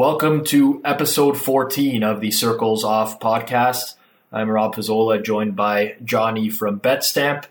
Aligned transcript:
Welcome 0.00 0.44
to 0.44 0.80
episode 0.82 1.36
14 1.36 2.02
of 2.02 2.22
the 2.22 2.30
Circles 2.30 2.84
Off 2.84 3.20
podcast. 3.20 3.96
I'm 4.32 4.48
Rob 4.48 4.74
Pizzola, 4.74 5.22
joined 5.22 5.56
by 5.56 5.96
Johnny 6.02 6.48
from 6.48 6.80
BetStamp. 6.80 7.44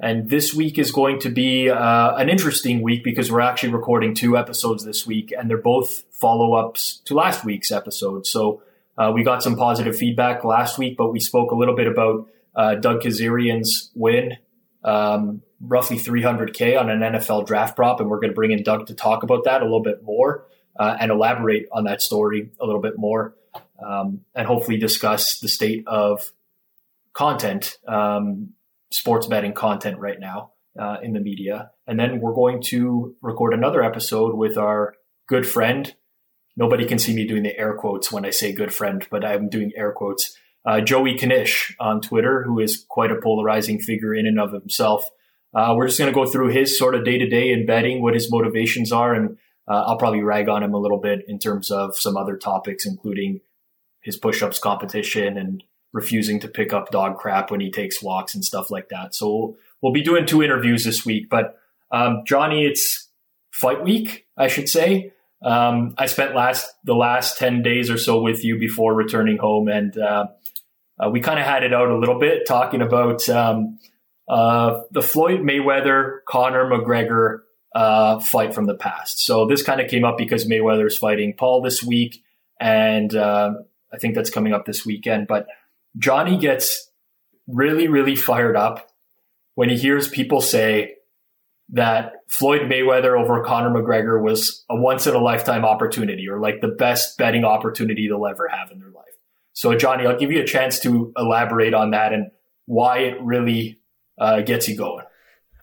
And 0.00 0.28
this 0.28 0.52
week 0.52 0.80
is 0.80 0.90
going 0.90 1.20
to 1.20 1.28
be 1.28 1.70
uh, 1.70 2.16
an 2.16 2.28
interesting 2.28 2.82
week 2.82 3.04
because 3.04 3.30
we're 3.30 3.40
actually 3.40 3.72
recording 3.72 4.16
two 4.16 4.36
episodes 4.36 4.84
this 4.84 5.06
week, 5.06 5.32
and 5.32 5.48
they're 5.48 5.56
both 5.56 6.02
follow 6.10 6.54
ups 6.54 7.00
to 7.04 7.14
last 7.14 7.44
week's 7.44 7.70
episode. 7.70 8.26
So 8.26 8.64
uh, 8.98 9.12
we 9.14 9.22
got 9.22 9.40
some 9.40 9.54
positive 9.54 9.96
feedback 9.96 10.42
last 10.42 10.78
week, 10.78 10.96
but 10.96 11.12
we 11.12 11.20
spoke 11.20 11.52
a 11.52 11.54
little 11.54 11.76
bit 11.76 11.86
about 11.86 12.28
uh, 12.56 12.74
Doug 12.74 13.02
Kezirian's 13.02 13.92
win, 13.94 14.38
um, 14.82 15.42
roughly 15.60 15.98
300K 15.98 16.76
on 16.80 16.90
an 16.90 16.98
NFL 16.98 17.46
draft 17.46 17.76
prop, 17.76 18.00
and 18.00 18.10
we're 18.10 18.18
going 18.18 18.30
to 18.30 18.34
bring 18.34 18.50
in 18.50 18.64
Doug 18.64 18.88
to 18.88 18.94
talk 18.94 19.22
about 19.22 19.44
that 19.44 19.60
a 19.60 19.64
little 19.64 19.84
bit 19.84 20.02
more 20.02 20.46
uh, 20.78 20.96
and 21.00 21.10
elaborate 21.10 21.66
on 21.72 21.84
that 21.84 22.02
story 22.02 22.50
a 22.60 22.66
little 22.66 22.80
bit 22.80 22.94
more, 22.96 23.34
um, 23.84 24.20
and 24.34 24.46
hopefully 24.46 24.78
discuss 24.78 25.38
the 25.38 25.48
state 25.48 25.84
of 25.86 26.32
content 27.12 27.78
um, 27.86 28.50
sports 28.90 29.26
betting 29.26 29.52
content 29.52 29.98
right 29.98 30.18
now 30.20 30.52
uh, 30.78 30.96
in 31.02 31.12
the 31.12 31.20
media. 31.20 31.70
And 31.86 31.98
then 31.98 32.20
we're 32.20 32.34
going 32.34 32.62
to 32.68 33.14
record 33.20 33.54
another 33.54 33.82
episode 33.82 34.34
with 34.34 34.56
our 34.56 34.94
good 35.28 35.46
friend. 35.46 35.94
Nobody 36.56 36.84
can 36.86 36.98
see 36.98 37.14
me 37.14 37.26
doing 37.26 37.42
the 37.42 37.58
air 37.58 37.74
quotes 37.74 38.12
when 38.12 38.24
I 38.24 38.30
say 38.30 38.52
good 38.52 38.74
friend, 38.74 39.06
but 39.10 39.24
I'm 39.24 39.48
doing 39.48 39.72
air 39.76 39.92
quotes. 39.92 40.36
Uh, 40.64 40.80
Joey 40.80 41.14
Knish 41.14 41.74
on 41.80 42.00
Twitter, 42.00 42.44
who 42.44 42.60
is 42.60 42.84
quite 42.88 43.10
a 43.10 43.20
polarizing 43.20 43.80
figure 43.80 44.14
in 44.14 44.26
and 44.26 44.38
of 44.38 44.52
himself. 44.52 45.04
Uh, 45.54 45.74
we're 45.76 45.86
just 45.86 45.98
going 45.98 46.12
to 46.12 46.14
go 46.14 46.30
through 46.30 46.48
his 46.48 46.78
sort 46.78 46.94
of 46.94 47.04
day 47.04 47.18
to 47.18 47.28
day 47.28 47.52
in 47.52 47.66
betting, 47.66 48.00
what 48.00 48.14
his 48.14 48.30
motivations 48.30 48.92
are, 48.92 49.12
and 49.12 49.36
uh, 49.68 49.84
I'll 49.86 49.98
probably 49.98 50.22
rag 50.22 50.48
on 50.48 50.62
him 50.62 50.74
a 50.74 50.78
little 50.78 50.98
bit 50.98 51.24
in 51.28 51.38
terms 51.38 51.70
of 51.70 51.96
some 51.96 52.16
other 52.16 52.36
topics, 52.36 52.84
including 52.86 53.40
his 54.00 54.16
push 54.16 54.42
ups 54.42 54.58
competition 54.58 55.38
and 55.38 55.62
refusing 55.92 56.40
to 56.40 56.48
pick 56.48 56.72
up 56.72 56.90
dog 56.90 57.18
crap 57.18 57.50
when 57.50 57.60
he 57.60 57.70
takes 57.70 58.02
walks 58.02 58.34
and 58.34 58.44
stuff 58.44 58.70
like 58.70 58.88
that. 58.88 59.14
So 59.14 59.56
we'll 59.80 59.92
be 59.92 60.02
doing 60.02 60.26
two 60.26 60.42
interviews 60.42 60.84
this 60.84 61.04
week. 61.04 61.28
But 61.30 61.58
um, 61.90 62.22
Johnny, 62.26 62.64
it's 62.64 63.08
fight 63.52 63.84
week, 63.84 64.26
I 64.36 64.48
should 64.48 64.68
say. 64.68 65.12
Um, 65.44 65.94
I 65.98 66.06
spent 66.06 66.34
last 66.34 66.72
the 66.84 66.94
last 66.94 67.38
ten 67.38 67.62
days 67.62 67.90
or 67.90 67.98
so 67.98 68.22
with 68.22 68.44
you 68.44 68.58
before 68.58 68.94
returning 68.94 69.38
home, 69.38 69.68
and 69.68 69.96
uh, 69.98 70.26
uh, 70.98 71.10
we 71.10 71.20
kind 71.20 71.38
of 71.38 71.44
had 71.44 71.64
it 71.64 71.74
out 71.74 71.88
a 71.88 71.98
little 71.98 72.18
bit 72.18 72.46
talking 72.46 72.80
about 72.80 73.28
um, 73.28 73.78
uh, 74.28 74.82
the 74.92 75.02
Floyd 75.02 75.40
Mayweather 75.40 76.18
Conor 76.28 76.64
McGregor 76.64 77.40
uh, 77.74 78.20
fight 78.20 78.54
from 78.54 78.66
the 78.66 78.74
past. 78.74 79.24
So 79.24 79.46
this 79.46 79.62
kind 79.62 79.80
of 79.80 79.88
came 79.88 80.04
up 80.04 80.18
because 80.18 80.46
Mayweather 80.46 80.86
is 80.86 80.96
fighting 80.96 81.34
Paul 81.36 81.62
this 81.62 81.82
week, 81.82 82.22
and 82.60 83.14
uh, 83.14 83.52
I 83.92 83.98
think 83.98 84.14
that's 84.14 84.30
coming 84.30 84.52
up 84.52 84.66
this 84.66 84.84
weekend. 84.84 85.26
But 85.26 85.46
Johnny 85.98 86.38
gets 86.38 86.90
really, 87.46 87.88
really 87.88 88.16
fired 88.16 88.56
up 88.56 88.90
when 89.54 89.68
he 89.68 89.76
hears 89.76 90.08
people 90.08 90.40
say 90.40 90.94
that 91.70 92.12
Floyd 92.28 92.62
Mayweather 92.62 93.18
over 93.18 93.42
Conor 93.44 93.70
McGregor 93.70 94.22
was 94.22 94.64
a 94.70 94.76
once 94.76 95.06
in 95.06 95.14
a 95.14 95.18
lifetime 95.18 95.64
opportunity 95.64 96.28
or 96.28 96.38
like 96.38 96.60
the 96.60 96.68
best 96.68 97.16
betting 97.18 97.44
opportunity 97.44 98.08
they'll 98.08 98.26
ever 98.26 98.48
have 98.48 98.70
in 98.70 98.78
their 98.78 98.90
life. 98.90 99.04
So, 99.54 99.74
Johnny, 99.74 100.06
I'll 100.06 100.18
give 100.18 100.32
you 100.32 100.42
a 100.42 100.46
chance 100.46 100.80
to 100.80 101.12
elaborate 101.16 101.74
on 101.74 101.90
that 101.90 102.12
and 102.12 102.30
why 102.66 102.98
it 103.00 103.20
really 103.20 103.80
uh, 104.18 104.42
gets 104.42 104.68
you 104.68 104.76
going. 104.76 105.04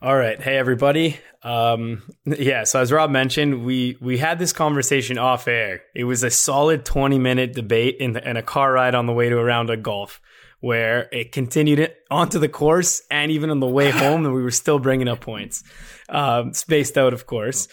All 0.01 0.15
right. 0.15 0.41
Hey, 0.41 0.57
everybody. 0.57 1.19
Um, 1.43 2.03
yeah. 2.25 2.63
So 2.63 2.79
as 2.79 2.89
Rob 2.89 3.09
mentioned, 3.09 3.65
we, 3.65 3.97
we 3.99 4.17
had 4.17 4.39
this 4.39 4.53
conversation 4.53 5.17
off 5.17 5.45
air. 5.45 5.81
It 5.93 6.05
was 6.05 6.23
a 6.23 6.29
solid 6.29 6.85
20 6.85 7.19
minute 7.19 7.51
debate 7.51 7.97
in, 7.99 8.13
the, 8.13 8.29
in 8.29 8.37
a 8.37 8.41
car 8.41 8.71
ride 8.71 8.95
on 8.95 9.07
the 9.07 9.13
way 9.13 9.27
to 9.27 9.37
a 9.37 9.43
round 9.43 9.69
of 9.69 9.83
golf 9.83 10.21
where 10.61 11.09
it 11.11 11.33
continued 11.33 11.93
onto 12.09 12.39
the 12.39 12.47
course 12.47 13.01
and 13.11 13.29
even 13.29 13.49
on 13.49 13.59
the 13.59 13.67
way 13.67 13.89
home 13.91 14.25
and 14.25 14.33
we 14.33 14.41
were 14.41 14.51
still 14.51 14.79
bringing 14.79 15.09
up 15.09 15.19
points, 15.19 15.65
um, 16.07 16.53
spaced 16.53 16.97
out, 16.97 17.13
of 17.13 17.25
course. 17.25 17.67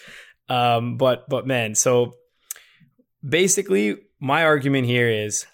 Um, 0.49 0.97
but, 0.97 1.29
but 1.29 1.47
man, 1.47 1.75
so 1.75 2.15
basically 3.25 3.99
my 4.19 4.43
argument 4.43 4.85
here 4.85 5.09
is, 5.09 5.45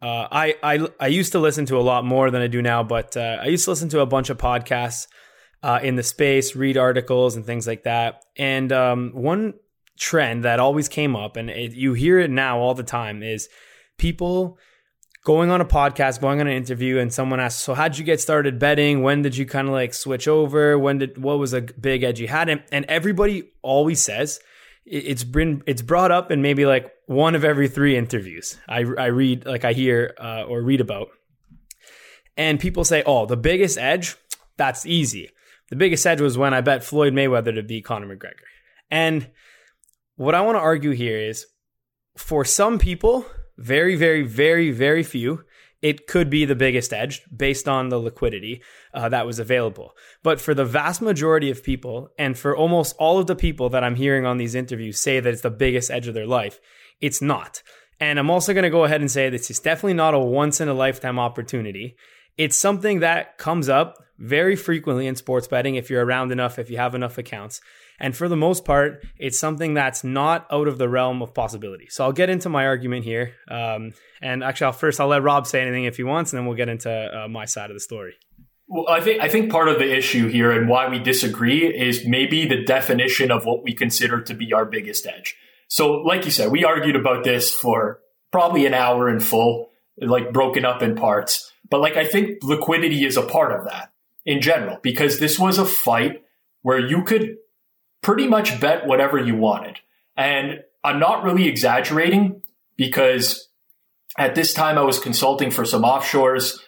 uh, 0.00 0.28
I, 0.30 0.54
I, 0.62 0.88
I 1.00 1.06
used 1.08 1.32
to 1.32 1.40
listen 1.40 1.66
to 1.66 1.76
a 1.76 1.82
lot 1.82 2.04
more 2.04 2.30
than 2.30 2.40
I 2.40 2.46
do 2.46 2.62
now, 2.62 2.84
but, 2.84 3.16
uh, 3.16 3.38
I 3.40 3.46
used 3.46 3.64
to 3.64 3.70
listen 3.70 3.88
to 3.88 4.00
a 4.00 4.06
bunch 4.06 4.30
of 4.30 4.38
podcasts 4.38 5.08
uh, 5.64 5.80
in 5.82 5.96
the 5.96 6.02
space, 6.02 6.54
read 6.54 6.76
articles 6.76 7.36
and 7.36 7.46
things 7.46 7.66
like 7.66 7.84
that. 7.84 8.22
And 8.36 8.70
um, 8.70 9.12
one 9.14 9.54
trend 9.98 10.44
that 10.44 10.60
always 10.60 10.90
came 10.90 11.16
up, 11.16 11.36
and 11.36 11.48
it, 11.48 11.72
you 11.72 11.94
hear 11.94 12.18
it 12.18 12.30
now 12.30 12.58
all 12.58 12.74
the 12.74 12.82
time, 12.82 13.22
is 13.22 13.48
people 13.96 14.58
going 15.24 15.50
on 15.50 15.62
a 15.62 15.64
podcast, 15.64 16.20
going 16.20 16.42
on 16.42 16.48
an 16.48 16.52
interview, 16.52 16.98
and 16.98 17.10
someone 17.14 17.40
asks, 17.40 17.62
"So 17.62 17.72
how'd 17.72 17.96
you 17.96 18.04
get 18.04 18.20
started 18.20 18.58
betting? 18.58 19.02
When 19.02 19.22
did 19.22 19.38
you 19.38 19.46
kind 19.46 19.66
of 19.66 19.72
like 19.72 19.94
switch 19.94 20.28
over? 20.28 20.78
When 20.78 20.98
did 20.98 21.16
what 21.16 21.38
was 21.38 21.54
a 21.54 21.62
big 21.62 22.02
edge 22.02 22.20
you 22.20 22.28
had?" 22.28 22.50
And, 22.50 22.62
and 22.70 22.84
everybody 22.84 23.50
always 23.62 24.02
says 24.02 24.40
it's 24.84 25.24
been 25.24 25.62
it's 25.66 25.80
brought 25.80 26.10
up 26.10 26.30
in 26.30 26.42
maybe 26.42 26.66
like 26.66 26.92
one 27.06 27.34
of 27.34 27.42
every 27.42 27.68
three 27.68 27.96
interviews 27.96 28.58
I, 28.68 28.80
I 28.98 29.06
read 29.06 29.46
like 29.46 29.64
I 29.64 29.72
hear 29.72 30.14
uh, 30.20 30.42
or 30.42 30.60
read 30.60 30.82
about, 30.82 31.08
and 32.36 32.60
people 32.60 32.84
say, 32.84 33.02
"Oh, 33.06 33.24
the 33.24 33.38
biggest 33.38 33.78
edge." 33.78 34.16
That's 34.56 34.86
easy. 34.86 35.30
The 35.70 35.76
biggest 35.76 36.06
edge 36.06 36.20
was 36.20 36.38
when 36.38 36.54
I 36.54 36.60
bet 36.60 36.84
Floyd 36.84 37.12
Mayweather 37.12 37.54
to 37.54 37.62
beat 37.62 37.84
Conor 37.84 38.14
McGregor. 38.14 38.44
And 38.90 39.30
what 40.16 40.34
I 40.34 40.42
want 40.42 40.56
to 40.56 40.60
argue 40.60 40.92
here 40.92 41.18
is 41.18 41.46
for 42.16 42.44
some 42.44 42.78
people, 42.78 43.26
very, 43.56 43.96
very, 43.96 44.22
very, 44.22 44.70
very 44.70 45.02
few, 45.02 45.44
it 45.82 46.06
could 46.06 46.30
be 46.30 46.46
the 46.46 46.54
biggest 46.54 46.94
edge 46.94 47.22
based 47.34 47.68
on 47.68 47.90
the 47.90 47.98
liquidity 47.98 48.62
uh, 48.94 49.08
that 49.10 49.26
was 49.26 49.38
available. 49.38 49.92
But 50.22 50.40
for 50.40 50.54
the 50.54 50.64
vast 50.64 51.02
majority 51.02 51.50
of 51.50 51.62
people, 51.62 52.08
and 52.18 52.38
for 52.38 52.56
almost 52.56 52.96
all 52.98 53.18
of 53.18 53.26
the 53.26 53.36
people 53.36 53.68
that 53.70 53.84
I'm 53.84 53.96
hearing 53.96 54.24
on 54.24 54.38
these 54.38 54.54
interviews 54.54 54.98
say 54.98 55.20
that 55.20 55.30
it's 55.30 55.42
the 55.42 55.50
biggest 55.50 55.90
edge 55.90 56.08
of 56.08 56.14
their 56.14 56.26
life, 56.26 56.58
it's 57.00 57.20
not. 57.20 57.62
And 58.00 58.18
I'm 58.18 58.30
also 58.30 58.54
going 58.54 58.64
to 58.64 58.70
go 58.70 58.84
ahead 58.84 59.02
and 59.02 59.10
say 59.10 59.28
this 59.28 59.50
is 59.50 59.60
definitely 59.60 59.94
not 59.94 60.14
a 60.14 60.18
once 60.18 60.60
in 60.60 60.68
a 60.68 60.74
lifetime 60.74 61.18
opportunity. 61.18 61.96
It's 62.38 62.56
something 62.56 63.00
that 63.00 63.36
comes 63.38 63.68
up 63.68 63.96
very 64.18 64.56
frequently 64.56 65.06
in 65.06 65.16
sports 65.16 65.48
betting 65.48 65.74
if 65.74 65.90
you're 65.90 66.04
around 66.04 66.32
enough, 66.32 66.58
if 66.58 66.70
you 66.70 66.76
have 66.76 66.94
enough 66.94 67.18
accounts. 67.18 67.60
And 68.00 68.16
for 68.16 68.28
the 68.28 68.36
most 68.36 68.64
part, 68.64 69.04
it's 69.18 69.38
something 69.38 69.74
that's 69.74 70.02
not 70.02 70.46
out 70.50 70.68
of 70.68 70.78
the 70.78 70.88
realm 70.88 71.22
of 71.22 71.32
possibility. 71.32 71.86
So 71.90 72.04
I'll 72.04 72.12
get 72.12 72.28
into 72.28 72.48
my 72.48 72.66
argument 72.66 73.04
here. 73.04 73.34
Um, 73.48 73.92
and 74.20 74.42
actually, 74.42 74.66
I'll, 74.66 74.72
first 74.72 75.00
I'll 75.00 75.08
let 75.08 75.22
Rob 75.22 75.46
say 75.46 75.60
anything 75.60 75.84
if 75.84 75.96
he 75.96 76.02
wants, 76.02 76.32
and 76.32 76.38
then 76.38 76.46
we'll 76.46 76.56
get 76.56 76.68
into 76.68 76.90
uh, 76.90 77.28
my 77.28 77.44
side 77.44 77.70
of 77.70 77.76
the 77.76 77.80
story. 77.80 78.14
Well, 78.66 78.88
I 78.88 79.00
think 79.00 79.20
I 79.20 79.28
think 79.28 79.52
part 79.52 79.68
of 79.68 79.78
the 79.78 79.94
issue 79.94 80.28
here 80.28 80.50
and 80.50 80.68
why 80.68 80.88
we 80.88 80.98
disagree 80.98 81.66
is 81.66 82.06
maybe 82.06 82.46
the 82.46 82.64
definition 82.64 83.30
of 83.30 83.44
what 83.44 83.62
we 83.62 83.74
consider 83.74 84.22
to 84.22 84.34
be 84.34 84.52
our 84.54 84.64
biggest 84.64 85.06
edge. 85.06 85.36
So, 85.68 85.92
like 85.92 86.24
you 86.24 86.30
said, 86.30 86.50
we 86.50 86.64
argued 86.64 86.96
about 86.96 87.24
this 87.24 87.52
for 87.52 88.00
probably 88.32 88.64
an 88.64 88.72
hour 88.72 89.08
in 89.08 89.20
full, 89.20 89.68
like 89.98 90.32
broken 90.32 90.64
up 90.64 90.82
in 90.82 90.96
parts. 90.96 91.52
But 91.70 91.82
like 91.82 91.96
I 91.96 92.06
think 92.06 92.42
liquidity 92.42 93.04
is 93.04 93.18
a 93.18 93.22
part 93.22 93.52
of 93.52 93.66
that 93.66 93.90
in 94.24 94.40
general 94.40 94.78
because 94.82 95.18
this 95.18 95.38
was 95.38 95.58
a 95.58 95.64
fight 95.64 96.22
where 96.62 96.78
you 96.78 97.02
could 97.02 97.36
pretty 98.02 98.26
much 98.26 98.60
bet 98.60 98.86
whatever 98.86 99.18
you 99.18 99.36
wanted. 99.36 99.78
And 100.16 100.60
I'm 100.82 100.98
not 100.98 101.24
really 101.24 101.48
exaggerating 101.48 102.42
because 102.76 103.48
at 104.18 104.34
this 104.34 104.52
time 104.52 104.78
I 104.78 104.82
was 104.82 104.98
consulting 104.98 105.50
for 105.50 105.64
some 105.64 105.82
offshores. 105.82 106.58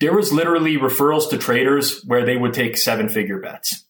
There 0.00 0.14
was 0.14 0.32
literally 0.32 0.76
referrals 0.76 1.30
to 1.30 1.38
traders 1.38 2.02
where 2.06 2.24
they 2.24 2.36
would 2.36 2.54
take 2.54 2.76
seven 2.76 3.08
figure 3.08 3.40
bets 3.40 3.84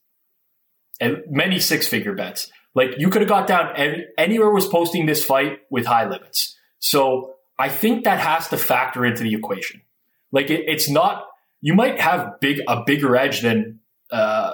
and 1.01 1.23
many 1.29 1.59
six 1.59 1.89
figure 1.89 2.15
bets. 2.15 2.51
Like 2.75 2.91
you 2.99 3.11
could 3.11 3.23
have 3.23 3.29
got 3.29 3.47
down 3.47 3.77
any, 3.77 4.05
anywhere 4.17 4.51
was 4.51 4.67
posting 4.67 5.07
this 5.07 5.25
fight 5.25 5.59
with 5.71 5.87
high 5.87 6.09
limits. 6.09 6.57
So 6.79 7.35
I 7.59 7.69
think 7.69 8.05
that 8.05 8.19
has 8.19 8.49
to 8.49 8.57
factor 8.57 9.05
into 9.05 9.23
the 9.23 9.35
equation. 9.35 9.83
Like 10.31 10.51
it, 10.51 10.65
it's 10.67 10.89
not 10.89 11.27
you 11.63 11.73
might 11.75 11.99
have 12.01 12.41
big 12.41 12.61
a 12.69 12.83
bigger 12.85 13.17
edge 13.17 13.41
than 13.41 13.79
uh, 14.11 14.53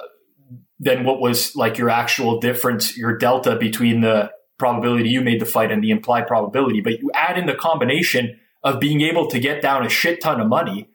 than 0.78 1.04
what 1.04 1.20
was 1.20 1.56
like 1.56 1.78
your 1.78 1.90
actual 1.90 2.38
difference, 2.38 2.96
your 2.96 3.16
delta 3.18 3.56
between 3.56 4.02
the 4.02 4.30
probability 4.58 5.08
you 5.08 5.20
made 5.20 5.40
the 5.40 5.46
fight 5.46 5.72
and 5.72 5.82
the 5.82 5.90
implied 5.90 6.28
probability. 6.28 6.80
But 6.80 7.00
you 7.00 7.10
add 7.14 7.36
in 7.36 7.46
the 7.46 7.54
combination 7.54 8.38
of 8.62 8.78
being 8.78 9.00
able 9.00 9.28
to 9.28 9.40
get 9.40 9.62
down 9.62 9.84
a 9.84 9.88
shit 9.88 10.20
ton 10.20 10.40
of 10.40 10.46
money, 10.46 10.90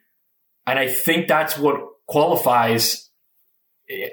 and 0.65 0.79
I 0.79 0.87
think 0.87 1.27
that's 1.27 1.57
what 1.57 1.81
qualifies 2.07 3.09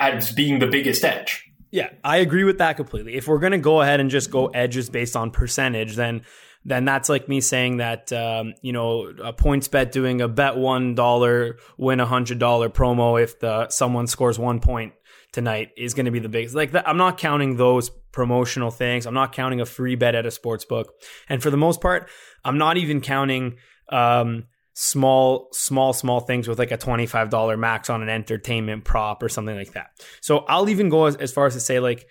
as 0.00 0.32
being 0.32 0.58
the 0.58 0.67
biggest 0.67 1.05
edge. 1.05 1.44
Yeah, 1.70 1.91
I 2.03 2.17
agree 2.17 2.43
with 2.44 2.58
that 2.58 2.76
completely. 2.76 3.14
If 3.14 3.29
we're 3.29 3.38
going 3.38 3.53
to 3.53 3.58
go 3.58 3.81
ahead 3.81 4.00
and 4.00 4.11
just 4.11 4.31
go 4.31 4.49
edges 4.49 4.91
based 4.91 5.14
on 5.14 5.31
percentage, 5.31 5.94
then 5.94 6.23
then 6.64 6.84
that's 6.84 7.08
like 7.08 7.28
me 7.28 7.40
saying 7.40 7.78
that 7.78 8.12
um, 8.12 8.54
you 8.62 8.72
know 8.72 9.12
a 9.22 9.32
PointsBet 9.32 9.92
doing 9.92 10.20
a 10.20 10.28
bet 10.28 10.56
one 10.56 10.94
dollar 10.94 11.58
win 11.78 12.00
a 12.00 12.06
hundred 12.06 12.38
dollar 12.38 12.68
promo 12.68 13.20
if 13.22 13.40
the 13.40 13.68
someone 13.68 14.06
scores 14.06 14.38
one 14.38 14.60
point 14.60 14.92
tonight 15.32 15.70
is 15.76 15.94
going 15.94 16.06
to 16.06 16.12
be 16.12 16.18
the 16.18 16.28
biggest. 16.28 16.54
Like 16.54 16.74
I'm 16.86 16.96
not 16.96 17.18
counting 17.18 17.56
those 17.56 17.90
promotional 18.12 18.70
things. 18.70 19.06
I'm 19.06 19.14
not 19.14 19.32
counting 19.32 19.60
a 19.60 19.66
free 19.66 19.94
bet 19.94 20.14
at 20.14 20.26
a 20.26 20.30
sports 20.30 20.64
book. 20.64 20.92
And 21.28 21.42
for 21.42 21.50
the 21.50 21.56
most 21.56 21.80
part, 21.80 22.08
I'm 22.44 22.58
not 22.58 22.76
even 22.76 23.00
counting 23.00 23.56
um, 23.90 24.44
small, 24.74 25.48
small, 25.52 25.92
small 25.92 26.20
things 26.20 26.48
with 26.48 26.58
like 26.58 26.72
a 26.72 26.78
$25 26.78 27.58
max 27.58 27.90
on 27.90 28.02
an 28.02 28.08
entertainment 28.08 28.84
prop 28.84 29.22
or 29.22 29.28
something 29.28 29.56
like 29.56 29.72
that. 29.72 29.90
So 30.20 30.38
I'll 30.48 30.68
even 30.68 30.88
go 30.88 31.06
as, 31.06 31.16
as 31.16 31.32
far 31.32 31.46
as 31.46 31.54
to 31.54 31.60
say 31.60 31.80
like 31.80 32.06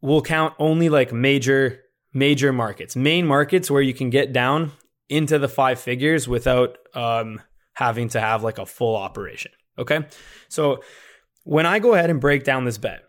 we'll 0.00 0.22
count 0.22 0.54
only 0.58 0.88
like 0.88 1.12
major 1.12 1.80
major 2.12 2.52
markets, 2.52 2.96
main 2.96 3.26
markets 3.26 3.70
where 3.70 3.82
you 3.82 3.94
can 3.94 4.10
get 4.10 4.32
down 4.32 4.72
into 5.08 5.38
the 5.38 5.48
five 5.48 5.80
figures 5.80 6.28
without 6.28 6.78
um, 6.94 7.40
having 7.74 8.08
to 8.10 8.20
have 8.20 8.42
like 8.42 8.58
a 8.58 8.66
full 8.66 8.96
operation. 8.96 9.52
Okay. 9.78 10.06
So 10.48 10.82
when 11.44 11.66
I 11.66 11.78
go 11.78 11.94
ahead 11.94 12.10
and 12.10 12.20
break 12.20 12.44
down 12.44 12.64
this 12.64 12.78
bet, 12.78 13.02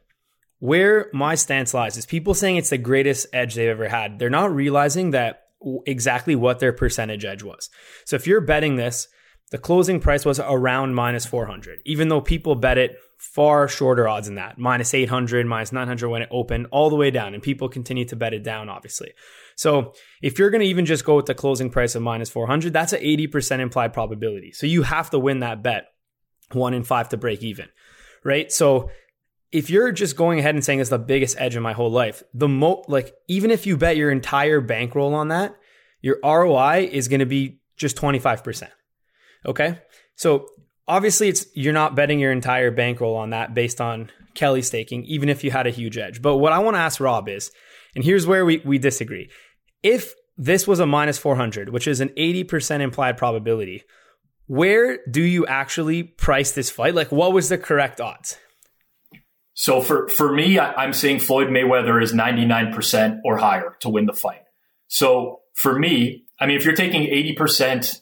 where 0.60 1.10
my 1.12 1.36
stance 1.36 1.74
lies 1.74 1.98
is 1.98 2.06
people 2.06 2.34
saying 2.34 2.56
it's 2.56 2.70
the 2.70 2.78
greatest 2.78 3.28
edge 3.34 3.56
they've 3.56 3.70
ever 3.70 3.90
had. 3.90 4.18
They're 4.18 4.30
not 4.30 4.56
realizing 4.56 5.12
that 5.12 5.44
exactly 5.86 6.36
what 6.36 6.60
their 6.60 6.72
percentage 6.72 7.26
edge 7.26 7.44
was. 7.44 7.70
So 8.06 8.16
if 8.16 8.28
you're 8.28 8.40
betting 8.40 8.78
this, 8.78 9.10
the 9.52 9.58
closing 9.58 10.00
price 10.00 10.24
was 10.26 10.40
around 10.40 10.96
minus 10.96 11.26
400, 11.26 11.82
even 11.86 12.08
though 12.08 12.22
people 12.22 12.56
bet 12.56 12.78
it 12.78 12.98
far 13.24 13.70
shorter 13.70 14.06
odds 14.06 14.28
than 14.28 14.36
that, 14.36 14.58
minus 14.58 14.94
800, 14.94 15.46
minus 15.48 15.72
900 15.72 16.10
when 16.10 16.22
it 16.22 16.30
opened, 16.30 16.68
all 16.72 16.90
the 16.90 16.98
way 16.98 17.10
down. 17.10 17.34
And 17.34 17.42
people 17.42 17.70
continue 17.70 18.04
to 18.06 18.18
bet 18.18 18.34
it 18.34 18.44
down, 18.44 18.68
obviously. 18.68 19.14
So 19.56 19.94
if 20.22 20.38
you're 20.38 20.50
going 20.50 20.62
to 20.62 20.68
even 20.68 20.86
just 20.86 21.06
go 21.06 21.16
with 21.16 21.26
the 21.26 21.34
closing 21.34 21.70
price 21.70 21.96
of 21.96 22.02
minus 22.02 22.30
400, 22.30 22.74
that's 22.74 22.92
an 22.92 23.02
80% 23.02 23.60
implied 23.60 23.94
probability. 23.94 24.52
So 24.52 24.68
you 24.68 24.84
have 24.84 25.10
to 25.12 25.20
win 25.20 25.40
that 25.40 25.64
bet 25.64 25.86
one 26.52 26.74
in 26.74 26.84
five 26.84 27.10
to 27.10 27.18
break 27.18 27.42
even, 27.44 27.70
right? 28.26 28.52
So 28.52 28.92
if 29.54 29.70
you're 29.70 29.94
just 29.94 30.18
going 30.18 30.40
ahead 30.40 30.54
and 30.54 30.64
saying 30.64 30.82
it's 30.82 30.90
the 30.90 31.00
biggest 31.00 31.40
edge 31.40 31.56
in 31.56 31.64
my 31.64 31.74
whole 31.74 31.92
life, 31.92 32.24
the 32.34 32.50
mo 32.50 32.84
like 32.90 33.14
even 33.30 33.52
if 33.52 33.66
you 33.66 33.78
bet 33.78 33.96
your 33.96 34.12
entire 34.12 34.60
bankroll 34.60 35.16
on 35.16 35.30
that, 35.30 35.56
your 36.02 36.20
ROI 36.24 36.90
is 36.92 37.08
going 37.08 37.22
to 37.22 37.26
be 37.26 37.62
just 37.78 37.96
25%. 37.96 38.68
Okay? 39.46 39.80
So 40.16 40.48
obviously 40.88 41.30
it's 41.30 41.46
you're 41.54 41.74
not 41.74 41.96
betting 41.96 42.20
your 42.20 42.32
entire 42.32 42.72
bankroll 42.72 43.16
on 43.16 43.32
that 43.32 43.54
based 43.54 43.82
on 43.82 44.12
Kelly 44.34 44.62
staking, 44.62 45.06
even 45.06 45.30
if 45.30 45.44
you 45.44 45.52
had 45.52 45.68
a 45.68 45.72
huge 45.72 45.98
edge. 45.98 46.22
But 46.22 46.38
what 46.38 46.54
I 46.54 46.60
want 46.60 46.76
to 46.76 46.80
ask 46.80 47.00
Rob 47.00 47.30
is, 47.30 47.52
and 47.96 48.04
here's 48.04 48.26
where 48.26 48.46
we, 48.46 48.62
we 48.66 48.78
disagree. 48.78 49.30
If 49.82 50.14
this 50.38 50.68
was 50.68 50.80
a 50.80 50.86
minus 50.86 51.18
400, 51.18 51.70
which 51.70 51.88
is 51.88 52.02
an 52.02 52.10
80% 52.10 52.82
implied 52.82 53.18
probability, 53.18 53.84
where 54.48 55.00
do 55.10 55.22
you 55.22 55.46
actually 55.46 56.04
price 56.04 56.52
this 56.52 56.70
fight? 56.70 56.96
Like, 56.96 57.12
what 57.12 57.34
was 57.34 57.50
the 57.50 57.58
correct 57.58 58.02
odds? 58.02 58.38
So 59.54 59.82
for, 59.82 60.08
for 60.10 60.34
me, 60.34 60.58
I, 60.58 60.84
am 60.84 60.94
saying 60.94 61.20
Floyd 61.20 61.50
Mayweather 61.50 62.02
is 62.02 62.12
99% 62.12 63.20
or 63.24 63.38
higher 63.38 63.78
to 63.82 63.90
win 63.90 64.08
the 64.08 64.14
fight. 64.14 64.42
So 64.88 65.42
for 65.54 65.78
me, 65.78 66.26
I 66.40 66.48
mean, 66.48 66.58
if 66.58 66.66
you're 66.66 66.76
taking 66.76 67.04
80% 67.04 68.00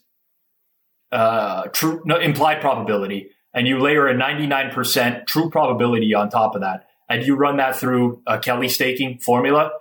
uh, 1.11 1.63
true 1.73 2.01
no, 2.05 2.17
implied 2.17 2.61
probability, 2.61 3.31
and 3.53 3.67
you 3.67 3.79
layer 3.79 4.07
a 4.07 4.15
99% 4.15 5.25
true 5.25 5.49
probability 5.49 6.13
on 6.13 6.29
top 6.29 6.55
of 6.55 6.61
that, 6.61 6.87
and 7.09 7.25
you 7.25 7.35
run 7.35 7.57
that 7.57 7.75
through 7.75 8.21
a 8.25 8.39
Kelly 8.39 8.69
staking 8.69 9.19
formula, 9.19 9.71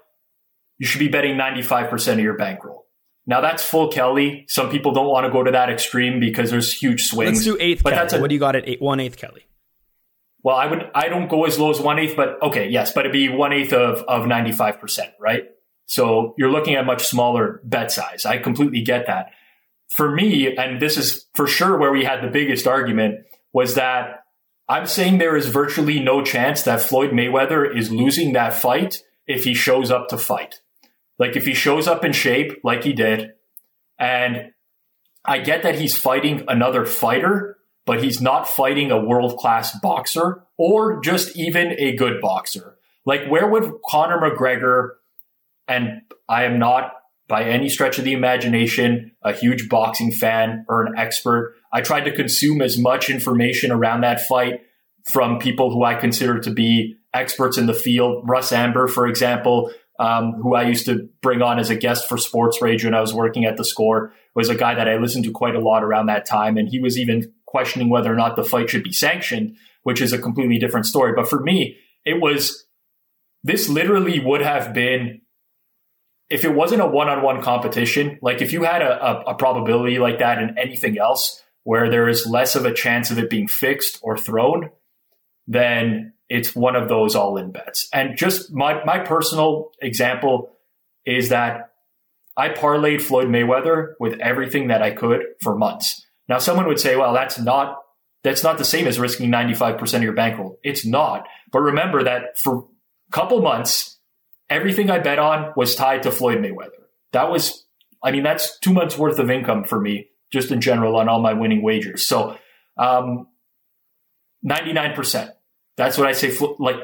you 0.79 0.87
should 0.87 0.99
be 0.99 1.09
betting 1.09 1.37
95% 1.37 2.15
of 2.15 2.21
your 2.21 2.37
bankroll. 2.37 2.87
Now 3.27 3.41
that's 3.41 3.62
full 3.62 3.88
Kelly. 3.88 4.44
Some 4.49 4.71
people 4.71 4.93
don't 4.93 5.06
want 5.06 5.27
to 5.27 5.31
go 5.31 5.44
to 5.44 5.50
that 5.53 5.71
extreme 5.71 6.19
because 6.19 6.50
there's 6.50 6.73
huge 6.73 7.05
swings. 7.05 7.32
Let's 7.32 7.44
do 7.44 7.56
eighth. 7.61 7.82
But 7.82 7.91
Kelly. 7.91 8.03
That's 8.03 8.15
a, 8.15 8.21
what 8.21 8.29
do 8.29 8.35
you 8.35 8.41
got 8.41 8.56
at 8.56 8.69
eight, 8.69 8.82
one 8.82 8.99
eighth 8.99 9.17
Kelly? 9.17 9.47
Well, 10.43 10.56
I 10.56 10.67
would. 10.67 10.91
I 10.94 11.09
don't 11.09 11.29
go 11.29 11.44
as 11.44 11.59
low 11.59 11.71
as 11.71 11.81
one 11.81 11.99
eighth, 11.99 12.17
but 12.17 12.43
okay, 12.43 12.69
yes, 12.69 12.93
but 12.93 13.00
it'd 13.00 13.12
be 13.12 13.29
one 13.29 13.53
eighth 13.53 13.73
of 13.73 13.99
of 14.09 14.27
95 14.27 14.81
percent, 14.81 15.11
right? 15.21 15.44
So 15.85 16.35
you're 16.38 16.50
looking 16.50 16.75
at 16.75 16.87
much 16.87 17.05
smaller 17.05 17.61
bet 17.62 17.93
size. 17.93 18.25
I 18.25 18.38
completely 18.38 18.82
get 18.82 19.06
that 19.06 19.32
for 19.91 20.11
me, 20.11 20.57
and 20.57 20.81
this 20.81 20.97
is 20.97 21.27
for 21.35 21.47
sure 21.47 21.77
where 21.77 21.93
we 21.93 22.05
had 22.05 22.23
the 22.23 22.31
biggest 22.31 22.67
argument, 22.67 23.27
was 23.53 23.75
that 23.75 24.25
I'm 24.69 24.87
saying 24.87 25.19
there 25.19 25.37
is 25.37 25.47
virtually 25.47 25.99
no 25.99 26.23
chance 26.23 26.63
that 26.63 26.81
Floyd 26.81 27.11
Mayweather 27.11 27.77
is 27.77 27.91
losing 27.91 28.33
that 28.35 28.55
fight 28.55 29.03
if 29.27 29.45
he 29.45 29.55
shows 29.55 29.91
up 29.91 30.09
to 30.09 30.17
fight. 30.19 30.61
Like 31.19 31.37
if 31.37 31.45
he 31.45 31.55
shows 31.55 31.89
up 31.89 32.05
in 32.05 32.13
shape 32.13 32.61
like 32.63 32.85
he 32.85 32.93
did, 32.93 33.33
and 33.99 34.53
I 35.25 35.39
get 35.39 35.65
that 35.65 35.79
he's 35.79 35.99
fighting 35.99 36.45
another 36.47 36.87
fighter, 36.87 37.59
but 37.85 38.03
he's 38.03 38.21
not 38.21 38.49
fighting 38.49 38.91
a 38.91 39.05
world 39.05 39.39
class 39.39 39.79
boxer 39.81 40.45
or 40.57 41.01
just 41.01 41.37
even 41.37 41.75
a 41.79 41.97
good 41.97 42.21
boxer. 42.21 42.79
Like 43.05 43.27
where 43.27 43.49
would 43.49 43.73
Conor 43.89 44.21
McGregor, 44.21 44.91
and 45.67 46.03
I 46.29 46.45
am 46.45 46.59
not 46.61 46.93
by 47.31 47.44
any 47.44 47.69
stretch 47.69 47.99
of 47.99 48.05
the 48.05 48.12
imagination 48.12 49.12
a 49.23 49.32
huge 49.32 49.69
boxing 49.69 50.11
fan 50.11 50.67
or 50.69 50.85
an 50.85 50.94
expert. 50.99 51.55
I 51.73 51.81
tried 51.81 52.05
to 52.05 52.12
consume 52.12 52.61
as 52.61 52.77
much 52.77 53.09
information 53.09 53.71
around 53.71 54.00
that 54.00 54.21
fight 54.21 54.62
from 55.11 55.38
people 55.38 55.71
who 55.71 55.85
I 55.85 55.94
consider 55.94 56.41
to 56.41 56.50
be 56.50 56.97
experts 57.15 57.56
in 57.56 57.67
the 57.67 57.75
field. 57.75 58.25
Russ 58.29 58.53
Anber, 58.53 58.88
for 58.88 59.06
example, 59.06 59.73
um, 60.00 60.32
who 60.43 60.55
I 60.55 60.65
used 60.65 60.87
to 60.87 61.09
bring 61.23 61.41
on 61.41 61.59
as 61.59 61.71
a 61.71 61.77
guest 61.77 62.09
for 62.09 62.19
Sports 62.19 62.61
Rage 62.61 62.85
when 62.85 62.94
I 62.94 63.00
was 63.00 63.15
working 63.15 63.44
at 63.44 63.56
the 63.56 63.65
score, 63.65 64.12
was 64.35 64.49
a 64.49 64.55
guy 64.55 64.75
that 64.75 64.88
I 64.88 64.97
listened 64.97 65.25
to 65.25 65.31
quite 65.31 65.55
a 65.55 65.61
lot 65.61 65.85
around 65.85 66.06
that 66.06 66.27
time. 66.27 66.56
And 66.56 66.69
he 66.69 66.81
was 66.81 66.99
even 66.99 67.32
questioning 67.47 67.91
whether 67.91 68.12
or 68.12 68.17
not 68.17 68.35
the 68.35 68.44
fight 68.44 68.71
should 68.71 68.82
be 68.82 68.93
sanctioned, 68.93 69.56
which 69.85 70.00
is 70.00 70.12
a 70.12 70.19
completely 70.19 70.59
different 70.59 70.87
story. 70.87 71.12
But 71.15 71.29
for 71.29 71.41
me, 71.41 71.77
it 72.05 72.21
was, 72.21 72.65
this 73.44 73.69
literally 73.69 74.19
would 74.19 74.41
have 74.41 74.75
been 74.75 75.19
if 76.31 76.44
it 76.44 76.55
wasn't 76.55 76.81
a 76.81 76.87
one-on-one 76.87 77.43
competition, 77.43 78.19
like 78.23 78.41
if 78.41 78.53
you 78.53 78.62
had 78.62 78.82
a, 78.82 79.05
a, 79.05 79.21
a, 79.32 79.35
probability 79.35 79.99
like 79.99 80.21
that 80.21 80.41
in 80.41 80.56
anything 80.56 80.97
else 80.97 81.43
where 81.65 81.91
there 81.91 82.09
is 82.09 82.25
less 82.25 82.55
of 82.55 82.65
a 82.65 82.73
chance 82.73 83.11
of 83.11 83.19
it 83.19 83.29
being 83.29 83.49
fixed 83.49 83.99
or 84.03 84.17
thrown, 84.17 84.71
then 85.49 86.12
it's 86.29 86.55
one 86.55 86.77
of 86.77 86.88
those 86.88 87.17
all-in 87.17 87.50
bets. 87.50 87.88
And 87.93 88.17
just 88.17 88.53
my 88.53 88.82
my 88.85 89.00
personal 89.00 89.73
example 89.82 90.53
is 91.05 91.31
that 91.31 91.73
I 92.37 92.50
parlayed 92.50 93.03
Floyd 93.03 93.27
Mayweather 93.27 93.94
with 93.99 94.19
everything 94.21 94.69
that 94.69 94.82
I 94.82 94.93
could 94.93 95.23
for 95.43 95.56
months. 95.56 96.06
Now 96.29 96.38
someone 96.38 96.69
would 96.69 96.79
say, 96.79 96.97
well, 96.97 97.12
that's 97.12 97.38
not 97.38 97.79
that's 98.23 98.44
not 98.44 98.59
the 98.59 98.65
same 98.65 98.87
as 98.87 99.00
risking 99.00 99.31
95% 99.31 99.94
of 99.94 100.03
your 100.03 100.12
bankroll. 100.12 100.59
It's 100.62 100.87
not. 100.87 101.27
But 101.50 101.61
remember 101.61 102.05
that 102.05 102.38
for 102.38 102.67
a 103.09 103.12
couple 103.12 103.41
months, 103.41 103.99
everything 104.50 104.91
I 104.91 104.99
bet 104.99 105.19
on 105.19 105.52
was 105.56 105.75
tied 105.75 106.02
to 106.02 106.11
Floyd 106.11 106.38
Mayweather. 106.38 106.82
That 107.12 107.31
was, 107.31 107.64
I 108.02 108.11
mean, 108.11 108.25
that's 108.25 108.58
two 108.58 108.73
months 108.73 108.99
worth 108.99 109.19
of 109.19 109.31
income 109.31 109.65
for 109.65 109.81
me, 109.81 110.08
just 110.32 110.51
in 110.51 110.60
general, 110.60 110.96
on 110.96 111.08
all 111.08 111.20
my 111.20 111.32
winning 111.32 111.63
wagers. 111.63 112.06
So, 112.06 112.36
um, 112.77 113.29
99%. 114.44 115.31
That's 115.77 115.96
what 115.96 116.06
I 116.06 116.13
say. 116.13 116.36
Like, 116.58 116.77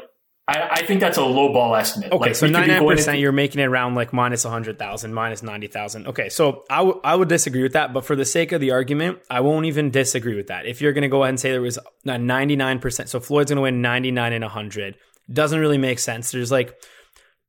I, 0.49 0.69
I 0.71 0.83
think 0.87 1.01
that's 1.01 1.19
a 1.19 1.25
low 1.25 1.53
ball 1.53 1.75
estimate. 1.75 2.13
Okay, 2.13 2.27
like, 2.27 2.37
so 2.37 2.47
99%, 2.47 3.21
you're 3.21 3.33
making 3.33 3.61
it 3.61 3.65
around 3.65 3.97
like 3.97 4.13
minus 4.13 4.45
100,000, 4.45 5.13
minus 5.13 5.43
90,000. 5.43 6.07
Okay, 6.07 6.29
so 6.29 6.65
I, 6.71 6.79
w- 6.79 7.01
I 7.03 7.17
would 7.17 7.29
disagree 7.29 7.63
with 7.63 7.73
that, 7.73 7.93
but 7.93 8.05
for 8.05 8.15
the 8.15 8.25
sake 8.25 8.53
of 8.53 8.61
the 8.61 8.71
argument, 8.71 9.19
I 9.29 9.41
won't 9.41 9.67
even 9.67 9.91
disagree 9.91 10.37
with 10.37 10.47
that. 10.47 10.67
If 10.67 10.81
you're 10.81 10.93
going 10.93 11.03
to 11.03 11.09
go 11.09 11.25
ahead 11.25 11.31
and 11.31 11.41
say 11.41 11.51
there 11.51 11.61
was 11.61 11.79
a 11.79 11.83
99%, 12.11 13.09
so 13.09 13.19
Floyd's 13.19 13.51
going 13.51 13.57
to 13.57 13.63
win 13.63 13.83
99 13.83 14.33
and 14.33 14.45
100, 14.45 14.97
doesn't 15.33 15.59
really 15.59 15.79
make 15.79 15.99
sense. 15.99 16.31
There's 16.31 16.53
like 16.53 16.79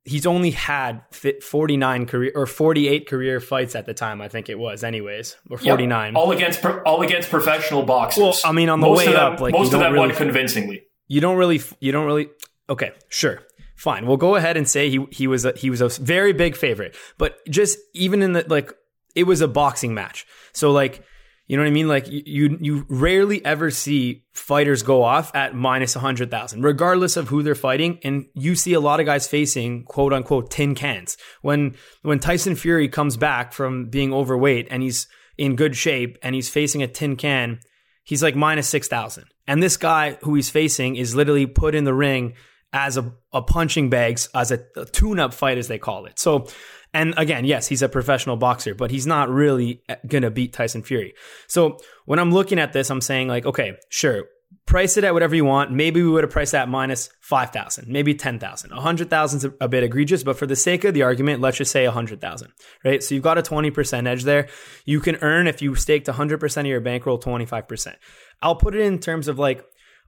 he's 0.08 0.26
only 0.26 0.50
had 0.50 1.02
49 1.12 2.06
career 2.06 2.32
or 2.34 2.46
48 2.46 3.08
career 3.08 3.40
fights 3.40 3.74
at 3.74 3.86
the 3.86 3.94
time 3.94 4.20
I 4.20 4.28
think 4.28 4.48
it 4.48 4.58
was 4.58 4.82
anyways 4.82 5.36
or 5.50 5.58
49 5.58 6.12
yep. 6.12 6.16
all 6.16 6.32
against 6.32 6.64
all 6.64 7.02
against 7.02 7.30
professional 7.30 7.82
boxers. 7.82 8.22
Well 8.22 8.34
I 8.44 8.52
mean 8.52 8.68
on 8.68 8.80
the 8.80 8.86
most 8.86 8.98
way 8.98 9.12
them, 9.12 9.34
up 9.34 9.40
like 9.40 9.52
most 9.52 9.72
of 9.72 9.80
them 9.80 9.92
really, 9.92 10.08
won 10.08 10.16
convincingly. 10.16 10.84
You 11.06 11.20
don't 11.20 11.36
really 11.36 11.60
you 11.80 11.92
don't 11.92 12.06
really 12.06 12.30
okay 12.68 12.92
sure 13.08 13.42
fine. 13.78 14.06
We'll 14.06 14.16
go 14.16 14.34
ahead 14.34 14.56
and 14.56 14.68
say 14.68 14.90
he 14.90 15.06
he 15.10 15.26
was 15.26 15.44
a, 15.44 15.52
he 15.56 15.70
was 15.70 15.80
a 15.80 15.88
very 15.88 16.32
big 16.32 16.56
favorite. 16.56 16.96
But 17.16 17.38
just 17.48 17.78
even 17.94 18.22
in 18.22 18.32
the 18.32 18.44
like 18.48 18.72
it 19.14 19.24
was 19.24 19.40
a 19.40 19.48
boxing 19.48 19.94
match. 19.94 20.26
So 20.52 20.72
like 20.72 21.02
you 21.48 21.56
know 21.56 21.62
what 21.62 21.68
I 21.68 21.72
mean? 21.72 21.88
Like 21.88 22.06
you, 22.08 22.58
you 22.60 22.86
rarely 22.90 23.42
ever 23.42 23.70
see 23.70 24.24
fighters 24.34 24.82
go 24.82 25.02
off 25.02 25.34
at 25.34 25.54
minus 25.54 25.96
a 25.96 25.98
hundred 25.98 26.30
thousand, 26.30 26.62
regardless 26.62 27.16
of 27.16 27.28
who 27.28 27.42
they're 27.42 27.54
fighting. 27.54 27.98
And 28.04 28.26
you 28.34 28.54
see 28.54 28.74
a 28.74 28.80
lot 28.80 29.00
of 29.00 29.06
guys 29.06 29.26
facing 29.26 29.84
quote 29.84 30.12
unquote 30.12 30.50
tin 30.50 30.74
cans. 30.74 31.16
When 31.40 31.74
when 32.02 32.20
Tyson 32.20 32.54
Fury 32.54 32.88
comes 32.88 33.16
back 33.16 33.54
from 33.54 33.88
being 33.88 34.12
overweight 34.12 34.68
and 34.70 34.82
he's 34.82 35.08
in 35.38 35.56
good 35.56 35.74
shape 35.74 36.18
and 36.22 36.34
he's 36.34 36.50
facing 36.50 36.82
a 36.82 36.86
tin 36.86 37.16
can, 37.16 37.60
he's 38.04 38.22
like 38.22 38.36
minus 38.36 38.68
six 38.68 38.86
thousand. 38.86 39.24
And 39.46 39.62
this 39.62 39.78
guy 39.78 40.18
who 40.22 40.34
he's 40.34 40.50
facing 40.50 40.96
is 40.96 41.14
literally 41.14 41.46
put 41.46 41.74
in 41.74 41.84
the 41.84 41.94
ring 41.94 42.34
as 42.74 42.98
a, 42.98 43.14
a 43.32 43.40
punching 43.40 43.88
bags, 43.88 44.28
as 44.34 44.52
a, 44.52 44.60
a 44.76 44.84
tune 44.84 45.18
up 45.18 45.32
fight, 45.32 45.56
as 45.56 45.68
they 45.68 45.78
call 45.78 46.04
it. 46.04 46.18
So 46.18 46.46
and 46.94 47.14
again, 47.16 47.44
yes, 47.44 47.68
he's 47.68 47.82
a 47.82 47.88
professional 47.88 48.36
boxer, 48.36 48.74
but 48.74 48.90
he's 48.90 49.06
not 49.06 49.28
really 49.28 49.82
uh, 49.88 49.96
going 50.06 50.22
to 50.22 50.30
beat 50.30 50.52
Tyson 50.52 50.82
Fury. 50.82 51.14
So 51.46 51.78
when 52.06 52.18
I'm 52.18 52.32
looking 52.32 52.58
at 52.58 52.72
this, 52.72 52.90
I'm 52.90 53.00
saying, 53.00 53.28
like, 53.28 53.46
okay, 53.46 53.76
sure, 53.90 54.24
price 54.66 54.96
it 54.96 55.04
at 55.04 55.14
whatever 55.14 55.34
you 55.34 55.44
want. 55.44 55.72
Maybe 55.72 56.02
we 56.02 56.08
would 56.08 56.24
have 56.24 56.30
priced 56.30 56.52
that 56.52 56.68
minus 56.68 57.10
5,000, 57.20 57.88
maybe 57.88 58.14
10,000. 58.14 58.70
100,000 58.70 59.38
is 59.38 59.54
a 59.60 59.68
bit 59.68 59.82
egregious, 59.82 60.22
but 60.22 60.38
for 60.38 60.46
the 60.46 60.56
sake 60.56 60.84
of 60.84 60.94
the 60.94 61.02
argument, 61.02 61.40
let's 61.40 61.58
just 61.58 61.72
say 61.72 61.84
100,000, 61.86 62.52
right? 62.84 63.02
So 63.02 63.14
you've 63.14 63.24
got 63.24 63.38
a 63.38 63.42
20% 63.42 64.06
edge 64.06 64.24
there. 64.24 64.48
You 64.84 65.00
can 65.00 65.16
earn, 65.16 65.46
if 65.46 65.62
you 65.62 65.74
staked 65.74 66.06
100% 66.06 66.60
of 66.60 66.66
your 66.66 66.80
bankroll, 66.80 67.18
25%. 67.18 67.94
I'll 68.42 68.56
put 68.56 68.74
it 68.74 68.82
in 68.82 68.98
terms 68.98 69.28
of 69.28 69.38
like 69.38 69.64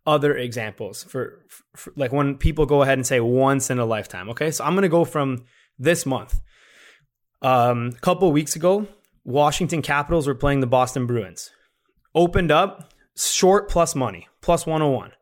other 0.07 0.35
examples 0.37 1.03
for, 1.05 1.45
for 1.77 1.93
like 1.97 2.13
when 2.13 2.37
people 2.37 2.65
go 2.67 2.83
ahead 2.83 2.99
and 2.99 3.07
say 3.07 3.21
once 3.21 3.71
in 3.71 3.79
a 3.79 3.85
lifetime. 3.85 4.31
Okay. 4.31 4.51
So 4.51 4.65
I'm 4.65 4.75
going 4.75 4.83
to 4.83 4.89
go 4.89 5.05
from 5.05 5.45
this 5.79 6.07
month. 6.07 6.41
Um, 7.43 7.93
a 7.97 8.01
couple 8.01 8.31
weeks 8.33 8.57
ago, 8.57 8.87
Washington 9.25 9.83
Capitals 9.83 10.27
were 10.27 10.35
playing 10.35 10.61
the 10.61 10.67
Boston 10.67 11.07
Bruins. 11.07 11.51
Opened 12.15 12.51
up 12.51 12.93
short 13.17 13.69
plus 13.69 13.95
money, 13.95 14.29
plus 14.41 14.67
101. 14.67 15.13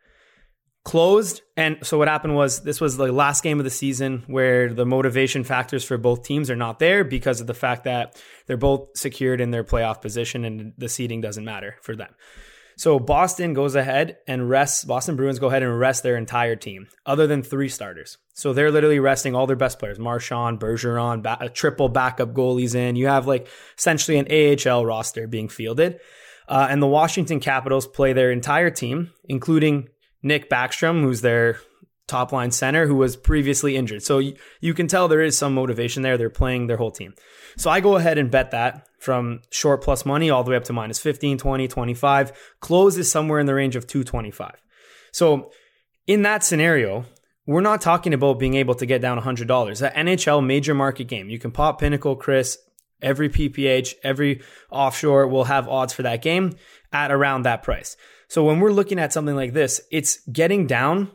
Closed. 0.84 1.42
And 1.56 1.78
so 1.82 1.98
what 1.98 2.08
happened 2.08 2.34
was 2.34 2.62
this 2.62 2.80
was 2.80 2.96
the 2.96 3.12
last 3.12 3.42
game 3.42 3.58
of 3.58 3.64
the 3.64 3.70
season 3.70 4.24
where 4.26 4.72
the 4.72 4.86
motivation 4.86 5.44
factors 5.44 5.84
for 5.84 5.98
both 5.98 6.22
teams 6.22 6.50
are 6.50 6.56
not 6.56 6.78
there 6.78 7.04
because 7.04 7.40
of 7.40 7.46
the 7.46 7.54
fact 7.54 7.84
that 7.84 8.20
they're 8.46 8.56
both 8.56 8.96
secured 8.96 9.40
in 9.40 9.50
their 9.50 9.64
playoff 9.64 10.00
position 10.00 10.44
and 10.44 10.72
the 10.78 10.88
seeding 10.88 11.20
doesn't 11.20 11.44
matter 11.44 11.76
for 11.82 11.94
them. 11.94 12.14
So 12.78 13.00
Boston 13.00 13.54
goes 13.54 13.74
ahead 13.74 14.18
and 14.28 14.48
rests, 14.48 14.84
Boston 14.84 15.16
Bruins 15.16 15.40
go 15.40 15.48
ahead 15.48 15.64
and 15.64 15.80
rest 15.80 16.04
their 16.04 16.16
entire 16.16 16.54
team, 16.54 16.86
other 17.04 17.26
than 17.26 17.42
three 17.42 17.68
starters. 17.68 18.18
So 18.34 18.52
they're 18.52 18.70
literally 18.70 19.00
resting 19.00 19.34
all 19.34 19.48
their 19.48 19.56
best 19.56 19.80
players 19.80 19.98
Marchand, 19.98 20.60
Bergeron, 20.60 21.20
ba- 21.20 21.38
a 21.40 21.48
triple 21.48 21.88
backup 21.88 22.32
goalies 22.32 22.76
in. 22.76 22.94
You 22.94 23.08
have 23.08 23.26
like 23.26 23.48
essentially 23.76 24.16
an 24.16 24.28
AHL 24.30 24.86
roster 24.86 25.26
being 25.26 25.48
fielded. 25.48 25.98
Uh, 26.46 26.68
and 26.70 26.80
the 26.80 26.86
Washington 26.86 27.40
Capitals 27.40 27.88
play 27.88 28.12
their 28.12 28.30
entire 28.30 28.70
team, 28.70 29.10
including 29.24 29.88
Nick 30.22 30.48
Backstrom, 30.48 31.02
who's 31.02 31.20
their 31.20 31.58
top 32.06 32.30
line 32.30 32.52
center, 32.52 32.86
who 32.86 32.94
was 32.94 33.16
previously 33.16 33.76
injured. 33.76 34.04
So 34.04 34.20
you 34.60 34.72
can 34.72 34.86
tell 34.86 35.08
there 35.08 35.20
is 35.20 35.36
some 35.36 35.52
motivation 35.52 36.02
there. 36.02 36.16
They're 36.16 36.30
playing 36.30 36.68
their 36.68 36.76
whole 36.76 36.92
team. 36.92 37.14
So 37.58 37.70
I 37.70 37.80
go 37.80 37.96
ahead 37.96 38.18
and 38.18 38.30
bet 38.30 38.52
that 38.52 38.86
from 39.00 39.42
short 39.50 39.82
plus 39.82 40.06
money 40.06 40.30
all 40.30 40.44
the 40.44 40.52
way 40.52 40.56
up 40.56 40.64
to 40.64 40.72
minus 40.72 41.00
15, 41.00 41.38
20, 41.38 41.66
25. 41.66 42.32
Close 42.60 42.96
is 42.96 43.10
somewhere 43.10 43.40
in 43.40 43.46
the 43.46 43.54
range 43.54 43.74
of 43.74 43.86
225. 43.86 44.62
So 45.10 45.50
in 46.06 46.22
that 46.22 46.44
scenario, 46.44 47.04
we're 47.46 47.60
not 47.60 47.80
talking 47.80 48.14
about 48.14 48.38
being 48.38 48.54
able 48.54 48.76
to 48.76 48.86
get 48.86 49.00
down 49.00 49.20
$100. 49.20 49.80
That 49.80 49.94
NHL 49.96 50.46
major 50.46 50.72
market 50.72 51.08
game, 51.08 51.28
you 51.30 51.40
can 51.40 51.50
pop 51.50 51.80
Pinnacle, 51.80 52.14
CRIS, 52.14 52.58
every 53.02 53.28
PPH, 53.28 53.94
every 54.04 54.40
offshore 54.70 55.26
will 55.26 55.44
have 55.44 55.68
odds 55.68 55.92
for 55.92 56.02
that 56.02 56.22
game 56.22 56.54
at 56.92 57.10
around 57.10 57.42
that 57.42 57.64
price. 57.64 57.96
So 58.28 58.44
when 58.44 58.60
we're 58.60 58.70
looking 58.70 59.00
at 59.00 59.12
something 59.12 59.34
like 59.34 59.52
this, 59.52 59.80
it's 59.90 60.20
getting 60.30 60.68
down 60.68 61.10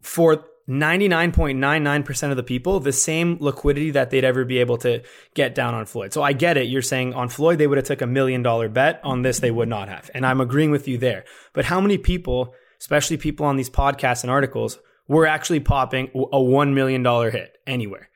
for 0.00 0.44
99.99% 0.68 2.30
of 2.30 2.36
the 2.36 2.42
people 2.42 2.78
the 2.78 2.92
same 2.92 3.36
liquidity 3.40 3.90
that 3.90 4.10
they'd 4.10 4.24
ever 4.24 4.44
be 4.44 4.58
able 4.58 4.78
to 4.78 5.02
get 5.34 5.54
down 5.54 5.74
on 5.74 5.86
Floyd. 5.86 6.12
So 6.12 6.22
I 6.22 6.32
get 6.32 6.56
it. 6.56 6.68
You're 6.68 6.82
saying 6.82 7.14
on 7.14 7.28
Floyd 7.28 7.58
they 7.58 7.66
would 7.66 7.78
have 7.78 7.86
took 7.86 8.00
a 8.00 8.06
million 8.06 8.42
dollar 8.42 8.68
bet. 8.68 9.00
On 9.02 9.22
this 9.22 9.40
they 9.40 9.50
would 9.50 9.68
not 9.68 9.88
have. 9.88 10.10
And 10.14 10.24
I'm 10.24 10.40
agreeing 10.40 10.70
with 10.70 10.86
you 10.86 10.98
there. 10.98 11.24
But 11.52 11.64
how 11.64 11.80
many 11.80 11.98
people, 11.98 12.54
especially 12.80 13.16
people 13.16 13.44
on 13.46 13.56
these 13.56 13.70
podcasts 13.70 14.22
and 14.22 14.30
articles, 14.30 14.78
were 15.08 15.26
actually 15.26 15.60
popping 15.60 16.10
a 16.14 16.40
1 16.40 16.74
million 16.74 17.02
dollar 17.02 17.30
hit 17.30 17.58
anywhere? 17.66 18.08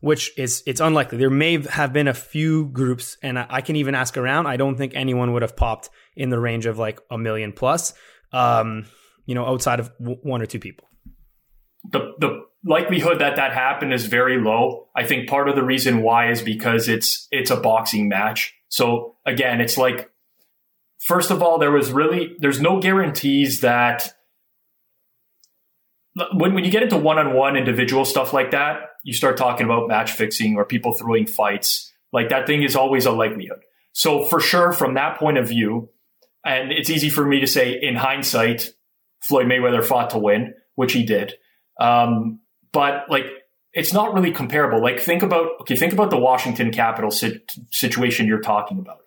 Which 0.00 0.36
is 0.36 0.64
it's 0.66 0.80
unlikely. 0.80 1.18
There 1.18 1.30
may 1.30 1.62
have 1.62 1.92
been 1.92 2.08
a 2.08 2.14
few 2.14 2.66
groups 2.66 3.16
and 3.22 3.38
I 3.38 3.60
can 3.60 3.76
even 3.76 3.94
ask 3.94 4.16
around. 4.16 4.48
I 4.48 4.56
don't 4.56 4.76
think 4.76 4.94
anyone 4.96 5.32
would 5.34 5.42
have 5.42 5.54
popped 5.54 5.90
in 6.16 6.30
the 6.30 6.40
range 6.40 6.66
of 6.66 6.78
like 6.78 6.98
a 7.08 7.16
million 7.16 7.52
plus. 7.52 7.94
Um, 8.32 8.86
you 9.24 9.36
know, 9.36 9.46
outside 9.46 9.78
of 9.78 9.92
one 9.98 10.42
or 10.42 10.46
two 10.46 10.58
people 10.58 10.88
the 11.84 12.12
the 12.18 12.44
likelihood 12.64 13.20
that 13.20 13.36
that 13.36 13.52
happened 13.52 13.92
is 13.92 14.06
very 14.06 14.40
low. 14.40 14.88
I 14.94 15.04
think 15.04 15.28
part 15.28 15.48
of 15.48 15.56
the 15.56 15.64
reason 15.64 16.02
why 16.02 16.30
is 16.30 16.42
because 16.42 16.88
it's 16.88 17.26
it's 17.30 17.50
a 17.50 17.56
boxing 17.56 18.08
match. 18.08 18.54
So 18.68 19.16
again, 19.26 19.60
it's 19.60 19.76
like 19.76 20.10
first 21.06 21.30
of 21.30 21.42
all, 21.42 21.58
there 21.58 21.72
was 21.72 21.92
really 21.92 22.36
there's 22.38 22.60
no 22.60 22.80
guarantees 22.80 23.60
that 23.60 24.14
when 26.34 26.54
when 26.54 26.64
you 26.64 26.70
get 26.70 26.82
into 26.82 26.96
one 26.96 27.18
on 27.18 27.34
one 27.34 27.56
individual 27.56 28.04
stuff 28.04 28.32
like 28.32 28.50
that, 28.52 28.90
you 29.04 29.12
start 29.12 29.36
talking 29.36 29.66
about 29.66 29.88
match 29.88 30.12
fixing 30.12 30.56
or 30.56 30.64
people 30.64 30.92
throwing 30.94 31.26
fights. 31.26 31.92
Like 32.12 32.28
that 32.28 32.46
thing 32.46 32.62
is 32.62 32.76
always 32.76 33.06
a 33.06 33.12
likelihood. 33.12 33.60
So 33.92 34.24
for 34.24 34.40
sure, 34.40 34.72
from 34.72 34.94
that 34.94 35.18
point 35.18 35.38
of 35.38 35.48
view, 35.48 35.90
and 36.44 36.72
it's 36.72 36.90
easy 36.90 37.08
for 37.08 37.24
me 37.24 37.40
to 37.40 37.46
say 37.46 37.78
in 37.80 37.96
hindsight, 37.96 38.70
Floyd 39.20 39.46
Mayweather 39.46 39.84
fought 39.84 40.10
to 40.10 40.18
win, 40.18 40.54
which 40.74 40.92
he 40.92 41.04
did. 41.04 41.34
Um, 41.82 42.40
but 42.72 43.10
like, 43.10 43.26
it's 43.72 43.92
not 43.92 44.14
really 44.14 44.32
comparable. 44.32 44.82
Like, 44.82 45.00
think 45.00 45.22
about 45.22 45.48
okay, 45.62 45.76
think 45.76 45.92
about 45.92 46.10
the 46.10 46.18
Washington 46.18 46.70
Capital 46.70 47.10
situation 47.10 48.26
you're 48.26 48.40
talking 48.40 48.78
about. 48.78 48.98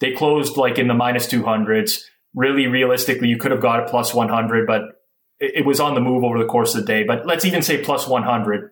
They 0.00 0.12
closed 0.12 0.56
like 0.56 0.78
in 0.78 0.88
the 0.88 0.94
minus 0.94 1.26
two 1.26 1.42
hundreds. 1.42 2.08
Really, 2.34 2.66
realistically, 2.66 3.28
you 3.28 3.38
could 3.38 3.50
have 3.50 3.60
got 3.60 3.80
a 3.80 3.88
plus 3.88 4.14
one 4.14 4.28
hundred, 4.28 4.66
but 4.66 4.82
it, 5.40 5.56
it, 5.56 5.66
was 5.66 5.80
on 5.80 5.94
the 5.94 6.00
move 6.00 6.22
over 6.22 6.38
the 6.38 6.44
course 6.44 6.74
of 6.74 6.82
the 6.82 6.86
day. 6.86 7.02
But 7.02 7.26
let's 7.26 7.44
even 7.44 7.62
say 7.62 7.82
plus 7.82 8.06
one 8.06 8.22
hundred, 8.22 8.70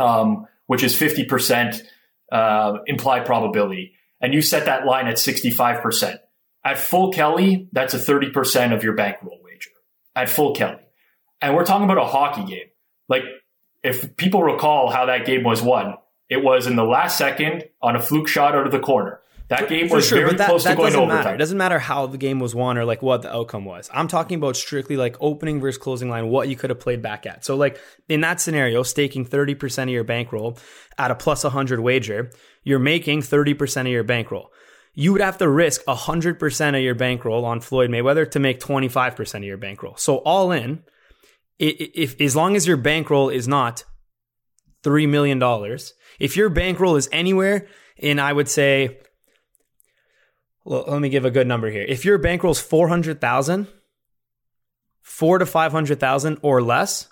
um, 0.00 0.46
which 0.66 0.82
is 0.82 0.96
fifty 0.96 1.24
percent 1.24 1.82
uh, 2.32 2.78
implied 2.86 3.24
probability, 3.24 3.92
and 4.20 4.34
you 4.34 4.42
set 4.42 4.64
that 4.64 4.84
line 4.84 5.06
at 5.06 5.18
sixty 5.18 5.50
five 5.50 5.82
percent. 5.82 6.18
At 6.64 6.78
full 6.78 7.12
Kelly, 7.12 7.68
that's 7.72 7.94
a 7.94 7.98
thirty 7.98 8.30
percent 8.30 8.72
of 8.72 8.82
your 8.82 8.94
bankroll 8.94 9.38
wager. 9.44 9.70
At 10.16 10.28
full 10.28 10.54
Kelly. 10.54 10.78
And 11.40 11.54
we're 11.54 11.64
talking 11.64 11.84
about 11.84 11.98
a 11.98 12.06
hockey 12.06 12.44
game. 12.44 12.68
Like, 13.12 13.24
if 13.82 14.16
people 14.16 14.42
recall 14.42 14.90
how 14.90 15.04
that 15.04 15.26
game 15.26 15.44
was 15.44 15.60
won, 15.60 15.96
it 16.30 16.42
was 16.42 16.66
in 16.66 16.76
the 16.76 16.84
last 16.84 17.18
second 17.18 17.64
on 17.82 17.94
a 17.94 18.00
fluke 18.00 18.26
shot 18.26 18.54
out 18.54 18.64
of 18.64 18.72
the 18.72 18.80
corner. 18.80 19.20
That 19.48 19.68
game 19.68 19.90
was 19.90 20.08
sure, 20.08 20.18
very 20.18 20.34
that, 20.36 20.48
close 20.48 20.64
that 20.64 20.70
to 20.70 20.76
going 20.76 20.94
overtime. 20.94 21.24
Matter. 21.24 21.34
It 21.34 21.38
doesn't 21.38 21.58
matter 21.58 21.78
how 21.78 22.06
the 22.06 22.16
game 22.16 22.40
was 22.40 22.54
won 22.54 22.78
or 22.78 22.86
like 22.86 23.02
what 23.02 23.20
the 23.20 23.30
outcome 23.30 23.66
was. 23.66 23.90
I'm 23.92 24.08
talking 24.08 24.38
about 24.38 24.56
strictly 24.56 24.96
like 24.96 25.14
opening 25.20 25.60
versus 25.60 25.76
closing 25.76 26.08
line, 26.08 26.28
what 26.28 26.48
you 26.48 26.56
could 26.56 26.70
have 26.70 26.80
played 26.80 27.02
back 27.02 27.26
at. 27.26 27.44
So 27.44 27.54
like 27.54 27.78
in 28.08 28.22
that 28.22 28.40
scenario, 28.40 28.82
staking 28.82 29.26
30% 29.26 29.82
of 29.82 29.88
your 29.90 30.04
bankroll 30.04 30.56
at 30.96 31.10
a 31.10 31.14
plus 31.14 31.44
100 31.44 31.80
wager, 31.80 32.30
you're 32.64 32.78
making 32.78 33.20
30% 33.20 33.82
of 33.82 33.88
your 33.88 34.04
bankroll. 34.04 34.50
You 34.94 35.12
would 35.12 35.20
have 35.20 35.36
to 35.36 35.50
risk 35.50 35.84
100% 35.84 36.74
of 36.74 36.82
your 36.82 36.94
bankroll 36.94 37.44
on 37.44 37.60
Floyd 37.60 37.90
Mayweather 37.90 38.30
to 38.30 38.40
make 38.40 38.58
25% 38.58 39.34
of 39.34 39.44
your 39.44 39.58
bankroll. 39.58 39.96
So 39.96 40.16
all 40.18 40.50
in, 40.50 40.82
if 41.62 42.20
as 42.20 42.34
long 42.34 42.56
as 42.56 42.66
your 42.66 42.76
bankroll 42.76 43.28
is 43.28 43.46
not 43.46 43.84
three 44.82 45.06
million 45.06 45.38
dollars, 45.38 45.94
if 46.18 46.36
your 46.36 46.48
bankroll 46.48 46.96
is 46.96 47.08
anywhere 47.12 47.68
in, 47.96 48.18
I 48.18 48.32
would 48.32 48.48
say, 48.48 48.98
well, 50.64 50.84
let 50.88 51.00
me 51.00 51.08
give 51.08 51.24
a 51.24 51.30
good 51.30 51.46
number 51.46 51.70
here. 51.70 51.84
If 51.86 52.04
your 52.04 52.18
bankroll 52.18 52.52
is 52.52 52.60
four 52.60 52.88
hundred 52.88 53.20
thousand, 53.20 53.68
four 55.02 55.38
to 55.38 55.46
five 55.46 55.72
hundred 55.72 56.00
thousand 56.00 56.38
or 56.42 56.62
less, 56.62 57.08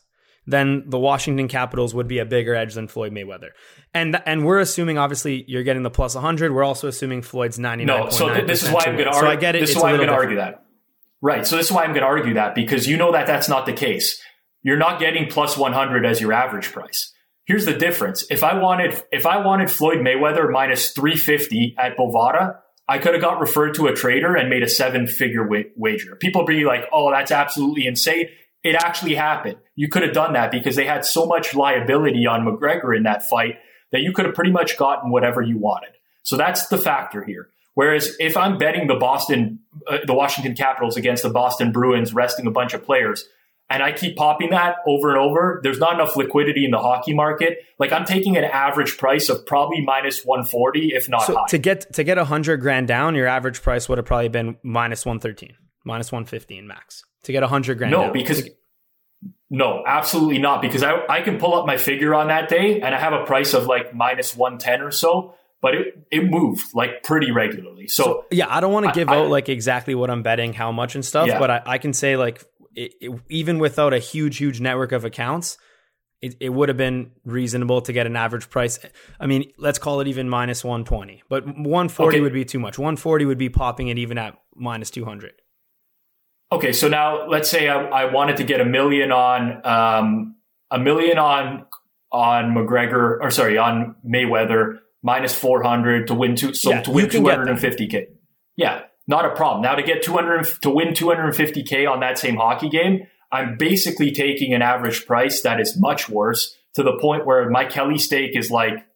then 0.46 0.84
the 0.86 0.98
Washington 0.98 1.46
Capitals 1.46 1.94
would 1.94 2.08
be 2.08 2.18
a 2.18 2.24
bigger 2.24 2.54
edge 2.54 2.74
than 2.74 2.88
Floyd 2.88 3.12
Mayweather. 3.12 3.50
And 3.94 4.20
and 4.26 4.44
we're 4.44 4.58
assuming 4.58 4.98
obviously 4.98 5.44
you're 5.46 5.62
getting 5.62 5.84
the 5.84 5.90
plus 5.90 6.14
100. 6.14 6.52
We're 6.52 6.64
also 6.64 6.88
assuming 6.88 7.22
Floyd's 7.22 7.58
99. 7.58 7.86
No, 7.86 8.10
so 8.10 8.34
th- 8.34 8.46
this 8.46 8.64
is 8.64 8.70
why 8.70 8.82
I'm 8.86 8.96
going 8.96 9.06
to 9.06 9.14
argue. 9.14 9.20
So 9.20 9.28
I 9.28 9.36
get 9.36 9.54
it. 9.54 9.60
This 9.60 9.70
is 9.70 9.76
why 9.76 9.90
I'm 9.90 9.96
going 9.96 10.08
to 10.08 10.14
argue 10.14 10.36
that. 10.36 10.64
Right. 11.22 11.46
So 11.46 11.56
this 11.56 11.66
is 11.66 11.72
why 11.72 11.84
I'm 11.84 11.90
going 11.90 12.00
to 12.00 12.06
argue 12.06 12.34
that 12.34 12.54
because 12.54 12.86
you 12.88 12.96
know 12.96 13.12
that 13.12 13.26
that's 13.26 13.48
not 13.48 13.66
the 13.66 13.74
case 13.74 14.20
you're 14.62 14.76
not 14.76 15.00
getting 15.00 15.28
plus 15.28 15.56
100 15.56 16.04
as 16.04 16.20
your 16.20 16.32
average 16.32 16.72
price. 16.72 17.12
Here's 17.46 17.64
the 17.64 17.74
difference. 17.74 18.24
If 18.30 18.44
I 18.44 18.54
wanted, 18.54 19.02
if 19.10 19.26
I 19.26 19.44
wanted 19.44 19.70
Floyd 19.70 19.98
Mayweather 19.98 20.50
minus 20.50 20.90
350 20.92 21.74
at 21.78 21.96
Bovada, 21.96 22.58
I 22.88 22.98
could 22.98 23.14
have 23.14 23.22
got 23.22 23.40
referred 23.40 23.74
to 23.74 23.86
a 23.86 23.94
trader 23.94 24.34
and 24.36 24.50
made 24.50 24.62
a 24.62 24.68
seven 24.68 25.06
figure 25.06 25.46
wa- 25.46 25.62
wager. 25.76 26.16
People 26.16 26.44
be 26.44 26.64
like, 26.64 26.84
oh, 26.92 27.10
that's 27.10 27.30
absolutely 27.30 27.86
insane. 27.86 28.26
It 28.62 28.74
actually 28.74 29.14
happened. 29.14 29.56
You 29.74 29.88
could 29.88 30.02
have 30.02 30.12
done 30.12 30.34
that 30.34 30.50
because 30.50 30.76
they 30.76 30.84
had 30.84 31.04
so 31.04 31.24
much 31.24 31.54
liability 31.54 32.26
on 32.26 32.44
McGregor 32.44 32.96
in 32.96 33.04
that 33.04 33.24
fight 33.28 33.56
that 33.92 34.02
you 34.02 34.12
could 34.12 34.26
have 34.26 34.34
pretty 34.34 34.50
much 34.50 34.76
gotten 34.76 35.10
whatever 35.10 35.40
you 35.40 35.58
wanted. 35.58 35.90
So 36.22 36.36
that's 36.36 36.68
the 36.68 36.78
factor 36.78 37.24
here. 37.24 37.48
Whereas 37.74 38.16
if 38.18 38.36
I'm 38.36 38.58
betting 38.58 38.88
the 38.88 38.96
Boston, 38.96 39.60
uh, 39.88 39.98
the 40.04 40.14
Washington 40.14 40.54
Capitals 40.54 40.96
against 40.96 41.22
the 41.22 41.30
Boston 41.30 41.72
Bruins 41.72 42.12
resting 42.12 42.46
a 42.46 42.50
bunch 42.50 42.74
of 42.74 42.84
players, 42.84 43.24
and 43.70 43.84
I 43.84 43.92
keep 43.92 44.16
popping 44.16 44.50
that 44.50 44.76
over 44.86 45.10
and 45.10 45.18
over, 45.18 45.60
there's 45.62 45.78
not 45.78 45.94
enough 45.94 46.16
liquidity 46.16 46.64
in 46.64 46.72
the 46.72 46.78
hockey 46.78 47.14
market. 47.14 47.58
Like 47.78 47.92
I'm 47.92 48.04
taking 48.04 48.36
an 48.36 48.44
average 48.44 48.98
price 48.98 49.28
of 49.28 49.46
probably 49.46 49.80
minus 49.80 50.24
140, 50.24 50.92
if 50.92 51.08
not 51.08 51.22
so 51.22 51.36
high. 51.36 51.46
To 51.48 51.58
get 51.58 51.94
to 51.94 52.02
get 52.02 52.18
a 52.18 52.24
hundred 52.24 52.58
grand 52.58 52.88
down, 52.88 53.14
your 53.14 53.28
average 53.28 53.62
price 53.62 53.88
would 53.88 53.98
have 53.98 54.04
probably 54.04 54.28
been 54.28 54.56
minus 54.64 55.06
113, 55.06 55.54
minus 55.84 56.10
115 56.10 56.66
max. 56.66 57.04
To 57.24 57.32
get 57.32 57.44
a 57.44 57.48
hundred 57.48 57.78
grand 57.78 57.92
no, 57.92 58.04
down. 58.04 58.12
because 58.12 58.48
no, 59.48 59.84
absolutely 59.86 60.38
not. 60.38 60.62
Because 60.62 60.82
I, 60.82 61.06
I 61.08 61.20
can 61.20 61.38
pull 61.38 61.54
up 61.54 61.64
my 61.64 61.76
figure 61.76 62.14
on 62.14 62.28
that 62.28 62.48
day 62.48 62.80
and 62.80 62.92
I 62.92 62.98
have 62.98 63.12
a 63.12 63.24
price 63.24 63.54
of 63.54 63.66
like 63.66 63.94
minus 63.94 64.36
110 64.36 64.82
or 64.82 64.90
so 64.90 65.34
but 65.62 65.74
it, 65.74 66.06
it 66.10 66.24
moved 66.24 66.62
like 66.72 67.02
pretty 67.02 67.30
regularly. 67.30 67.86
So, 67.86 68.02
so 68.02 68.24
yeah, 68.30 68.46
I 68.48 68.60
don't 68.60 68.72
want 68.72 68.86
to 68.86 68.92
give 68.92 69.10
I, 69.10 69.16
out 69.16 69.28
like 69.28 69.50
exactly 69.50 69.94
what 69.94 70.10
I'm 70.10 70.22
betting, 70.22 70.54
how 70.54 70.72
much 70.72 70.94
and 70.94 71.04
stuff, 71.04 71.28
yeah. 71.28 71.38
but 71.38 71.50
I, 71.50 71.62
I, 71.66 71.76
can 71.76 71.92
say 71.92 72.16
like 72.16 72.42
it, 72.74 72.92
it, 73.00 73.20
even 73.28 73.58
without 73.58 73.92
a 73.92 73.98
huge, 73.98 74.38
huge 74.38 74.60
network 74.60 74.92
of 74.92 75.04
accounts, 75.04 75.58
it, 76.20 76.36
it 76.40 76.50
would 76.50 76.68
have 76.68 76.76
been 76.76 77.12
reasonable 77.24 77.80
to 77.82 77.92
get 77.92 78.06
an 78.06 78.16
average 78.16 78.50
price. 78.50 78.78
I 79.18 79.26
mean, 79.26 79.52
let's 79.56 79.78
call 79.78 80.00
it 80.00 80.08
even 80.08 80.28
minus 80.28 80.62
120, 80.62 81.22
but 81.28 81.46
140 81.46 82.16
okay. 82.16 82.20
would 82.20 82.32
be 82.32 82.44
too 82.44 82.58
much. 82.58 82.78
140 82.78 83.24
would 83.24 83.38
be 83.38 83.48
popping 83.48 83.88
it 83.88 83.98
even 83.98 84.18
at 84.18 84.36
minus 84.54 84.90
200. 84.90 85.32
Okay, 86.52 86.72
so 86.72 86.88
now 86.88 87.28
let's 87.28 87.48
say 87.48 87.68
I, 87.68 87.82
I 87.84 88.04
wanted 88.12 88.38
to 88.38 88.44
get 88.44 88.60
a 88.60 88.64
million 88.64 89.12
on 89.12 89.64
um, 89.64 90.36
a 90.70 90.78
million 90.78 91.16
on 91.16 91.66
on 92.12 92.54
McGregor 92.54 93.18
or 93.20 93.30
sorry 93.30 93.56
on 93.56 93.94
Mayweather 94.04 94.80
minus 95.02 95.34
400 95.34 96.08
to 96.08 96.14
win 96.14 96.34
two 96.34 96.52
so 96.54 96.70
yeah, 96.70 96.82
to 96.82 96.90
win 96.90 97.08
250k. 97.08 98.06
Yeah, 98.56 98.82
not 99.10 99.26
a 99.26 99.34
problem. 99.34 99.62
Now 99.62 99.74
to 99.74 99.82
get 99.82 100.02
200 100.02 100.62
to 100.62 100.70
win 100.70 100.88
250k 100.94 101.90
on 101.90 102.00
that 102.00 102.16
same 102.16 102.36
hockey 102.36 102.70
game, 102.70 103.06
I'm 103.32 103.56
basically 103.58 104.12
taking 104.12 104.54
an 104.54 104.62
average 104.62 105.04
price 105.04 105.42
that 105.42 105.60
is 105.60 105.78
much 105.78 106.08
worse 106.08 106.56
to 106.74 106.82
the 106.82 106.96
point 107.00 107.26
where 107.26 107.50
my 107.50 107.64
Kelly 107.64 107.98
stake 107.98 108.36
is 108.36 108.50
like 108.50 108.86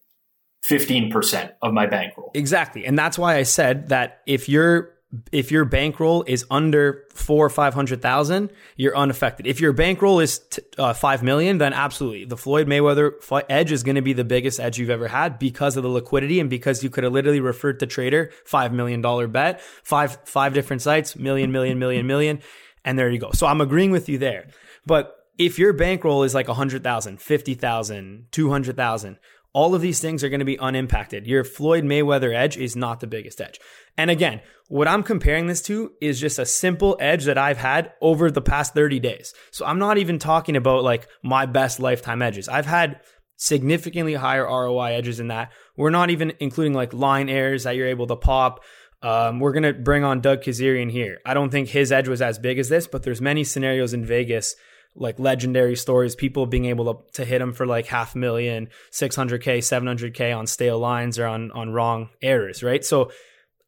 15% 0.69 1.51
of 1.61 1.73
my 1.73 1.85
bankroll. 1.85 2.31
Exactly. 2.33 2.85
And 2.85 2.97
that's 2.97 3.19
why 3.19 3.35
I 3.35 3.43
said 3.43 3.89
that 3.89 4.21
if 4.25 4.49
you're 4.49 4.94
if 5.31 5.51
your 5.51 5.65
bankroll 5.65 6.23
is 6.27 6.45
under 6.49 7.05
four 7.13 7.45
or 7.45 7.49
five 7.49 7.73
hundred 7.73 8.01
thousand, 8.01 8.51
you're 8.75 8.95
unaffected. 8.95 9.47
If 9.47 9.59
your 9.59 9.73
bankroll 9.73 10.19
is 10.19 10.39
t- 10.39 10.61
uh, 10.77 10.93
five 10.93 11.23
million, 11.23 11.57
then 11.57 11.73
absolutely 11.73 12.25
the 12.25 12.37
Floyd 12.37 12.67
Mayweather 12.67 13.13
edge 13.49 13.71
is 13.71 13.83
going 13.83 13.95
to 13.95 14.01
be 14.01 14.13
the 14.13 14.23
biggest 14.23 14.59
edge 14.59 14.77
you've 14.77 14.89
ever 14.89 15.07
had 15.07 15.39
because 15.39 15.77
of 15.77 15.83
the 15.83 15.89
liquidity 15.89 16.39
and 16.39 16.49
because 16.49 16.83
you 16.83 16.89
could 16.89 17.03
have 17.03 17.13
literally 17.13 17.39
referred 17.39 17.79
to 17.79 17.85
trader 17.85 18.31
five 18.45 18.73
million 18.73 19.01
dollar 19.01 19.27
bet, 19.27 19.61
five 19.61 20.17
five 20.25 20.53
different 20.53 20.81
sites, 20.81 21.15
million, 21.15 21.51
million, 21.51 21.79
million, 21.79 22.07
million, 22.07 22.41
and 22.83 22.97
there 22.97 23.09
you 23.09 23.19
go. 23.19 23.31
So 23.31 23.47
I'm 23.47 23.61
agreeing 23.61 23.91
with 23.91 24.09
you 24.09 24.17
there, 24.17 24.47
but 24.85 25.15
if 25.37 25.59
your 25.59 25.73
bankroll 25.73 26.23
is 26.23 26.33
like 26.33 26.47
a 26.47 26.53
hundred 26.53 26.83
thousand, 26.83 27.21
fifty 27.21 27.53
thousand, 27.53 28.27
two 28.31 28.49
hundred 28.49 28.75
thousand 28.75 29.17
all 29.55 29.73
of 29.73 29.81
these 29.81 30.01
things 30.01 30.21
are 30.21 30.27
going 30.27 30.39
to 30.39 30.45
be 30.45 30.59
unimpacted. 30.59 31.25
Your 31.25 31.45
Floyd 31.45 31.85
Mayweather 31.85 32.35
edge 32.35 32.57
is 32.57 32.75
not 32.75 32.99
the 32.99 33.07
biggest 33.07 33.39
edge. 33.39 33.57
And 33.97 34.11
again, 34.11 34.41
what 34.67 34.85
I'm 34.85 35.01
comparing 35.01 35.47
this 35.47 35.61
to 35.63 35.93
is 36.01 36.19
just 36.19 36.37
a 36.37 36.45
simple 36.45 36.97
edge 36.99 37.23
that 37.23 37.37
I've 37.37 37.57
had 37.57 37.93
over 38.01 38.29
the 38.29 38.41
past 38.41 38.73
30 38.73 38.99
days. 38.99 39.33
So 39.51 39.65
I'm 39.65 39.79
not 39.79 39.97
even 39.97 40.19
talking 40.19 40.57
about 40.57 40.83
like 40.83 41.07
my 41.23 41.45
best 41.45 41.79
lifetime 41.79 42.21
edges. 42.21 42.49
I've 42.49 42.65
had 42.65 42.99
significantly 43.37 44.15
higher 44.15 44.43
ROI 44.43 44.91
edges 44.91 45.21
in 45.21 45.29
that. 45.29 45.53
We're 45.77 45.89
not 45.89 46.09
even 46.09 46.33
including 46.41 46.73
like 46.73 46.93
line 46.93 47.29
errors 47.29 47.63
that 47.63 47.77
you're 47.77 47.87
able 47.87 48.07
to 48.07 48.17
pop. 48.17 48.61
Um, 49.01 49.39
we're 49.39 49.53
gonna 49.53 49.71
bring 49.71 50.03
on 50.03 50.19
Doug 50.19 50.41
Kezirian 50.41 50.91
here. 50.91 51.19
I 51.25 51.33
don't 51.33 51.49
think 51.49 51.69
his 51.69 51.93
edge 51.93 52.09
was 52.09 52.21
as 52.21 52.39
big 52.39 52.59
as 52.59 52.67
this, 52.67 52.87
but 52.87 53.03
there's 53.03 53.21
many 53.21 53.45
scenarios 53.45 53.93
in 53.93 54.03
Vegas 54.03 54.53
like 54.95 55.19
legendary 55.19 55.75
stories, 55.75 56.15
people 56.15 56.45
being 56.45 56.65
able 56.65 56.93
to, 56.93 57.11
to 57.13 57.25
hit 57.25 57.39
them 57.39 57.53
for 57.53 57.65
like 57.65 57.85
half 57.85 58.15
million, 58.15 58.69
600K, 58.91 59.59
700K 59.59 60.35
on 60.35 60.47
stale 60.47 60.79
lines 60.79 61.19
or 61.19 61.25
on, 61.25 61.51
on 61.51 61.71
wrong 61.71 62.09
errors, 62.21 62.63
right? 62.63 62.83
So 62.83 63.11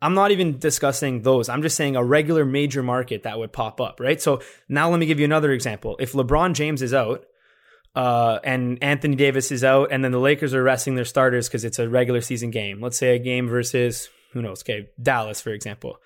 I'm 0.01 0.13
not 0.13 0.31
even 0.31 0.59
discussing 0.59 1.23
those. 1.23 1.49
I'm 1.49 1.61
just 1.61 1.75
saying 1.75 1.95
a 1.95 2.03
regular 2.03 2.45
major 2.45 2.81
market 2.81 3.23
that 3.23 3.37
would 3.37 3.51
pop 3.51 3.81
up, 3.81 3.99
right? 3.99 4.21
So 4.21 4.41
now 4.69 4.89
let 4.89 4.99
me 4.99 5.05
give 5.05 5.19
you 5.19 5.25
another 5.25 5.51
example. 5.51 5.97
If 5.99 6.13
LeBron 6.13 6.53
James 6.53 6.81
is 6.81 6.93
out, 6.93 7.25
uh, 7.95 8.39
and 8.43 8.77
Anthony 8.83 9.15
Davis 9.15 9.51
is 9.51 9.63
out, 9.63 9.91
and 9.91 10.03
then 10.03 10.11
the 10.11 10.19
Lakers 10.19 10.53
are 10.53 10.61
resting 10.61 10.93
their 10.93 11.05
starters 11.05 11.47
because 11.47 11.65
it's 11.65 11.79
a 11.79 11.89
regular 11.89 12.21
season 12.21 12.51
game. 12.51 12.79
Let's 12.79 12.97
say 12.97 13.15
a 13.15 13.19
game 13.19 13.47
versus 13.47 14.09
who 14.33 14.41
knows, 14.43 14.61
okay, 14.61 14.89
Dallas, 15.01 15.41
for 15.41 15.49
example. 15.49 15.97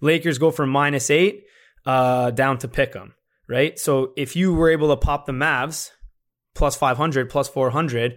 Lakers 0.00 0.38
go 0.38 0.52
from 0.52 0.70
minus 0.70 1.10
eight 1.10 1.46
uh, 1.84 2.30
down 2.30 2.58
to 2.58 2.68
pick 2.68 2.92
them 2.92 3.14
right? 3.50 3.78
So 3.78 4.12
if 4.16 4.36
you 4.36 4.54
were 4.54 4.70
able 4.70 4.88
to 4.88 4.96
pop 4.96 5.26
the 5.26 5.32
Mavs 5.32 5.90
plus 6.54 6.76
500, 6.76 7.28
plus 7.28 7.48
400 7.48 8.16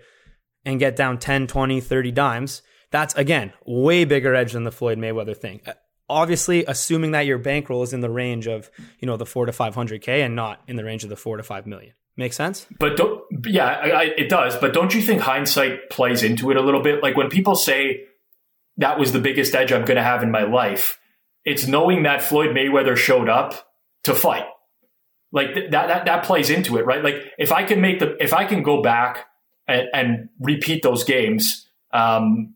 and 0.63 0.79
get 0.79 0.95
down 0.95 1.17
10, 1.17 1.47
20, 1.47 1.81
30 1.81 2.11
dimes, 2.11 2.61
that's 2.91 3.15
again 3.15 3.51
way 3.65 4.05
bigger 4.05 4.35
edge 4.35 4.53
than 4.53 4.63
the 4.63 4.71
Floyd 4.71 4.99
Mayweather 4.99 5.35
thing. 5.35 5.61
Uh, 5.65 5.73
obviously, 6.07 6.63
assuming 6.65 7.11
that 7.11 7.25
your 7.25 7.39
bankroll 7.39 7.81
is 7.81 7.91
in 7.91 8.01
the 8.01 8.09
range 8.09 8.47
of, 8.47 8.69
you 8.99 9.07
know, 9.07 9.17
the 9.17 9.25
4 9.25 9.47
to 9.47 9.51
500k 9.51 10.23
and 10.23 10.35
not 10.35 10.61
in 10.67 10.75
the 10.75 10.83
range 10.83 11.03
of 11.03 11.09
the 11.09 11.17
4 11.17 11.37
to 11.37 11.43
5 11.43 11.65
million. 11.65 11.93
Make 12.15 12.33
sense? 12.33 12.67
But 12.79 12.95
don't, 12.95 13.23
yeah, 13.47 13.65
I, 13.65 13.89
I, 13.89 14.03
it 14.03 14.29
does. 14.29 14.55
But 14.55 14.73
don't 14.73 14.93
you 14.93 15.01
think 15.01 15.21
hindsight 15.21 15.89
plays 15.89 16.21
into 16.21 16.51
it 16.51 16.57
a 16.57 16.61
little 16.61 16.83
bit? 16.83 17.01
Like 17.01 17.17
when 17.17 17.29
people 17.29 17.55
say 17.55 18.03
that 18.77 18.99
was 18.99 19.11
the 19.11 19.19
biggest 19.19 19.55
edge 19.55 19.71
I'm 19.71 19.85
going 19.85 19.97
to 19.97 20.03
have 20.03 20.21
in 20.21 20.29
my 20.29 20.43
life, 20.43 20.99
it's 21.43 21.65
knowing 21.65 22.03
that 22.03 22.21
Floyd 22.21 22.51
Mayweather 22.51 22.95
showed 22.95 23.29
up 23.29 23.67
to 24.03 24.13
fight. 24.13 24.45
Like 25.33 25.53
th- 25.55 25.71
that, 25.71 25.87
that, 25.87 26.05
that 26.05 26.23
plays 26.23 26.49
into 26.49 26.77
it, 26.77 26.85
right? 26.85 27.03
Like 27.03 27.15
if 27.37 27.51
I 27.51 27.63
can 27.63 27.81
make 27.81 27.99
the, 27.99 28.15
if 28.23 28.31
I 28.31 28.45
can 28.45 28.63
go 28.63 28.81
back 28.81 29.25
and, 29.67 29.89
and 29.93 30.29
repeat 30.39 30.83
those 30.83 31.03
games, 31.03 31.67
um, 31.91 32.55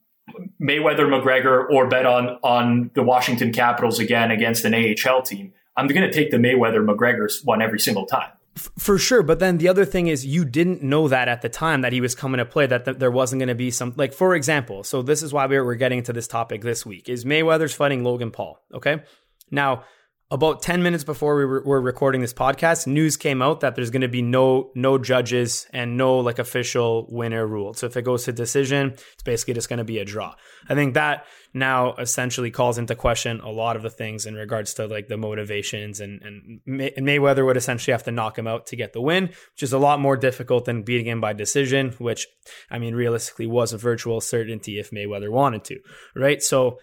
Mayweather, 0.62 1.08
McGregor, 1.08 1.70
or 1.70 1.88
bet 1.88 2.06
on, 2.06 2.38
on 2.44 2.92
the 2.94 3.04
Washington 3.04 3.52
Capitals 3.52 4.00
again 4.00 4.30
against 4.32 4.64
an 4.66 4.74
AHL 4.74 5.22
team, 5.24 5.54
I'm 5.76 5.88
going 5.88 6.02
to 6.02 6.12
take 6.12 6.32
the 6.32 6.38
Mayweather 6.38 6.86
McGregor's 6.86 7.42
one 7.44 7.62
every 7.62 7.80
single 7.80 8.06
time. 8.06 8.32
For 8.56 8.98
sure, 8.98 9.22
but 9.22 9.38
then 9.40 9.60
the 9.60 9.68
other 9.68 9.86
thing 9.86 10.08
is 10.08 10.26
you 10.26 10.44
didn't 10.44 10.82
know 10.82 11.08
that 11.08 11.28
at 11.28 11.44
the 11.44 11.50
time 11.50 11.82
that 11.82 11.94
he 11.94 12.02
was 12.02 12.16
coming 12.16 12.40
to 12.40 12.46
play 12.46 12.66
that 12.66 12.86
th- 12.86 12.98
there 12.98 13.12
wasn't 13.12 13.40
going 13.40 13.50
to 13.50 13.56
be 13.56 13.70
some 13.70 13.94
like 13.98 14.14
for 14.14 14.34
example. 14.34 14.84
So 14.84 15.04
this 15.04 15.22
is 15.22 15.32
why 15.32 15.46
we're, 15.46 15.64
we're 15.64 15.76
getting 15.76 16.00
into 16.00 16.12
this 16.12 16.28
topic 16.28 16.64
this 16.64 16.84
week 16.84 17.08
is 17.08 17.24
Mayweather's 17.24 17.76
fighting 17.76 18.04
Logan 18.04 18.32
Paul. 18.32 18.60
Okay, 18.74 19.04
now 19.52 19.84
about 20.30 20.62
10 20.62 20.84
minutes 20.84 21.06
before 21.06 21.38
we 21.38 21.46
were, 21.46 21.82
recording 21.82 22.20
this 22.20 22.34
podcast 22.34 22.86
news 22.86 23.16
came 23.16 23.42
out 23.42 23.62
that 23.62 23.76
there's 23.76 23.92
going 23.92 24.02
to 24.02 24.10
be 24.10 24.22
no 24.22 24.72
no 24.76 24.98
judges 24.98 25.68
and 25.72 25.96
no 25.96 26.18
like 26.18 26.38
official 26.38 27.08
winner 27.10 27.48
ruled. 27.48 27.78
So 27.78 27.88
if 27.88 27.96
it 27.96 28.02
goes 28.02 28.26
to 28.26 28.34
decision 28.34 28.92
it's 28.92 29.24
basically 29.24 29.54
just 29.54 29.70
going 29.70 29.78
to 29.78 29.86
be 29.86 30.00
a 30.00 30.06
draw. 30.06 30.36
I 30.68 30.76
think 30.76 30.96
that 30.96 31.26
now 31.54 31.94
essentially 31.96 32.52
calls 32.52 32.78
into 32.78 32.94
question 32.94 33.40
a 33.40 33.50
lot 33.50 33.78
of 33.78 33.84
the 33.84 33.90
things 33.90 34.26
in 34.26 34.36
regards 34.36 34.74
to 34.76 34.88
like 34.88 35.08
the 35.08 35.18
motivations 35.18 36.02
and 36.02 36.22
and, 36.22 36.60
May- 36.66 36.94
and 36.98 37.08
mayweather 37.08 37.46
would 37.46 37.58
essentially 37.58 37.94
have 37.94 38.04
to 38.04 38.12
knock 38.12 38.38
him 38.38 38.48
out 38.48 38.68
to 38.68 38.76
get 38.76 38.92
the 38.92 39.02
win 39.02 39.28
which 39.28 39.64
is 39.64 39.72
a 39.72 39.78
lot 39.78 40.00
more 40.00 40.18
difficult 40.18 40.66
than 40.66 40.84
beating 40.84 41.08
him 41.08 41.22
by 41.22 41.34
decision 41.34 41.94
which 41.98 42.28
i 42.70 42.78
mean 42.78 42.94
realistically 42.94 43.48
was 43.48 43.74
a 43.74 43.78
virtual 43.78 44.20
certainty 44.22 44.78
if 44.78 44.92
mayweather 44.92 45.32
wanted 45.32 45.64
to 45.64 45.80
right? 46.16 46.42
So 46.42 46.80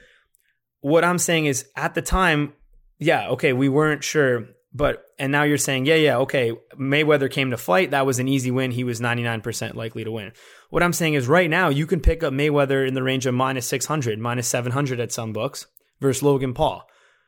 what 0.81 1.05
i'm 1.05 1.19
saying 1.19 1.47
is 1.47 1.67
at 1.77 1.95
the 1.95 2.03
time 2.03 2.55
yeah, 2.99 3.29
okay, 3.31 3.53
we 3.53 3.69
weren't 3.69 4.05
sure, 4.05 4.49
but 4.73 5.05
and 5.19 5.31
now 5.31 5.43
you're 5.45 5.59
saying, 5.59 5.87
yeah, 5.87 5.95
yeah, 5.95 6.19
okay, 6.19 6.53
Mayweather 6.79 7.31
came 7.31 7.51
to 7.51 7.57
fight. 7.57 7.93
That 7.93 8.07
was 8.07 8.19
an 8.19 8.29
easy 8.29 8.51
win. 8.51 8.71
He 8.71 8.85
was 8.85 9.01
99% 9.01 9.75
likely 9.75 10.05
to 10.05 10.11
win. 10.11 10.33
What 10.71 10.83
I'm 10.83 10.93
saying 10.93 11.15
is 11.15 11.29
right 11.29 11.49
now 11.49 11.69
you 11.69 11.87
can 11.87 12.01
pick 12.01 12.23
up 12.23 12.33
Mayweather 12.33 12.87
in 12.87 12.95
the 12.95 13.03
range 13.03 13.27
of 13.27 13.35
minus 13.35 13.67
600, 13.69 14.19
minus 14.19 14.49
700 14.49 15.01
at 15.01 15.13
some 15.13 15.33
books 15.33 15.67
versus 16.01 16.23
Logan 16.23 16.55
Paul. 16.55 16.87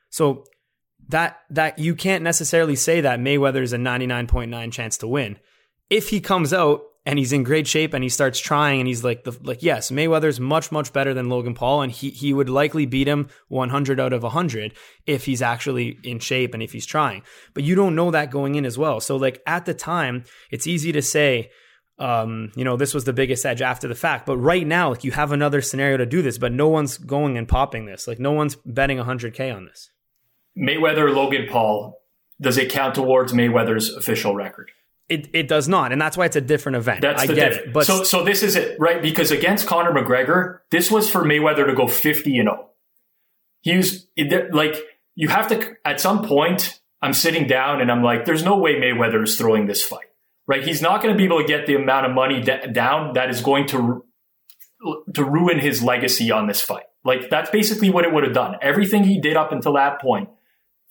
So 0.09 0.45
that 1.09 1.39
that 1.49 1.79
you 1.79 1.95
can't 1.95 2.23
necessarily 2.23 2.75
say 2.75 3.01
that 3.01 3.19
Mayweather 3.19 3.61
is 3.61 3.73
a 3.73 3.77
99.9 3.77 4.71
chance 4.71 4.97
to 4.97 5.07
win. 5.07 5.37
If 5.89 6.09
he 6.09 6.19
comes 6.19 6.51
out 6.51 6.81
and 7.07 7.17
he's 7.17 7.31
in 7.31 7.43
great 7.43 7.65
shape 7.67 7.93
and 7.93 8.03
he 8.03 8.09
starts 8.09 8.37
trying 8.37 8.81
and 8.81 8.87
he's 8.87 9.01
like 9.01 9.23
the 9.23 9.35
like 9.41 9.63
yes 9.63 9.89
Mayweather's 9.89 10.41
much 10.41 10.71
much 10.73 10.91
better 10.91 11.13
than 11.13 11.29
Logan 11.29 11.53
Paul 11.53 11.81
and 11.81 11.91
he 11.91 12.09
he 12.09 12.33
would 12.33 12.49
likely 12.49 12.85
beat 12.85 13.07
him 13.07 13.29
100 13.47 13.99
out 13.99 14.11
of 14.11 14.23
100 14.23 14.73
if 15.05 15.25
he's 15.25 15.41
actually 15.41 15.97
in 16.03 16.19
shape 16.19 16.53
and 16.53 16.61
if 16.61 16.73
he's 16.73 16.85
trying 16.85 17.23
but 17.53 17.63
you 17.63 17.75
don't 17.75 17.95
know 17.95 18.11
that 18.11 18.29
going 18.29 18.55
in 18.55 18.65
as 18.65 18.77
well 18.77 18.99
so 18.99 19.15
like 19.15 19.41
at 19.47 19.65
the 19.65 19.73
time 19.73 20.25
it's 20.51 20.67
easy 20.67 20.91
to 20.91 21.01
say 21.01 21.49
um, 21.99 22.51
you 22.55 22.63
know, 22.63 22.77
this 22.77 22.93
was 22.93 23.05
the 23.05 23.11
biggest 23.11 23.43
edge 23.43 23.59
after 23.59 23.87
the 23.87 23.95
fact. 23.95 24.27
But 24.27 24.37
right 24.37 24.67
now, 24.67 24.91
like 24.91 25.03
you 25.03 25.09
have 25.13 25.31
another 25.31 25.63
scenario 25.63 25.97
to 25.97 26.05
do 26.05 26.21
this, 26.21 26.37
but 26.37 26.51
no 26.51 26.67
one's 26.67 26.99
going 26.99 27.39
and 27.39 27.47
popping 27.47 27.87
this. 27.87 28.07
Like 28.07 28.19
no 28.19 28.33
one's 28.33 28.55
betting 28.55 28.99
100K 28.99 29.51
on 29.55 29.65
this. 29.65 29.89
Mayweather, 30.55 31.11
Logan 31.11 31.47
Paul, 31.49 31.99
does 32.39 32.59
it 32.59 32.69
count 32.71 32.93
towards 32.93 33.33
Mayweather's 33.33 33.95
official 33.95 34.35
record? 34.35 34.69
It, 35.09 35.29
it 35.33 35.47
does 35.47 35.69
not, 35.69 35.93
and 35.93 36.01
that's 36.01 36.17
why 36.17 36.25
it's 36.25 36.35
a 36.35 36.41
different 36.41 36.75
event. 36.75 37.01
That's 37.01 37.23
I 37.23 37.27
the 37.27 37.35
get 37.35 37.53
it. 37.53 37.73
But 37.73 37.85
so 37.85 38.03
so 38.03 38.25
this 38.25 38.43
is 38.43 38.57
it, 38.57 38.77
right? 38.77 39.01
Because 39.01 39.31
against 39.31 39.65
Conor 39.65 39.93
McGregor, 39.93 40.59
this 40.69 40.91
was 40.91 41.09
for 41.09 41.23
Mayweather 41.23 41.65
to 41.65 41.73
go 41.73 41.87
fifty 41.87 42.37
and 42.37 42.47
zero. 42.47 42.57
Oh. 42.61 42.69
He 43.61 43.77
was 43.77 44.07
like, 44.51 44.75
you 45.15 45.29
have 45.29 45.47
to 45.49 45.75
at 45.85 46.01
some 46.01 46.23
point. 46.23 46.79
I'm 47.01 47.13
sitting 47.13 47.45
down 47.47 47.79
and 47.79 47.91
I'm 47.91 48.01
like, 48.01 48.25
there's 48.25 48.43
no 48.43 48.57
way 48.57 48.73
Mayweather 48.75 49.23
is 49.23 49.37
throwing 49.37 49.67
this 49.67 49.83
fight, 49.83 50.07
right? 50.47 50.63
He's 50.63 50.81
not 50.81 51.01
going 51.01 51.13
to 51.13 51.17
be 51.17 51.25
able 51.25 51.41
to 51.41 51.47
get 51.47 51.67
the 51.67 51.75
amount 51.75 52.07
of 52.07 52.11
money 52.13 52.41
d- 52.41 52.71
down 52.73 53.13
that 53.13 53.29
is 53.29 53.41
going 53.41 53.67
to 53.67 54.03
to 55.13 55.23
ruin 55.23 55.59
his 55.59 55.83
legacy 55.83 56.31
on 56.31 56.47
this 56.47 56.61
fight. 56.61 56.85
Like 57.05 57.29
that's 57.29 57.49
basically 57.49 57.89
what 57.89 58.03
it 58.03 58.13
would 58.13 58.23
have 58.23 58.33
done. 58.33 58.55
Everything 58.61 59.03
he 59.03 59.21
did 59.21 59.37
up 59.37 59.51
until 59.51 59.73
that 59.73 60.01
point 60.01 60.29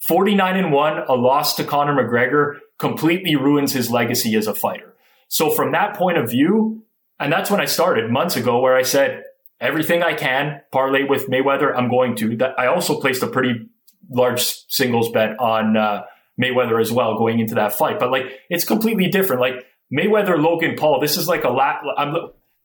49 0.07 0.57
and 0.57 0.71
1, 0.71 0.97
a 1.07 1.13
loss 1.13 1.55
to 1.55 1.63
Conor 1.63 1.93
McGregor 1.93 2.59
completely 2.77 3.35
ruins 3.35 3.73
his 3.73 3.89
legacy 3.89 4.35
as 4.35 4.47
a 4.47 4.53
fighter. 4.53 4.93
So 5.27 5.51
from 5.51 5.71
that 5.71 5.95
point 5.95 6.17
of 6.17 6.29
view, 6.29 6.83
and 7.19 7.31
that's 7.31 7.49
when 7.49 7.59
I 7.59 7.65
started 7.65 8.11
months 8.11 8.35
ago 8.35 8.59
where 8.59 8.75
I 8.75 8.83
said 8.83 9.23
everything 9.59 10.03
I 10.03 10.13
can 10.13 10.61
parlay 10.71 11.03
with 11.03 11.27
Mayweather, 11.29 11.75
I'm 11.75 11.89
going 11.89 12.15
to. 12.17 12.37
That 12.37 12.59
I 12.59 12.67
also 12.67 12.99
placed 12.99 13.23
a 13.23 13.27
pretty 13.27 13.69
large 14.09 14.41
singles 14.69 15.11
bet 15.11 15.39
on 15.39 15.75
uh, 15.75 16.03
Mayweather 16.41 16.79
as 16.79 16.91
well 16.91 17.17
going 17.17 17.39
into 17.39 17.55
that 17.55 17.73
fight. 17.73 17.99
But 17.99 18.11
like, 18.11 18.25
it's 18.49 18.63
completely 18.65 19.07
different. 19.07 19.41
Like 19.41 19.65
Mayweather, 19.91 20.41
Logan 20.41 20.75
Paul, 20.77 20.99
this 20.99 21.17
is 21.17 21.27
like 21.27 21.43
a 21.43 21.49
lot. 21.49 21.81
I'm, 21.97 22.15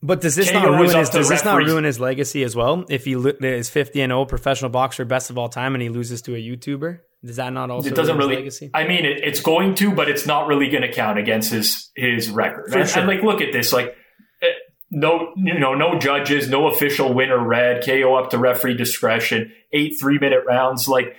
but 0.01 0.19
does 0.19 0.35
this 0.35 0.51
not 0.51 0.67
ruin 0.67 0.97
his? 0.97 1.09
Does 1.09 1.29
this 1.29 1.45
not 1.45 1.57
ruin 1.57 1.85
his 1.85 1.99
legacy 1.99 2.43
as 2.43 2.55
well? 2.55 2.85
If 2.89 3.05
he 3.05 3.13
is 3.13 3.69
fifty 3.69 4.01
and 4.01 4.11
0 4.11 4.25
professional 4.25 4.69
boxer, 4.69 5.05
best 5.05 5.29
of 5.29 5.37
all 5.37 5.47
time, 5.47 5.75
and 5.75 5.81
he 5.81 5.89
loses 5.89 6.21
to 6.23 6.35
a 6.35 6.37
YouTuber, 6.37 6.99
does 7.25 7.37
that 7.37 7.53
not 7.53 7.69
also? 7.69 7.89
It 7.89 7.95
doesn't 7.95 8.17
really. 8.17 8.35
Legacy? 8.35 8.69
I 8.73 8.85
mean, 8.85 9.05
it, 9.05 9.23
it's 9.23 9.39
going 9.39 9.75
to, 9.75 9.93
but 9.93 10.09
it's 10.09 10.25
not 10.25 10.47
really 10.47 10.69
going 10.69 10.81
to 10.81 10.91
count 10.91 11.17
against 11.17 11.51
his 11.51 11.89
his 11.95 12.29
record. 12.29 12.73
And, 12.73 12.87
sure. 12.87 12.99
and, 12.99 13.07
like, 13.07 13.23
look 13.23 13.41
at 13.41 13.53
this. 13.53 13.71
Like, 13.71 13.95
eh, 14.41 14.47
no, 14.91 15.31
you 15.37 15.57
know, 15.57 15.73
no 15.73 15.97
judges, 15.97 16.49
no 16.49 16.67
official 16.67 17.13
winner 17.13 17.41
red, 17.41 17.85
KO 17.85 18.15
up 18.15 18.31
to 18.31 18.37
referee 18.37 18.75
discretion, 18.75 19.53
eight 19.71 19.95
three 19.99 20.19
minute 20.19 20.43
rounds. 20.45 20.87
Like, 20.87 21.15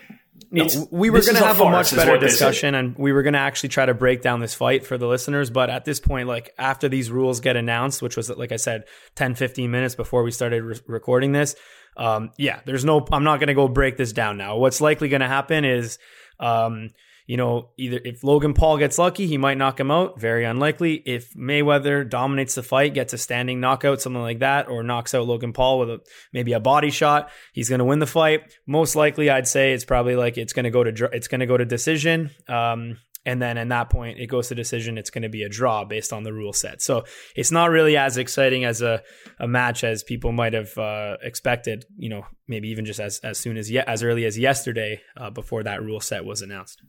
no, 0.51 0.67
we 0.91 1.11
were 1.11 1.21
going 1.21 1.37
to 1.37 1.45
have 1.45 1.61
a, 1.61 1.65
a 1.65 1.71
much 1.71 1.95
better 1.95 2.19
discussion 2.19 2.75
and 2.75 2.97
we 2.97 3.13
were 3.13 3.23
going 3.23 3.33
to 3.33 3.41
actually 3.41 3.71
try 3.71 3.87
to 3.87 3.95
break 3.95 4.23
down 4.23 4.41
this 4.41 4.55
fight 4.55 4.87
for 4.87 4.97
the 4.99 5.07
listeners. 5.07 5.51
But 5.51 5.71
at 5.71 5.85
this 5.85 6.01
point, 6.01 6.29
like 6.29 6.53
after 6.59 6.89
these 6.89 7.11
rules 7.11 7.41
get 7.41 7.57
announced, 7.57 8.03
which 8.03 8.17
was, 8.17 8.31
like 8.31 8.53
I 8.53 8.57
said, 8.57 8.85
10, 9.17 9.35
15 9.35 9.71
minutes 9.71 9.95
before 9.95 10.23
we 10.23 10.31
started 10.31 10.63
re- 10.63 10.81
recording 10.87 11.33
this, 11.33 11.57
um, 11.97 12.31
yeah, 12.37 12.61
there's 12.65 12.85
no, 12.85 13.07
I'm 13.13 13.25
not 13.25 13.39
going 13.39 13.49
to 13.49 13.55
go 13.55 13.69
break 13.69 13.97
this 13.97 14.13
down 14.13 14.37
now. 14.37 14.57
What's 14.57 14.81
likely 14.81 15.09
going 15.09 15.21
to 15.21 15.29
happen 15.29 15.65
is, 15.65 15.99
um, 16.41 16.91
you 17.27 17.39
know, 17.39 17.71
either 17.79 17.99
if 18.05 18.23
Logan 18.23 18.53
Paul 18.53 18.77
gets 18.77 18.99
lucky, 18.99 19.27
he 19.27 19.39
might 19.39 19.57
knock 19.57 19.81
him 19.81 19.91
out. 19.91 20.21
Very 20.21 20.45
unlikely. 20.45 20.95
If 21.07 21.33
Mayweather 21.33 22.09
dominates 22.09 22.55
the 22.55 22.63
fight, 22.63 22.93
gets 22.93 23.15
a 23.15 23.19
standing 23.19 23.61
knockout, 23.61 24.03
something 24.03 24.21
like 24.21 24.41
that, 24.41 24.69
or 24.69 24.83
knocks 24.83 25.15
out 25.15 25.27
Logan 25.27 25.55
Paul 25.55 25.79
with 25.79 25.91
a, 25.91 26.01
maybe 26.35 26.53
a 26.53 26.61
body 26.61 26.91
shot, 26.91 27.31
he's 27.55 27.71
going 27.71 27.79
to 27.79 27.85
win 27.85 27.99
the 27.99 28.07
fight. 28.07 28.53
Most 28.67 28.95
likely, 28.95 29.31
I'd 29.31 29.49
say 29.49 29.73
it's 29.73 29.87
probably 29.87 30.17
like 30.17 30.37
it's 30.37 30.53
going 30.53 30.65
to 30.65 30.71
go 30.71 30.85
to 30.85 31.09
it's 31.13 31.29
going 31.29 31.41
to 31.41 31.47
go 31.47 31.57
to 31.57 31.65
decision. 31.65 32.31
Um, 32.47 32.99
and 33.27 33.41
then 33.41 33.57
in 33.57 33.69
that 33.69 33.91
point, 33.91 34.19
it 34.19 34.27
goes 34.27 34.49
to 34.49 34.55
decision. 34.55 34.99
It's 34.99 35.11
going 35.11 35.23
to 35.23 35.29
be 35.29 35.43
a 35.43 35.49
draw 35.49 35.85
based 35.85 36.13
on 36.13 36.25
the 36.25 36.33
rule 36.33 36.53
set. 36.53 36.83
So 36.83 37.05
it's 37.35 37.51
not 37.51 37.71
really 37.71 37.97
as 37.97 38.19
exciting 38.19 38.65
as 38.65 38.83
a, 38.83 39.03
a 39.41 39.49
match 39.49 39.83
as 39.83 40.03
people 40.03 40.33
might 40.33 40.53
have 40.53 40.77
uh, 40.77 41.17
expected. 41.23 41.87
You 41.97 42.11
know, 42.11 42.27
maybe 42.49 42.69
even 42.69 42.85
just 42.85 43.01
as 43.01 43.21
as 43.21 43.39
soon 43.39 43.57
as 43.57 43.71
ye- 43.71 43.79
as 43.79 44.03
early 44.03 44.25
as 44.25 44.39
yesterday 44.39 45.01
uh, 45.17 45.31
before 45.31 45.63
that 45.63 45.83
rule 45.83 46.01
set 46.01 46.25
was 46.25 46.43
announced. 46.43 46.83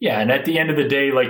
Yeah, 0.00 0.20
and 0.20 0.30
at 0.30 0.44
the 0.44 0.58
end 0.58 0.70
of 0.70 0.76
the 0.76 0.88
day, 0.88 1.12
like 1.12 1.28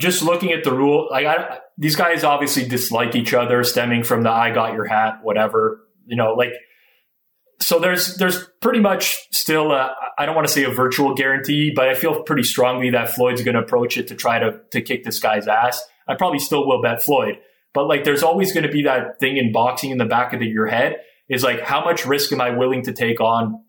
just 0.00 0.22
looking 0.22 0.52
at 0.52 0.64
the 0.64 0.72
rule, 0.72 1.08
like 1.10 1.24
I, 1.24 1.58
these 1.78 1.96
guys 1.96 2.24
obviously 2.24 2.68
dislike 2.68 3.14
each 3.14 3.32
other, 3.32 3.62
stemming 3.64 4.02
from 4.02 4.22
the 4.22 4.30
"I 4.30 4.52
got 4.52 4.74
your 4.74 4.86
hat," 4.86 5.20
whatever. 5.22 5.80
You 6.04 6.16
know, 6.16 6.34
like 6.34 6.52
so. 7.66 7.78
There's 7.78 8.16
there's 8.16 8.48
pretty 8.60 8.80
much 8.80 9.16
still 9.30 9.72
I 9.72 10.26
don't 10.26 10.34
want 10.34 10.46
to 10.46 10.52
say 10.52 10.64
a 10.64 10.70
virtual 10.70 11.14
guarantee, 11.14 11.72
but 11.74 11.88
I 11.88 11.94
feel 11.94 12.22
pretty 12.22 12.44
strongly 12.44 12.90
that 12.90 13.10
Floyd's 13.10 13.42
going 13.42 13.54
to 13.54 13.62
approach 13.62 13.96
it 13.98 14.08
to 14.08 14.14
try 14.14 14.38
to 14.38 14.60
to 14.72 14.80
kick 14.80 15.04
this 15.04 15.20
guy's 15.20 15.48
ass. 15.48 15.82
I 16.08 16.14
probably 16.14 16.38
still 16.38 16.66
will 16.66 16.80
bet 16.80 17.02
Floyd, 17.02 17.38
but 17.74 17.86
like 17.86 18.04
there's 18.04 18.22
always 18.22 18.52
going 18.52 18.66
to 18.66 18.72
be 18.72 18.82
that 18.84 19.18
thing 19.20 19.36
in 19.36 19.52
boxing 19.52 19.90
in 19.90 19.98
the 19.98 20.04
back 20.04 20.32
of 20.32 20.40
the, 20.40 20.46
your 20.46 20.66
head 20.66 20.96
is 21.28 21.42
like 21.42 21.60
how 21.60 21.84
much 21.84 22.06
risk 22.06 22.32
am 22.32 22.40
I 22.40 22.50
willing 22.50 22.82
to 22.84 22.92
take 22.92 23.20
on 23.20 23.62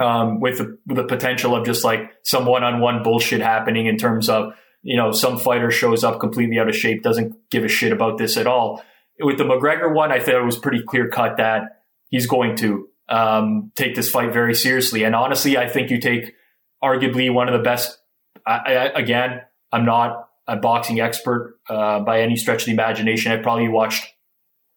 um, 0.00 0.40
with, 0.40 0.58
the, 0.58 0.78
the 0.86 1.04
potential 1.04 1.54
of 1.54 1.64
just 1.64 1.84
like 1.84 2.10
some 2.22 2.46
one-on-one 2.46 3.02
bullshit 3.02 3.40
happening 3.40 3.86
in 3.86 3.96
terms 3.96 4.28
of 4.28 4.54
you 4.82 4.96
know 4.96 5.12
some 5.12 5.38
fighter 5.38 5.70
shows 5.70 6.04
up 6.04 6.20
completely 6.20 6.58
out 6.58 6.68
of 6.68 6.76
shape, 6.76 7.02
doesn't 7.02 7.36
give 7.50 7.64
a 7.64 7.68
shit 7.68 7.92
about 7.92 8.18
this 8.18 8.36
at 8.36 8.46
all. 8.46 8.82
With 9.20 9.38
the 9.38 9.44
McGregor 9.44 9.94
one, 9.94 10.10
I 10.10 10.18
thought 10.18 10.34
it 10.34 10.44
was 10.44 10.58
pretty 10.58 10.82
clear 10.82 11.08
cut 11.08 11.36
that 11.36 11.82
he's 12.08 12.26
going 12.26 12.56
to 12.56 12.88
um, 13.08 13.72
take 13.76 13.94
this 13.94 14.10
fight 14.10 14.32
very 14.32 14.54
seriously. 14.54 15.04
And 15.04 15.14
honestly, 15.14 15.56
I 15.56 15.68
think 15.68 15.90
you 15.90 16.00
take 16.00 16.34
arguably 16.82 17.32
one 17.32 17.48
of 17.48 17.52
the 17.52 17.62
best. 17.62 17.98
I, 18.46 18.58
I, 18.74 18.84
again, 18.98 19.42
I'm 19.72 19.84
not 19.84 20.28
a 20.46 20.56
boxing 20.56 21.00
expert 21.00 21.58
uh, 21.68 22.00
by 22.00 22.20
any 22.20 22.36
stretch 22.36 22.62
of 22.62 22.66
the 22.66 22.72
imagination. 22.72 23.32
I've 23.32 23.42
probably 23.42 23.68
watched 23.68 24.06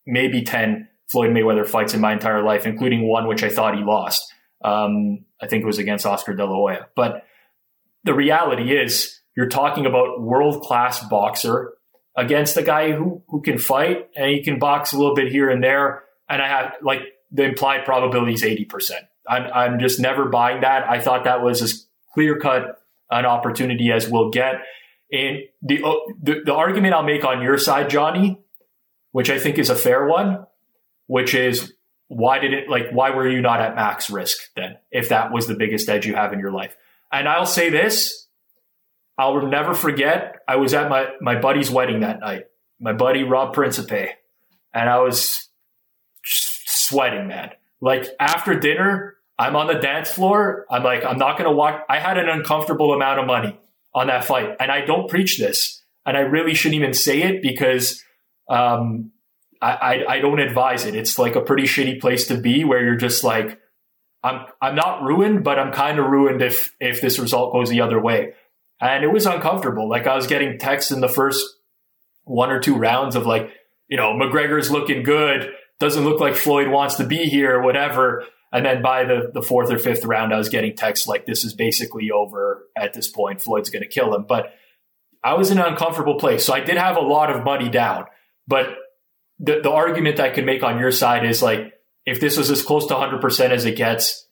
maybe 0.05 0.43
ten 0.43 0.87
Floyd 1.11 1.31
Mayweather 1.31 1.67
fights 1.67 1.93
in 1.93 2.01
my 2.01 2.13
entire 2.13 2.43
life, 2.43 2.65
including 2.65 3.07
one 3.07 3.27
which 3.27 3.43
I 3.43 3.49
thought 3.49 3.75
he 3.75 3.83
lost. 3.83 4.33
Um, 4.63 5.25
I 5.41 5.47
think 5.47 5.63
it 5.63 5.67
was 5.67 5.77
against 5.77 6.05
Oscar 6.05 6.33
De 6.33 6.43
La 6.43 6.53
Hoya. 6.53 6.87
But 6.95 7.23
the 8.03 8.13
reality 8.13 8.75
is, 8.75 9.19
you're 9.35 9.49
talking 9.49 9.85
about 9.85 10.21
world 10.21 10.63
class 10.63 11.05
boxer 11.07 11.73
against 12.15 12.57
a 12.57 12.63
guy 12.63 12.91
who 12.91 13.21
who 13.27 13.41
can 13.41 13.57
fight 13.57 14.07
and 14.15 14.29
he 14.31 14.43
can 14.43 14.59
box 14.59 14.93
a 14.93 14.97
little 14.97 15.15
bit 15.15 15.31
here 15.31 15.49
and 15.49 15.63
there. 15.63 16.03
And 16.27 16.41
I 16.41 16.47
have 16.47 16.75
like 16.81 17.01
the 17.31 17.43
implied 17.43 17.85
probability 17.85 18.33
is 18.33 18.43
eighty 18.43 18.65
percent. 18.65 19.05
I'm 19.27 19.51
I'm 19.53 19.79
just 19.79 19.99
never 19.99 20.25
buying 20.25 20.61
that. 20.61 20.89
I 20.89 20.99
thought 20.99 21.25
that 21.25 21.41
was 21.41 21.61
as 21.61 21.85
clear 22.13 22.39
cut 22.39 22.81
an 23.09 23.25
opportunity 23.25 23.91
as 23.91 24.09
we'll 24.09 24.29
get. 24.29 24.55
And 25.11 25.39
the, 25.61 25.83
uh, 25.83 25.93
the 26.21 26.41
the 26.45 26.53
argument 26.53 26.93
I'll 26.93 27.03
make 27.03 27.23
on 27.23 27.41
your 27.41 27.57
side, 27.57 27.89
Johnny, 27.89 28.39
which 29.11 29.29
I 29.29 29.39
think 29.39 29.57
is 29.57 29.69
a 29.69 29.75
fair 29.75 30.05
one, 30.05 30.45
which 31.07 31.33
is 31.33 31.73
why 32.07 32.39
did 32.39 32.53
it 32.53 32.69
like 32.69 32.89
why 32.91 33.09
were 33.09 33.27
you 33.27 33.41
not 33.41 33.59
at 33.59 33.75
max 33.75 34.09
risk 34.09 34.37
then 34.55 34.77
if 34.91 35.09
that 35.09 35.31
was 35.31 35.47
the 35.47 35.55
biggest 35.55 35.89
edge 35.89 36.05
you 36.05 36.15
have 36.15 36.31
in 36.31 36.39
your 36.39 36.51
life 36.51 36.75
and 37.11 37.27
i'll 37.27 37.45
say 37.45 37.69
this 37.69 38.27
i'll 39.17 39.45
never 39.47 39.73
forget 39.73 40.37
i 40.47 40.55
was 40.55 40.73
at 40.73 40.89
my 40.89 41.07
my 41.19 41.37
buddy's 41.39 41.69
wedding 41.69 41.99
that 42.01 42.19
night 42.19 42.45
my 42.79 42.93
buddy 42.93 43.23
rob 43.23 43.53
principe 43.53 44.11
and 44.73 44.89
i 44.89 44.99
was 44.99 45.49
sweating 46.87 47.27
man 47.27 47.51
like 47.81 48.07
after 48.19 48.59
dinner 48.59 49.15
i'm 49.37 49.55
on 49.55 49.67
the 49.67 49.75
dance 49.75 50.09
floor 50.09 50.65
i'm 50.69 50.83
like 50.83 51.03
i'm 51.03 51.17
not 51.17 51.37
going 51.37 51.49
to 51.49 51.55
walk 51.55 51.85
i 51.89 51.99
had 51.99 52.17
an 52.17 52.29
uncomfortable 52.29 52.93
amount 52.93 53.19
of 53.19 53.25
money 53.25 53.57
on 53.93 54.07
that 54.07 54.23
fight 54.23 54.55
and 54.59 54.71
i 54.71 54.81
don't 54.81 55.09
preach 55.09 55.37
this 55.37 55.83
and 56.05 56.17
i 56.17 56.21
really 56.21 56.53
shouldn't 56.53 56.79
even 56.79 56.93
say 56.93 57.21
it 57.23 57.41
because 57.41 58.03
um, 58.49 59.11
I, 59.61 59.71
I, 59.71 60.13
I 60.15 60.19
don't 60.19 60.39
advise 60.39 60.85
it. 60.85 60.95
It's 60.95 61.17
like 61.17 61.35
a 61.35 61.41
pretty 61.41 61.63
shitty 61.63 61.99
place 61.99 62.27
to 62.27 62.37
be 62.37 62.63
where 62.63 62.83
you're 62.83 62.95
just 62.95 63.23
like, 63.23 63.59
I'm 64.23 64.45
I'm 64.61 64.75
not 64.75 65.03
ruined, 65.03 65.43
but 65.43 65.59
I'm 65.59 65.71
kind 65.71 65.99
of 65.99 66.05
ruined 66.07 66.41
if 66.41 66.73
if 66.79 67.01
this 67.01 67.19
result 67.19 67.53
goes 67.53 67.69
the 67.69 67.81
other 67.81 68.01
way. 68.01 68.33
And 68.79 69.03
it 69.03 69.11
was 69.11 69.25
uncomfortable. 69.25 69.89
Like 69.89 70.07
I 70.07 70.15
was 70.15 70.27
getting 70.27 70.57
texts 70.57 70.91
in 70.91 71.01
the 71.01 71.07
first 71.07 71.43
one 72.23 72.51
or 72.51 72.59
two 72.59 72.75
rounds 72.75 73.15
of 73.15 73.25
like, 73.25 73.49
you 73.87 73.97
know, 73.97 74.13
McGregor's 74.13 74.69
looking 74.69 75.03
good. 75.03 75.49
Doesn't 75.79 76.03
look 76.03 76.19
like 76.19 76.35
Floyd 76.35 76.69
wants 76.69 76.95
to 76.95 77.05
be 77.05 77.25
here 77.25 77.59
or 77.59 77.61
whatever. 77.61 78.25
And 78.51 78.65
then 78.65 78.81
by 78.81 79.03
the, 79.03 79.29
the 79.33 79.41
fourth 79.41 79.71
or 79.71 79.77
fifth 79.77 80.05
round, 80.05 80.33
I 80.33 80.37
was 80.37 80.49
getting 80.49 80.75
texts 80.75 81.07
like, 81.07 81.25
this 81.25 81.43
is 81.43 81.53
basically 81.53 82.09
over 82.11 82.65
at 82.75 82.93
this 82.93 83.07
point. 83.07 83.41
Floyd's 83.41 83.69
going 83.69 83.83
to 83.83 83.89
kill 83.89 84.15
him. 84.15 84.25
But 84.27 84.53
I 85.23 85.33
was 85.33 85.51
in 85.51 85.59
an 85.59 85.65
uncomfortable 85.65 86.15
place. 86.15 86.45
So 86.45 86.53
I 86.53 86.61
did 86.61 86.77
have 86.77 86.95
a 86.95 87.01
lot 87.01 87.29
of 87.29 87.43
money 87.43 87.69
down. 87.69 88.05
But 88.47 88.75
the, 89.39 89.59
the 89.61 89.71
argument 89.71 90.19
I 90.19 90.29
can 90.29 90.45
make 90.45 90.63
on 90.63 90.79
your 90.79 90.91
side 90.91 91.25
is 91.25 91.41
like, 91.41 91.73
if 92.05 92.21
this 92.21 92.37
was 92.37 92.49
as 92.49 92.63
close 92.63 92.87
to 92.87 92.93
100% 92.93 93.49
as 93.49 93.65
it 93.65 93.75
gets, 93.75 94.27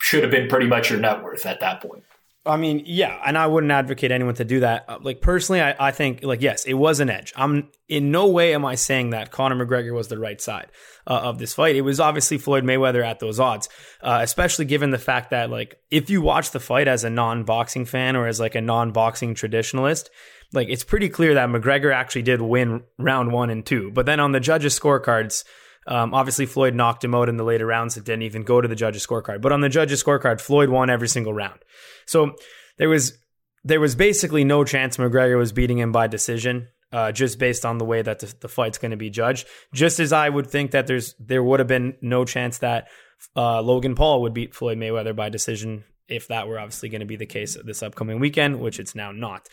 should 0.00 0.22
have 0.22 0.32
been 0.32 0.48
pretty 0.48 0.66
much 0.66 0.90
your 0.90 0.98
net 0.98 1.22
worth 1.22 1.46
at 1.46 1.60
that 1.60 1.82
point. 1.82 2.04
I 2.46 2.58
mean, 2.58 2.82
yeah, 2.84 3.18
and 3.24 3.38
I 3.38 3.46
wouldn't 3.46 3.72
advocate 3.72 4.10
anyone 4.10 4.34
to 4.34 4.44
do 4.44 4.60
that. 4.60 4.84
Uh, 4.86 4.98
like 5.00 5.22
personally, 5.22 5.62
I, 5.62 5.88
I 5.88 5.90
think 5.92 6.22
like 6.22 6.42
yes, 6.42 6.64
it 6.64 6.74
was 6.74 7.00
an 7.00 7.08
edge. 7.08 7.32
I'm 7.36 7.70
in 7.88 8.10
no 8.10 8.28
way 8.28 8.54
am 8.54 8.66
I 8.66 8.74
saying 8.74 9.10
that 9.10 9.30
Conor 9.30 9.64
McGregor 9.64 9.94
was 9.94 10.08
the 10.08 10.18
right 10.18 10.38
side 10.38 10.66
uh, 11.06 11.20
of 11.22 11.38
this 11.38 11.54
fight. 11.54 11.74
It 11.74 11.80
was 11.80 12.00
obviously 12.00 12.36
Floyd 12.36 12.64
Mayweather 12.64 13.02
at 13.02 13.18
those 13.18 13.40
odds, 13.40 13.70
uh, 14.02 14.18
especially 14.22 14.66
given 14.66 14.90
the 14.90 14.98
fact 14.98 15.30
that 15.30 15.48
like 15.48 15.80
if 15.90 16.10
you 16.10 16.20
watch 16.20 16.50
the 16.50 16.60
fight 16.60 16.86
as 16.86 17.02
a 17.02 17.10
non-boxing 17.10 17.86
fan 17.86 18.14
or 18.14 18.26
as 18.26 18.40
like 18.40 18.54
a 18.54 18.60
non-boxing 18.60 19.34
traditionalist, 19.34 20.10
like 20.52 20.68
it's 20.68 20.84
pretty 20.84 21.08
clear 21.08 21.34
that 21.34 21.48
McGregor 21.48 21.94
actually 21.94 22.22
did 22.22 22.42
win 22.42 22.82
round 22.98 23.32
one 23.32 23.48
and 23.48 23.64
two. 23.64 23.90
But 23.90 24.04
then 24.04 24.20
on 24.20 24.32
the 24.32 24.40
judges' 24.40 24.78
scorecards, 24.78 25.44
um, 25.86 26.12
obviously 26.14 26.44
Floyd 26.44 26.74
knocked 26.74 27.04
him 27.04 27.14
out 27.14 27.30
in 27.30 27.38
the 27.38 27.44
later 27.44 27.66
rounds. 27.66 27.96
It 27.96 28.04
didn't 28.04 28.22
even 28.22 28.42
go 28.42 28.60
to 28.60 28.68
the 28.68 28.76
judges' 28.76 29.06
scorecard. 29.06 29.40
But 29.40 29.52
on 29.52 29.62
the 29.62 29.68
judges' 29.68 30.02
scorecard, 30.02 30.40
Floyd 30.40 30.68
won 30.68 30.90
every 30.90 31.08
single 31.08 31.32
round. 31.32 31.60
So 32.06 32.36
there 32.78 32.88
was 32.88 33.18
there 33.64 33.80
was 33.80 33.94
basically 33.94 34.44
no 34.44 34.64
chance 34.64 34.96
McGregor 34.96 35.38
was 35.38 35.52
beating 35.52 35.78
him 35.78 35.92
by 35.92 36.06
decision. 36.06 36.68
Uh, 36.92 37.10
just 37.10 37.40
based 37.40 37.66
on 37.66 37.78
the 37.78 37.84
way 37.84 38.02
that 38.02 38.20
the, 38.20 38.32
the 38.38 38.48
fight's 38.48 38.78
going 38.78 38.92
to 38.92 38.96
be 38.96 39.10
judged, 39.10 39.48
just 39.72 39.98
as 39.98 40.12
I 40.12 40.28
would 40.28 40.46
think 40.46 40.70
that 40.70 40.86
there's 40.86 41.16
there 41.18 41.42
would 41.42 41.58
have 41.58 41.66
been 41.66 41.96
no 42.00 42.24
chance 42.24 42.58
that 42.58 42.86
uh, 43.34 43.60
Logan 43.62 43.96
Paul 43.96 44.22
would 44.22 44.32
beat 44.32 44.54
Floyd 44.54 44.78
Mayweather 44.78 45.16
by 45.16 45.28
decision 45.28 45.82
if 46.08 46.28
that 46.28 46.46
were 46.46 46.58
obviously 46.58 46.88
going 46.88 47.00
to 47.00 47.06
be 47.06 47.16
the 47.16 47.26
case 47.26 47.56
this 47.64 47.82
upcoming 47.82 48.20
weekend, 48.20 48.60
which 48.60 48.78
it's 48.78 48.94
now 48.94 49.10
not. 49.10 49.48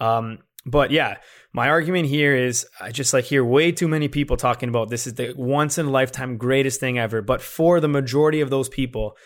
Um, 0.00 0.38
but 0.64 0.90
yeah, 0.90 1.16
my 1.52 1.68
argument 1.68 2.08
here 2.08 2.34
is 2.34 2.66
I 2.80 2.90
just 2.90 3.12
like 3.12 3.24
hear 3.24 3.44
way 3.44 3.72
too 3.72 3.88
many 3.88 4.08
people 4.08 4.36
talking 4.36 4.68
about 4.68 4.90
this 4.90 5.06
is 5.06 5.14
the 5.14 5.32
once 5.36 5.78
in 5.78 5.86
a 5.86 5.90
lifetime 5.90 6.36
greatest 6.36 6.80
thing 6.80 6.98
ever. 6.98 7.22
But 7.22 7.40
for 7.40 7.78
the 7.78 7.88
majority 7.88 8.40
of 8.40 8.50
those 8.50 8.68
people, 8.68 9.16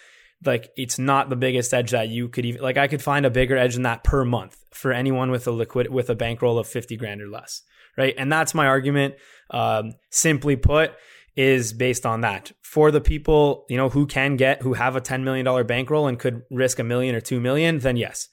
like 0.45 0.71
it's 0.77 0.99
not 0.99 1.29
the 1.29 1.37
biggest 1.37 1.75
edge 1.75 1.91
that 1.91 2.09
you 2.09 2.29
could 2.29 2.47
even 2.47 2.63
like 2.63 2.77
I 2.77 2.89
could 2.89 3.03
find 3.03 3.27
a 3.27 3.31
bigger 3.31 3.57
edge 3.57 3.75
than 3.75 3.83
that 3.83 4.05
per 4.05 4.25
month 4.25 4.57
for 4.73 4.93
anyone 4.93 5.31
with 5.31 5.47
a 5.47 5.51
liquid 5.51 5.91
with 5.91 6.11
a 6.11 6.15
bankroll 6.15 6.59
of 6.59 6.67
50 6.67 6.97
grand 6.97 7.21
or 7.21 7.29
less. 7.29 7.63
Right. 7.97 8.15
And 8.17 8.33
that's 8.33 8.55
my 8.55 8.67
argument. 8.67 9.17
Um, 9.51 9.95
simply 10.11 10.55
put, 10.55 10.93
is 11.37 11.73
based 11.73 12.07
on 12.07 12.21
that. 12.21 12.53
For 12.63 12.93
the 12.93 13.01
people, 13.01 13.67
you 13.69 13.77
know, 13.77 13.89
who 13.89 14.07
can 14.07 14.37
get 14.37 14.63
who 14.63 14.75
have 14.75 14.95
a 14.95 15.01
$10 15.01 15.23
million 15.25 15.67
bankroll 15.67 16.07
and 16.07 16.19
could 16.19 16.43
risk 16.51 16.79
a 16.79 16.85
million 16.85 17.15
or 17.15 17.21
two 17.21 17.41
million, 17.41 17.79
then 17.79 17.97
yes 17.97 18.29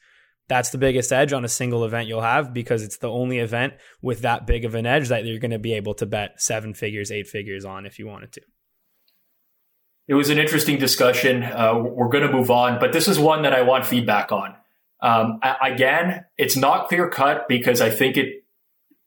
that's 0.47 0.69
the 0.69 0.77
biggest 0.77 1.11
edge 1.11 1.33
on 1.33 1.43
a 1.43 1.49
single 1.49 1.83
event 1.83 2.07
you'll 2.07 2.21
have 2.21 2.53
because 2.53 2.83
it's 2.83 2.97
the 2.97 3.09
only 3.09 3.39
event 3.39 3.73
with 4.01 4.21
that 4.21 4.47
big 4.47 4.65
of 4.65 4.75
an 4.75 4.85
edge 4.85 5.09
that 5.09 5.25
you're 5.25 5.39
going 5.39 5.51
to 5.51 5.59
be 5.59 5.73
able 5.73 5.93
to 5.95 6.05
bet 6.05 6.41
seven 6.41 6.73
figures, 6.73 7.11
eight 7.11 7.27
figures 7.27 7.65
on 7.65 7.85
if 7.85 7.99
you 7.99 8.07
wanted 8.07 8.31
to. 8.31 8.41
It 10.07 10.13
was 10.13 10.29
an 10.29 10.39
interesting 10.39 10.77
discussion. 10.77 11.43
Uh, 11.43 11.77
we're 11.77 12.07
going 12.07 12.25
to 12.25 12.31
move 12.31 12.49
on, 12.49 12.79
but 12.79 12.93
this 12.93 13.07
is 13.07 13.19
one 13.19 13.41
that 13.41 13.53
I 13.53 13.63
want 13.63 13.85
feedback 13.85 14.31
on. 14.31 14.55
Um, 15.01 15.39
again, 15.61 16.25
it's 16.37 16.55
not 16.55 16.87
clear 16.87 17.09
cut 17.09 17.47
because 17.47 17.81
I 17.81 17.89
think 17.89 18.17
it 18.17 18.43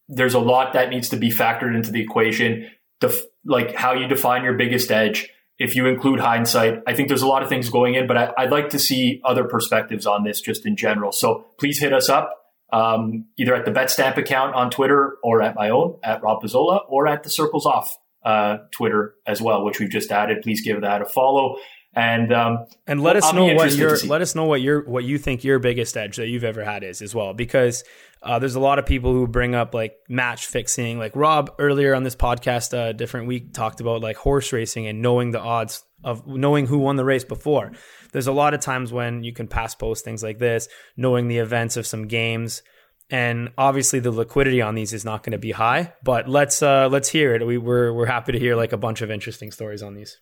there's 0.08 0.34
a 0.34 0.40
lot 0.40 0.72
that 0.72 0.90
needs 0.90 1.08
to 1.10 1.16
be 1.16 1.30
factored 1.30 1.74
into 1.74 1.90
the 1.90 2.02
equation. 2.02 2.68
Def- 3.00 3.22
like 3.44 3.74
how 3.74 3.94
you 3.94 4.06
define 4.08 4.44
your 4.44 4.54
biggest 4.54 4.90
edge. 4.90 5.30
If 5.58 5.76
you 5.76 5.86
include 5.86 6.20
hindsight, 6.20 6.82
I 6.86 6.94
think 6.94 7.08
there's 7.08 7.22
a 7.22 7.26
lot 7.26 7.42
of 7.42 7.48
things 7.48 7.70
going 7.70 7.94
in, 7.94 8.06
but 8.06 8.16
I, 8.16 8.44
would 8.44 8.50
like 8.50 8.70
to 8.70 8.78
see 8.78 9.20
other 9.24 9.44
perspectives 9.44 10.06
on 10.06 10.24
this 10.24 10.40
just 10.40 10.66
in 10.66 10.74
general. 10.74 11.12
So 11.12 11.46
please 11.58 11.78
hit 11.78 11.92
us 11.92 12.08
up 12.08 12.34
um, 12.72 13.26
either 13.36 13.54
at 13.54 13.64
the 13.64 13.70
BetStamp 13.70 14.16
account 14.16 14.54
on 14.54 14.70
Twitter 14.70 15.16
or 15.22 15.42
at 15.42 15.54
my 15.54 15.70
own 15.70 15.98
at 16.02 16.22
Rob 16.22 16.42
Pizzola 16.42 16.80
or 16.88 17.06
at 17.06 17.22
the 17.22 17.30
Circles 17.30 17.66
Off 17.66 17.98
uh, 18.24 18.59
Twitter 18.70 19.14
as 19.26 19.40
well, 19.40 19.64
which 19.64 19.78
we've 19.78 19.90
just 19.90 20.11
added. 20.11 20.42
Please 20.42 20.62
give 20.62 20.80
that 20.83 21.02
a 21.02 21.06
follow. 21.06 21.56
And 21.92 22.33
um, 22.33 22.66
and 22.87 23.02
let 23.02 23.16
us 23.16 23.24
I'll 23.24 23.35
know 23.35 23.54
what 23.54 23.74
your 23.74 23.98
let 24.06 24.20
us 24.20 24.37
know 24.37 24.44
what 24.44 24.61
your 24.61 24.88
what 24.88 25.02
you 25.02 25.18
think 25.18 25.42
your 25.42 25.59
biggest 25.59 25.96
edge 25.96 26.16
that 26.18 26.28
you've 26.28 26.44
ever 26.44 26.62
had 26.62 26.85
is 26.85 27.02
as 27.02 27.16
well 27.16 27.35
because 27.35 27.83
uh, 28.22 28.38
there's 28.38 28.54
a 28.54 28.61
lot 28.61 28.78
of 28.78 28.87
people 28.87 29.12
who 29.12 29.26
bring 29.26 29.56
up 29.56 29.74
like 29.74 29.96
match 30.09 30.46
fixing 30.46 31.00
like 31.00 31.16
Rob 31.16 31.52
earlier 31.59 31.96
on 31.96 32.04
this 32.04 32.14
podcast 32.14 32.72
a 32.74 32.80
uh, 32.80 32.92
different 32.92 33.26
week 33.26 33.52
talked 33.52 33.80
about 33.80 34.02
like 34.02 34.16
horse 34.16 34.52
racing 34.52 34.87
and 34.87 35.02
knowing 35.02 35.33
the 35.33 35.40
odds 35.40 35.83
of 36.04 36.24
knowing 36.28 36.68
who 36.68 36.78
won 36.78 36.94
the 36.94 37.04
race 37.04 37.24
before 37.24 37.72
there's 38.12 38.28
a 38.28 38.33
lot 38.33 38.54
of 38.54 38.61
times 38.61 38.92
when 38.92 39.24
you 39.24 39.33
can 39.33 39.48
pass 39.48 39.74
post 39.74 40.04
things 40.04 40.22
like 40.22 40.38
this 40.38 40.68
knowing 40.96 41.26
the 41.26 41.38
events 41.38 41.76
of 41.76 41.88
some 41.88 42.06
games 42.06 42.62
and 43.11 43.51
obviously 43.59 44.01
the 44.01 44.11
liquidity 44.11 44.61
on 44.62 44.75
these 44.75 44.92
is 44.92 45.05
not 45.05 45.23
going 45.23 45.33
to 45.33 45.38
be 45.38 45.53
high 45.53 45.92
but 46.03 46.29
let's 46.29 46.62
uh 46.62 46.88
let's 46.88 47.09
hear 47.09 47.35
it 47.35 47.46
we, 47.46 47.59
we're 47.59 47.92
we're 47.92 48.07
happy 48.07 48.33
to 48.33 48.38
hear 48.38 48.57
like 48.57 48.73
a 48.73 48.77
bunch 48.77 49.03
of 49.03 49.11
interesting 49.11 49.51
stories 49.51 49.83
on 49.83 49.94
these 49.94 50.18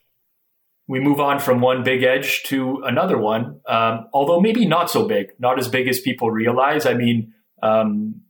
we 0.88 1.00
move 1.00 1.20
on 1.20 1.38
from 1.38 1.60
one 1.60 1.84
big 1.84 2.02
edge 2.02 2.42
to 2.44 2.82
another 2.82 3.18
one, 3.18 3.60
um, 3.68 4.08
although 4.14 4.40
maybe 4.40 4.64
not 4.64 4.90
so 4.90 5.06
big, 5.06 5.28
not 5.38 5.58
as 5.58 5.68
big 5.68 5.86
as 5.86 6.00
people 6.00 6.30
realize. 6.30 6.86
I 6.86 6.94
mean, 6.94 7.34
um, 7.62 8.22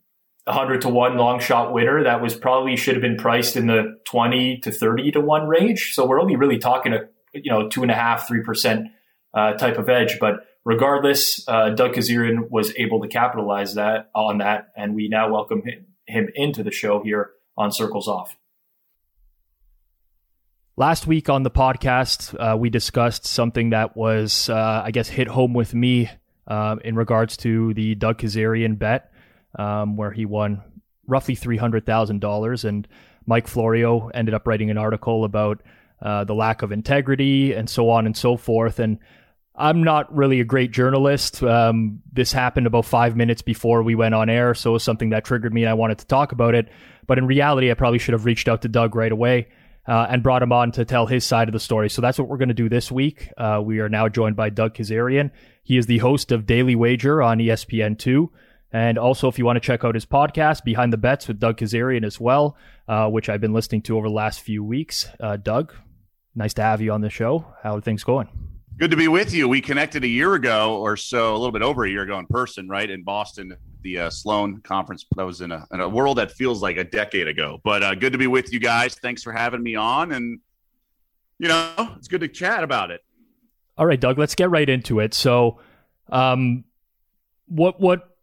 100 0.45 0.81
to 0.83 0.89
1 0.89 1.17
long 1.17 1.39
shot 1.39 1.73
winner 1.73 2.03
that 2.03 2.21
was 2.21 2.35
probably 2.35 2.75
should 2.77 2.95
have 2.95 3.03
been 3.03 3.17
priced 3.17 3.57
in 3.57 3.69
the 3.69 3.99
20 4.07 4.59
to 4.61 4.73
30 4.73 5.13
to 5.13 5.21
1 5.21 5.47
range. 5.47 5.95
So 5.95 6.05
we're 6.05 6.21
only 6.21 6.35
really 6.35 6.59
talking 6.59 6.93
a 6.93 7.03
you 7.33 7.51
know 7.53 7.69
two 7.69 7.83
and 7.83 7.91
a 7.91 7.95
half, 7.95 8.27
three 8.27 8.43
percent 8.43 8.89
uh, 9.35 9.53
type 9.53 9.79
of 9.79 9.89
edge. 9.89 10.19
But 10.19 10.41
regardless, 10.69 11.49
uh, 11.49 11.71
Doug 11.71 11.95
Kezirian 11.95 12.51
was 12.51 12.75
able 12.77 13.01
to 13.01 13.09
capitalize 13.09 13.75
that 13.77 14.11
on 14.15 14.39
that, 14.39 14.69
and 14.77 14.95
we 14.95 15.09
now 15.09 15.33
welcome 15.33 15.63
him, 16.07 16.29
into 16.35 16.63
the 16.63 16.71
show 16.71 17.03
here 17.03 17.31
on 17.57 17.73
Circles 17.73 18.07
Off. 18.07 18.37
Last 20.77 21.07
week 21.07 21.31
on 21.31 21.43
the 21.43 21.51
podcast, 21.51 22.35
uh, 22.39 22.55
we 22.55 22.69
discussed 22.69 23.25
something 23.25 23.71
that 23.71 23.97
was, 23.97 24.51
uh, 24.51 24.83
I 24.85 24.91
guess, 24.91 25.09
hit 25.09 25.27
home 25.27 25.55
with 25.55 25.73
me 25.73 26.11
uh, 26.47 26.77
in 26.85 26.97
regards 26.97 27.39
to 27.39 27.73
the 27.73 27.95
Doug 27.95 28.19
Kezirian 28.19 28.79
bet, 28.79 29.11
um, 29.59 29.97
where 29.97 30.11
he 30.11 30.27
won 30.27 30.63
roughly 31.07 31.35
$300,000. 31.35 32.65
And 32.65 32.87
Mike 33.25 33.49
Florio 33.49 34.09
ended 34.09 34.35
up 34.35 34.47
writing 34.47 34.69
an 34.71 34.77
article 34.77 35.25
about 35.25 35.63
uh, 36.03 36.25
the 36.25 36.35
lack 36.35 36.61
of 36.61 36.73
integrity 36.73 37.55
and 37.55 37.71
so 37.71 37.89
on 37.89 38.05
and 38.05 38.15
so 38.15 38.37
forth. 38.37 38.79
And 38.79 38.99
I'm 39.59 39.83
not 39.83 40.15
really 40.15 40.41
a 40.41 40.45
great 40.45 40.71
journalist. 40.71 41.43
Um, 41.43 42.01
this 42.13 42.33
happened 42.33 42.67
about 42.67 42.85
five 42.85 43.17
minutes 43.17 43.43
before 43.43 43.83
we 43.83 43.95
went 43.95 44.15
on 44.15 44.31
air, 44.31 44.55
so 44.55 44.71
it 44.71 44.73
was 44.75 44.85
something 44.85 45.11
that 45.11 45.25
triggered 45.25 45.53
me 45.53 45.65
and 45.65 45.71
I 45.71 45.75
wanted 45.75 45.99
to 45.99 46.07
talk 46.07 46.33
about 46.33 46.55
it. 46.55 46.69
But 47.07 47.19
in 47.19 47.27
reality, 47.27 47.71
I 47.71 47.75
probably 47.75 47.99
should 47.99 48.13
have 48.13 48.25
reached 48.25 48.49
out 48.49 48.63
to 48.63 48.69
Doug 48.69 48.95
right 48.95 49.11
away 49.11 49.49
uh, 49.87 50.07
and 50.09 50.23
brought 50.23 50.43
him 50.43 50.53
on 50.53 50.71
to 50.73 50.85
tell 50.85 51.07
his 51.07 51.25
side 51.25 51.49
of 51.49 51.53
the 51.53 51.61
story. 51.61 51.91
So 51.91 52.03
that's 52.03 52.19
what 52.19 52.29
we're 52.29 52.37
going 52.37 52.49
to 52.49 52.55
do 52.55 52.69
this 52.69 52.93
week. 52.93 53.33
Uh, 53.37 53.61
we 53.65 53.81
are 53.81 53.89
now 53.89 54.09
joined 54.09 54.37
by 54.37 54.51
Doug 54.51 54.75
Kezirian. 54.75 55.31
He 55.65 55.77
is 55.77 55.87
the 55.87 55.99
host 55.99 56.31
of 56.31 56.47
Daily 56.47 56.77
Wager 56.77 57.23
on 57.23 57.39
ESPN2. 57.39 58.29
And 58.71 58.99
also, 58.99 59.29
if 59.29 59.39
you 59.39 59.47
want 59.47 59.57
to 59.57 59.61
check 59.61 59.83
out 59.83 59.95
his 59.95 60.05
podcast, 60.05 60.63
Behind 60.63 60.93
the 60.93 60.99
Bets 60.99 61.27
with 61.27 61.41
Doug 61.41 61.57
Kezirian 61.57 62.05
as 62.05 62.21
well, 62.21 62.57
uh, 62.87 63.09
which 63.09 63.31
I've 63.31 63.41
been 63.41 63.55
listening 63.55 63.81
to 63.83 63.97
over 63.97 64.09
the 64.09 64.15
last 64.15 64.41
few 64.41 64.63
weeks. 64.63 65.09
Uh, 65.19 65.37
Doug, 65.37 65.75
nice 66.35 66.53
to 66.55 66.63
have 66.63 66.83
you 66.83 66.93
on 66.93 67.01
the 67.01 67.09
show. 67.09 67.47
How 67.63 67.77
are 67.77 67.81
things 67.81 68.05
going? 68.05 68.58
Good 68.79 68.93
to 68.93 68.97
be 68.97 69.09
with 69.09 69.35
you. 69.35 69.49
We 69.49 69.61
connected 69.61 70.05
a 70.05 70.09
year 70.09 70.35
ago 70.35 70.77
or 70.77 70.97
so, 70.97 71.33
a 71.33 71.37
little 71.37 71.51
bit 71.51 71.63
over 71.63 71.85
a 71.85 71.91
year 71.91 72.03
ago 72.03 72.17
in 72.21 72.27
person, 72.27 72.69
right 72.69 72.89
in 72.89 73.03
Boston 73.03 73.57
the 73.83 73.99
uh, 73.99 74.11
Sloan 74.11 74.61
conference. 74.61 75.05
That 75.17 75.25
was 75.25 75.41
in 75.41 75.51
a, 75.51 75.67
in 75.73 75.81
a 75.81 75.89
world 75.89 76.19
that 76.19 76.31
feels 76.31 76.63
like 76.63 76.77
a 76.77 76.85
decade 76.85 77.27
ago. 77.27 77.61
But 77.65 77.83
uh, 77.83 77.97
good 77.97 78.13
to 78.13 78.19
be 78.19 78.29
with 78.29 78.53
you 78.53 78.61
guys. 78.61 78.95
Thanks 78.95 79.25
for 79.25 79.33
having 79.33 79.65
me 79.65 79.75
on, 79.75 80.13
and 80.13 80.39
you 81.41 81.49
know 81.49 81.95
it's 81.97 82.07
good 82.07 82.21
to 82.21 82.29
chat 82.29 82.63
about 82.63 82.93
it. 82.93 83.01
All 83.77 83.85
right, 83.85 83.99
Doug. 83.99 84.17
Let's 84.17 84.37
get 84.37 84.49
right 84.49 84.69
into 84.69 85.01
it. 85.01 85.13
So, 85.13 85.59
um, 86.11 86.63
what 87.47 87.81
what 87.81 88.17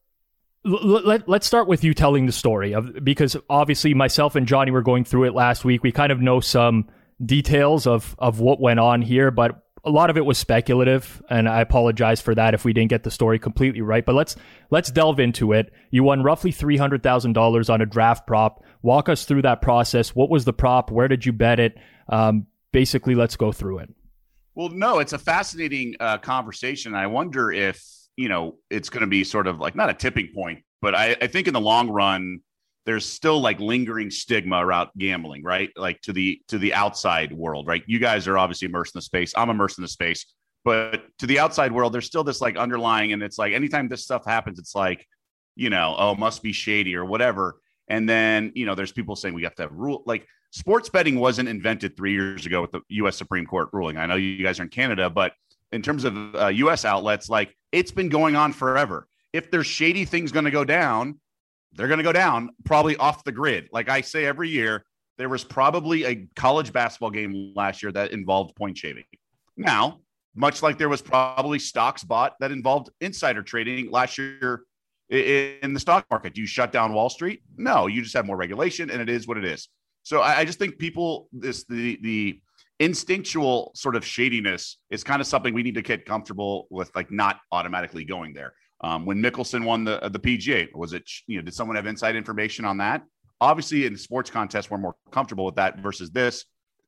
let, 0.63 1.27
let's 1.27 1.45
start 1.45 1.67
with 1.67 1.83
you 1.83 1.93
telling 1.93 2.27
the 2.27 2.31
story 2.31 2.73
of 2.73 3.03
because 3.03 3.35
obviously 3.49 3.93
myself 3.93 4.37
and 4.37 4.47
Johnny 4.47 4.71
were 4.71 4.81
going 4.81 5.03
through 5.03 5.25
it 5.25 5.33
last 5.33 5.65
week. 5.65 5.83
We 5.83 5.91
kind 5.91 6.13
of 6.13 6.21
know 6.21 6.39
some 6.39 6.87
details 7.25 7.87
of 7.87 8.15
of 8.19 8.39
what 8.39 8.61
went 8.61 8.79
on 8.79 9.01
here, 9.01 9.31
but 9.31 9.64
a 9.85 9.91
lot 9.91 10.09
of 10.09 10.17
it 10.17 10.25
was 10.25 10.37
speculative, 10.37 11.21
and 11.29 11.47
I 11.47 11.61
apologize 11.61 12.19
for 12.19 12.33
that 12.33 12.53
if 12.53 12.65
we 12.65 12.73
didn't 12.73 12.89
get 12.89 13.03
the 13.03 13.11
story 13.11 13.37
completely 13.37 13.81
right. 13.81 14.03
But 14.03 14.15
let's 14.15 14.35
let's 14.71 14.89
delve 14.91 15.19
into 15.19 15.53
it. 15.53 15.71
You 15.91 16.03
won 16.03 16.23
roughly 16.23 16.51
three 16.51 16.77
hundred 16.77 17.03
thousand 17.03 17.33
dollars 17.33 17.69
on 17.69 17.81
a 17.81 17.85
draft 17.85 18.25
prop. 18.25 18.63
Walk 18.81 19.09
us 19.09 19.25
through 19.25 19.43
that 19.43 19.61
process. 19.61 20.15
What 20.15 20.29
was 20.29 20.45
the 20.45 20.53
prop? 20.53 20.91
Where 20.91 21.07
did 21.07 21.25
you 21.25 21.31
bet 21.31 21.59
it? 21.59 21.77
Um, 22.09 22.47
basically, 22.71 23.15
let's 23.15 23.35
go 23.35 23.51
through 23.51 23.79
it. 23.79 23.89
Well, 24.55 24.69
no, 24.69 24.99
it's 24.99 25.13
a 25.13 25.19
fascinating 25.19 25.95
uh, 25.99 26.17
conversation. 26.17 26.95
I 26.95 27.07
wonder 27.07 27.51
if 27.51 27.83
you 28.17 28.27
know 28.27 28.55
it's 28.69 28.89
going 28.89 29.01
to 29.01 29.07
be 29.07 29.23
sort 29.23 29.45
of 29.47 29.59
like 29.59 29.75
not 29.75 29.89
a 29.89 29.93
tipping 29.93 30.31
point, 30.33 30.63
but 30.81 30.95
I, 30.95 31.15
I 31.21 31.27
think 31.27 31.47
in 31.47 31.53
the 31.53 31.61
long 31.61 31.89
run, 31.89 32.39
there's 32.85 33.05
still 33.05 33.39
like 33.41 33.59
lingering 33.59 34.11
stigma 34.11 34.63
around 34.63 34.89
gambling, 34.97 35.43
right? 35.43 35.71
Like 35.75 36.01
to 36.01 36.13
the 36.13 36.41
to 36.49 36.57
the 36.57 36.73
outside 36.73 37.33
world, 37.33 37.67
right? 37.67 37.83
You 37.87 37.99
guys 37.99 38.27
are 38.27 38.37
obviously 38.37 38.67
immersed 38.67 38.95
in 38.95 38.99
the 38.99 39.03
space. 39.03 39.33
I'm 39.35 39.49
immersed 39.49 39.77
in 39.77 39.81
the 39.81 39.87
space, 39.87 40.25
but 40.63 41.03
to 41.19 41.25
the 41.25 41.39
outside 41.39 41.71
world, 41.71 41.93
there's 41.93 42.05
still 42.05 42.23
this 42.23 42.41
like 42.41 42.57
underlying, 42.57 43.13
and 43.13 43.23
it's 43.23 43.37
like 43.37 43.53
anytime 43.53 43.87
this 43.87 44.03
stuff 44.03 44.25
happens, 44.25 44.59
it's 44.59 44.75
like, 44.75 45.05
you 45.55 45.69
know, 45.69 45.95
oh, 45.97 46.15
must 46.15 46.43
be 46.43 46.51
shady 46.51 46.95
or 46.95 47.05
whatever. 47.05 47.59
And 47.87 48.07
then 48.07 48.51
you 48.55 48.65
know, 48.65 48.75
there's 48.75 48.91
people 48.91 49.15
saying 49.15 49.33
we 49.33 49.43
have 49.43 49.55
to 49.55 49.63
have 49.63 49.71
rule 49.73 50.03
like 50.05 50.27
sports 50.51 50.87
betting 50.89 51.19
wasn't 51.19 51.49
invented 51.49 51.97
three 51.97 52.13
years 52.13 52.45
ago 52.45 52.61
with 52.61 52.71
the 52.71 52.81
U.S. 52.89 53.17
Supreme 53.17 53.47
Court 53.47 53.69
ruling. 53.73 53.97
I 53.97 54.05
know 54.05 54.15
you 54.15 54.43
guys 54.43 54.59
are 54.59 54.63
in 54.63 54.69
Canada, 54.69 55.09
but 55.09 55.33
in 55.71 55.81
terms 55.81 56.03
of 56.03 56.35
uh, 56.35 56.47
U.S. 56.47 56.85
outlets, 56.85 57.29
like 57.29 57.55
it's 57.71 57.91
been 57.91 58.09
going 58.09 58.35
on 58.35 58.53
forever. 58.53 59.07
If 59.33 59.51
there's 59.51 59.67
shady 59.67 60.05
things 60.05 60.31
going 60.31 60.45
to 60.45 60.51
go 60.51 60.63
down, 60.63 61.19
they're 61.75 61.87
going 61.87 61.99
to 61.99 62.03
go 62.03 62.13
down 62.13 62.49
probably 62.63 62.95
off 62.97 63.23
the 63.23 63.31
grid. 63.31 63.69
Like 63.71 63.89
I 63.89 64.01
say 64.01 64.25
every 64.25 64.49
year, 64.49 64.85
there 65.17 65.29
was 65.29 65.43
probably 65.43 66.05
a 66.05 66.27
college 66.35 66.73
basketball 66.73 67.11
game 67.11 67.53
last 67.55 67.81
year 67.81 67.91
that 67.91 68.11
involved 68.11 68.55
point 68.55 68.77
shaving. 68.77 69.05
Now, 69.55 69.99
much 70.35 70.61
like 70.61 70.77
there 70.77 70.89
was 70.89 71.01
probably 71.01 71.59
stocks 71.59 72.03
bought 72.03 72.33
that 72.39 72.51
involved 72.51 72.89
insider 72.99 73.41
trading 73.41 73.89
last 73.89 74.17
year 74.17 74.63
in 75.09 75.73
the 75.73 75.79
stock 75.79 76.05
market. 76.11 76.33
Do 76.33 76.41
you 76.41 76.47
shut 76.47 76.71
down 76.71 76.93
Wall 76.93 77.09
Street? 77.09 77.41
No, 77.55 77.87
you 77.87 78.01
just 78.01 78.15
have 78.15 78.25
more 78.25 78.35
regulation, 78.35 78.89
and 78.89 79.01
it 79.01 79.09
is 79.09 79.27
what 79.27 79.37
it 79.37 79.45
is. 79.45 79.69
So 80.03 80.21
I, 80.21 80.45
just 80.45 80.59
think 80.59 80.77
people 80.77 81.29
this 81.31 81.63
the 81.65 81.97
the 82.01 82.41
instinctual 82.79 83.71
sort 83.73 83.95
of 83.95 84.05
shadiness 84.05 84.77
is 84.89 85.03
kind 85.03 85.21
of 85.21 85.27
something 85.27 85.53
we 85.53 85.63
need 85.63 85.75
to 85.75 85.81
get 85.81 86.05
comfortable 86.05 86.67
with, 86.69 86.93
like 86.95 87.11
not 87.11 87.39
automatically 87.51 88.03
going 88.03 88.33
there. 88.33 88.53
Um, 88.81 89.05
when 89.05 89.21
Mickelson 89.21 89.63
won 89.63 89.83
the 89.83 89.99
the 90.11 90.19
PGA, 90.19 90.73
was 90.75 90.93
it 90.93 91.09
you 91.27 91.37
know 91.37 91.43
did 91.43 91.53
someone 91.53 91.75
have 91.75 91.87
inside 91.87 92.15
information 92.15 92.65
on 92.65 92.77
that? 92.77 93.03
Obviously, 93.41 93.85
in 93.85 93.97
sports 93.97 94.29
contests, 94.29 94.69
we're 94.69 94.77
more 94.77 94.95
comfortable 95.11 95.45
with 95.45 95.55
that 95.55 95.79
versus 95.79 96.11
this. 96.11 96.45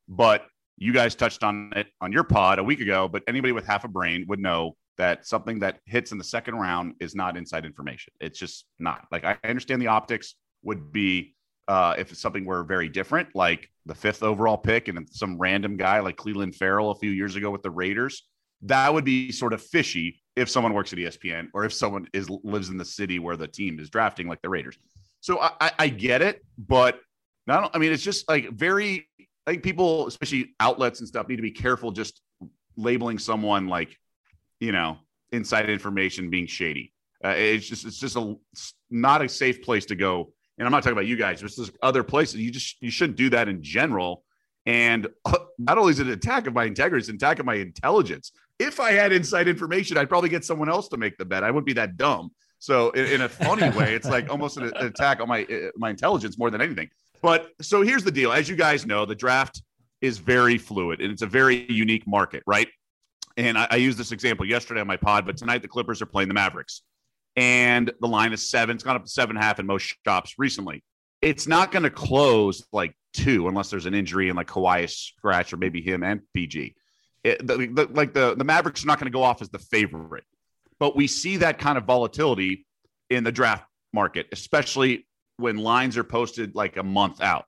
But 0.08 0.46
you 0.78 0.94
guys 0.94 1.16
touched 1.16 1.44
on 1.44 1.72
it 1.76 1.88
on 2.02 2.12
your 2.12 2.24
pod 2.24 2.60
a 2.60 2.64
week 2.64 2.80
ago. 2.80 3.08
But 3.08 3.24
anybody 3.28 3.52
with 3.52 3.66
half 3.66 3.84
a 3.84 3.88
brain 3.88 4.26
would 4.28 4.40
know 4.40 4.76
that 4.98 5.26
something 5.26 5.60
that 5.60 5.80
hits 5.86 6.12
in 6.12 6.18
the 6.18 6.24
second 6.24 6.56
round 6.56 6.96
is 7.00 7.16
not 7.16 7.38
inside 7.38 7.66
information. 7.66 8.14
It's 8.20 8.40
just 8.40 8.66
not. 8.80 9.06
Like 9.12 9.24
I 9.24 9.38
understand 9.44 9.82
the 9.82 9.88
optics 9.88 10.36
would 10.64 10.92
be 10.92 11.36
uh, 11.68 11.96
if 11.98 12.16
something 12.16 12.46
were 12.46 12.64
very 12.64 12.90
different, 12.90 13.30
like 13.36 13.70
the 13.86 13.96
fifth 13.96 14.24
overall 14.24 14.58
pick 14.58 14.88
and 14.88 15.08
some 15.12 15.38
random 15.38 15.78
guy 15.78 16.00
like 16.00 16.16
Clelin 16.16 16.56
Ferrell 16.56 16.92
a 16.92 16.96
few 16.96 17.12
years 17.12 17.36
ago 17.36 17.52
with 17.52 17.62
the 17.62 17.70
Raiders, 17.70 18.24
that 18.64 18.94
would 18.94 19.06
be 19.06 19.32
sort 19.32 19.54
of 19.54 19.62
fishy 19.62 20.22
if 20.36 20.50
someone 20.50 20.74
works 20.74 20.94
at 20.94 21.00
ESPN 21.00 21.50
or 21.54 21.66
if 21.66 21.74
someone 21.74 22.08
is 22.14 22.30
lives 22.30 22.70
in 22.70 22.78
the 22.78 22.86
city 22.86 23.20
where 23.20 23.36
the 23.36 23.48
team 23.48 23.80
is 23.80 23.90
drafting, 23.90 24.28
like 24.28 24.42
the 24.42 24.50
Raiders. 24.50 24.78
So 25.20 25.40
I, 25.40 25.72
I 25.80 25.90
get 25.90 26.22
it, 26.22 26.44
but 26.58 27.00
not. 27.48 27.72
I 27.74 27.80
mean, 27.80 27.92
it's 27.92 28.04
just 28.04 28.30
like 28.30 28.52
very. 28.52 29.08
Think 29.46 29.64
people, 29.64 30.08
especially 30.08 30.56
outlets 30.60 31.00
and 31.00 31.08
stuff, 31.08 31.30
need 31.30 31.38
to 31.38 31.42
be 31.42 31.52
careful 31.52 31.94
just 31.94 32.22
labeling 32.76 33.18
someone 33.18 33.68
like, 33.68 33.98
you 34.60 34.74
know, 34.74 34.98
inside 35.32 35.70
information 35.70 36.30
being 36.30 36.48
shady. 36.48 36.94
Uh, 37.24 37.30
it's 37.30 37.66
just 37.66 37.86
it's 37.86 37.98
just 37.98 38.16
a 38.18 38.36
it's 38.52 38.74
not 38.90 39.22
a 39.22 39.30
safe 39.30 39.62
place 39.64 39.86
to 39.86 39.96
go. 39.96 40.34
And 40.58 40.66
I'm 40.66 40.72
not 40.72 40.84
talking 40.84 40.94
about 40.94 41.06
you 41.06 41.16
guys, 41.16 41.42
but 41.42 41.56
there's 41.56 41.72
other 41.82 42.04
places. 42.04 42.42
You 42.42 42.52
just 42.52 42.76
you 42.82 42.92
shouldn't 42.92 43.18
do 43.18 43.30
that 43.30 43.48
in 43.48 43.64
general. 43.64 44.24
And 44.66 45.08
uh, 45.24 45.38
not 45.58 45.78
only 45.78 45.92
is 45.92 46.00
it 46.00 46.08
an 46.08 46.14
attack 46.14 46.46
of 46.46 46.54
my 46.54 46.66
integrity, 46.66 47.00
it's 47.00 47.10
an 47.10 47.16
attack 47.16 47.40
of 47.40 47.46
my 47.46 47.56
intelligence. 47.56 48.34
If 48.60 48.80
I 48.80 48.92
had 48.92 49.12
inside 49.12 49.48
information, 49.48 49.98
I'd 49.98 50.10
probably 50.10 50.30
get 50.30 50.44
someone 50.44 50.70
else 50.70 50.88
to 50.90 50.98
make 50.98 51.18
the 51.18 51.26
bet. 51.26 51.44
I 51.44 51.52
wouldn't 51.52 51.68
be 51.68 51.74
that 51.74 51.98
dumb. 51.98 52.32
So 52.60 52.90
in, 52.92 53.06
in 53.06 53.22
a 53.22 53.30
funny 53.30 53.70
way, 53.78 53.94
it's 53.94 54.08
like 54.08 54.30
almost 54.30 54.58
an, 54.58 54.64
an 54.76 54.88
attack 54.88 55.20
on 55.20 55.28
my 55.28 55.44
uh, 55.44 55.70
my 55.76 55.90
intelligence 55.90 56.38
more 56.38 56.50
than 56.50 56.62
anything. 56.62 56.90
But 57.22 57.50
so 57.62 57.82
here's 57.82 58.04
the 58.04 58.12
deal. 58.12 58.32
As 58.32 58.50
you 58.50 58.56
guys 58.56 58.86
know, 58.86 59.06
the 59.06 59.16
draft 59.16 59.62
is 60.02 60.18
very 60.18 60.58
fluid 60.58 61.02
and 61.02 61.12
it's 61.12 61.22
a 61.22 61.28
very 61.28 61.72
unique 61.72 62.08
market, 62.08 62.44
right? 62.46 62.68
And 63.36 63.58
I, 63.58 63.68
I 63.72 63.76
used 63.78 63.98
this 63.98 64.12
example 64.12 64.46
yesterday 64.46 64.82
on 64.82 64.88
my 64.88 64.98
pod, 64.98 65.26
but 65.26 65.38
tonight 65.38 65.62
the 65.62 65.68
Clippers 65.68 66.02
are 66.02 66.06
playing 66.08 66.28
the 66.28 66.34
Mavericks. 66.34 66.82
And 67.36 67.92
the 68.02 68.08
line 68.08 68.34
is 68.34 68.50
seven. 68.50 68.76
It's 68.76 68.84
gone 68.84 68.96
up 68.96 69.04
to 69.04 69.10
seven 69.10 69.36
and 69.36 69.44
a 69.44 69.48
half 69.48 69.60
in 69.60 69.68
most 69.68 69.96
shops 70.06 70.36
recently. 70.40 70.84
It's 71.22 71.48
not 71.48 71.72
going 71.72 71.84
to 71.84 71.92
close 71.92 72.66
like 72.72 72.96
two 73.14 73.48
unless 73.48 73.70
there's 73.70 73.86
an 73.86 73.94
injury 73.94 74.30
and 74.30 74.38
like 74.38 74.48
Kawhi 74.48 74.90
scratch 74.90 75.54
or 75.54 75.58
maybe 75.58 75.82
him 75.82 76.04
and 76.04 76.22
PG. 76.34 76.76
The, 77.36 77.70
the, 77.74 77.90
like 77.92 78.14
the, 78.14 78.36
the 78.36 78.44
Mavericks 78.44 78.84
are 78.84 78.88
not 78.88 79.00
going 79.00 79.12
to 79.12 79.16
go 79.16 79.24
off 79.24 79.42
as 79.42 79.50
the 79.50 79.60
favorite. 79.60 80.24
But 80.80 80.96
we 80.96 81.08
see 81.08 81.38
that 81.38 81.58
kind 81.58 81.78
of 81.78 81.86
volatility 81.86 82.66
in 83.10 83.24
the 83.24 83.32
draft 83.32 83.66
market, 83.94 84.28
especially 84.32 85.08
when 85.38 85.58
lines 85.58 85.98
are 85.98 86.04
posted 86.04 86.56
like 86.56 86.78
a 86.78 86.84
month 86.84 87.22
out. 87.22 87.46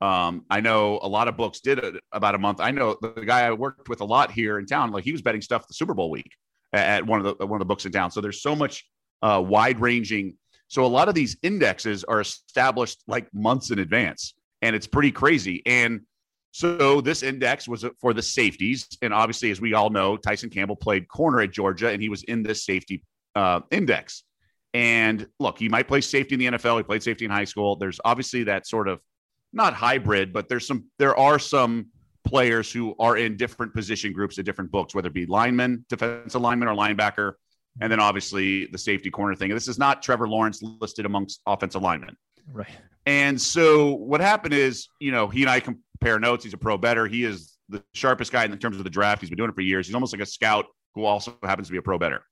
Um, 0.00 0.44
I 0.50 0.60
know 0.60 0.98
a 1.00 1.08
lot 1.08 1.28
of 1.28 1.36
books 1.36 1.60
did 1.60 1.78
it 1.78 1.94
about 2.12 2.34
a 2.34 2.38
month. 2.38 2.60
I 2.60 2.70
know 2.70 2.96
the 3.00 3.24
guy 3.24 3.46
I 3.46 3.52
worked 3.52 3.88
with 3.88 4.00
a 4.02 4.04
lot 4.04 4.30
here 4.30 4.58
in 4.58 4.66
town, 4.66 4.90
like 4.92 5.04
he 5.04 5.12
was 5.12 5.22
betting 5.22 5.40
stuff 5.40 5.66
the 5.66 5.74
Super 5.74 5.94
Bowl 5.94 6.10
week 6.10 6.30
at 6.72 7.06
one 7.06 7.24
of 7.24 7.38
the 7.38 7.46
one 7.46 7.56
of 7.56 7.60
the 7.60 7.68
books 7.68 7.86
in 7.86 7.92
town. 7.92 8.10
So 8.10 8.20
there's 8.20 8.42
so 8.42 8.54
much 8.54 8.84
uh, 9.22 9.42
wide 9.44 9.80
ranging. 9.80 10.36
So 10.68 10.84
a 10.84 10.88
lot 10.88 11.08
of 11.08 11.14
these 11.14 11.36
indexes 11.42 12.04
are 12.04 12.20
established 12.20 13.02
like 13.06 13.32
months 13.32 13.70
in 13.70 13.78
advance, 13.78 14.34
and 14.60 14.76
it's 14.76 14.86
pretty 14.86 15.12
crazy. 15.12 15.62
And 15.64 16.02
so 16.56 17.02
this 17.02 17.22
index 17.22 17.68
was 17.68 17.84
for 18.00 18.14
the 18.14 18.22
safeties, 18.22 18.88
and 19.02 19.12
obviously, 19.12 19.50
as 19.50 19.60
we 19.60 19.74
all 19.74 19.90
know, 19.90 20.16
Tyson 20.16 20.48
Campbell 20.48 20.74
played 20.74 21.06
corner 21.06 21.42
at 21.42 21.50
Georgia, 21.50 21.90
and 21.90 22.00
he 22.00 22.08
was 22.08 22.22
in 22.22 22.42
this 22.42 22.64
safety 22.64 23.02
uh, 23.34 23.60
index. 23.70 24.24
And 24.72 25.28
look, 25.38 25.58
he 25.58 25.68
might 25.68 25.86
play 25.86 26.00
safety 26.00 26.34
in 26.34 26.38
the 26.38 26.58
NFL. 26.58 26.78
He 26.78 26.82
played 26.82 27.02
safety 27.02 27.26
in 27.26 27.30
high 27.30 27.44
school. 27.44 27.76
There's 27.76 28.00
obviously 28.06 28.44
that 28.44 28.66
sort 28.66 28.88
of 28.88 29.00
not 29.52 29.74
hybrid, 29.74 30.32
but 30.32 30.48
there's 30.48 30.66
some 30.66 30.86
there 30.98 31.14
are 31.14 31.38
some 31.38 31.88
players 32.24 32.72
who 32.72 32.94
are 32.98 33.18
in 33.18 33.36
different 33.36 33.74
position 33.74 34.14
groups 34.14 34.38
at 34.38 34.46
different 34.46 34.70
books, 34.70 34.94
whether 34.94 35.08
it 35.08 35.14
be 35.14 35.26
lineman, 35.26 35.84
defensive 35.90 36.40
lineman, 36.40 36.68
or 36.68 36.74
linebacker, 36.74 37.34
and 37.82 37.92
then 37.92 38.00
obviously 38.00 38.64
the 38.64 38.78
safety 38.78 39.10
corner 39.10 39.34
thing. 39.34 39.50
And 39.50 39.56
this 39.56 39.68
is 39.68 39.78
not 39.78 40.02
Trevor 40.02 40.26
Lawrence 40.26 40.62
listed 40.62 41.04
amongst 41.04 41.42
offensive 41.46 41.82
linemen. 41.82 42.16
Right. 42.50 42.70
And 43.06 43.40
so 43.40 43.94
what 43.94 44.20
happened 44.20 44.52
is, 44.52 44.88
you 44.98 45.12
know, 45.12 45.28
he 45.28 45.42
and 45.42 45.50
I 45.50 45.60
compare 45.98 46.18
notes. 46.18 46.44
He's 46.44 46.54
a 46.54 46.58
pro 46.58 46.76
bettor. 46.76 47.06
He 47.06 47.24
is 47.24 47.56
the 47.68 47.82
sharpest 47.94 48.32
guy 48.32 48.44
in 48.44 48.56
terms 48.58 48.76
of 48.76 48.84
the 48.84 48.90
draft. 48.90 49.20
He's 49.20 49.30
been 49.30 49.38
doing 49.38 49.50
it 49.50 49.54
for 49.54 49.62
years. 49.62 49.86
He's 49.86 49.94
almost 49.94 50.12
like 50.12 50.22
a 50.22 50.26
scout 50.26 50.66
who 50.94 51.04
also 51.04 51.36
happens 51.42 51.68
to 51.68 51.72
be 51.72 51.78
a 51.78 51.82
pro 51.82 51.98
bettor. 51.98 52.22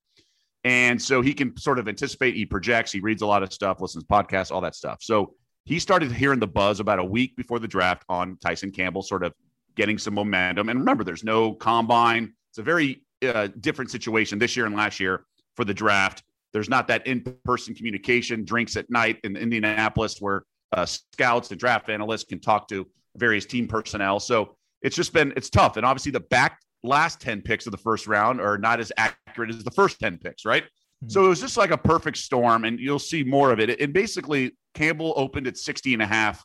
And 0.64 1.00
so 1.00 1.20
he 1.20 1.34
can 1.34 1.56
sort 1.58 1.78
of 1.78 1.88
anticipate, 1.88 2.34
he 2.34 2.46
projects, 2.46 2.90
he 2.90 3.00
reads 3.00 3.22
a 3.22 3.26
lot 3.26 3.42
of 3.42 3.52
stuff, 3.52 3.80
listens 3.80 4.04
to 4.04 4.08
podcasts, 4.08 4.50
all 4.50 4.62
that 4.62 4.74
stuff. 4.74 4.98
So 5.02 5.34
he 5.64 5.78
started 5.78 6.10
hearing 6.12 6.40
the 6.40 6.46
buzz 6.46 6.80
about 6.80 6.98
a 6.98 7.04
week 7.04 7.36
before 7.36 7.58
the 7.58 7.68
draft 7.68 8.04
on 8.08 8.38
Tyson 8.38 8.70
Campbell, 8.70 9.02
sort 9.02 9.24
of 9.24 9.34
getting 9.76 9.98
some 9.98 10.14
momentum. 10.14 10.68
And 10.68 10.78
remember, 10.78 11.04
there's 11.04 11.24
no 11.24 11.52
combine. 11.52 12.32
It's 12.50 12.58
a 12.58 12.62
very 12.62 13.02
uh, 13.26 13.48
different 13.60 13.90
situation 13.90 14.38
this 14.38 14.56
year 14.56 14.66
and 14.66 14.74
last 14.74 15.00
year 15.00 15.26
for 15.56 15.64
the 15.64 15.74
draft. 15.74 16.22
There's 16.52 16.68
not 16.68 16.88
that 16.88 17.06
in 17.06 17.22
person 17.44 17.74
communication, 17.74 18.44
drinks 18.44 18.76
at 18.76 18.88
night 18.88 19.18
in 19.24 19.36
Indianapolis 19.36 20.18
where 20.20 20.44
uh, 20.72 20.86
scouts 20.86 21.50
and 21.50 21.58
draft 21.58 21.88
analysts 21.88 22.24
can 22.24 22.40
talk 22.40 22.68
to 22.68 22.86
various 23.16 23.46
team 23.46 23.68
personnel. 23.68 24.20
So 24.20 24.56
it's 24.82 24.96
just 24.96 25.12
been, 25.12 25.32
it's 25.36 25.50
tough. 25.50 25.76
And 25.76 25.86
obviously, 25.86 26.12
the 26.12 26.20
back 26.20 26.58
last 26.82 27.20
10 27.20 27.42
picks 27.42 27.66
of 27.66 27.72
the 27.72 27.78
first 27.78 28.06
round 28.06 28.40
are 28.40 28.58
not 28.58 28.80
as 28.80 28.92
accurate 28.96 29.50
as 29.50 29.64
the 29.64 29.70
first 29.70 29.98
10 29.98 30.18
picks, 30.18 30.44
right? 30.44 30.64
Mm-hmm. 30.64 31.08
So 31.08 31.24
it 31.24 31.28
was 31.28 31.40
just 31.40 31.56
like 31.56 31.70
a 31.70 31.78
perfect 31.78 32.18
storm, 32.18 32.64
and 32.64 32.78
you'll 32.78 32.98
see 32.98 33.24
more 33.24 33.50
of 33.50 33.60
it. 33.60 33.80
And 33.80 33.92
basically, 33.92 34.56
Campbell 34.74 35.14
opened 35.16 35.46
at 35.46 35.56
60 35.56 35.94
and 35.94 36.02
a 36.02 36.06
half 36.06 36.44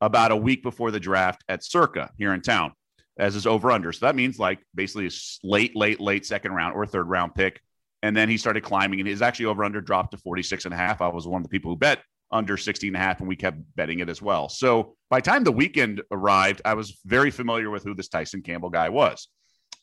about 0.00 0.32
a 0.32 0.36
week 0.36 0.62
before 0.62 0.90
the 0.90 1.00
draft 1.00 1.42
at 1.48 1.64
Circa 1.64 2.10
here 2.16 2.34
in 2.34 2.40
town 2.40 2.72
as 3.18 3.34
his 3.34 3.46
over 3.46 3.70
under. 3.70 3.92
So 3.92 4.06
that 4.06 4.16
means 4.16 4.38
like 4.38 4.58
basically 4.74 5.06
a 5.06 5.10
late, 5.42 5.76
late, 5.76 6.00
late 6.00 6.26
second 6.26 6.52
round 6.52 6.74
or 6.74 6.84
third 6.86 7.08
round 7.08 7.34
pick. 7.34 7.60
And 8.02 8.14
then 8.14 8.28
he 8.28 8.36
started 8.36 8.62
climbing, 8.62 9.00
and 9.00 9.08
his 9.08 9.22
actually 9.22 9.46
over 9.46 9.64
under 9.64 9.80
dropped 9.80 10.10
to 10.10 10.18
46 10.18 10.66
and 10.66 10.74
a 10.74 10.76
half. 10.76 11.00
I 11.00 11.08
was 11.08 11.26
one 11.26 11.40
of 11.40 11.44
the 11.44 11.48
people 11.48 11.70
who 11.70 11.76
bet 11.76 12.00
under 12.34 12.56
60 12.56 12.88
and 12.88 12.96
a 12.96 12.98
half, 12.98 13.20
and 13.20 13.28
we 13.28 13.36
kept 13.36 13.58
betting 13.76 14.00
it 14.00 14.10
as 14.10 14.20
well. 14.20 14.48
So 14.50 14.96
by 15.08 15.20
the 15.20 15.30
time 15.30 15.44
the 15.44 15.52
weekend 15.52 16.02
arrived, 16.10 16.60
I 16.64 16.74
was 16.74 16.98
very 17.06 17.30
familiar 17.30 17.70
with 17.70 17.84
who 17.84 17.94
this 17.94 18.08
Tyson 18.08 18.42
Campbell 18.42 18.70
guy 18.70 18.90
was 18.90 19.28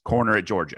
corner 0.03 0.35
at 0.35 0.45
Georgia. 0.45 0.77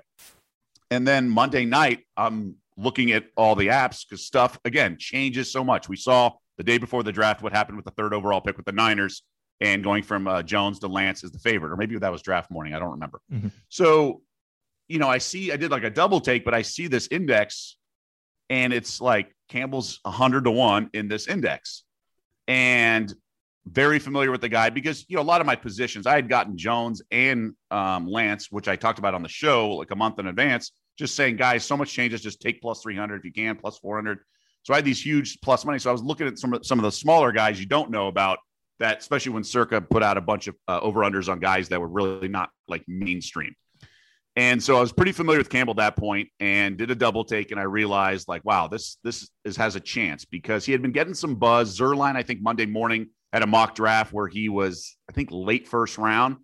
And 0.92 1.08
then 1.08 1.28
Monday 1.28 1.66
night, 1.66 2.06
I'm 2.16 2.56
looking 2.78 3.12
at 3.12 3.26
all 3.36 3.56
the 3.56 3.68
apps 3.68 4.06
because 4.08 4.26
stuff, 4.26 4.60
again, 4.66 4.98
changes 5.00 5.52
so 5.52 5.64
much. 5.64 5.90
We 5.90 5.96
saw 5.96 6.34
the 6.58 6.64
day 6.64 6.78
before 6.78 7.04
the 7.04 7.12
draft 7.12 7.42
what 7.42 7.52
happened 7.54 7.78
with 7.78 7.86
the 7.86 7.92
third 7.92 8.14
overall 8.14 8.42
pick 8.42 8.58
with 8.58 8.66
the 8.66 8.72
Niners 8.72 9.24
and 9.60 9.84
going 9.84 10.04
from 10.04 10.28
uh, 10.28 10.44
Jones 10.44 10.80
to 10.80 10.88
Lance 10.88 11.24
as 11.24 11.32
the 11.32 11.40
favorite, 11.40 11.72
or 11.72 11.78
maybe 11.78 11.98
that 11.98 12.12
was 12.12 12.22
draft 12.22 12.52
morning. 12.52 12.74
I 12.74 12.80
don't 12.80 12.92
remember. 12.92 13.22
Mm-hmm. 13.32 13.48
So, 13.70 14.22
you 14.88 15.00
know, 15.00 15.08
I 15.08 15.18
see, 15.18 15.52
I 15.52 15.58
did 15.58 15.72
like 15.72 15.84
a 15.84 15.90
double 15.90 16.20
take, 16.20 16.46
but 16.46 16.54
I 16.54 16.62
see 16.62 16.88
this 16.88 17.08
index 17.10 17.78
and 18.54 18.72
it's 18.72 19.02
like 19.02 19.36
Campbell's 19.50 20.00
100 20.04 20.44
to 20.44 20.52
1 20.52 20.92
in 20.94 21.08
this 21.08 21.28
index. 21.28 21.84
And 22.48 23.12
very 23.66 23.98
familiar 23.98 24.30
with 24.30 24.42
the 24.42 24.50
guy 24.50 24.70
because 24.70 25.06
you 25.08 25.16
know 25.16 25.22
a 25.22 25.24
lot 25.24 25.42
of 25.42 25.48
my 25.48 25.56
positions 25.56 26.06
I 26.06 26.16
had 26.16 26.30
gotten 26.30 26.56
Jones 26.56 27.02
and 27.10 27.54
um, 27.72 28.06
Lance, 28.06 28.52
which 28.52 28.68
I 28.68 28.76
talked 28.76 29.00
about 29.00 29.16
on 29.16 29.24
the 29.24 29.30
show 29.30 29.70
like 29.70 29.90
a 29.90 29.96
month 29.96 30.20
in 30.20 30.28
advance. 30.28 30.72
Just 31.00 31.16
saying, 31.16 31.38
guys, 31.38 31.64
so 31.64 31.76
much 31.76 31.92
changes. 31.92 32.22
Just 32.22 32.42
take 32.42 32.62
plus 32.62 32.84
three 32.84 32.96
hundred 32.96 33.16
if 33.18 33.26
you 33.26 33.32
can, 33.32 33.56
plus 33.56 33.80
four 33.80 33.96
hundred. 33.96 34.20
So 34.64 34.74
I 34.74 34.78
had 34.78 34.86
these 34.86 35.04
huge 35.04 35.40
plus 35.42 35.66
money. 35.66 35.80
So 35.80 35.90
I 35.90 35.94
was 35.94 36.04
looking 36.04 36.28
at 36.28 36.38
some 36.38 36.54
of 36.54 36.66
some 36.66 36.78
of 36.78 36.84
the 36.84 36.92
smaller 36.92 37.32
guys 37.32 37.60
you 37.60 37.66
don't 37.66 37.90
know 37.90 38.10
about 38.10 38.40
that, 38.80 39.00
especially 39.00 39.32
when 39.32 39.46
Circa 39.46 39.80
put 39.80 40.04
out 40.04 40.18
a 40.18 40.22
bunch 40.22 40.48
of 40.48 40.56
uh, 40.68 40.82
over 40.82 41.00
unders 41.00 41.32
on 41.32 41.40
guys 41.40 41.70
that 41.70 41.80
were 41.80 41.88
really 41.88 42.28
not 42.28 42.50
like 42.68 42.84
mainstream. 42.88 43.56
And 44.36 44.62
so 44.62 44.78
I 44.78 44.82
was 44.82 44.92
pretty 44.92 45.12
familiar 45.12 45.40
with 45.40 45.50
Campbell 45.50 45.74
at 45.74 45.78
that 45.78 45.96
point 45.96 46.30
and 46.40 46.76
did 46.76 46.90
a 46.90 46.96
double 46.96 47.24
take. 47.24 47.52
And 47.52 47.60
I 47.60 47.64
realized 47.64 48.28
like, 48.28 48.44
wow, 48.44 48.68
this 48.68 48.98
this 49.04 49.30
is, 49.46 49.56
has 49.58 49.76
a 49.76 49.80
chance 49.80 50.26
because 50.26 50.66
he 50.66 50.72
had 50.72 50.82
been 50.82 50.92
getting 50.92 51.14
some 51.14 51.36
buzz. 51.36 51.78
Zierlein, 51.78 52.16
I 52.16 52.24
think 52.24 52.42
Monday 52.42 52.66
morning 52.66 53.10
had 53.32 53.44
a 53.44 53.48
mock 53.48 53.76
draft 53.76 54.12
where 54.12 54.28
he 54.28 54.50
was, 54.50 54.98
I 55.10 55.14
think, 55.14 55.30
late 55.32 55.68
first 55.68 55.98
round. 55.98 56.38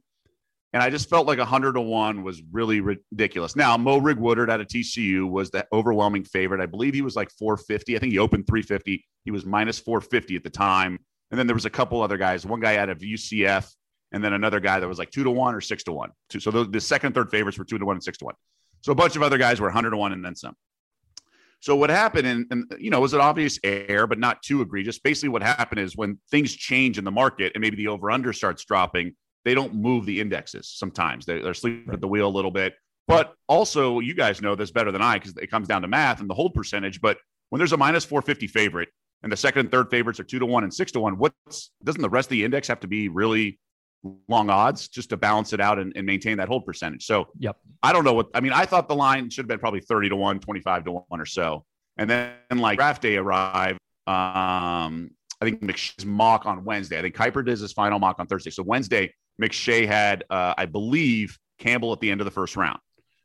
And 0.71 0.83
I 0.83 0.91
just 0.91 1.09
felt 1.09 1.25
like 1.25 1.39
100 1.39 1.73
to 1.73 1.81
1 1.81 2.23
was 2.23 2.43
really 2.51 2.79
ridiculous. 2.79 3.55
Now, 3.55 3.75
Moehrig 3.75 4.17
Woodard 4.17 4.51
out 4.51 4.61
of 4.61 4.67
TCU 4.67 5.27
was 5.27 5.49
the 5.49 5.65
overwhelming 5.73 6.23
favorite. 6.23 6.61
I 6.61 6.67
believe 6.67 6.93
he 6.93 7.01
was 7.01 7.15
like 7.15 7.31
450. 7.39 7.95
I 7.95 7.99
think 7.99 8.11
he 8.11 8.19
opened 8.19 8.45
350. 8.45 9.03
He 9.25 9.31
was 9.31 9.47
minus 9.47 9.79
450 9.79 10.35
at 10.35 10.43
the 10.43 10.49
time. 10.51 10.99
And 11.31 11.39
then 11.39 11.47
there 11.47 11.55
was 11.55 11.65
a 11.65 11.71
couple 11.71 12.01
other 12.03 12.17
guys, 12.17 12.45
one 12.45 12.59
guy 12.59 12.77
out 12.77 12.89
of 12.89 12.99
UCF, 12.99 13.71
and 14.11 14.23
then 14.23 14.33
another 14.33 14.59
guy 14.59 14.79
that 14.79 14.87
was 14.87 14.97
like 14.97 15.11
two 15.11 15.23
to 15.23 15.31
one 15.31 15.55
or 15.55 15.61
six 15.61 15.83
to 15.83 15.91
one. 15.91 16.11
So 16.37 16.51
the, 16.51 16.81
second, 16.81 17.13
third 17.13 17.29
favorites 17.29 17.57
were 17.57 17.65
two 17.65 17.77
to 17.77 17.85
one 17.85 17.95
and 17.95 18.03
six 18.03 18.17
to 18.19 18.25
one. 18.25 18.35
So 18.81 18.91
a 18.91 18.95
bunch 18.95 19.15
of 19.15 19.23
other 19.23 19.37
guys 19.37 19.59
were 19.59 19.67
100 19.67 19.91
to 19.91 19.97
one 19.97 20.13
and 20.13 20.23
then 20.23 20.35
some. 20.35 20.55
So 21.61 21.75
what 21.75 21.89
happened, 21.89 22.25
and, 22.25 22.45
and 22.51 22.73
you 22.79 22.89
know, 22.89 23.01
was 23.01 23.13
an 23.13 23.19
obvious 23.19 23.59
error, 23.63 24.07
but 24.07 24.17
not 24.17 24.41
too 24.41 24.61
egregious. 24.61 24.97
Basically, 24.97 25.29
what 25.29 25.43
happened 25.43 25.81
is 25.81 25.97
when 25.97 26.17
things 26.31 26.55
change 26.55 26.97
in 26.97 27.03
the 27.03 27.11
market 27.11 27.51
and 27.53 27.61
maybe 27.61 27.75
the 27.75 27.89
over 27.89 28.09
under 28.09 28.31
starts 28.31 28.63
dropping, 28.63 29.15
they 29.43 29.53
don't 29.53 29.73
move 29.73 30.05
the 30.05 30.21
indexes. 30.21 30.69
Sometimes 30.69 31.25
they, 31.25 31.41
are 31.41 31.53
sleeping 31.53 31.93
at 31.93 31.99
the 31.99 32.07
wheel 32.07 32.27
a 32.27 32.29
little 32.29 32.51
bit. 32.51 32.75
But 33.07 33.33
also, 33.47 33.99
you 33.99 34.13
guys 34.13 34.41
know 34.41 34.55
this 34.55 34.71
better 34.71 34.91
than 34.91 35.01
I 35.01 35.15
because 35.17 35.35
it 35.35 35.49
comes 35.49 35.67
down 35.67 35.81
to 35.81 35.87
math 35.87 36.21
and 36.21 36.29
the 36.29 36.33
hold 36.33 36.53
percentage. 36.53 37.01
But 37.01 37.17
when 37.49 37.57
there's 37.57 37.73
a 37.73 37.77
minus 37.77 38.05
450 38.05 38.47
favorite 38.47 38.89
and 39.23 39.31
the 39.31 39.37
second 39.37 39.61
and 39.61 39.71
third 39.71 39.89
favorites 39.89 40.19
are 40.19 40.23
two 40.23 40.39
to 40.39 40.45
one 40.45 40.63
and 40.63 40.73
six 40.73 40.91
to 40.93 40.99
one, 40.99 41.17
what's 41.17 41.71
doesn't 41.83 42.01
the 42.01 42.09
rest 42.09 42.27
of 42.27 42.31
the 42.31 42.45
index 42.45 42.67
have 42.67 42.79
to 42.81 42.87
be 42.87 43.09
really 43.09 43.59
long 44.27 44.49
odds 44.49 44.87
just 44.87 45.09
to 45.09 45.17
balance 45.17 45.53
it 45.53 45.59
out 45.59 45.77
and, 45.79 45.91
and, 45.95 46.05
maintain 46.05 46.37
that 46.37 46.47
hold 46.47 46.65
percentage. 46.65 47.05
So, 47.05 47.27
yep. 47.37 47.57
I 47.83 47.91
don't 47.91 48.05
know 48.05 48.13
what 48.13 48.27
I 48.33 48.39
mean. 48.39 48.53
I 48.53 48.65
thought 48.65 48.87
the 48.87 48.95
line 48.95 49.29
should 49.29 49.43
have 49.43 49.49
been 49.49 49.59
probably 49.59 49.81
30 49.81 50.09
to 50.09 50.15
1, 50.15 50.39
25 50.39 50.85
to 50.85 50.91
1 50.91 51.03
or 51.11 51.25
so. 51.25 51.65
And 51.97 52.09
then 52.09 52.33
like 52.51 52.77
draft 52.77 53.01
day 53.01 53.17
arrived. 53.17 53.79
Um, 54.07 55.11
I 55.41 55.45
think 55.45 55.61
McShay's 55.61 56.05
mock 56.05 56.45
on 56.45 56.63
Wednesday. 56.63 56.97
I 56.97 57.01
think 57.01 57.15
Kiper 57.15 57.45
does 57.45 57.59
his 57.59 57.73
final 57.73 57.99
mock 57.99 58.19
on 58.19 58.27
Thursday. 58.27 58.49
So 58.49 58.63
Wednesday, 58.63 59.13
McShay 59.41 59.85
had, 59.85 60.23
uh, 60.29 60.53
I 60.57 60.65
believe, 60.65 61.37
Campbell 61.59 61.93
at 61.93 61.99
the 61.99 62.09
end 62.09 62.21
of 62.21 62.25
the 62.25 62.31
first 62.31 62.55
round. 62.55 62.79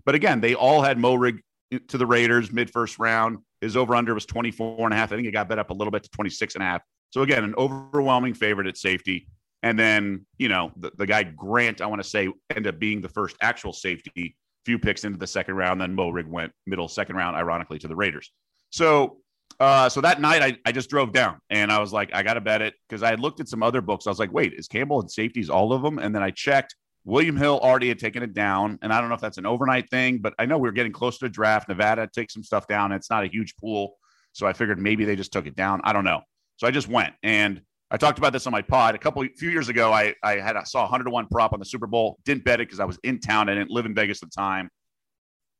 But 0.04 0.14
again, 0.14 0.40
they 0.40 0.54
all 0.54 0.82
had 0.82 0.98
Moehrig 0.98 1.40
to 1.88 1.98
the 1.98 2.06
Raiders 2.06 2.52
mid 2.52 2.70
first 2.70 2.98
round. 2.98 3.38
His 3.60 3.76
over 3.76 3.94
under 3.94 4.14
was 4.14 4.26
24 4.26 4.84
and 4.84 4.92
a 4.92 4.96
half. 4.96 5.12
I 5.12 5.16
think 5.16 5.26
it 5.26 5.32
got 5.32 5.48
bet 5.48 5.58
up 5.58 5.70
a 5.70 5.74
little 5.74 5.90
bit 5.90 6.02
to 6.04 6.10
26 6.10 6.54
and 6.54 6.62
a 6.62 6.66
half. 6.66 6.82
So 7.10 7.22
again, 7.22 7.44
an 7.44 7.54
overwhelming 7.56 8.34
favorite 8.34 8.66
at 8.66 8.76
safety. 8.76 9.28
And 9.64 9.76
then, 9.76 10.26
you 10.38 10.48
know, 10.48 10.70
the, 10.76 10.92
the 10.96 11.06
guy 11.06 11.24
Grant, 11.24 11.80
I 11.80 11.86
want 11.86 12.00
to 12.00 12.08
say, 12.08 12.28
ended 12.54 12.72
up 12.72 12.78
being 12.78 13.00
the 13.00 13.08
first 13.08 13.36
actual 13.40 13.72
safety, 13.72 14.36
few 14.64 14.78
picks 14.78 15.02
into 15.04 15.18
the 15.18 15.26
second 15.26 15.56
round. 15.56 15.80
Then 15.80 15.96
Moehrig 15.96 16.28
went 16.28 16.52
middle 16.66 16.88
second 16.88 17.16
round, 17.16 17.34
ironically, 17.34 17.80
to 17.80 17.88
the 17.88 17.96
Raiders. 17.96 18.30
So 18.70 19.18
Uh, 19.60 19.88
so 19.88 20.00
that 20.00 20.20
night 20.20 20.42
I, 20.42 20.50
I 20.68 20.72
just 20.72 20.90
drove 20.90 21.12
down 21.12 21.38
and 21.48 21.70
I 21.70 21.78
was 21.78 21.92
like, 21.92 22.10
I 22.12 22.22
got 22.24 22.34
to 22.34 22.40
bet 22.40 22.60
it 22.60 22.74
because 22.88 23.02
I 23.04 23.10
had 23.10 23.20
looked 23.20 23.40
at 23.40 23.48
some 23.48 23.62
other 23.62 23.80
books. 23.80 24.06
I 24.06 24.10
was 24.10 24.18
like, 24.18 24.32
wait, 24.32 24.52
is 24.52 24.66
Campbell 24.66 25.00
and 25.00 25.10
safeties 25.10 25.48
all 25.48 25.72
of 25.72 25.80
them? 25.82 25.98
And 25.98 26.12
then 26.14 26.22
I 26.22 26.30
checked. 26.32 26.74
William 27.04 27.36
Hill 27.36 27.60
already 27.62 27.88
had 27.88 27.98
taken 27.98 28.22
it 28.22 28.32
down. 28.34 28.78
And 28.82 28.92
I 28.92 29.00
don't 29.00 29.08
know 29.10 29.14
if 29.14 29.20
that's 29.20 29.38
an 29.38 29.46
overnight 29.46 29.86
thing, 29.90 30.18
but 30.18 30.32
I 30.40 30.46
know 30.46 30.58
we 30.58 30.68
are 30.68 30.72
getting 30.80 30.92
close 31.00 31.18
to 31.18 31.26
a 31.26 31.28
draft. 31.28 31.68
Nevada 31.68 32.08
takes 32.12 32.32
some 32.34 32.42
stuff 32.42 32.66
down. 32.66 32.92
It's 32.92 33.10
not 33.10 33.22
a 33.22 33.28
huge 33.28 33.54
pool. 33.56 33.96
So 34.32 34.46
I 34.46 34.54
figured 34.54 34.80
maybe 34.80 35.04
they 35.04 35.14
just 35.14 35.32
took 35.32 35.46
it 35.46 35.54
down. 35.54 35.80
I 35.84 35.92
don't 35.92 36.04
know. 36.04 36.22
So 36.56 36.66
I 36.66 36.72
just 36.72 36.88
went 36.88 37.14
and 37.22 37.60
I 37.94 37.96
talked 37.96 38.18
about 38.18 38.32
this 38.32 38.46
on 38.46 38.52
my 38.52 38.62
pod 38.62 38.94
a 38.94 38.98
couple 38.98 39.24
few 39.36 39.50
years 39.50 39.68
ago. 39.68 39.92
I 39.92 40.14
I 40.22 40.36
had 40.36 40.56
I 40.56 40.64
saw 40.64 40.82
100 40.82 41.04
to 41.04 41.10
one 41.10 41.26
prop 41.28 41.52
on 41.52 41.58
the 41.58 41.64
Super 41.64 41.86
Bowl. 41.86 42.18
Didn't 42.24 42.44
bet 42.44 42.60
it 42.60 42.68
because 42.68 42.80
I 42.80 42.84
was 42.84 42.98
in 43.04 43.20
town. 43.20 43.48
I 43.48 43.54
didn't 43.54 43.70
live 43.70 43.86
in 43.86 43.94
Vegas 43.94 44.22
at 44.22 44.30
the 44.30 44.34
time 44.34 44.70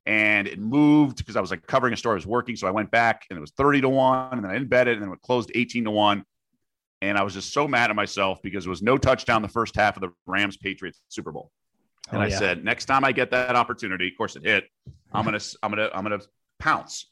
and 0.06 0.46
it 0.46 0.58
moved 0.58 1.18
because 1.18 1.36
I 1.36 1.40
was 1.40 1.50
like 1.50 1.66
covering 1.66 1.94
a 1.94 1.96
story 1.96 2.14
I 2.14 2.16
was 2.16 2.26
working. 2.26 2.56
So 2.56 2.66
I 2.66 2.70
went 2.70 2.90
back 2.90 3.24
and 3.30 3.36
it 3.36 3.40
was 3.40 3.52
30 3.52 3.82
to 3.82 3.88
1, 3.88 4.32
and 4.32 4.44
then 4.44 4.50
I 4.50 4.54
didn't 4.54 4.68
bet 4.68 4.88
it, 4.88 4.94
and 4.94 5.02
then 5.02 5.12
it 5.12 5.20
closed 5.22 5.50
18 5.54 5.84
to 5.84 5.90
1. 5.90 6.24
And 7.02 7.18
I 7.18 7.22
was 7.22 7.34
just 7.34 7.52
so 7.52 7.68
mad 7.68 7.90
at 7.90 7.96
myself 7.96 8.40
because 8.42 8.66
it 8.66 8.70
was 8.70 8.82
no 8.82 8.96
touchdown 8.96 9.42
the 9.42 9.48
first 9.48 9.76
half 9.76 9.96
of 9.96 10.02
the 10.02 10.10
Rams 10.26 10.56
Patriots 10.56 11.00
Super 11.08 11.32
Bowl. 11.32 11.50
And 12.10 12.20
oh, 12.20 12.24
I 12.24 12.28
said, 12.28 12.64
next 12.64 12.84
time 12.84 13.04
I 13.04 13.12
get 13.12 13.30
that 13.30 13.56
opportunity, 13.56 14.08
of 14.08 14.16
course 14.16 14.36
it 14.36 14.44
hit, 14.44 14.64
I'm 15.12 15.24
gonna 15.24 15.40
I'm 15.62 15.70
gonna 15.70 15.90
I'm 15.94 16.02
gonna 16.02 16.20
pounce. 16.58 17.06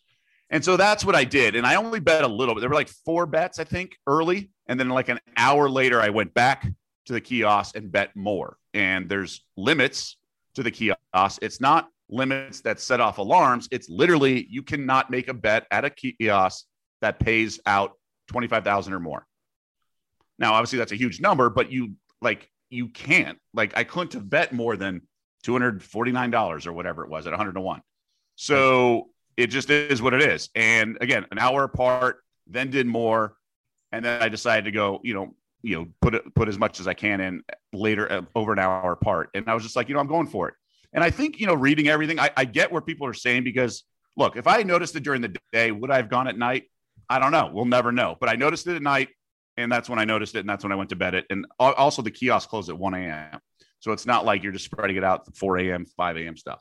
And 0.52 0.62
so 0.62 0.76
that's 0.76 1.02
what 1.02 1.16
I 1.16 1.24
did. 1.24 1.56
And 1.56 1.66
I 1.66 1.76
only 1.76 1.98
bet 1.98 2.24
a 2.24 2.28
little 2.28 2.54
bit. 2.54 2.60
There 2.60 2.68
were 2.68 2.76
like 2.76 2.90
four 3.06 3.24
bets, 3.24 3.58
I 3.58 3.64
think, 3.64 3.96
early. 4.06 4.50
And 4.66 4.78
then 4.78 4.90
like 4.90 5.08
an 5.08 5.18
hour 5.36 5.68
later, 5.68 6.00
I 6.00 6.10
went 6.10 6.34
back 6.34 6.70
to 7.06 7.12
the 7.12 7.22
kiosk 7.22 7.74
and 7.74 7.90
bet 7.90 8.14
more. 8.14 8.58
And 8.74 9.08
there's 9.08 9.44
limits 9.56 10.18
to 10.54 10.62
the 10.62 10.70
kiosk. 10.70 11.38
It's 11.40 11.58
not 11.58 11.88
limits 12.10 12.60
that 12.60 12.80
set 12.80 13.00
off 13.00 13.16
alarms. 13.16 13.66
It's 13.72 13.88
literally 13.88 14.46
you 14.50 14.62
cannot 14.62 15.10
make 15.10 15.28
a 15.28 15.34
bet 15.34 15.66
at 15.70 15.86
a 15.86 15.90
kiosk 15.90 16.66
that 17.00 17.18
pays 17.18 17.58
out 17.64 17.92
25,000 18.28 18.92
or 18.92 19.00
more. 19.00 19.26
Now, 20.38 20.52
obviously 20.52 20.78
that's 20.78 20.92
a 20.92 20.96
huge 20.96 21.18
number, 21.18 21.48
but 21.48 21.72
you 21.72 21.94
like 22.20 22.50
you 22.68 22.88
can't. 22.88 23.38
Like 23.54 23.74
I 23.74 23.84
couldn't 23.84 24.12
have 24.12 24.28
bet 24.28 24.52
more 24.52 24.76
than 24.76 25.00
$249 25.46 26.66
or 26.66 26.72
whatever 26.74 27.04
it 27.04 27.10
was 27.10 27.26
at 27.26 27.30
100 27.30 27.54
to 27.54 27.60
1. 27.60 27.80
So 28.36 29.11
it 29.36 29.48
just 29.48 29.70
is 29.70 30.02
what 30.02 30.14
it 30.14 30.22
is. 30.22 30.50
And 30.54 30.98
again, 31.00 31.26
an 31.30 31.38
hour 31.38 31.64
apart, 31.64 32.18
then 32.46 32.70
did 32.70 32.86
more 32.86 33.36
and 33.92 34.04
then 34.04 34.22
I 34.22 34.28
decided 34.28 34.64
to 34.64 34.70
go, 34.70 35.00
you 35.04 35.14
know, 35.14 35.34
you 35.62 35.76
know, 35.76 35.86
put 36.00 36.14
it 36.14 36.34
put 36.34 36.48
as 36.48 36.58
much 36.58 36.80
as 36.80 36.88
I 36.88 36.94
can 36.94 37.20
in 37.20 37.42
later 37.72 38.10
uh, 38.10 38.22
over 38.34 38.52
an 38.52 38.58
hour 38.58 38.92
apart. 38.92 39.30
And 39.34 39.48
I 39.48 39.54
was 39.54 39.62
just 39.62 39.76
like, 39.76 39.88
you 39.88 39.94
know, 39.94 40.00
I'm 40.00 40.08
going 40.08 40.26
for 40.26 40.48
it. 40.48 40.54
And 40.92 41.04
I 41.04 41.10
think, 41.10 41.38
you 41.38 41.46
know, 41.46 41.54
reading 41.54 41.88
everything, 41.88 42.18
I, 42.18 42.30
I 42.36 42.44
get 42.44 42.72
where 42.72 42.80
people 42.80 43.06
are 43.06 43.14
saying 43.14 43.44
because 43.44 43.84
look, 44.16 44.36
if 44.36 44.46
I 44.46 44.62
noticed 44.62 44.96
it 44.96 45.04
during 45.04 45.20
the 45.20 45.36
day, 45.52 45.70
would 45.70 45.90
I 45.90 45.96
have 45.96 46.08
gone 46.08 46.26
at 46.26 46.36
night? 46.36 46.64
I 47.08 47.18
don't 47.18 47.32
know. 47.32 47.50
We'll 47.52 47.64
never 47.66 47.92
know. 47.92 48.16
But 48.18 48.28
I 48.28 48.34
noticed 48.34 48.66
it 48.66 48.76
at 48.76 48.82
night, 48.82 49.10
and 49.56 49.70
that's 49.70 49.88
when 49.88 49.98
I 49.98 50.04
noticed 50.04 50.34
it, 50.34 50.40
and 50.40 50.48
that's 50.48 50.64
when 50.64 50.72
I 50.72 50.76
went 50.76 50.90
to 50.90 50.96
bed. 50.96 51.14
It 51.14 51.26
and 51.30 51.46
also 51.58 52.02
the 52.02 52.10
kiosk 52.10 52.48
closed 52.48 52.68
at 52.68 52.78
1 52.78 52.94
a.m. 52.94 53.38
So 53.80 53.92
it's 53.92 54.06
not 54.06 54.24
like 54.24 54.42
you're 54.42 54.52
just 54.52 54.64
spreading 54.64 54.96
it 54.96 55.04
out 55.04 55.36
4 55.36 55.58
a.m., 55.58 55.86
5 55.96 56.16
a.m. 56.16 56.36
stuff. 56.36 56.60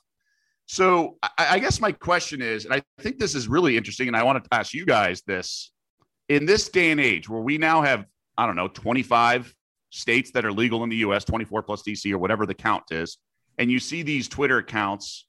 So 0.72 1.18
I, 1.22 1.32
I 1.38 1.60
guess 1.60 1.82
my 1.82 1.92
question 1.92 2.42
is, 2.42 2.66
and 2.66 2.74
I 2.74 2.82
think 3.00 3.20
this 3.20 3.36
is 3.36 3.48
really 3.48 3.78
interesting, 3.78 4.08
and 4.08 4.16
I 4.16 4.24
want 4.24 4.44
to 4.44 4.50
ask 4.54 4.74
you 4.74 4.86
guys 4.86 5.22
this: 5.28 5.72
in 6.30 6.46
this 6.46 6.70
day 6.70 6.92
and 6.92 7.00
age 7.00 7.30
where 7.30 7.42
we 7.42 7.58
now 7.58 7.82
have, 7.82 8.06
I 8.38 8.46
don't 8.46 8.56
know, 8.56 8.68
25 8.68 9.54
states 9.90 10.32
that 10.32 10.46
are 10.46 10.52
legal 10.52 10.84
in 10.84 10.90
the 10.90 10.98
U.S., 10.98 11.26
24 11.26 11.64
plus 11.64 11.84
DC 11.84 12.12
or 12.12 12.18
whatever 12.18 12.46
the 12.46 12.54
count 12.54 12.84
is 12.92 13.18
and 13.58 13.72
you 13.72 13.80
see 13.80 14.02
these 14.02 14.28
Twitter 14.28 14.58
accounts 14.58 15.28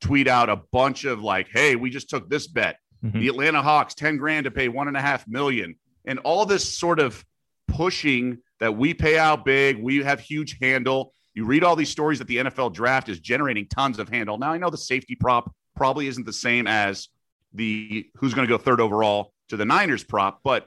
tweet 0.00 0.28
out 0.28 0.48
a 0.48 0.60
bunch 0.72 1.04
of 1.04 1.22
like, 1.22 1.48
hey, 1.52 1.76
we 1.76 1.90
just 1.90 2.08
took 2.08 2.28
this 2.28 2.46
bet. 2.46 2.76
Mm-hmm. 3.04 3.18
The 3.18 3.28
Atlanta 3.28 3.62
Hawks, 3.62 3.94
10 3.94 4.18
grand 4.18 4.44
to 4.44 4.50
pay 4.50 4.68
one 4.68 4.88
and 4.88 4.96
a 4.96 5.00
half 5.00 5.26
million. 5.26 5.74
And 6.04 6.18
all 6.20 6.46
this 6.46 6.76
sort 6.76 7.00
of 7.00 7.24
pushing 7.66 8.38
that 8.60 8.76
we 8.76 8.94
pay 8.94 9.18
out 9.18 9.44
big, 9.44 9.82
we 9.82 9.98
have 10.04 10.20
huge 10.20 10.58
handle. 10.60 11.12
You 11.36 11.44
read 11.44 11.62
all 11.62 11.76
these 11.76 11.90
stories 11.90 12.18
that 12.18 12.28
the 12.28 12.38
NFL 12.38 12.72
draft 12.72 13.10
is 13.10 13.20
generating 13.20 13.68
tons 13.68 13.98
of 13.98 14.08
handle. 14.08 14.38
Now 14.38 14.52
I 14.52 14.58
know 14.58 14.70
the 14.70 14.78
safety 14.78 15.14
prop 15.14 15.54
probably 15.76 16.06
isn't 16.08 16.24
the 16.24 16.32
same 16.32 16.66
as 16.66 17.08
the 17.52 18.08
who's 18.16 18.32
going 18.32 18.48
to 18.48 18.52
go 18.52 18.56
third 18.56 18.80
overall 18.80 19.32
to 19.50 19.58
the 19.58 19.66
Niners 19.66 20.02
prop, 20.02 20.40
but 20.42 20.66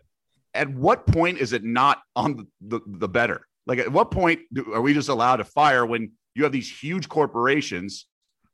at 0.54 0.70
what 0.70 1.08
point 1.08 1.40
is 1.40 1.54
it 1.54 1.64
not 1.64 2.02
on 2.16 2.48
the, 2.62 2.82
the, 2.86 3.08
bettor? 3.08 3.48
Like 3.66 3.80
at 3.80 3.92
what 3.92 4.12
point 4.12 4.42
do, 4.54 4.74
are 4.74 4.82
we 4.82 4.94
just 4.94 5.10
allowed 5.10 5.38
to 5.38 5.44
fire 5.44 5.86
when 5.86 6.12
you 6.36 6.44
have 6.44 6.52
these 6.52 6.72
huge 6.72 7.10
corporations 7.10 8.06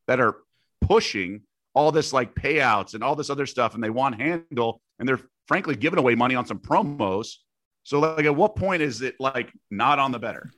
that 0.07 0.21
are 0.21 0.37
pushing 0.81 1.41
all 1.73 1.91
this 1.91 2.13
like 2.13 2.33
payouts 2.33 2.93
and 2.93 3.03
all 3.03 3.15
this 3.15 3.29
other 3.29 3.45
stuff 3.45 3.75
and 3.75 3.83
they 3.83 3.89
want 3.89 4.19
handle 4.19 4.81
and 4.99 5.07
they're 5.07 5.19
frankly 5.47 5.75
giving 5.75 5.99
away 5.99 6.15
money 6.15 6.35
on 6.35 6.45
some 6.45 6.59
promos 6.59 7.35
so 7.83 7.99
like 7.99 8.25
at 8.25 8.35
what 8.35 8.55
point 8.55 8.81
is 8.81 9.01
it 9.01 9.15
like 9.19 9.51
not 9.69 9.99
on 9.99 10.11
the 10.11 10.19
bettor 10.19 10.51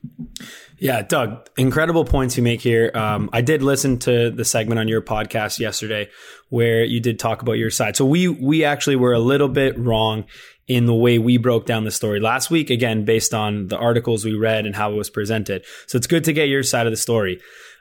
yeah 0.78 1.02
doug 1.02 1.48
incredible 1.56 2.04
points 2.04 2.36
you 2.36 2.42
make 2.42 2.60
here 2.60 2.90
um, 2.94 3.28
i 3.32 3.40
did 3.40 3.62
listen 3.62 3.98
to 3.98 4.30
the 4.30 4.44
segment 4.44 4.78
on 4.78 4.88
your 4.88 5.02
podcast 5.02 5.58
yesterday 5.58 6.08
where 6.48 6.84
you 6.84 7.00
did 7.00 7.18
talk 7.18 7.42
about 7.42 7.52
your 7.52 7.70
side 7.70 7.96
so 7.96 8.04
we 8.04 8.28
we 8.28 8.64
actually 8.64 8.96
were 8.96 9.12
a 9.12 9.18
little 9.18 9.48
bit 9.48 9.78
wrong 9.78 10.24
in 10.68 10.84
the 10.84 10.94
way 10.94 11.18
we 11.18 11.38
broke 11.38 11.64
down 11.64 11.84
the 11.84 11.90
story 11.90 12.20
last 12.20 12.50
week, 12.50 12.68
again, 12.68 13.04
based 13.06 13.32
on 13.32 13.68
the 13.68 13.78
articles 13.78 14.24
we 14.24 14.34
read 14.34 14.66
and 14.66 14.76
how 14.76 14.92
it 14.92 14.96
was 14.96 15.08
presented. 15.08 15.64
So 15.86 15.96
it's 15.96 16.06
good 16.06 16.24
to 16.24 16.34
get 16.34 16.48
your 16.48 16.62
side 16.62 16.86
of 16.86 16.92
the 16.92 16.98
story. 16.98 17.40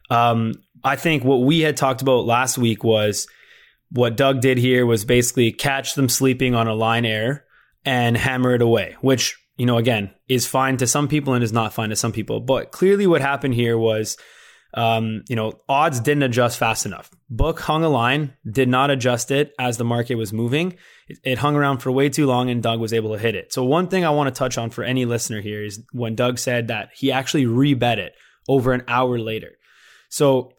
Um, 0.10 0.54
I 0.84 0.96
think 0.96 1.24
what 1.26 1.42
we 1.42 1.60
had 1.60 1.76
talked 1.76 2.02
about 2.02 2.26
last 2.26 2.58
week 2.58 2.86
was 2.86 3.28
what 3.92 4.16
Doug 4.16 4.40
did 4.40 4.58
here 4.58 4.86
was 4.86 5.04
basically 5.04 5.52
catch 5.52 5.96
them 5.96 6.08
sleeping 6.08 6.56
on 6.56 6.68
a 6.68 6.74
line 6.74 7.06
air 7.06 7.46
and 7.84 8.16
hammer 8.16 8.56
it 8.56 8.62
away, 8.62 8.96
which, 9.02 9.38
you 9.58 9.66
know, 9.66 9.78
again, 9.78 10.12
is 10.28 10.46
fine 10.46 10.78
to 10.78 10.88
some 10.88 11.08
people 11.08 11.34
and 11.34 11.44
is 11.44 11.54
not 11.54 11.74
fine 11.74 11.90
to 11.90 11.96
some 11.96 12.12
people. 12.12 12.40
But 12.40 12.72
clearly 12.72 13.08
what 13.08 13.22
happened 13.22 13.56
here 13.56 13.78
was 13.78 14.18
um, 14.74 15.24
you 15.28 15.36
know, 15.36 15.54
odds 15.70 16.00
didn't 16.00 16.24
adjust 16.24 16.58
fast 16.58 16.86
enough. 16.86 17.10
Book 17.30 17.60
hung 17.60 17.84
a 17.84 17.90
line, 17.90 18.34
did 18.50 18.70
not 18.70 18.90
adjust 18.90 19.32
it 19.32 19.54
as 19.58 19.78
the 19.78 19.84
market 19.84 20.16
was 20.16 20.34
moving. 20.34 20.76
It, 21.24 21.38
hung 21.38 21.56
around 21.56 21.80
for 21.80 21.92
way 21.92 22.10
too 22.10 22.26
long, 22.28 22.50
and 22.50 22.62
Doug 22.62 22.80
was 22.80 22.94
able 22.94 23.14
to 23.14 23.20
hit 23.20 23.34
it. 23.34 23.54
So 23.54 23.64
one 23.64 23.88
thing 23.88 24.06
I 24.06 24.10
want 24.10 24.34
to 24.34 24.38
touch 24.38 24.58
on 24.58 24.70
for 24.70 24.84
any 24.84 25.06
listener 25.06 25.42
here 25.42 25.64
is 25.64 25.84
when 25.94 26.16
Doug 26.16 26.38
said 26.38 26.68
that 26.68 26.90
he 26.94 27.12
actually 27.12 27.46
rebet 27.46 27.98
it 27.98 28.14
over 28.48 28.74
an 28.74 28.84
hour 28.88 29.18
later. 29.18 29.54
So 30.10 30.54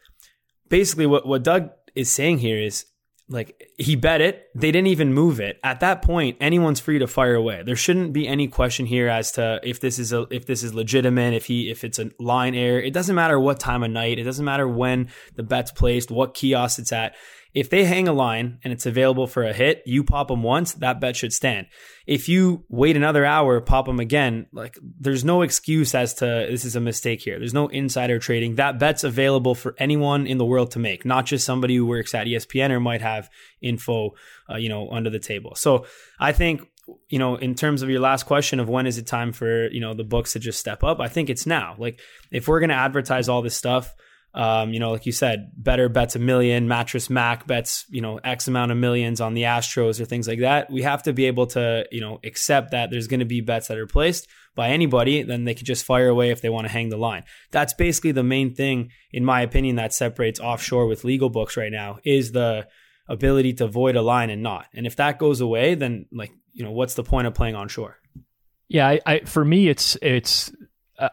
basically, 0.69 1.07
what 1.07 1.27
what 1.27 1.43
Doug 1.43 1.71
is 1.95 2.11
saying 2.11 2.39
here 2.39 2.61
is 2.61 2.87
like 3.29 3.71
he 3.77 3.95
bet 3.95 4.21
it. 4.21 4.49
They 4.55 4.73
didn't 4.73 4.89
even 4.89 5.13
move 5.13 5.41
it. 5.41 5.59
At 5.63 5.81
that 5.81 6.03
point 6.03 6.39
anyone's 6.41 6.81
free 6.81 6.99
to 6.99 7.07
fire 7.07 7.35
away. 7.35 7.63
There 7.65 7.77
shouldn't 7.77 8.13
be 8.13 8.27
any 8.27 8.49
question 8.49 8.87
here 8.87 9.09
as 9.09 9.33
to 9.33 9.61
if 9.63 9.81
this 9.81 9.99
is 9.99 10.13
a 10.13 10.27
if 10.31 10.47
this 10.47 10.63
is 10.63 10.75
legitimate 10.75 11.35
if 11.35 11.47
he 11.47 11.71
if 11.71 11.85
it's 11.85 11.99
a 11.99 12.11
line 12.19 12.55
error. 12.55 12.81
It 12.81 12.93
doesn't 12.93 13.15
matter 13.15 13.39
what 13.39 13.61
time 13.61 13.83
of 13.83 13.91
night. 13.91 14.19
It 14.19 14.25
doesn't 14.25 14.45
matter 14.45 14.67
when 14.67 15.09
the 15.35 15.43
bet's 15.43 15.73
placed 15.73 16.11
what 16.11 16.35
kiosk 16.35 16.79
it's 16.79 16.93
at 16.93 17.15
if 17.59 17.71
they 17.71 17.85
hang 17.85 18.07
a 18.07 18.13
line 18.13 18.61
and 18.63 18.73
it's 18.73 18.87
available 18.87 19.27
for 19.27 19.43
a 19.43 19.53
hit, 19.53 19.83
you 19.85 20.05
pop 20.05 20.29
them 20.29 20.45
once, 20.45 20.75
that 20.75 21.01
bet 21.01 21.17
should 21.17 21.33
stand. 21.33 21.67
If 22.07 22.29
you 22.29 22.65
wait 22.69 22.97
another 22.97 23.25
hour, 23.25 23.61
pop 23.61 23.87
them 23.87 23.99
again, 23.99 24.47
like 24.53 24.79
there's 24.81 25.25
no 25.25 25.43
excuse 25.43 25.93
as 25.93 26.15
to 26.15 26.25
this 26.25 26.65
is 26.65 26.77
a 26.77 26.81
mistake 26.81 27.21
here. 27.21 27.37
There's 27.37 27.53
no 27.53 27.67
insider 27.67 28.21
trading. 28.21 28.55
That 28.55 28.79
bet's 28.79 29.03
available 29.03 29.57
for 29.57 29.75
anyone 29.77 30.25
in 30.25 30.39
the 30.39 30.45
world 30.45 30.71
to 30.73 30.79
make, 30.79 31.05
not 31.05 31.27
just 31.27 31.45
somebody 31.45 31.75
who 31.75 31.85
works 31.85 32.15
at 32.15 32.29
ESPN 32.29 32.71
or 32.71 32.79
might 32.79 33.01
have 33.01 33.29
info, 33.61 34.15
uh, 34.49 34.57
you 34.57 34.69
know, 34.69 34.89
under 34.91 35.11
the 35.11 35.19
table. 35.19 35.57
So 35.57 35.85
I 36.21 36.31
think 36.31 36.63
you 37.11 37.19
know, 37.19 37.35
in 37.35 37.55
terms 37.55 37.83
of 37.83 37.91
your 37.91 38.01
last 38.01 38.23
question 38.23 38.61
of 38.61 38.69
when 38.71 38.87
is 38.87 38.97
it 38.97 39.07
time 39.07 39.33
for, 39.33 39.69
you 39.69 39.81
know, 39.81 39.93
the 39.93 40.05
books 40.05 40.33
to 40.33 40.39
just 40.39 40.59
step 40.59 40.83
up, 40.83 41.01
I 41.01 41.09
think 41.09 41.29
it's 41.29 41.45
now. 41.45 41.75
Like 41.77 42.01
if 42.31 42.49
we're 42.49 42.61
going 42.61 42.71
to 42.71 42.77
advertise 42.77 43.29
all 43.29 43.43
this 43.43 43.55
stuff, 43.55 43.95
um, 44.35 44.73
you 44.73 44.79
know, 44.79 44.93
like 44.93 45.07
you 45.07 45.13
said, 45.13 45.51
better 45.57 45.89
bets 45.89 46.15
a 46.15 46.19
million, 46.19 46.69
mattress 46.69 47.09
Mack 47.09 47.47
bets, 47.47 47.87
you 47.89 48.01
know, 48.01 48.19
X 48.19 48.47
amount 48.47 48.71
of 48.71 48.77
millions 48.77 49.21
on 49.21 49.35
the 49.35 49.43
Astros 49.43 50.01
or 50.01 50.05
things 50.05 50.29
like 50.29 50.41
that. 50.41 50.71
We 50.71 50.83
have 50.83 51.03
to 51.05 51.13
be 51.13 51.27
able 51.27 51.47
to, 51.49 51.87
you 51.91 52.01
know, 52.01 52.21
accept 52.25 52.73
that 52.73 52.91
there's 52.91 53.07
going 53.07 53.21
to 53.21 53.27
be 53.27 53.41
bets 53.41 53.69
that 53.69 53.79
are 53.79 53.87
placed 53.87 54.29
by 54.55 54.71
anybody, 54.71 55.23
then 55.23 55.45
they 55.45 55.55
could 55.55 55.67
just 55.67 55.85
fire 55.85 56.09
away 56.09 56.31
if 56.31 56.41
they 56.41 56.49
want 56.49 56.67
to 56.67 56.73
hang 56.73 56.89
the 56.89 56.97
line. 56.97 57.23
That's 57.53 57.73
basically 57.75 58.11
the 58.11 58.25
main 58.25 58.55
thing, 58.55 58.91
in 59.13 59.25
my 59.25 59.43
opinion, 59.43 59.77
that 59.77 59.95
separates 59.95 60.41
offshore 60.41 60.89
with 60.89 61.05
legal 61.05 61.31
books 61.31 61.57
right 61.57 61.71
now 61.71 62.01
is 62.05 62.33
the 62.33 62.67
ability 63.09 63.53
to 63.55 63.69
void 63.69 63.95
a 63.95 64.03
line 64.03 64.31
and 64.31 64.43
not. 64.43 64.67
And 64.75 64.85
if 64.85 64.97
that 64.97 65.19
goes 65.19 65.41
away, 65.41 65.77
then 65.77 66.07
like, 66.13 66.33
you 66.53 66.65
know, 66.65 66.73
what's 66.73 66.95
the 66.95 67.05
point 67.05 67.29
of 67.29 67.35
playing 67.35 67.55
onshore? 67.55 67.99
Yeah, 68.69 68.89
I, 68.89 69.01
I 69.07 69.19
for 69.21 69.45
me, 69.45 69.69
it's 69.69 69.97
it's 70.03 70.53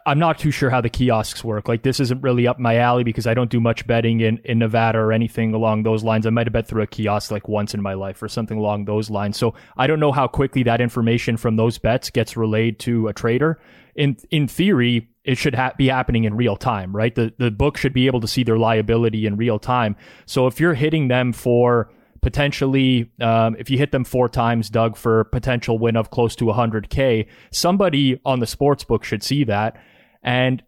I'm 0.04 0.18
not 0.18 0.38
too 0.38 0.50
sure 0.50 0.68
how 0.68 0.80
the 0.80 0.90
kiosks 0.90 1.44
work. 1.44 1.68
Like 1.68 1.82
this 1.82 2.00
isn't 2.00 2.20
really 2.20 2.48
up 2.48 2.58
my 2.58 2.76
alley 2.76 3.04
because 3.04 3.26
I 3.26 3.34
don't 3.34 3.50
do 3.50 3.60
much 3.60 3.86
betting 3.86 4.20
in, 4.20 4.38
in 4.38 4.58
Nevada 4.58 4.98
or 4.98 5.12
anything 5.12 5.54
along 5.54 5.84
those 5.84 6.02
lines. 6.02 6.26
I 6.26 6.30
might 6.30 6.46
have 6.46 6.52
bet 6.52 6.66
through 6.66 6.82
a 6.82 6.88
kiosk 6.88 7.30
like 7.30 7.46
once 7.46 7.72
in 7.72 7.80
my 7.80 7.94
life 7.94 8.20
or 8.20 8.28
something 8.28 8.58
along 8.58 8.86
those 8.86 9.10
lines. 9.10 9.36
So 9.36 9.54
I 9.76 9.86
don't 9.86 10.00
know 10.00 10.10
how 10.10 10.26
quickly 10.26 10.64
that 10.64 10.80
information 10.80 11.36
from 11.36 11.54
those 11.54 11.78
bets 11.78 12.10
gets 12.10 12.36
relayed 12.36 12.80
to 12.80 13.06
a 13.06 13.12
trader. 13.12 13.60
In 13.94 14.16
in 14.30 14.48
theory, 14.48 15.08
it 15.24 15.38
should 15.38 15.54
ha- 15.54 15.72
be 15.78 15.86
happening 15.86 16.24
in 16.24 16.34
real 16.34 16.56
time, 16.56 16.94
right? 16.94 17.14
The 17.14 17.32
the 17.38 17.52
book 17.52 17.76
should 17.76 17.92
be 17.92 18.08
able 18.08 18.20
to 18.22 18.28
see 18.28 18.42
their 18.42 18.58
liability 18.58 19.24
in 19.24 19.36
real 19.36 19.60
time. 19.60 19.94
So 20.26 20.48
if 20.48 20.58
you're 20.58 20.74
hitting 20.74 21.06
them 21.06 21.32
for 21.32 21.90
potentially, 22.26 23.08
um, 23.20 23.54
if 23.56 23.70
you 23.70 23.78
hit 23.78 23.92
them 23.92 24.02
four 24.02 24.28
times, 24.28 24.68
Doug, 24.68 24.96
for 24.96 25.22
potential 25.22 25.78
win 25.78 25.94
of 25.94 26.10
close 26.10 26.34
to 26.34 26.46
100K, 26.46 27.28
somebody 27.52 28.20
on 28.24 28.40
the 28.40 28.48
sports 28.48 28.82
book 28.82 29.04
should 29.04 29.22
see 29.22 29.44
that. 29.44 29.80
And 30.24 30.60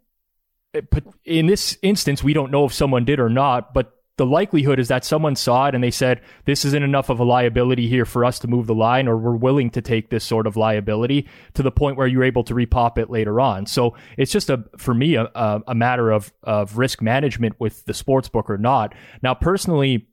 in 1.25 1.47
this 1.47 1.77
instance, 1.81 2.23
we 2.23 2.31
don't 2.31 2.49
know 2.49 2.63
if 2.63 2.73
someone 2.73 3.03
did 3.03 3.19
or 3.19 3.27
not, 3.27 3.73
but 3.73 3.91
the 4.15 4.25
likelihood 4.25 4.79
is 4.79 4.87
that 4.87 5.03
someone 5.03 5.35
saw 5.35 5.67
it 5.67 5.75
and 5.75 5.83
they 5.83 5.91
said, 5.91 6.21
this 6.45 6.63
isn't 6.63 6.81
enough 6.81 7.09
of 7.09 7.19
a 7.19 7.25
liability 7.25 7.89
here 7.89 8.05
for 8.05 8.23
us 8.23 8.39
to 8.39 8.47
move 8.47 8.65
the 8.65 8.73
line, 8.73 9.09
or 9.09 9.17
we're 9.17 9.35
willing 9.35 9.69
to 9.71 9.81
take 9.81 10.09
this 10.09 10.23
sort 10.23 10.47
of 10.47 10.55
liability 10.55 11.27
to 11.55 11.63
the 11.63 11.71
point 11.71 11.97
where 11.97 12.07
you're 12.07 12.23
able 12.23 12.45
to 12.45 12.53
repop 12.53 12.97
it 12.97 13.09
later 13.09 13.41
on. 13.41 13.65
So 13.65 13.97
it's 14.17 14.31
just 14.31 14.49
a, 14.49 14.63
for 14.77 14.93
me, 14.93 15.15
a, 15.15 15.29
a 15.67 15.75
matter 15.75 16.09
of, 16.09 16.31
of 16.41 16.77
risk 16.77 17.01
management 17.01 17.59
with 17.59 17.83
the 17.83 17.93
sports 17.93 18.29
book 18.29 18.49
or 18.49 18.57
not. 18.57 18.95
Now, 19.21 19.33
personally, 19.33 20.08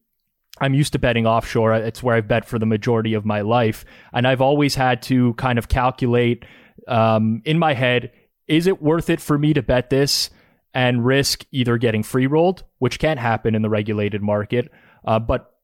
I'm 0.61 0.75
used 0.75 0.93
to 0.95 0.99
betting 0.99 1.27
offshore. 1.27 1.75
It's 1.75 2.03
where 2.03 2.17
I've 2.17 2.29
bet 2.29 2.47
for 2.47 2.59
the 2.59 2.67
majority 2.67 3.15
of 3.15 3.25
my 3.25 3.43
life. 3.43 3.85
And 4.13 4.27
I've 4.27 4.41
always 4.41 4.75
had 4.75 5.03
to 5.03 5.35
kind 5.35 5.59
of 5.59 5.69
calculate 5.69 6.45
um, 6.89 7.43
in 7.45 7.59
my 7.59 7.75
head, 7.75 8.13
is 8.47 8.67
it 8.67 8.81
worth 8.81 9.11
it 9.11 9.21
for 9.21 9.37
me 9.37 9.53
to 9.55 9.63
bet 9.63 9.91
this? 9.91 10.31
and 10.77 11.07
risk 11.07 11.47
either 11.53 11.79
getting 11.79 12.03
free 12.03 12.27
rolled, 12.27 12.63
which 12.81 12.99
can't 12.99 13.19
happen 13.19 13.55
in 13.55 13.63
the 13.63 13.71
regulated 13.71 14.21
market, 14.21 14.71
uh, 15.07 15.19
but 15.19 15.55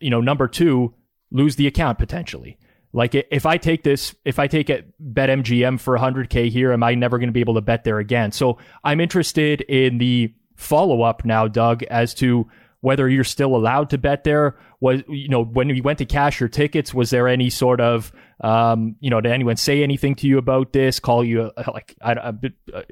you 0.00 0.08
know, 0.08 0.22
number 0.22 0.48
two, 0.48 0.94
lose 1.30 1.56
the 1.56 1.66
account 1.66 1.98
potentially. 1.98 2.56
Like 2.94 3.14
if 3.14 3.44
I 3.44 3.58
take 3.58 3.84
this, 3.84 4.14
if 4.24 4.38
I 4.38 4.46
take 4.46 4.70
it 4.70 4.94
bet 4.98 5.28
MGM 5.28 5.78
for 5.78 5.96
100k 5.96 6.48
here, 6.48 6.72
am 6.72 6.82
I 6.82 6.94
never 6.94 7.18
going 7.18 7.28
to 7.28 7.34
be 7.34 7.40
able 7.40 7.54
to 7.54 7.60
bet 7.60 7.84
there 7.84 7.98
again? 7.98 8.32
So 8.32 8.56
I'm 8.82 8.98
interested 8.98 9.60
in 9.60 9.98
the 9.98 10.32
follow 10.56 11.02
up 11.02 11.26
now, 11.26 11.46
Doug, 11.46 11.82
as 11.84 12.14
to 12.14 12.48
whether 12.80 13.08
you're 13.08 13.24
still 13.24 13.54
allowed 13.54 13.90
to 13.90 13.98
bet 13.98 14.24
there. 14.24 14.56
Was 14.80 15.02
you 15.08 15.28
know 15.28 15.44
when 15.44 15.68
you 15.68 15.82
went 15.82 15.98
to 15.98 16.06
cash 16.06 16.40
your 16.40 16.48
tickets, 16.48 16.94
was 16.94 17.10
there 17.10 17.28
any 17.28 17.50
sort 17.50 17.80
of 17.80 18.12
um, 18.40 18.96
you 19.00 19.10
know 19.10 19.20
did 19.20 19.32
anyone 19.32 19.56
say 19.56 19.82
anything 19.82 20.14
to 20.16 20.26
you 20.26 20.38
about 20.38 20.72
this? 20.72 21.00
Call 21.00 21.24
you 21.24 21.50
a, 21.56 21.70
like 21.70 21.94
a, 22.00 22.34
a, 22.72 22.84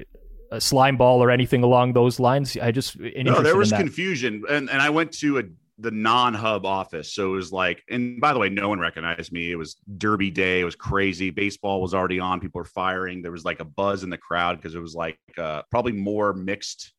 a 0.51 0.61
slime 0.61 0.97
ball 0.97 1.23
or 1.23 1.31
anything 1.31 1.63
along 1.63 1.93
those 1.93 2.19
lines? 2.19 2.57
I 2.57 2.71
just 2.71 2.99
no, 2.99 3.41
there 3.41 3.57
was 3.57 3.71
confusion, 3.71 4.43
and 4.49 4.69
and 4.69 4.81
I 4.81 4.89
went 4.91 5.11
to 5.13 5.39
a 5.39 5.43
the 5.81 5.91
non-hub 5.91 6.65
office, 6.65 7.13
so 7.13 7.33
it 7.33 7.35
was 7.37 7.53
like, 7.53 7.83
and 7.89 8.19
by 8.19 8.33
the 8.33 8.39
way, 8.39 8.49
no 8.49 8.67
one 8.67 8.79
recognized 8.79 9.31
me. 9.31 9.49
It 9.49 9.55
was 9.55 9.77
Derby 9.97 10.29
Day. 10.29 10.59
It 10.59 10.65
was 10.65 10.75
crazy. 10.75 11.29
Baseball 11.29 11.81
was 11.81 11.93
already 11.93 12.19
on. 12.19 12.41
People 12.41 12.59
were 12.59 12.65
firing. 12.65 13.21
There 13.21 13.31
was 13.31 13.45
like 13.45 13.61
a 13.61 13.65
buzz 13.65 14.03
in 14.03 14.09
the 14.09 14.17
crowd 14.17 14.57
because 14.57 14.75
it 14.75 14.81
was 14.81 14.93
like 14.93 15.17
uh, 15.37 15.61
probably 15.71 15.93
more 15.93 16.33
mixed 16.33 16.93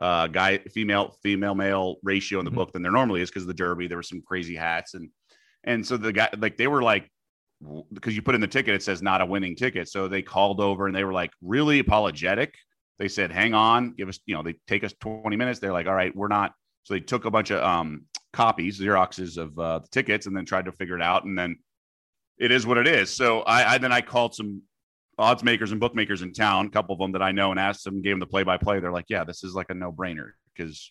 uh, 0.00 0.26
guy, 0.26 0.58
female, 0.58 1.16
female, 1.22 1.54
male 1.54 1.96
ratio 2.02 2.38
in 2.38 2.44
the 2.44 2.50
mm-hmm. 2.50 2.58
book 2.58 2.72
than 2.72 2.82
there 2.82 2.92
normally 2.92 3.22
is 3.22 3.30
because 3.30 3.42
of 3.42 3.48
the 3.48 3.54
Derby. 3.54 3.86
There 3.86 3.98
were 3.98 4.02
some 4.02 4.22
crazy 4.22 4.56
hats 4.56 4.94
and 4.94 5.10
and 5.64 5.86
so 5.86 5.96
the 5.96 6.12
guy 6.12 6.28
like 6.38 6.56
they 6.56 6.66
were 6.66 6.82
like 6.82 7.08
because 7.92 8.16
you 8.16 8.22
put 8.22 8.34
in 8.34 8.40
the 8.40 8.48
ticket 8.48 8.74
it 8.74 8.82
says 8.82 9.00
not 9.00 9.20
a 9.20 9.26
winning 9.26 9.54
ticket 9.54 9.88
so 9.88 10.08
they 10.08 10.20
called 10.20 10.60
over 10.60 10.88
and 10.88 10.96
they 10.96 11.04
were 11.04 11.12
like 11.12 11.30
really 11.40 11.78
apologetic 11.78 12.56
they 13.02 13.08
said, 13.08 13.32
hang 13.32 13.52
on, 13.52 13.94
give 13.94 14.08
us, 14.08 14.20
you 14.26 14.34
know, 14.36 14.44
they 14.44 14.54
take 14.68 14.84
us 14.84 14.94
20 15.00 15.34
minutes. 15.34 15.58
They're 15.58 15.72
like, 15.72 15.88
all 15.88 15.94
right, 15.94 16.14
we're 16.14 16.28
not. 16.28 16.52
So 16.84 16.94
they 16.94 17.00
took 17.00 17.24
a 17.24 17.32
bunch 17.32 17.50
of 17.50 17.60
um, 17.60 18.06
copies, 18.32 18.78
Xeroxes 18.78 19.38
of 19.38 19.58
uh, 19.58 19.80
the 19.80 19.88
tickets, 19.88 20.26
and 20.26 20.36
then 20.36 20.44
tried 20.44 20.66
to 20.66 20.72
figure 20.72 20.94
it 20.94 21.02
out. 21.02 21.24
And 21.24 21.36
then 21.36 21.56
it 22.38 22.52
is 22.52 22.64
what 22.64 22.78
it 22.78 22.86
is. 22.86 23.10
So 23.10 23.40
I, 23.40 23.74
I 23.74 23.78
then 23.78 23.90
I 23.90 24.02
called 24.02 24.36
some 24.36 24.62
odds 25.18 25.44
makers 25.44 25.70
and 25.72 25.80
bookmakers 25.80 26.22
in 26.22 26.32
town, 26.32 26.66
a 26.66 26.70
couple 26.70 26.94
of 26.94 26.98
them 26.98 27.12
that 27.12 27.22
I 27.22 27.32
know, 27.32 27.50
and 27.50 27.60
asked 27.60 27.84
them, 27.84 28.02
gave 28.02 28.12
them 28.12 28.20
the 28.20 28.26
play 28.26 28.42
by 28.42 28.56
play. 28.56 28.80
They're 28.80 28.92
like, 28.92 29.06
yeah, 29.08 29.24
this 29.24 29.44
is 29.44 29.54
like 29.54 29.70
a 29.70 29.74
no 29.74 29.92
brainer 29.92 30.32
because 30.54 30.90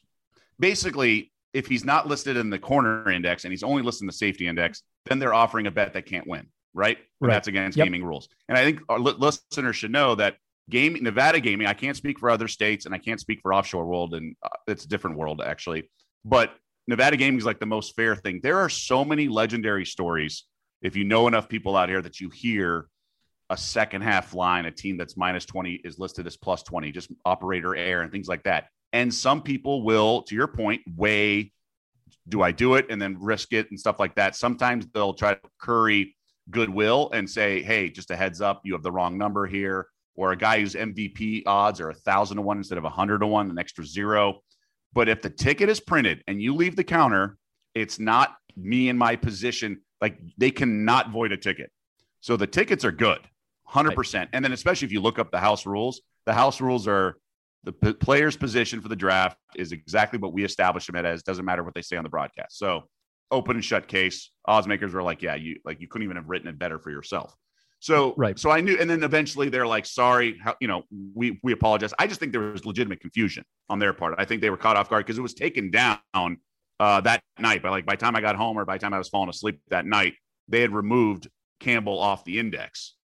basically, 0.60 1.32
if 1.54 1.68
he's 1.68 1.84
not 1.84 2.08
listed 2.08 2.38
in 2.38 2.50
the 2.50 2.60
corner 2.60 3.12
index 3.12 3.44
and 3.44 3.52
he's 3.52 3.64
only 3.64 3.82
listed 3.82 4.04
in 4.04 4.08
the 4.08 4.14
safety 4.14 4.48
index, 4.48 4.84
then 5.06 5.20
they're 5.20 5.34
offering 5.34 5.68
a 5.68 5.72
bet 5.72 5.94
that 5.94 6.06
can't 6.06 6.26
win, 6.26 6.48
right? 6.74 6.98
right. 7.20 7.30
That's 7.30 7.48
against 7.48 7.78
yep. 7.78 7.86
gaming 7.86 8.06
rules. 8.06 8.30
And 8.48 8.58
I 8.58 8.64
think 8.64 8.82
our 8.88 9.00
listeners 9.00 9.76
should 9.76 9.92
know 9.92 10.16
that 10.16 10.38
gaming 10.70 11.04
nevada 11.04 11.40
gaming 11.40 11.68
i 11.68 11.74
can't 11.74 11.98
speak 11.98 12.18
for 12.18 12.30
other 12.30 12.48
states 12.48 12.86
and 12.86 12.96
i 12.96 12.98
can't 12.98 13.20
speak 13.20 13.42
for 13.42 13.54
offshore 13.54 13.86
world 13.86 14.14
and 14.14 14.36
uh, 14.42 14.50
it's 14.68 14.86
a 14.86 14.88
different 14.88 15.18
world 15.18 15.42
actually 15.46 15.90
but 16.24 16.54
nevada 16.88 17.18
gaming 17.18 17.38
is 17.38 17.46
like 17.46 17.60
the 17.60 17.66
most 17.66 17.96
fair 17.96 18.16
thing 18.16 18.40
there 18.42 18.58
are 18.58 18.70
so 18.70 19.04
many 19.04 19.28
legendary 19.28 19.86
stories 19.86 20.46
if 20.82 20.96
you 20.96 21.04
know 21.04 21.28
enough 21.28 21.50
people 21.50 21.76
out 21.76 21.90
here 21.90 22.02
that 22.02 22.20
you 22.20 22.30
hear 22.30 22.88
a 23.52 23.58
second 23.58 24.02
half 24.02 24.34
line 24.34 24.66
a 24.66 24.72
team 24.72 24.98
that's 24.98 25.16
minus 25.16 25.46
20 25.46 25.82
is 25.84 26.00
listed 26.00 26.26
as 26.26 26.36
plus 26.38 26.64
20 26.64 26.92
just 26.92 27.12
operator 27.26 27.76
air 27.76 28.02
and 28.02 28.12
things 28.12 28.28
like 28.28 28.44
that 28.44 28.66
and 28.94 29.14
some 29.14 29.42
people 29.42 29.84
will 29.84 30.24
to 30.24 30.36
your 30.36 30.48
point 30.48 30.82
weigh 30.96 31.52
do 32.30 32.42
i 32.42 32.52
do 32.52 32.76
it 32.76 32.86
and 32.90 33.02
then 33.02 33.16
risk 33.20 33.54
it 33.54 33.70
and 33.70 33.80
stuff 33.80 34.00
like 34.00 34.16
that 34.16 34.36
sometimes 34.36 34.88
they'll 34.94 35.14
try 35.14 35.34
to 35.34 35.42
curry 35.60 36.16
goodwill 36.50 37.10
and 37.14 37.30
say 37.30 37.62
hey 37.62 37.90
just 37.90 38.10
a 38.10 38.16
heads 38.16 38.42
up 38.42 38.62
you 38.64 38.74
have 38.74 38.84
the 38.84 38.92
wrong 38.92 39.18
number 39.18 39.46
here 39.46 39.88
or 40.16 40.32
a 40.32 40.38
guy 40.38 40.60
whose 40.60 40.76
MVP 40.76 41.44
odds 41.46 41.80
are 41.80 41.90
a 41.90 41.94
thousand 41.94 42.38
to 42.38 42.42
one 42.44 42.58
instead 42.58 42.78
of 42.78 42.86
a 42.86 42.90
hundred 42.90 43.20
to 43.20 43.28
one, 43.28 43.50
an 43.50 43.58
extra 43.58 43.86
zero. 43.86 44.42
But 44.94 45.08
if 45.10 45.22
the 45.22 45.30
ticket 45.30 45.70
is 45.70 45.80
printed 45.80 46.24
and 46.28 46.42
you 46.42 46.54
leave 46.54 46.76
the 46.76 46.84
counter, 46.84 47.38
it's 47.74 48.00
not 48.00 48.36
me 48.58 48.90
in 48.90 48.98
my 48.98 49.16
position. 49.16 49.82
Like 50.02 50.20
they 50.38 50.52
cannot 50.52 51.12
void 51.12 51.32
a 51.32 51.38
ticket. 51.38 51.72
So 52.20 52.38
the 52.38 52.48
tickets 52.48 52.86
are 52.86 52.92
good, 52.92 53.20
100%. 53.72 54.14
Right. 54.14 54.30
And 54.34 54.44
then, 54.44 54.52
especially 54.52 54.86
if 54.86 54.92
you 54.92 55.02
look 55.02 55.20
up 55.20 55.32
the 55.32 55.40
house 55.40 55.66
rules, 55.66 56.02
the 56.26 56.34
house 56.34 56.62
rules 56.62 56.88
are 56.88 57.18
the 57.64 57.72
p- 57.72 57.94
player's 57.94 58.36
position 58.36 58.82
for 58.82 58.88
the 58.88 58.96
draft 58.96 59.38
is 59.56 59.72
exactly 59.72 60.20
what 60.20 60.34
we 60.34 60.44
established 60.44 60.88
them 60.88 60.96
at 60.96 61.06
as. 61.06 61.24
Doesn't 61.24 61.46
matter 61.46 61.64
what 61.64 61.74
they 61.74 61.82
say 61.82 61.96
on 61.96 62.04
the 62.04 62.10
broadcast. 62.10 62.58
So 62.58 62.84
open 63.30 63.56
and 63.56 63.64
shut 63.64 63.88
case. 63.88 64.32
Odds 64.46 64.68
makers 64.68 64.94
were 64.94 65.04
like, 65.04 65.22
yeah, 65.22 65.36
you 65.36 65.58
like 65.64 65.80
you 65.80 65.88
couldn't 65.88 66.04
even 66.04 66.18
have 66.18 66.30
written 66.30 66.48
it 66.48 66.60
better 66.60 66.80
for 66.80 66.90
yourself. 66.90 67.36
So 67.80 68.14
right. 68.16 68.38
So 68.38 68.52
I 68.52 68.62
knew, 68.62 68.78
and 68.80 68.88
then 68.88 69.04
eventually 69.04 69.50
they're 69.50 69.66
like, 69.66 69.88
"Sorry, 69.88 70.38
how, 70.38 70.56
you 70.62 70.68
know, 70.68 70.84
we 71.16 71.40
we 71.42 71.52
apologize." 71.52 71.94
I 71.98 72.06
just 72.06 72.20
think 72.20 72.32
there 72.32 72.42
was 72.42 72.64
legitimate 72.64 73.00
confusion 73.00 73.44
on 73.70 73.80
their 73.80 73.92
part. 73.92 74.14
I 74.20 74.26
think 74.26 74.42
they 74.42 74.52
were 74.52 74.58
caught 74.58 74.78
off 74.78 74.88
guard 74.88 75.04
because 75.04 75.18
it 75.18 75.22
was 75.22 75.34
taken 75.34 75.72
down 75.72 75.98
uh, 76.80 77.02
that 77.02 77.24
night. 77.40 77.64
But 77.64 77.72
like 77.72 77.88
by 77.88 77.94
the 77.94 78.02
time 78.02 78.16
I 78.16 78.22
got 78.22 78.36
home 78.36 78.60
or 78.60 78.66
by 78.66 78.76
the 78.76 78.82
time 78.82 78.94
I 78.94 79.00
was 79.00 79.10
falling 79.10 79.30
asleep 79.30 79.62
that 79.70 79.88
night, 79.88 80.14
they 80.48 80.62
had 80.62 80.72
removed 80.74 81.28
Campbell 81.60 81.98
off 81.98 82.24
the 82.24 82.38
index. 82.38 82.96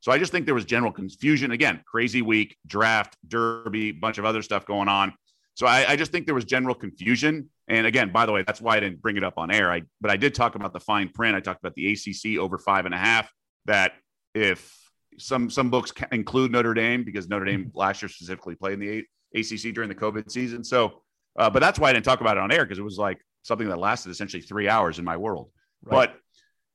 So 0.00 0.12
I 0.12 0.18
just 0.18 0.32
think 0.32 0.46
there 0.46 0.54
was 0.54 0.64
general 0.64 0.92
confusion. 0.92 1.50
Again, 1.50 1.82
crazy 1.86 2.22
week, 2.22 2.56
draft, 2.66 3.16
derby, 3.26 3.92
bunch 3.92 4.18
of 4.18 4.24
other 4.24 4.42
stuff 4.42 4.66
going 4.66 4.88
on. 4.88 5.14
So 5.54 5.66
I, 5.66 5.92
I, 5.92 5.96
just 5.96 6.12
think 6.12 6.26
there 6.26 6.34
was 6.34 6.44
general 6.44 6.74
confusion. 6.74 7.48
And 7.66 7.86
again, 7.86 8.12
by 8.12 8.26
the 8.26 8.32
way, 8.32 8.44
that's 8.46 8.60
why 8.60 8.76
I 8.76 8.80
didn't 8.80 9.00
bring 9.00 9.16
it 9.16 9.24
up 9.24 9.34
on 9.38 9.50
air. 9.50 9.72
I 9.72 9.82
but 10.02 10.10
I 10.10 10.16
did 10.16 10.34
talk 10.34 10.54
about 10.54 10.74
the 10.74 10.80
fine 10.80 11.08
print. 11.08 11.34
I 11.34 11.40
talked 11.40 11.60
about 11.60 11.74
the 11.74 11.92
ACC 11.92 12.38
over 12.38 12.58
five 12.58 12.84
and 12.84 12.94
a 12.94 12.98
half. 12.98 13.32
That 13.64 13.92
if 14.34 14.76
some 15.18 15.48
some 15.48 15.70
books 15.70 15.92
include 16.12 16.52
Notre 16.52 16.74
Dame 16.74 17.04
because 17.04 17.28
Notre 17.28 17.46
Dame 17.46 17.64
mm-hmm. 17.64 17.78
last 17.78 18.02
year 18.02 18.08
specifically 18.08 18.54
played 18.54 18.74
in 18.74 18.80
the 18.80 19.04
ACC 19.34 19.74
during 19.74 19.88
the 19.88 19.94
COVID 19.94 20.30
season. 20.30 20.62
So, 20.62 21.02
uh, 21.38 21.50
but 21.50 21.60
that's 21.60 21.78
why 21.78 21.90
I 21.90 21.92
didn't 21.94 22.04
talk 22.04 22.20
about 22.20 22.36
it 22.36 22.42
on 22.42 22.52
air 22.52 22.64
because 22.64 22.78
it 22.78 22.84
was 22.84 22.98
like 22.98 23.18
something 23.42 23.68
that 23.68 23.78
lasted 23.78 24.10
essentially 24.10 24.42
three 24.42 24.68
hours 24.68 24.98
in 24.98 25.04
my 25.04 25.16
world. 25.16 25.50
Right. 25.82 25.92
But 25.92 26.20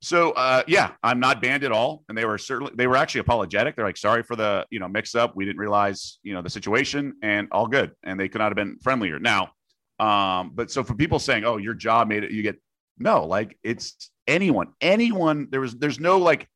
so 0.02 0.32
uh, 0.32 0.64
yeah, 0.68 0.92
I'm 1.04 1.20
not 1.20 1.42
banned 1.42 1.64
at 1.64 1.72
all, 1.72 2.04
and 2.10 2.18
they 2.18 2.26
were 2.26 2.38
certainly 2.38 2.74
they 2.76 2.88
were 2.88 2.98
actually 2.98 3.22
apologetic. 3.22 3.76
They're 3.76 3.86
like, 3.86 3.98
sorry 3.98 4.24
for 4.24 4.36
the 4.36 4.66
you 4.70 4.80
know 4.80 4.88
mix 4.88 5.16
up. 5.16 5.36
We 5.36 5.46
didn't 5.46 5.60
realize 5.60 6.20
you 6.24 6.34
know 6.34 6.42
the 6.42 6.50
situation, 6.50 7.16
and 7.22 7.48
all 7.52 7.68
good. 7.68 7.92
And 8.04 8.20
they 8.20 8.28
could 8.28 8.40
not 8.40 8.52
have 8.52 8.56
been 8.56 8.78
friendlier. 8.82 9.20
Now, 9.20 9.52
um, 10.00 10.52
but 10.54 10.72
so 10.72 10.84
for 10.84 10.96
people 10.96 11.20
saying, 11.20 11.46
oh, 11.46 11.58
your 11.58 11.74
job 11.74 12.08
made 12.08 12.24
it, 12.24 12.32
you 12.32 12.44
get 12.44 12.60
no, 12.98 13.26
like 13.26 13.58
it's 13.64 14.12
anyone, 14.28 14.74
anyone. 14.82 15.48
There 15.52 15.62
was 15.62 15.76
there's 15.76 16.00
no 16.00 16.18
like 16.18 16.48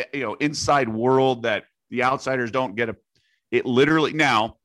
Eh, 0.00 0.04
you 0.14 0.22
know 0.22 0.34
inside 0.34 0.88
world 0.88 1.42
that 1.42 1.64
the 1.90 2.02
outsiders 2.02 2.50
don't 2.50 2.74
get 2.74 2.88
a 2.88 2.96
it 3.50 3.66
literally 3.66 4.12
now 4.12 4.56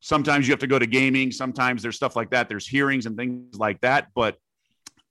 sometimes 0.00 0.46
you 0.46 0.52
have 0.52 0.60
to 0.60 0.66
go 0.66 0.78
to 0.78 0.86
gaming 0.86 1.30
sometimes 1.30 1.82
there's 1.82 1.96
stuff 1.96 2.16
like 2.16 2.30
that 2.30 2.48
there's 2.48 2.66
hearings 2.66 3.06
and 3.06 3.16
things 3.16 3.56
like 3.56 3.80
that 3.80 4.08
but 4.14 4.36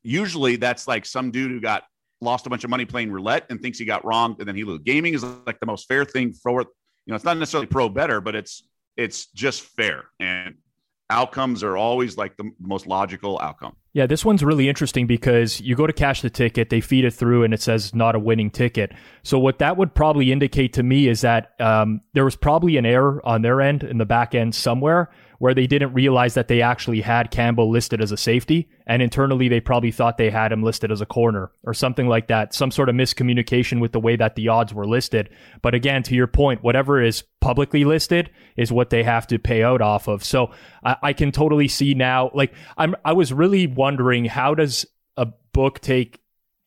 usually 0.03 0.55
that's 0.55 0.87
like 0.87 1.05
some 1.05 1.31
dude 1.31 1.51
who 1.51 1.59
got 1.59 1.83
lost 2.21 2.45
a 2.45 2.49
bunch 2.49 2.63
of 2.63 2.69
money 2.69 2.85
playing 2.85 3.11
roulette 3.11 3.45
and 3.49 3.61
thinks 3.61 3.77
he 3.77 3.85
got 3.85 4.03
wrong 4.05 4.35
and 4.39 4.47
then 4.47 4.55
he 4.55 4.63
lose 4.63 4.79
gaming 4.83 5.13
is 5.13 5.23
like 5.45 5.59
the 5.59 5.65
most 5.65 5.87
fair 5.87 6.03
thing 6.03 6.33
for 6.33 6.61
you 6.61 6.67
know 7.07 7.15
it's 7.15 7.25
not 7.25 7.37
necessarily 7.37 7.67
pro 7.67 7.89
bettor 7.89 8.21
but 8.21 8.35
it's 8.35 8.63
it's 8.95 9.27
just 9.27 9.61
fair 9.61 10.05
and 10.19 10.55
outcomes 11.09 11.63
are 11.63 11.77
always 11.77 12.17
like 12.17 12.35
the 12.37 12.51
most 12.59 12.85
logical 12.85 13.39
outcome. 13.41 13.75
Yeah, 13.93 14.05
this 14.05 14.23
one's 14.23 14.43
really 14.43 14.69
interesting 14.69 15.07
because 15.07 15.61
you 15.61 15.75
go 15.75 15.87
to 15.87 15.93
cash 15.93 16.21
the 16.21 16.29
ticket, 16.29 16.69
they 16.69 16.81
feed 16.81 17.05
it 17.05 17.11
through, 17.11 17.43
and 17.43 17.53
it 17.53 17.61
says 17.61 17.95
not 17.95 18.15
a 18.15 18.19
winning 18.19 18.51
ticket. 18.51 18.91
So 19.23 19.39
what 19.39 19.59
that 19.59 19.77
would 19.77 19.95
probably 19.95 20.31
indicate 20.31 20.73
to 20.73 20.83
me 20.83 21.07
is 21.07 21.21
that 21.21 21.59
um, 21.59 22.01
there 22.13 22.25
was 22.25 22.35
probably 22.35 22.77
an 22.77 22.85
error 22.85 23.25
on 23.25 23.41
their 23.41 23.61
end 23.61 23.83
in 23.83 23.97
the 23.97 24.05
back 24.05 24.35
end 24.35 24.53
somewhere 24.53 25.09
where 25.39 25.53
they 25.53 25.67
didn't 25.67 25.93
realize 25.93 26.33
that 26.33 26.47
they 26.47 26.61
actually 26.61 27.01
had 27.01 27.31
Campbell 27.31 27.69
listed 27.69 28.01
as 28.01 28.11
a 28.11 28.17
safety. 28.17 28.69
And 28.85 29.01
internally, 29.01 29.47
they 29.49 29.59
probably 29.59 29.91
thought 29.91 30.17
they 30.17 30.29
had 30.29 30.51
him 30.51 30.63
listed 30.63 30.91
as 30.91 31.01
a 31.01 31.05
corner 31.05 31.51
or 31.63 31.73
something 31.73 32.07
like 32.07 32.27
that. 32.27 32.53
Some 32.53 32.71
sort 32.71 32.89
of 32.89 32.95
miscommunication 32.95 33.79
with 33.79 33.91
the 33.91 33.99
way 33.99 34.15
that 34.15 34.35
the 34.35 34.47
odds 34.47 34.73
were 34.73 34.87
listed. 34.87 35.29
But 35.61 35.75
again, 35.75 36.03
to 36.03 36.15
your 36.15 36.27
point, 36.27 36.63
whatever 36.63 37.01
is 37.01 37.23
publicly 37.41 37.85
listed 37.85 38.29
is 38.55 38.71
what 38.71 38.89
they 38.89 39.03
have 39.03 39.27
to 39.27 39.39
pay 39.39 39.63
out 39.63 39.81
off 39.81 40.07
of. 40.07 40.23
So 40.23 40.51
I, 40.83 40.97
I 41.03 41.13
can 41.13 41.31
totally 41.31 41.67
see 41.67 41.93
now, 41.93 42.31
like, 42.33 42.53
I'm, 42.77 42.95
I 43.05 43.13
was 43.13 43.31
really 43.31 43.67
wondering 43.67 44.25
how 44.25 44.55
does 44.55 44.85
a 45.15 45.27
book 45.53 45.79
take 45.79 46.19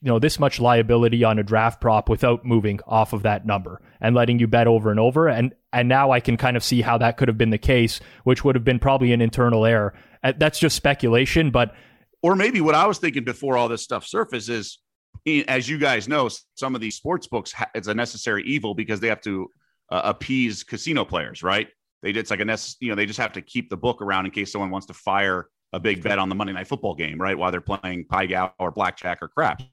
you 0.03 0.09
know 0.09 0.18
this 0.18 0.38
much 0.38 0.61
liability 0.61 1.24
on 1.24 1.38
a 1.38 1.42
draft 1.42 1.80
prop 1.80 2.09
without 2.09 2.44
moving 2.44 2.80
off 2.86 3.12
of 3.12 3.22
that 3.22 3.44
number 3.44 3.80
and 4.01 4.14
letting 4.14 4.38
you 4.38 4.46
bet 4.46 4.66
over 4.66 4.90
and 4.90 4.98
over. 4.98 5.28
And 5.28 5.55
and 5.72 5.88
now 5.88 6.11
I 6.11 6.20
can 6.20 6.36
kind 6.36 6.57
of 6.57 6.64
see 6.64 6.80
how 6.80 6.98
that 6.98 7.16
could 7.16 7.28
have 7.28 7.38
been 7.38 7.51
the 7.51 7.59
case 7.59 8.01
which 8.24 8.44
would 8.44 8.55
have 8.55 8.64
been 8.64 8.78
probably 8.78 9.12
an 9.12 9.20
internal 9.20 9.66
error. 9.66 9.94
Uh, 10.22 10.32
that's 10.36 10.59
just 10.59 10.76
speculation 10.76 11.51
but 11.51 11.74
or 12.22 12.36
maybe 12.36 12.61
what 12.61 12.74
I 12.74 12.86
was 12.86 12.98
thinking 12.98 13.24
before 13.24 13.57
all 13.57 13.68
this 13.68 13.82
stuff 13.82 14.07
surfaces 14.07 14.80
is 15.24 15.44
as 15.48 15.68
you 15.68 15.78
guys 15.78 16.09
know 16.09 16.28
some 16.55 16.74
of 16.74 16.80
these 16.80 16.96
sports 16.96 17.26
books 17.26 17.55
it's 17.74 17.88
a 17.88 17.94
necessary 17.94 18.42
evil 18.44 18.74
because 18.74 19.01
they 19.01 19.09
have 19.09 19.20
to 19.22 19.48
uh, 19.90 20.03
appease 20.05 20.62
casino 20.62 21.05
players 21.05 21.42
right? 21.42 21.68
They 22.03 22.12
did 22.12 22.20
it's 22.20 22.30
like 22.30 22.40
a 22.40 22.44
nec- 22.44 22.61
you 22.80 22.88
know 22.88 22.94
they 22.94 23.07
just 23.07 23.18
have 23.18 23.32
to 23.32 23.42
keep 23.42 23.68
the 23.68 23.76
book 23.76 24.01
around 24.01 24.24
in 24.24 24.32
case 24.32 24.53
someone 24.53 24.70
wants 24.70 24.86
to 24.86 24.94
fire 24.94 25.48
a 25.73 25.81
big 25.81 26.03
bet 26.03 26.18
on 26.18 26.29
the 26.29 26.35
Monday 26.35 26.53
night 26.53 26.66
football 26.66 26.95
game, 26.95 27.21
right? 27.21 27.37
While 27.37 27.51
they're 27.51 27.61
playing 27.61 28.07
Pai 28.07 28.27
Gow 28.27 28.53
or 28.59 28.71
blackjack 28.71 29.23
or 29.23 29.29
craps. 29.29 29.64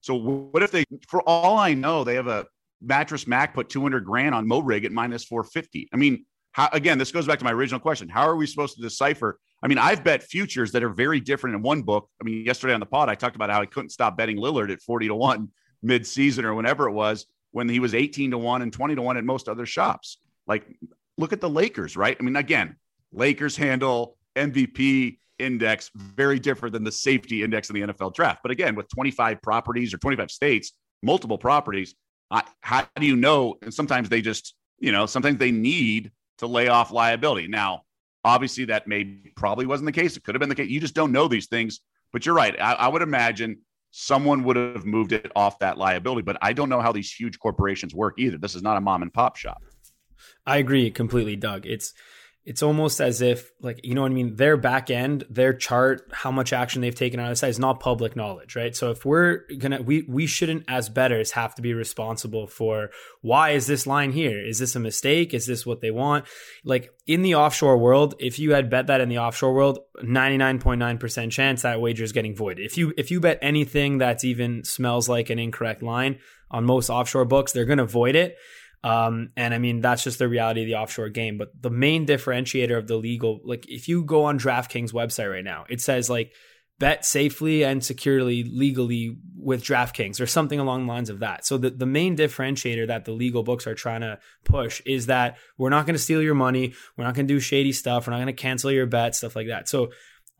So 0.00 0.14
what 0.14 0.62
if 0.62 0.70
they, 0.70 0.84
for 1.08 1.22
all 1.22 1.58
I 1.58 1.74
know, 1.74 2.04
they 2.04 2.14
have 2.14 2.28
a 2.28 2.46
mattress 2.80 3.26
Mack 3.26 3.54
put 3.54 3.68
200 3.68 4.04
grand 4.04 4.34
on 4.34 4.46
Moehrig 4.46 4.84
at 4.84 4.92
minus 4.92 5.24
450. 5.24 5.88
I 5.92 5.96
mean, 5.96 6.24
how, 6.52 6.68
again, 6.72 6.98
this 6.98 7.12
goes 7.12 7.26
back 7.26 7.38
to 7.38 7.44
my 7.44 7.52
original 7.52 7.80
question. 7.80 8.08
How 8.08 8.26
are 8.28 8.36
we 8.36 8.46
supposed 8.46 8.76
to 8.76 8.82
decipher? 8.82 9.38
I 9.62 9.68
mean, 9.68 9.78
I've 9.78 10.04
bet 10.04 10.22
futures 10.22 10.72
that 10.72 10.82
are 10.82 10.88
very 10.88 11.20
different 11.20 11.56
in 11.56 11.62
one 11.62 11.82
book. 11.82 12.08
I 12.20 12.24
mean, 12.24 12.44
yesterday 12.44 12.74
on 12.74 12.80
the 12.80 12.86
pod, 12.86 13.08
I 13.08 13.14
talked 13.14 13.36
about 13.36 13.50
how 13.50 13.60
I 13.60 13.66
couldn't 13.66 13.90
stop 13.90 14.16
betting 14.16 14.38
Lillard 14.38 14.70
at 14.70 14.80
40 14.80 15.08
to 15.08 15.14
1 15.14 15.48
mid-season 15.82 16.44
or 16.44 16.54
whenever 16.54 16.88
it 16.88 16.92
was 16.92 17.26
when 17.50 17.68
he 17.68 17.80
was 17.80 17.94
18 17.94 18.32
to 18.32 18.38
1 18.38 18.62
and 18.62 18.72
20 18.72 18.94
to 18.94 19.02
1 19.02 19.16
at 19.16 19.24
most 19.24 19.48
other 19.48 19.66
shops. 19.66 20.18
Like, 20.46 20.64
look 21.16 21.32
at 21.32 21.40
the 21.40 21.50
Lakers, 21.50 21.96
right? 21.96 22.16
I 22.18 22.22
mean, 22.22 22.36
again, 22.36 22.76
Lakers 23.12 23.56
handle 23.56 24.16
MVP 24.36 25.18
index 25.38 25.90
very 25.94 26.38
different 26.38 26.72
than 26.72 26.84
the 26.84 26.92
safety 26.92 27.42
index 27.42 27.70
in 27.70 27.74
the 27.74 27.92
NFL 27.92 28.14
draft. 28.14 28.40
But 28.42 28.50
again, 28.50 28.74
with 28.74 28.88
25 28.88 29.40
properties 29.42 29.94
or 29.94 29.98
25 29.98 30.30
states, 30.30 30.72
multiple 31.02 31.38
properties, 31.38 31.94
I, 32.30 32.42
how 32.60 32.86
do 32.96 33.06
you 33.06 33.16
know? 33.16 33.56
And 33.62 33.72
sometimes 33.72 34.08
they 34.08 34.20
just, 34.20 34.54
you 34.78 34.92
know, 34.92 35.06
sometimes 35.06 35.38
they 35.38 35.50
need 35.50 36.12
to 36.38 36.46
lay 36.46 36.68
off 36.68 36.90
liability. 36.90 37.48
Now, 37.48 37.82
obviously, 38.24 38.66
that 38.66 38.86
may 38.86 39.04
probably 39.36 39.66
wasn't 39.66 39.86
the 39.86 39.92
case. 39.92 40.16
It 40.16 40.24
could 40.24 40.34
have 40.34 40.40
been 40.40 40.48
the 40.48 40.54
case. 40.54 40.68
You 40.68 40.80
just 40.80 40.94
don't 40.94 41.12
know 41.12 41.28
these 41.28 41.46
things. 41.46 41.80
But 42.12 42.24
you're 42.24 42.34
right. 42.34 42.58
I, 42.60 42.74
I 42.74 42.88
would 42.88 43.02
imagine 43.02 43.58
someone 43.90 44.44
would 44.44 44.56
have 44.56 44.86
moved 44.86 45.12
it 45.12 45.30
off 45.34 45.58
that 45.58 45.78
liability. 45.78 46.22
But 46.22 46.38
I 46.42 46.52
don't 46.52 46.68
know 46.68 46.80
how 46.80 46.92
these 46.92 47.12
huge 47.12 47.38
corporations 47.38 47.94
work 47.94 48.14
either. 48.18 48.38
This 48.38 48.54
is 48.54 48.62
not 48.62 48.76
a 48.76 48.80
mom 48.80 49.02
and 49.02 49.12
pop 49.12 49.36
shop. 49.36 49.62
I 50.46 50.58
agree 50.58 50.90
completely, 50.90 51.36
Doug. 51.36 51.66
It's 51.66 51.92
it's 52.48 52.62
almost 52.62 52.98
as 52.98 53.20
if 53.20 53.52
like 53.60 53.78
you 53.84 53.94
know 53.94 54.00
what 54.00 54.10
I 54.10 54.14
mean? 54.14 54.36
Their 54.36 54.56
back 54.56 54.90
end 54.90 55.24
their 55.28 55.52
chart 55.52 56.08
how 56.12 56.30
much 56.30 56.54
action 56.54 56.80
they've 56.80 56.94
taken 56.94 57.20
on 57.20 57.28
the 57.28 57.36
site 57.36 57.50
is 57.50 57.58
not 57.58 57.78
public 57.78 58.16
knowledge 58.16 58.56
right? 58.56 58.74
So 58.74 58.90
if 58.90 59.04
we're 59.04 59.42
gonna 59.58 59.82
we 59.82 60.06
we 60.08 60.26
shouldn't 60.26 60.64
as 60.66 60.88
bettors 60.88 61.32
have 61.32 61.54
to 61.56 61.62
be 61.62 61.74
responsible 61.74 62.46
for 62.46 62.88
why 63.20 63.50
is 63.50 63.66
this 63.66 63.86
line 63.86 64.12
here? 64.12 64.40
Is 64.42 64.58
this 64.58 64.74
a 64.74 64.80
mistake? 64.80 65.34
Is 65.34 65.44
this 65.44 65.66
what 65.66 65.82
they 65.82 65.90
want? 65.90 66.24
Like 66.64 66.90
in 67.06 67.20
the 67.20 67.34
offshore 67.34 67.76
world 67.76 68.14
if 68.18 68.38
you 68.38 68.54
had 68.54 68.70
bet 68.70 68.86
that 68.86 69.02
in 69.02 69.10
the 69.10 69.18
offshore 69.18 69.52
world 69.52 69.80
99.9% 70.02 71.30
chance 71.30 71.62
that 71.62 71.82
wager 71.82 72.04
is 72.04 72.12
getting 72.12 72.34
voided 72.34 72.64
if 72.64 72.78
you 72.78 72.94
if 72.96 73.10
you 73.10 73.20
bet 73.20 73.38
anything 73.42 73.98
that's 73.98 74.24
even 74.24 74.64
smells 74.64 75.06
like 75.06 75.28
an 75.28 75.38
incorrect 75.38 75.82
line 75.82 76.18
on 76.50 76.64
most 76.64 76.88
offshore 76.88 77.26
books 77.26 77.52
they're 77.52 77.66
to 77.66 77.84
void 77.84 78.16
it 78.16 78.36
um, 78.84 79.30
and 79.36 79.52
I 79.52 79.58
mean, 79.58 79.80
that's 79.80 80.04
just 80.04 80.18
the 80.18 80.28
reality 80.28 80.62
of 80.62 80.66
the 80.68 80.76
offshore 80.76 81.08
game. 81.08 81.38
But 81.38 81.50
the 81.60 81.70
main 81.70 82.06
differentiator 82.06 82.76
of 82.76 82.86
the 82.86 82.96
legal, 82.96 83.40
like 83.44 83.68
if 83.68 83.88
you 83.88 84.04
go 84.04 84.24
on 84.24 84.38
DraftKings 84.38 84.92
website 84.92 85.30
right 85.30 85.44
now, 85.44 85.64
it 85.68 85.80
says 85.80 86.08
like 86.08 86.32
bet 86.78 87.04
safely 87.04 87.64
and 87.64 87.84
securely 87.84 88.44
legally 88.44 89.16
with 89.36 89.64
DraftKings 89.64 90.20
or 90.20 90.26
something 90.26 90.60
along 90.60 90.86
the 90.86 90.92
lines 90.92 91.10
of 91.10 91.18
that. 91.18 91.44
So 91.44 91.58
the, 91.58 91.70
the 91.70 91.86
main 91.86 92.16
differentiator 92.16 92.86
that 92.86 93.04
the 93.04 93.12
legal 93.12 93.42
books 93.42 93.66
are 93.66 93.74
trying 93.74 94.02
to 94.02 94.20
push 94.44 94.80
is 94.86 95.06
that 95.06 95.38
we're 95.56 95.70
not 95.70 95.86
going 95.86 95.96
to 95.96 96.02
steal 96.02 96.22
your 96.22 96.36
money. 96.36 96.74
We're 96.96 97.04
not 97.04 97.14
going 97.14 97.26
to 97.26 97.34
do 97.34 97.40
shady 97.40 97.72
stuff. 97.72 98.06
We're 98.06 98.12
not 98.12 98.18
going 98.18 98.28
to 98.28 98.32
cancel 98.32 98.70
your 98.70 98.86
bet, 98.86 99.16
stuff 99.16 99.34
like 99.34 99.48
that. 99.48 99.68
So 99.68 99.90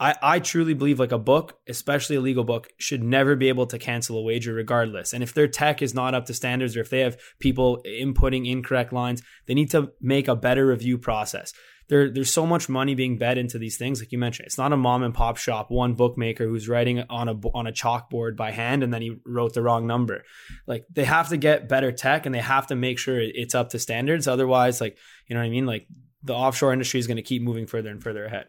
I, 0.01 0.15
I 0.23 0.39
truly 0.39 0.75
believe 0.75 1.01
like 1.01 1.13
a 1.13 1.19
book, 1.19 1.59
especially 1.69 2.17
a 2.17 2.21
legal 2.21 2.45
book, 2.45 2.69
should 2.79 3.03
never 3.03 3.35
be 3.35 3.49
able 3.49 3.67
to 3.67 3.79
cancel 3.79 4.19
a 4.19 4.23
wager 4.23 4.55
regardless. 4.55 5.13
And 5.13 5.23
if 5.23 5.35
their 5.35 5.49
tech 5.49 5.83
is 5.83 5.95
not 5.95 6.15
up 6.15 6.27
to 6.27 6.35
standards 6.35 6.77
or 6.77 6.81
if 6.81 6.91
they 6.91 7.01
have 7.01 7.19
people 7.41 7.83
inputting 7.85 8.49
incorrect 8.49 8.93
lines, 8.93 9.23
they 9.47 9.55
need 9.55 9.71
to 9.73 9.91
make 10.01 10.29
a 10.29 10.37
better 10.37 10.67
review 10.67 10.99
process. 10.99 11.53
There, 11.89 12.11
there's 12.11 12.31
so 12.31 12.47
much 12.47 12.69
money 12.69 12.95
being 12.95 13.17
bet 13.17 13.39
into 13.39 13.59
these 13.59 13.79
things, 13.79 14.01
like 14.01 14.13
you 14.13 14.19
mentioned. 14.19 14.47
It's 14.47 14.59
not 14.59 14.75
a 14.75 14.77
mom 14.77 15.03
and 15.03 15.15
pop 15.15 15.39
shop, 15.39 15.71
one 15.71 15.95
bookmaker 15.95 16.47
who's 16.47 16.69
writing 16.69 17.03
on 17.09 17.29
a 17.29 17.33
on 17.55 17.67
a 17.67 17.73
chalkboard 17.73 18.37
by 18.37 18.51
hand, 18.51 18.83
and 18.83 18.93
then 18.93 19.01
he 19.01 19.17
wrote 19.25 19.55
the 19.55 19.63
wrong 19.63 19.87
number. 19.87 20.23
Like 20.67 20.85
they 20.93 21.05
have 21.05 21.31
to 21.31 21.39
get 21.39 21.67
better 21.67 21.91
tech, 21.91 22.27
and 22.27 22.35
they 22.35 22.41
have 22.41 22.67
to 22.67 22.77
make 22.77 22.99
sure 22.99 23.19
it's 23.19 23.55
up 23.55 23.71
to 23.71 23.79
standards. 23.79 24.29
Otherwise, 24.29 24.83
like 24.83 24.99
you 25.29 25.35
know 25.35 25.41
what 25.41 25.47
I 25.47 25.51
mean, 25.51 25.65
like 25.65 25.87
the 26.23 26.35
offshore 26.35 26.75
industry 26.75 27.01
is 27.01 27.07
going 27.07 27.17
to 27.17 27.23
keep 27.23 27.41
moving 27.41 27.67
further 27.67 27.89
and 27.89 28.03
further 28.03 28.27
ahead. 28.27 28.49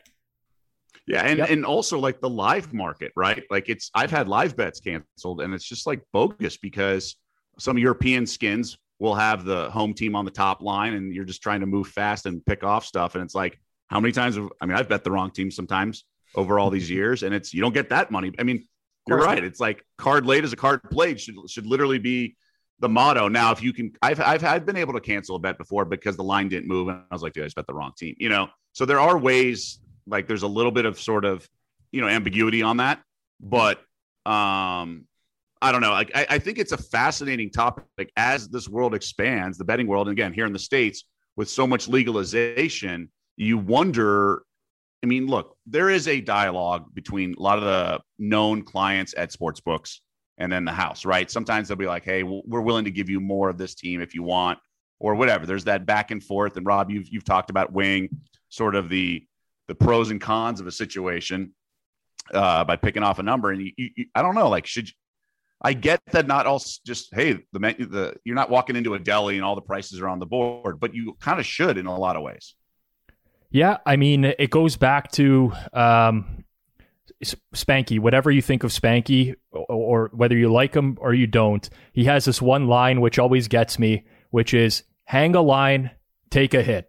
Yeah, 1.10 1.24
and 1.24 1.40
yep. 1.40 1.50
and 1.50 1.66
also 1.66 1.98
like 1.98 2.22
the 2.22 2.30
live 2.30 2.72
market, 2.72 3.12
right? 3.16 3.44
Like 3.50 3.68
it's 3.68 3.90
I've 3.96 4.12
had 4.12 4.28
live 4.28 4.56
bets 4.56 4.80
canceled, 4.80 5.42
and 5.42 5.56
it's 5.56 5.66
just 5.66 5.88
like 5.88 6.04
bogus 6.14 6.56
because 6.58 7.16
some 7.58 7.80
European 7.80 8.28
skins 8.28 8.78
will 9.00 9.16
have 9.16 9.44
the 9.44 9.72
home 9.72 9.96
team 9.96 10.16
on 10.16 10.24
the 10.24 10.32
top 10.32 10.62
line, 10.62 10.94
and 10.94 11.12
you're 11.12 11.26
just 11.26 11.42
trying 11.42 11.62
to 11.62 11.66
move 11.66 11.88
fast 11.88 12.28
and 12.28 12.46
pick 12.46 12.64
off 12.64 12.86
stuff, 12.86 13.16
and 13.16 13.24
it's 13.24 13.34
like 13.34 13.60
how 13.88 14.00
many 14.00 14.12
times? 14.12 14.36
Have, 14.36 14.50
I 14.62 14.68
mean, 14.68 14.78
I've 14.78 14.88
bet 14.88 15.04
the 15.04 15.10
wrong 15.10 15.32
team 15.32 15.50
sometimes 15.50 16.06
over 16.36 16.60
all 16.60 16.70
these 16.70 16.90
years, 16.98 17.24
and 17.24 17.34
it's 17.34 17.56
you 17.56 17.62
don't 17.62 17.74
get 17.74 17.90
that 17.90 18.12
money. 18.12 18.32
I 18.38 18.44
mean, 18.44 18.68
you're 19.08 19.18
right. 19.18 19.44
It's 19.44 19.60
like 19.60 19.84
card 19.98 20.28
laid 20.28 20.44
as 20.44 20.54
a 20.54 20.58
card 20.58 20.84
played 20.92 21.20
should 21.20 21.38
should 21.50 21.66
literally 21.66 21.98
be 21.98 22.36
the 22.82 22.90
motto. 22.90 23.28
Now, 23.30 23.52
if 23.52 23.64
you 23.64 23.74
can, 23.74 23.94
I've 24.04 24.20
I've 24.20 24.44
had 24.44 24.64
been 24.64 24.78
able 24.78 24.94
to 24.94 25.02
cancel 25.02 25.38
a 25.38 25.40
bet 25.40 25.58
before 25.58 25.86
because 25.86 26.18
the 26.18 26.24
line 26.24 26.50
didn't 26.50 26.68
move, 26.68 26.88
and 26.88 27.00
I 27.10 27.16
was 27.16 27.24
like, 27.24 27.34
dude, 27.34 27.46
I 27.46 27.48
just 27.48 27.56
bet 27.56 27.66
the 27.66 27.74
wrong 27.74 27.94
team. 27.98 28.14
You 28.20 28.30
know, 28.30 28.48
so 28.74 28.86
there 28.86 29.00
are 29.00 29.18
ways 29.18 29.80
like 30.10 30.28
there's 30.28 30.44
a 30.44 30.48
little 30.48 30.72
bit 30.72 30.86
of 30.86 31.00
sort 31.00 31.26
of 31.26 31.48
you 31.92 32.02
know 32.02 32.08
ambiguity 32.08 32.62
on 32.62 32.78
that, 32.78 33.02
but 33.40 33.78
um, 34.26 35.06
I 35.62 35.72
don't 35.72 35.82
know. 35.82 35.92
Like 35.92 36.12
I, 36.16 36.28
I 36.32 36.40
think 36.40 36.58
it's 36.58 36.72
a 36.72 36.78
fascinating 36.78 37.52
topic 37.52 38.12
as 38.16 38.50
this 38.50 38.68
world 38.68 38.94
expands, 38.94 39.58
the 39.58 39.66
betting 39.66 39.88
world, 39.88 40.08
and 40.08 40.14
again 40.14 40.34
here 40.34 40.46
in 40.46 40.54
the 40.54 40.60
states 40.60 41.06
with 41.36 41.50
so 41.50 41.66
much 41.66 41.88
legalization, 41.88 43.10
you 43.38 43.58
wonder. 43.58 44.44
I 45.02 45.06
mean, 45.06 45.28
look, 45.28 45.56
there 45.66 45.90
is 45.90 46.10
a 46.10 46.20
dialogue 46.20 46.94
between 46.94 47.34
a 47.36 47.42
lot 47.42 47.58
of 47.58 47.64
the 47.64 48.02
known 48.18 48.64
clients 48.64 49.14
at 49.16 49.32
sports 49.32 49.62
books 49.62 50.02
and 50.38 50.52
then 50.52 50.66
the 50.66 50.74
house, 50.74 51.06
right? 51.06 51.32
Sometimes 51.32 51.68
they'll 51.68 51.78
be 51.78 51.86
like, 51.88 52.04
"Hey, 52.04 52.24
we're 52.24 52.62
willing 52.62 52.86
to 52.86 52.92
give 52.92 53.10
you 53.10 53.22
more 53.22 53.50
of 53.50 53.58
this 53.58 53.76
team 53.76 54.02
if 54.02 54.14
you 54.14 54.24
want." 54.24 54.60
or 55.00 55.16
whatever. 55.16 55.46
There's 55.46 55.64
that 55.66 55.86
back 55.86 56.12
and 56.12 56.24
forth. 56.24 56.58
And 56.58 56.66
Rob, 56.66 56.92
you've 56.92 57.08
you've 57.10 57.24
talked 57.24 57.50
about 57.50 57.72
weighing 57.72 58.10
sort 58.50 58.76
of 58.76 58.90
the 58.90 59.26
the 59.70 59.76
pros 59.76 60.10
and 60.10 60.20
cons 60.20 60.60
of 60.60 60.68
a 60.68 60.72
situation 60.72 61.54
uh, 62.34 62.66
by 62.66 62.76
picking 62.76 63.04
off 63.04 63.20
a 63.20 63.24
number. 63.24 63.52
And 63.52 63.62
you, 63.62 63.72
you, 63.78 64.06
I 64.16 64.22
don't 64.22 64.36
know, 64.36 64.50
like, 64.50 64.66
should 64.66 64.90
I 65.62 65.74
get 65.74 66.02
that 66.12 66.26
not 66.28 66.48
all 66.48 66.62
just 66.86 67.14
hey 67.14 67.34
the 67.54 67.60
the 67.60 68.16
you're 68.24 68.36
not 68.36 68.50
walking 68.50 68.76
into 68.76 68.94
a 68.96 69.00
deli 69.00 69.36
and 69.36 69.46
all 69.46 69.56
the 69.56 69.62
prices 69.62 70.02
are 70.02 70.08
on 70.08 70.20
the 70.20 70.26
board, 70.26 70.80
but 70.80 70.94
you 70.94 71.16
kind 71.20 71.40
of 71.40 71.46
should 71.46 71.78
in 71.78 71.86
a 71.86 71.98
lot 71.98 72.16
of 72.16 72.24
ways. 72.24 72.56
Yeah, 73.52 73.78
I 73.86 73.96
mean 73.96 74.24
it 74.26 74.50
goes 74.50 74.78
back 74.78 75.12
to 75.14 75.52
um, 75.74 76.46
Spanky. 77.54 78.00
Whatever 78.00 78.32
you 78.32 78.42
think 78.42 78.64
of 78.64 78.72
Spanky, 78.72 79.36
or, 79.52 79.66
or 79.70 80.12
whether 80.14 80.38
you 80.38 80.52
like 80.52 80.74
him 80.74 80.98
or 81.02 81.14
you 81.14 81.28
don't, 81.28 81.70
he 81.92 82.06
has 82.06 82.26
this 82.26 82.42
one 82.42 82.68
line 82.68 83.02
which 83.02 83.20
always 83.20 83.48
gets 83.48 83.78
me, 83.78 84.06
which 84.32 84.54
is 84.54 84.84
hang 85.06 85.36
a 85.36 85.42
line, 85.42 85.92
take 86.30 86.54
a 86.54 86.64
hit. 86.64 86.89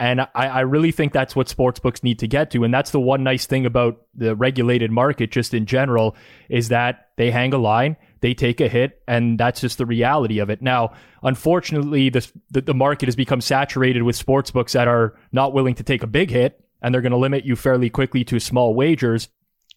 And 0.00 0.20
I, 0.20 0.28
I 0.34 0.60
really 0.60 0.92
think 0.92 1.12
that's 1.12 1.34
what 1.34 1.48
sportsbooks 1.48 2.04
need 2.04 2.20
to 2.20 2.28
get 2.28 2.52
to. 2.52 2.62
And 2.62 2.72
that's 2.72 2.92
the 2.92 3.00
one 3.00 3.24
nice 3.24 3.46
thing 3.46 3.66
about 3.66 4.00
the 4.14 4.36
regulated 4.36 4.92
market, 4.92 5.32
just 5.32 5.54
in 5.54 5.66
general, 5.66 6.14
is 6.48 6.68
that 6.68 7.08
they 7.16 7.32
hang 7.32 7.52
a 7.52 7.58
line, 7.58 7.96
they 8.20 8.32
take 8.32 8.60
a 8.60 8.68
hit, 8.68 9.02
and 9.08 9.38
that's 9.38 9.60
just 9.60 9.76
the 9.78 9.86
reality 9.86 10.38
of 10.38 10.50
it. 10.50 10.62
Now, 10.62 10.92
unfortunately, 11.22 12.10
the, 12.10 12.30
the, 12.50 12.74
market 12.74 13.06
has 13.06 13.16
become 13.16 13.40
saturated 13.40 14.02
with 14.02 14.16
sportsbooks 14.24 14.72
that 14.72 14.86
are 14.86 15.18
not 15.32 15.52
willing 15.52 15.74
to 15.74 15.82
take 15.82 16.04
a 16.04 16.06
big 16.06 16.30
hit, 16.30 16.64
and 16.80 16.94
they're 16.94 17.02
going 17.02 17.10
to 17.10 17.18
limit 17.18 17.44
you 17.44 17.56
fairly 17.56 17.90
quickly 17.90 18.22
to 18.24 18.38
small 18.38 18.74
wagers. 18.74 19.28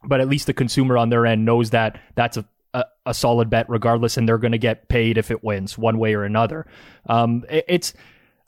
But 0.04 0.22
at 0.22 0.30
least 0.30 0.46
the 0.46 0.54
consumer 0.54 0.98
on 0.98 1.10
their 1.10 1.26
end 1.26 1.46
knows 1.46 1.72
that 1.72 2.00
that's 2.14 2.38
a, 2.38 2.46
a, 2.76 2.86
a 3.08 3.14
solid 3.16 3.50
bet 3.50 3.68
regardless, 3.70 4.18
and 4.18 4.30
they're 4.30 4.38
going 4.38 4.52
to 4.52 4.60
get 4.60 4.88
paid 4.88 5.18
if 5.18 5.32
it 5.32 5.44
wins 5.44 5.80
one 5.80 5.98
way 5.98 6.14
or 6.14 6.24
another. 6.24 6.68
Um, 7.08 7.44
it, 7.50 7.66
it's 7.68 7.94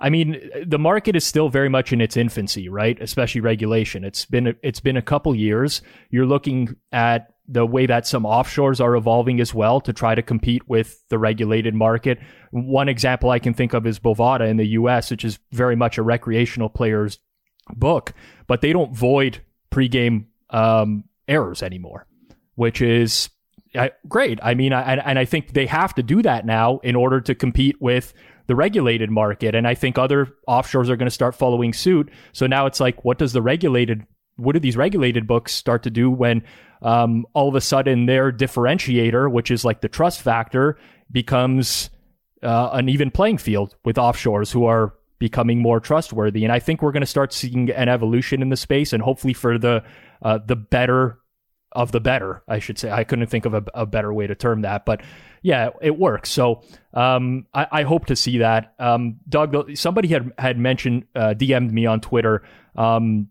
I 0.04 0.10
mean, 0.10 0.52
the 0.68 0.78
market 0.78 1.16
is 1.16 1.26
still 1.26 1.48
very 1.48 1.70
much 1.70 1.94
in 1.94 2.02
its 2.02 2.18
infancy, 2.18 2.68
right? 2.68 3.02
Especially 3.02 3.40
regulation. 3.40 4.04
It's 4.04 4.26
been 4.26 4.54
it's 4.62 4.82
been 4.82 4.98
a 4.98 5.02
couple 5.02 5.34
years. 5.34 5.82
You're 6.10 6.26
looking 6.26 6.76
at 6.92 7.34
the 7.48 7.66
way 7.66 7.86
that 7.86 8.06
some 8.06 8.24
offshores 8.24 8.82
are 8.82 8.98
evolving 8.98 9.40
as 9.40 9.54
well 9.54 9.80
to 9.80 9.94
try 9.94 10.14
to 10.14 10.22
compete 10.22 10.68
with 10.68 11.02
the 11.08 11.18
regulated 11.18 11.74
market. 11.74 12.20
One 12.52 12.90
example 12.90 13.30
I 13.30 13.40
can 13.40 13.54
think 13.54 13.74
of 13.74 13.88
is 13.88 13.98
Bovada 13.98 14.50
in 14.50 14.58
the 14.58 14.68
US, 14.80 15.10
which 15.10 15.24
is 15.24 15.40
very 15.54 15.78
much 15.78 15.98
a 15.98 16.04
recreational 16.04 16.68
player's 16.68 17.20
book, 17.74 18.14
but 18.46 18.60
they 18.60 18.74
don't 18.74 18.94
void 18.94 19.42
pregame 19.72 20.26
um, 20.50 21.06
errors 21.30 21.64
anymore, 21.64 22.08
which 22.56 22.82
is 22.82 23.30
I, 23.74 23.92
great. 24.08 24.40
I 24.44 24.54
mean, 24.54 24.74
I, 24.74 24.96
and 24.96 25.18
I 25.18 25.24
think 25.24 25.54
they 25.54 25.66
have 25.66 25.96
to 25.96 26.04
do 26.04 26.22
that 26.24 26.46
now 26.46 26.80
in 26.80 26.96
order 26.96 27.22
to 27.22 27.34
compete 27.34 27.82
with 27.82 28.14
the 28.48 28.56
regulated 28.56 29.10
market. 29.10 29.56
And 29.56 29.68
I 29.68 29.76
think 29.76 29.98
other 29.98 30.28
offshores 30.48 30.90
are 30.90 30.96
going 30.96 31.08
to 31.08 31.12
start 31.12 31.36
following 31.36 31.74
suit. 31.74 32.10
So 32.32 32.48
now 32.48 32.66
it's 32.66 32.80
like, 32.80 33.06
what 33.06 33.18
does 33.18 33.34
the 33.34 33.42
regulated, 33.42 34.06
what 34.36 34.54
do 34.54 34.60
these 34.60 34.78
regulated 34.78 35.28
books 35.28 35.54
start 35.54 35.84
to 35.84 35.90
do 35.90 36.12
when 36.12 36.44
um, 36.82 37.26
all 37.34 37.48
of 37.48 37.56
a 37.56 37.62
sudden 37.62 38.06
their 38.06 38.32
differentiator, 38.32 39.32
which 39.32 39.50
is 39.50 39.64
like 39.64 39.82
the 39.82 39.88
trust 39.88 40.22
factor, 40.22 40.78
becomes 41.12 41.90
uh, 42.42 42.70
an 42.74 42.90
even 42.90 43.12
playing 43.12 43.38
field 43.38 43.76
with 43.86 43.96
offshores 43.96 44.52
who 44.52 44.66
are 44.66 44.94
becoming 45.20 45.62
more 45.62 45.80
trustworthy. 45.80 46.44
And 46.44 46.52
I 46.52 46.60
think 46.60 46.82
we're 46.82 46.92
going 46.92 47.02
to 47.02 47.08
start 47.08 47.32
seeing 47.32 47.70
an 47.72 47.88
evolution 47.88 48.42
in 48.42 48.50
the 48.50 48.58
space, 48.58 48.92
and 48.92 49.02
hopefully 49.02 49.34
for 49.34 49.58
the 49.58 49.84
uh, 50.22 50.40
the 50.46 50.58
better 50.58 51.20
of 51.74 51.92
the 51.92 52.00
better, 52.00 52.44
I 52.48 52.60
should 52.60 52.80
say. 52.80 52.92
I 52.92 53.04
couldn't 53.04 53.28
think 53.28 53.46
of 53.46 53.54
a, 53.54 53.64
a 53.74 53.86
better 53.86 54.14
way 54.14 54.28
to 54.28 54.36
term 54.36 54.62
that, 54.62 54.86
but 54.86 55.02
yeah, 55.42 55.70
it 55.82 55.98
works. 55.98 56.32
So 56.32 56.64
um, 56.94 57.46
I, 57.54 57.68
I, 57.72 57.84
hope 57.84 58.06
to 58.08 58.16
see 58.16 58.40
that. 58.40 58.74
Um, 58.80 59.18
Doug, 59.28 59.76
somebody 59.78 60.08
had 60.08 60.32
had 60.38 60.58
mentioned, 60.58 61.06
uh, 61.16 61.34
DM'd 61.36 61.74
me 61.74 61.86
on 61.86 62.00
Twitter. 62.00 62.44
Um, 62.76 63.30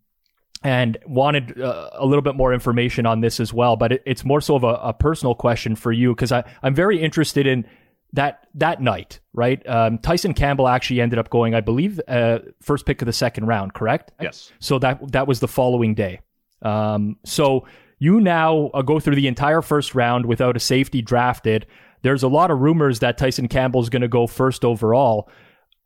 and 0.64 0.96
wanted 1.06 1.60
uh, 1.60 1.90
a 1.94 2.06
little 2.06 2.22
bit 2.22 2.36
more 2.36 2.54
information 2.54 3.04
on 3.04 3.20
this 3.20 3.40
as 3.40 3.52
well, 3.52 3.74
but 3.74 3.92
it, 3.92 4.02
it's 4.06 4.24
more 4.24 4.40
so 4.40 4.54
of 4.54 4.62
a, 4.62 4.74
a 4.74 4.92
personal 4.92 5.34
question 5.34 5.74
for 5.74 5.90
you 5.90 6.14
because 6.14 6.30
I'm 6.30 6.74
very 6.74 7.02
interested 7.02 7.48
in 7.48 7.66
that 8.12 8.46
that 8.54 8.80
night, 8.80 9.20
right? 9.32 9.66
Um, 9.66 9.98
Tyson 9.98 10.34
Campbell 10.34 10.68
actually 10.68 11.00
ended 11.00 11.18
up 11.18 11.30
going, 11.30 11.54
I 11.54 11.60
believe, 11.60 12.00
uh, 12.06 12.40
first 12.60 12.86
pick 12.86 13.02
of 13.02 13.06
the 13.06 13.12
second 13.12 13.46
round, 13.46 13.74
correct? 13.74 14.12
Yes. 14.20 14.52
So 14.60 14.78
that 14.78 15.12
that 15.12 15.26
was 15.26 15.40
the 15.40 15.48
following 15.48 15.94
day. 15.94 16.20
Um, 16.60 17.16
so 17.24 17.66
you 18.02 18.20
now 18.20 18.66
uh, 18.74 18.82
go 18.82 18.98
through 18.98 19.14
the 19.14 19.28
entire 19.28 19.62
first 19.62 19.94
round 19.94 20.26
without 20.26 20.56
a 20.56 20.60
safety 20.60 21.00
drafted. 21.02 21.66
There's 22.02 22.24
a 22.24 22.28
lot 22.28 22.50
of 22.50 22.58
rumors 22.58 22.98
that 22.98 23.16
Tyson 23.16 23.46
Campbell 23.46 23.80
is 23.80 23.90
going 23.90 24.02
to 24.02 24.08
go 24.08 24.26
first 24.26 24.64
overall. 24.64 25.30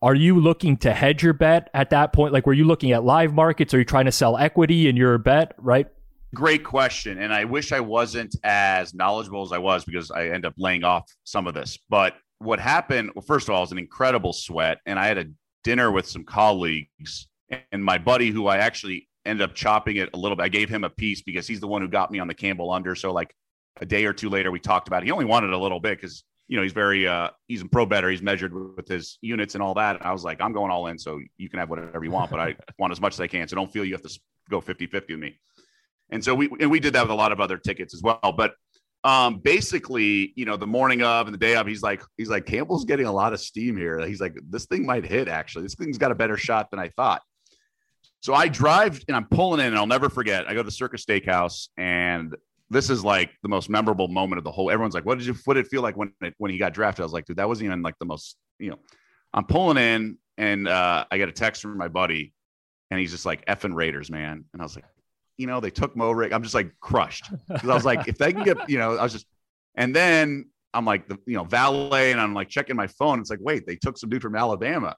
Are 0.01 0.15
you 0.15 0.41
looking 0.41 0.79
to 0.79 0.95
hedge 0.95 1.23
your 1.23 1.35
bet 1.35 1.69
at 1.75 1.91
that 1.91 2.15
point? 2.15 2.33
Like, 2.33 2.47
were 2.47 2.55
you 2.55 2.65
looking 2.65 2.93
at 2.93 3.05
live 3.05 3.35
markets? 3.35 3.75
Are 3.75 3.79
you 3.79 3.85
trying 3.85 4.07
to 4.07 4.13
sell 4.13 4.39
equity 4.39 4.89
in 4.89 4.97
your 4.97 5.19
bet, 5.19 5.53
right? 5.59 5.89
Great 6.35 6.65
question. 6.65 7.19
And 7.19 7.35
I 7.35 7.45
wish 7.45 7.71
I 7.71 7.81
wasn't 7.81 8.35
as 8.43 8.95
knowledgeable 8.95 9.43
as 9.43 9.53
I 9.53 9.59
was 9.59 9.85
because 9.85 10.11
I 10.11 10.29
end 10.29 10.47
up 10.47 10.55
laying 10.57 10.85
off 10.85 11.05
some 11.25 11.47
of 11.47 11.53
this. 11.53 11.79
But 11.91 12.15
what 12.39 12.61
happened, 12.61 13.11
well, 13.15 13.25
first 13.27 13.47
of 13.47 13.55
all, 13.55 13.59
it 13.59 13.65
was 13.65 13.73
an 13.73 13.79
incredible 13.79 14.33
sweat. 14.33 14.79
And 14.87 14.99
I 14.99 15.07
had 15.07 15.19
a 15.19 15.27
dinner 15.65 15.91
with 15.91 16.09
some 16.09 16.25
colleagues 16.25 17.29
and 17.73 17.85
my 17.85 17.99
buddy 17.99 18.31
who 18.31 18.47
I 18.47 18.57
actually 18.57 19.07
ended 19.27 19.49
up 19.49 19.55
chopping 19.55 19.97
it 19.97 20.11
a 20.15 20.17
little 20.17 20.37
bit. 20.37 20.45
I 20.45 20.49
gave 20.49 20.69
him 20.69 20.85
a 20.85 20.91
piece 20.91 21.23
because 21.23 21.47
he's 21.47 21.61
the 21.61 21.67
one 21.67 21.83
who 21.83 21.89
got 21.89 22.11
me 22.11 22.19
on 22.19 22.29
the 22.29 22.35
Campbell 22.35 22.71
under. 22.71 22.95
So 22.95 23.13
like 23.13 23.35
a 23.81 23.87
day 23.87 24.05
or 24.05 24.13
two 24.13 24.29
later, 24.29 24.51
we 24.51 24.61
talked 24.61 24.89
about 24.89 25.03
it. 25.03 25.07
He 25.07 25.13
only 25.13 25.25
wanted 25.25 25.53
a 25.53 25.59
little 25.59 25.81
bit 25.81 26.01
because 26.01 26.25
you 26.49 26.57
know 26.57 26.63
he's 26.63 26.73
very 26.73 27.09
uh 27.09 27.31
he's 27.49 27.63
a 27.63 27.67
pro 27.67 27.87
bettor. 27.87 28.09
He's 28.09 28.23
measured 28.23 28.55
with 28.77 28.89
his 28.89 29.19
units 29.21 29.55
and 29.55 29.63
all 29.63 29.75
that. 29.75 29.97
And 29.97 30.05
I 30.05 30.13
was 30.13 30.25
like, 30.25 30.41
I'm 30.41 30.53
going 30.53 30.71
all 30.71 30.87
in, 30.87 30.99
so 30.99 31.21
you 31.37 31.49
can 31.49 31.59
have 31.59 31.69
whatever 31.69 32.05
you 32.05 32.11
want, 32.11 32.31
but 32.31 32.41
I 32.41 32.57
want 32.79 32.93
as 32.93 33.01
much 33.01 33.15
as 33.15 33.21
I 33.21 33.27
can. 33.27 33.49
So 33.49 33.57
don't 33.57 33.73
feel 33.73 33.85
you 33.85 33.95
have 33.95 34.03
to 34.03 34.21
go 34.49 34.61
50 34.61 34.87
50 34.87 35.15
with 35.15 35.21
me. 35.21 35.39
And 36.11 36.23
so 36.23 36.35
we 36.35 36.49
and 36.61 36.71
we 36.71 36.81
did 36.81 36.95
that 36.95 37.03
with 37.03 37.11
a 37.11 37.15
lot 37.15 37.33
of 37.33 37.41
other 37.41 37.59
tickets 37.59 37.95
as 37.95 38.03
well. 38.03 38.35
But 38.37 38.55
um, 39.05 39.39
basically, 39.39 40.33
you 40.35 40.45
know, 40.45 40.57
the 40.57 40.67
morning 40.67 41.03
of 41.03 41.29
and 41.29 41.35
the 41.35 41.39
day 41.39 41.55
of, 41.55 41.67
he's 41.67 41.83
like, 41.83 42.03
he's 42.17 42.29
like, 42.29 42.45
Campbell's 42.45 42.85
getting 42.85 43.07
a 43.07 43.13
lot 43.13 43.33
of 43.33 43.41
steam 43.41 43.77
here. 43.77 44.05
He's 44.05 44.21
like, 44.21 44.37
this 44.51 44.67
thing 44.67 44.85
might 44.85 45.05
hit. 45.05 45.29
Actually, 45.29 45.63
this 45.63 45.77
thing's 45.77 45.97
got 45.97 46.11
a 46.11 46.15
better 46.17 46.37
shot 46.37 46.73
than 46.73 46.81
I 46.81 46.89
thought. 46.89 47.23
So 48.27 48.35
I 48.35 48.49
drive 48.49 49.01
and 49.07 49.17
I'm 49.17 49.27
pulling 49.27 49.61
in, 49.61 49.67
and 49.67 49.77
I'll 49.77 49.87
never 49.87 50.09
forget. 50.09 50.49
I 50.49 50.53
go 50.53 50.57
to 50.57 50.65
the 50.65 50.73
Circus 50.73 51.05
Steakhouse, 51.05 51.69
and 51.79 52.35
this 52.71 52.91
is 52.91 53.05
like 53.05 53.31
the 53.45 53.49
most 53.49 53.71
memorable 53.71 54.09
moment 54.09 54.39
of 54.39 54.43
the 54.43 54.51
whole. 54.51 54.69
Everyone's 54.69 54.95
like, 54.95 55.07
"What 55.07 55.19
did 55.19 55.29
you? 55.29 55.35
What 55.45 55.55
did 55.55 55.67
it 55.67 55.69
feel 55.69 55.81
like 55.81 55.97
when 55.97 56.13
it, 56.21 56.35
when 56.39 56.51
he 56.51 56.59
got 56.59 56.75
drafted?" 56.75 57.03
I 57.03 57.05
was 57.05 57.13
like, 57.13 57.27
"Dude, 57.27 57.37
that 57.37 57.47
wasn't 57.47 57.67
even 57.67 57.83
like 57.83 57.95
the 58.01 58.05
most." 58.05 58.37
You 58.59 58.71
know, 58.71 58.79
I'm 59.33 59.45
pulling 59.45 59.77
in, 59.77 60.19
and 60.39 60.67
uh, 60.67 61.05
I 61.09 61.19
get 61.19 61.29
a 61.29 61.33
text 61.33 61.63
from 61.63 61.79
my 61.79 61.87
buddy, 61.87 62.35
and 62.91 62.99
he's 62.99 63.13
just 63.13 63.27
like, 63.27 63.47
"Effing 63.47 63.77
Raiders, 63.77 64.11
man!" 64.11 64.45
And 64.53 64.61
I 64.61 64.65
was 64.65 64.75
like, 64.75 64.87
"You 65.37 65.47
know, 65.47 65.61
they 65.61 65.71
took 65.71 65.95
Moehrig." 65.95 66.33
I'm 66.33 66.43
just 66.43 66.57
like 66.57 66.73
crushed 66.81 67.31
because 67.47 67.69
I 67.71 67.75
was 67.75 67.85
like, 67.85 68.09
if 68.09 68.19
they 68.19 68.33
can 68.33 68.43
get, 68.43 68.69
you 68.69 68.79
know, 68.79 68.97
I 68.97 69.05
was 69.05 69.13
just, 69.13 69.27
and 69.77 69.95
then 69.95 70.47
I'm 70.75 70.85
like, 70.85 71.07
the 71.07 71.17
you 71.27 71.37
know, 71.37 71.45
valet, 71.45 72.11
and 72.11 72.21
I'm 72.21 72.35
like 72.35 72.49
checking 72.49 72.75
my 72.75 72.89
phone. 72.89 73.21
It's 73.21 73.31
like, 73.31 73.39
wait, 73.41 73.69
they 73.69 73.77
took 73.77 73.97
some 73.97 74.11
dude 74.11 74.21
from 74.21 74.35
Alabama. 74.35 74.97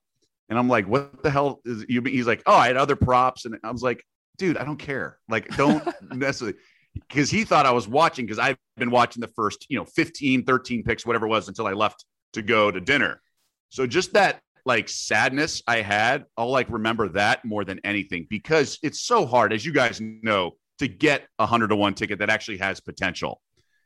And 0.49 0.59
I'm 0.59 0.69
like, 0.69 0.87
what 0.87 1.23
the 1.23 1.31
hell 1.31 1.61
is 1.65 1.85
you? 1.89 2.03
He's 2.03 2.27
like, 2.27 2.43
oh, 2.47 2.55
I 2.55 2.69
had 2.69 2.77
other 2.77 2.97
props. 2.97 3.45
And 3.45 3.59
I 3.63 3.71
was 3.71 3.83
like, 3.83 4.03
dude, 4.39 4.57
I 4.57 4.65
don't 4.65 4.79
care. 4.79 5.19
Like, 5.29 5.49
don't 5.57 5.87
necessarily, 6.15 6.57
because 6.95 7.31
he 7.31 7.45
thought 7.45 7.67
I 7.67 7.73
was 7.73 7.87
watching 7.87 8.25
because 8.25 8.39
I've 8.39 8.57
been 8.77 8.91
watching 8.91 9.21
the 9.21 9.29
first, 9.29 9.67
you 9.69 9.79
know, 9.79 9.85
15, 9.85 10.45
13 10.45 10.83
picks, 10.85 11.05
whatever 11.05 11.27
it 11.27 11.31
was, 11.31 11.49
until 11.49 11.67
I 11.67 11.73
left 11.73 12.05
to 12.33 12.43
go 12.43 12.71
to 12.71 12.81
dinner. 12.81 13.21
So 13.69 13.87
just 13.87 14.15
that 14.15 14.41
like 14.65 14.89
sadness 14.89 15.63
I 15.67 15.83
had, 15.83 16.25
I'll 16.37 16.51
like 16.51 16.71
remember 16.71 17.09
that 17.11 17.45
more 17.45 17.65
than 17.65 17.81
anything 17.85 18.27
because 18.29 18.79
it's 18.83 19.01
so 19.01 19.27
hard, 19.27 19.53
as 19.53 19.65
you 19.65 19.73
guys 19.73 20.01
know, 20.01 20.53
to 20.79 20.89
get 20.89 21.27
a 21.39 21.47
hundred 21.47 21.69
to 21.69 21.77
one 21.77 21.95
ticket 21.95 22.19
that 22.21 22.31
actually 22.31 22.59
has 22.59 22.81
potential. 22.81 23.41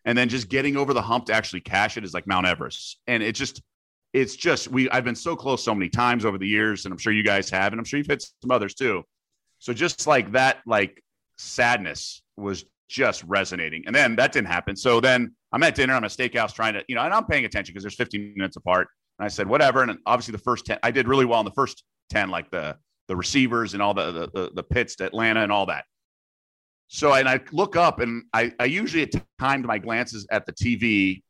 And 0.04 0.18
then 0.18 0.28
just 0.28 0.48
getting 0.48 0.76
over 0.76 0.92
the 0.92 1.02
hump 1.02 1.26
to 1.26 1.32
actually 1.32 1.60
cash 1.60 1.96
it 1.96 2.04
is 2.04 2.12
like 2.12 2.26
Mount 2.26 2.46
Everest. 2.46 2.98
And 3.06 3.22
it 3.22 3.34
just, 3.36 3.62
it's 4.12 4.36
just 4.36 4.68
we 4.68 4.90
I've 4.90 5.04
been 5.04 5.14
so 5.14 5.34
close 5.34 5.64
so 5.64 5.74
many 5.74 5.88
times 5.88 6.24
over 6.24 6.38
the 6.38 6.46
years, 6.46 6.84
and 6.84 6.92
I'm 6.92 6.98
sure 6.98 7.12
you 7.12 7.24
guys 7.24 7.48
have, 7.50 7.72
and 7.72 7.80
I'm 7.80 7.84
sure 7.84 7.98
you've 7.98 8.06
hit 8.06 8.24
some 8.42 8.50
others 8.50 8.74
too. 8.74 9.04
So 9.58 9.72
just 9.72 10.06
like 10.06 10.32
that, 10.32 10.58
like 10.66 11.02
sadness 11.38 12.22
was 12.36 12.64
just 12.88 13.24
resonating. 13.24 13.84
And 13.86 13.94
then 13.94 14.16
that 14.16 14.32
didn't 14.32 14.48
happen. 14.48 14.76
So 14.76 15.00
then 15.00 15.34
I'm 15.52 15.62
at 15.62 15.74
dinner, 15.74 15.94
I'm 15.94 16.04
at 16.04 16.12
a 16.12 16.16
steakhouse 16.16 16.52
trying 16.52 16.74
to, 16.74 16.84
you 16.88 16.94
know, 16.94 17.02
and 17.02 17.14
I'm 17.14 17.24
paying 17.24 17.44
attention 17.44 17.72
because 17.72 17.82
there's 17.82 17.94
15 17.94 18.34
minutes 18.36 18.56
apart. 18.56 18.88
And 19.18 19.24
I 19.24 19.28
said, 19.28 19.46
whatever. 19.46 19.82
And 19.82 19.98
obviously 20.04 20.32
the 20.32 20.38
first 20.38 20.66
10, 20.66 20.78
I 20.82 20.90
did 20.90 21.08
really 21.08 21.24
well 21.24 21.40
in 21.40 21.44
the 21.44 21.52
first 21.52 21.84
10, 22.10 22.28
like 22.28 22.50
the 22.50 22.76
the 23.08 23.16
receivers 23.16 23.74
and 23.74 23.82
all 23.82 23.94
the 23.94 24.12
the, 24.12 24.30
the, 24.32 24.50
the 24.54 24.62
Pitts 24.62 24.96
to 24.96 25.04
Atlanta 25.04 25.42
and 25.42 25.50
all 25.50 25.66
that. 25.66 25.84
So 26.88 27.14
and 27.14 27.28
I 27.28 27.40
look 27.52 27.74
up 27.74 28.00
and 28.00 28.24
I, 28.32 28.52
I 28.60 28.66
usually 28.66 29.10
timed 29.38 29.64
my 29.64 29.78
glances 29.78 30.26
at 30.30 30.44
the 30.44 30.52
TV 30.52 31.22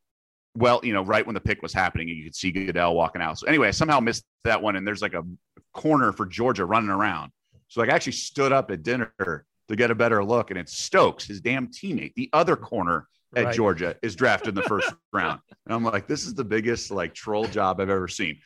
well, 0.55 0.81
you 0.83 0.93
know, 0.93 1.03
right 1.03 1.25
when 1.27 1.35
the 1.35 1.41
pick 1.41 1.63
was 1.63 1.73
happening, 1.73 2.09
and 2.09 2.19
you 2.19 2.25
could 2.25 2.35
see 2.35 2.53
Goodell 2.53 2.95
walking 2.95 3.23
out. 3.23 3.39
So 3.39 3.47
anyway, 3.47 3.69
I 3.69 3.71
somehow 3.71 4.01
missed 4.01 4.25
that 4.45 4.63
one, 4.63 4.77
and 4.77 4.87
there's 4.87 5.03
like 5.03 5.15
a 5.15 5.25
corner 5.73 6.13
for 6.13 6.27
Georgia 6.27 6.65
running 6.65 6.91
around. 6.91 7.33
So 7.69 7.81
like 7.81 7.91
I 7.91 7.95
actually 7.95 8.13
stood 8.13 8.53
up 8.53 8.71
at 8.71 8.83
dinner 8.83 9.13
to 9.19 9.77
get 9.77 9.91
a 9.91 9.95
better 9.95 10.23
look, 10.25 10.51
and 10.51 10.59
it's 10.59 10.77
Stokes, 10.77 11.25
his 11.25 11.41
damn 11.41 11.69
teammate, 11.69 12.15
the 12.15 12.29
other 12.33 12.57
corner 12.57 13.09
at 13.35 13.47
right. 13.47 13.55
Georgia, 13.55 13.97
is 14.03 14.15
drafted 14.15 14.51
in 14.51 14.55
the 14.57 14.63
first 14.63 14.93
round. 15.13 15.41
And 15.65 15.75
I'm 15.75 15.83
like, 15.83 16.07
this 16.07 16.27
is 16.27 16.35
the 16.35 16.45
biggest 16.45 16.91
like 16.91 17.15
troll 17.15 17.47
job 17.47 17.81
I've 17.81 17.89
ever 17.89 18.09
seen. 18.09 18.39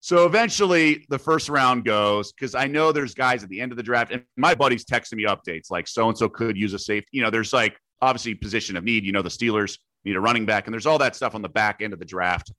So 0.00 0.26
eventually 0.26 1.06
the 1.08 1.18
first 1.18 1.48
round 1.48 1.84
goes 1.84 2.32
because 2.32 2.54
I 2.54 2.66
know 2.66 2.92
there's 2.92 3.14
guys 3.14 3.42
at 3.42 3.48
the 3.48 3.60
end 3.60 3.72
of 3.72 3.76
the 3.76 3.82
draft, 3.82 4.12
and 4.12 4.22
my 4.36 4.54
buddy's 4.54 4.84
texting 4.84 5.14
me 5.14 5.24
updates 5.24 5.70
like 5.70 5.88
so 5.88 6.08
and 6.08 6.16
so 6.16 6.28
could 6.28 6.56
use 6.56 6.74
a 6.74 6.78
safety. 6.78 7.08
You 7.12 7.22
know, 7.22 7.30
there's 7.30 7.52
like 7.52 7.78
obviously 8.00 8.34
position 8.34 8.76
of 8.76 8.84
need. 8.84 9.04
You 9.04 9.12
know, 9.12 9.22
the 9.22 9.28
Steelers 9.28 9.78
need 10.04 10.16
a 10.16 10.20
running 10.20 10.46
back, 10.46 10.66
and 10.66 10.72
there's 10.72 10.86
all 10.86 10.98
that 10.98 11.16
stuff 11.16 11.34
on 11.34 11.42
the 11.42 11.48
back 11.48 11.82
end 11.82 11.92
of 11.92 11.98
the 11.98 12.04
draft. 12.04 12.52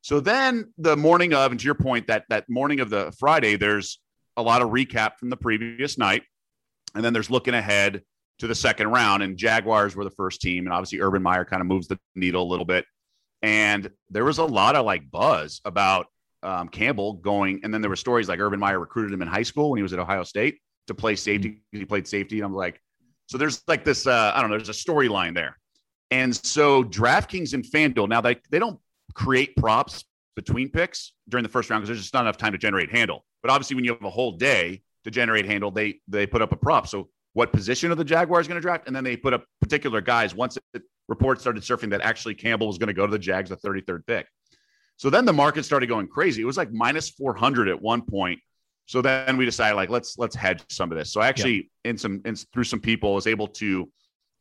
So 0.00 0.20
then 0.20 0.72
the 0.78 0.96
morning 0.96 1.32
of, 1.32 1.52
and 1.52 1.60
to 1.60 1.64
your 1.64 1.74
point, 1.74 2.08
that 2.08 2.24
that 2.28 2.48
morning 2.48 2.80
of 2.80 2.90
the 2.90 3.12
Friday, 3.18 3.56
there's 3.56 4.00
a 4.36 4.42
lot 4.42 4.62
of 4.62 4.70
recap 4.70 5.18
from 5.18 5.30
the 5.30 5.36
previous 5.36 5.98
night, 5.98 6.22
and 6.94 7.04
then 7.04 7.12
there's 7.12 7.30
looking 7.30 7.54
ahead 7.54 8.02
to 8.38 8.46
the 8.46 8.54
second 8.54 8.88
round. 8.88 9.22
And 9.22 9.36
Jaguars 9.36 9.94
were 9.94 10.04
the 10.04 10.10
first 10.10 10.40
team, 10.40 10.66
and 10.66 10.72
obviously 10.72 11.00
Urban 11.00 11.22
Meyer 11.22 11.44
kind 11.44 11.60
of 11.60 11.66
moves 11.66 11.86
the 11.86 11.98
needle 12.14 12.42
a 12.42 12.50
little 12.50 12.64
bit. 12.64 12.84
And 13.42 13.90
there 14.10 14.24
was 14.24 14.38
a 14.38 14.44
lot 14.44 14.76
of 14.76 14.84
like 14.86 15.10
buzz 15.10 15.60
about 15.64 16.06
um, 16.42 16.68
Campbell 16.68 17.14
going, 17.14 17.60
and 17.62 17.72
then 17.72 17.80
there 17.80 17.90
were 17.90 17.96
stories 17.96 18.28
like 18.28 18.40
Urban 18.40 18.58
Meyer 18.58 18.80
recruited 18.80 19.12
him 19.12 19.22
in 19.22 19.28
high 19.28 19.42
school 19.42 19.70
when 19.70 19.78
he 19.78 19.82
was 19.82 19.92
at 19.92 19.98
Ohio 19.98 20.24
State 20.24 20.58
to 20.88 20.94
play 20.94 21.14
safety. 21.14 21.62
He 21.70 21.84
played 21.84 22.08
safety. 22.08 22.38
And 22.38 22.46
I'm 22.46 22.54
like, 22.54 22.80
so 23.26 23.38
there's 23.38 23.62
like 23.68 23.84
this, 23.84 24.06
uh, 24.06 24.32
I 24.34 24.40
don't 24.40 24.50
know, 24.50 24.56
there's 24.56 24.68
a 24.68 24.72
storyline 24.72 25.34
there. 25.34 25.58
And 26.12 26.36
so 26.36 26.84
DraftKings 26.84 27.54
and 27.54 27.64
FanDuel, 27.64 28.06
now 28.06 28.20
they, 28.20 28.36
they 28.50 28.58
don't 28.58 28.78
create 29.14 29.56
props 29.56 30.04
between 30.36 30.68
picks 30.68 31.14
during 31.30 31.42
the 31.42 31.48
first 31.48 31.70
round 31.70 31.80
because 31.80 31.88
there's 31.88 32.02
just 32.02 32.12
not 32.12 32.24
enough 32.24 32.36
time 32.36 32.52
to 32.52 32.58
generate 32.58 32.90
handle. 32.90 33.24
But 33.40 33.50
obviously, 33.50 33.76
when 33.76 33.84
you 33.84 33.92
have 33.92 34.04
a 34.04 34.10
whole 34.10 34.32
day 34.32 34.82
to 35.04 35.10
generate 35.10 35.46
handle, 35.46 35.70
they 35.70 36.00
they 36.08 36.26
put 36.26 36.42
up 36.42 36.52
a 36.52 36.56
prop. 36.56 36.86
So 36.86 37.08
what 37.32 37.50
position 37.50 37.90
of 37.90 37.96
the 37.96 38.04
Jaguars 38.04 38.46
going 38.46 38.56
to 38.56 38.60
draft? 38.60 38.86
And 38.86 38.94
then 38.94 39.04
they 39.04 39.16
put 39.16 39.32
up 39.32 39.46
particular 39.62 40.02
guys 40.02 40.34
once 40.34 40.58
it, 40.74 40.82
reports 41.08 41.40
started 41.40 41.62
surfing 41.62 41.90
that 41.90 42.02
actually 42.02 42.34
Campbell 42.34 42.66
was 42.66 42.76
going 42.76 42.88
to 42.88 42.94
go 42.94 43.06
to 43.06 43.10
the 43.10 43.18
Jags, 43.18 43.48
the 43.48 43.56
33rd 43.56 44.06
pick. 44.06 44.26
So 44.96 45.08
then 45.08 45.24
the 45.24 45.32
market 45.32 45.64
started 45.64 45.88
going 45.88 46.08
crazy. 46.08 46.42
It 46.42 46.44
was 46.44 46.58
like 46.58 46.70
minus 46.72 47.08
400 47.08 47.68
at 47.68 47.80
one 47.80 48.02
point. 48.02 48.38
So 48.84 49.00
then 49.00 49.38
we 49.38 49.46
decided 49.46 49.76
like 49.76 49.88
let's 49.88 50.18
let's 50.18 50.36
hedge 50.36 50.62
some 50.68 50.92
of 50.92 50.98
this. 50.98 51.10
So 51.10 51.22
I 51.22 51.28
actually 51.28 51.70
yeah. 51.84 51.90
in 51.90 51.96
some 51.96 52.20
in, 52.26 52.36
through 52.36 52.64
some 52.64 52.80
people 52.80 53.14
was 53.14 53.26
able 53.26 53.48
to 53.48 53.90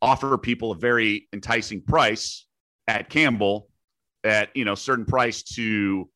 offer 0.02 0.38
people 0.38 0.72
a 0.72 0.76
very 0.76 1.28
enticing 1.34 1.82
price 1.82 2.46
at 2.88 3.10
Campbell 3.10 3.68
at 4.24 4.56
you 4.56 4.66
know 4.66 4.76
certain 4.76 5.06
price 5.06 5.44
to 5.44 6.10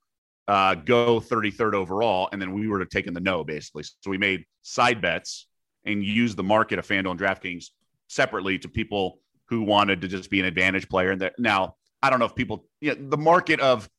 uh, 0.47 0.75
go 0.75 1.19
33rd 1.19 1.73
overall, 1.73 2.29
and 2.31 2.41
then 2.41 2.53
we 2.53 2.67
were 2.67 2.79
to 2.79 2.86
take 2.86 3.07
in 3.07 3.13
the 3.13 3.19
no 3.19 3.43
basically. 3.43 3.83
So 3.83 4.09
we 4.09 4.17
made 4.17 4.45
side 4.61 5.01
bets 5.01 5.47
and 5.86 6.03
use 6.03 6.36
the 6.36 6.43
market 6.43 6.79
of 6.79 6.88
FanDuel 6.88 7.11
and 7.11 7.19
DraftKings 7.19 7.65
separately 8.07 8.59
to 8.59 8.69
people 8.69 9.19
who 9.47 9.61
wanted 9.61 10.01
to 10.01 10.07
just 10.07 10.29
be 10.29 10.39
an 10.39 10.45
advantage 10.45 10.89
player. 10.89 11.11
And 11.11 11.21
that 11.21 11.33
now 11.38 11.75
I 12.01 12.09
don't 12.09 12.19
know 12.19 12.25
if 12.25 12.36
people, 12.36 12.65
you 12.81 12.95
know, 12.95 13.09
the 13.09 13.17
market 13.17 13.59
of, 13.59 13.89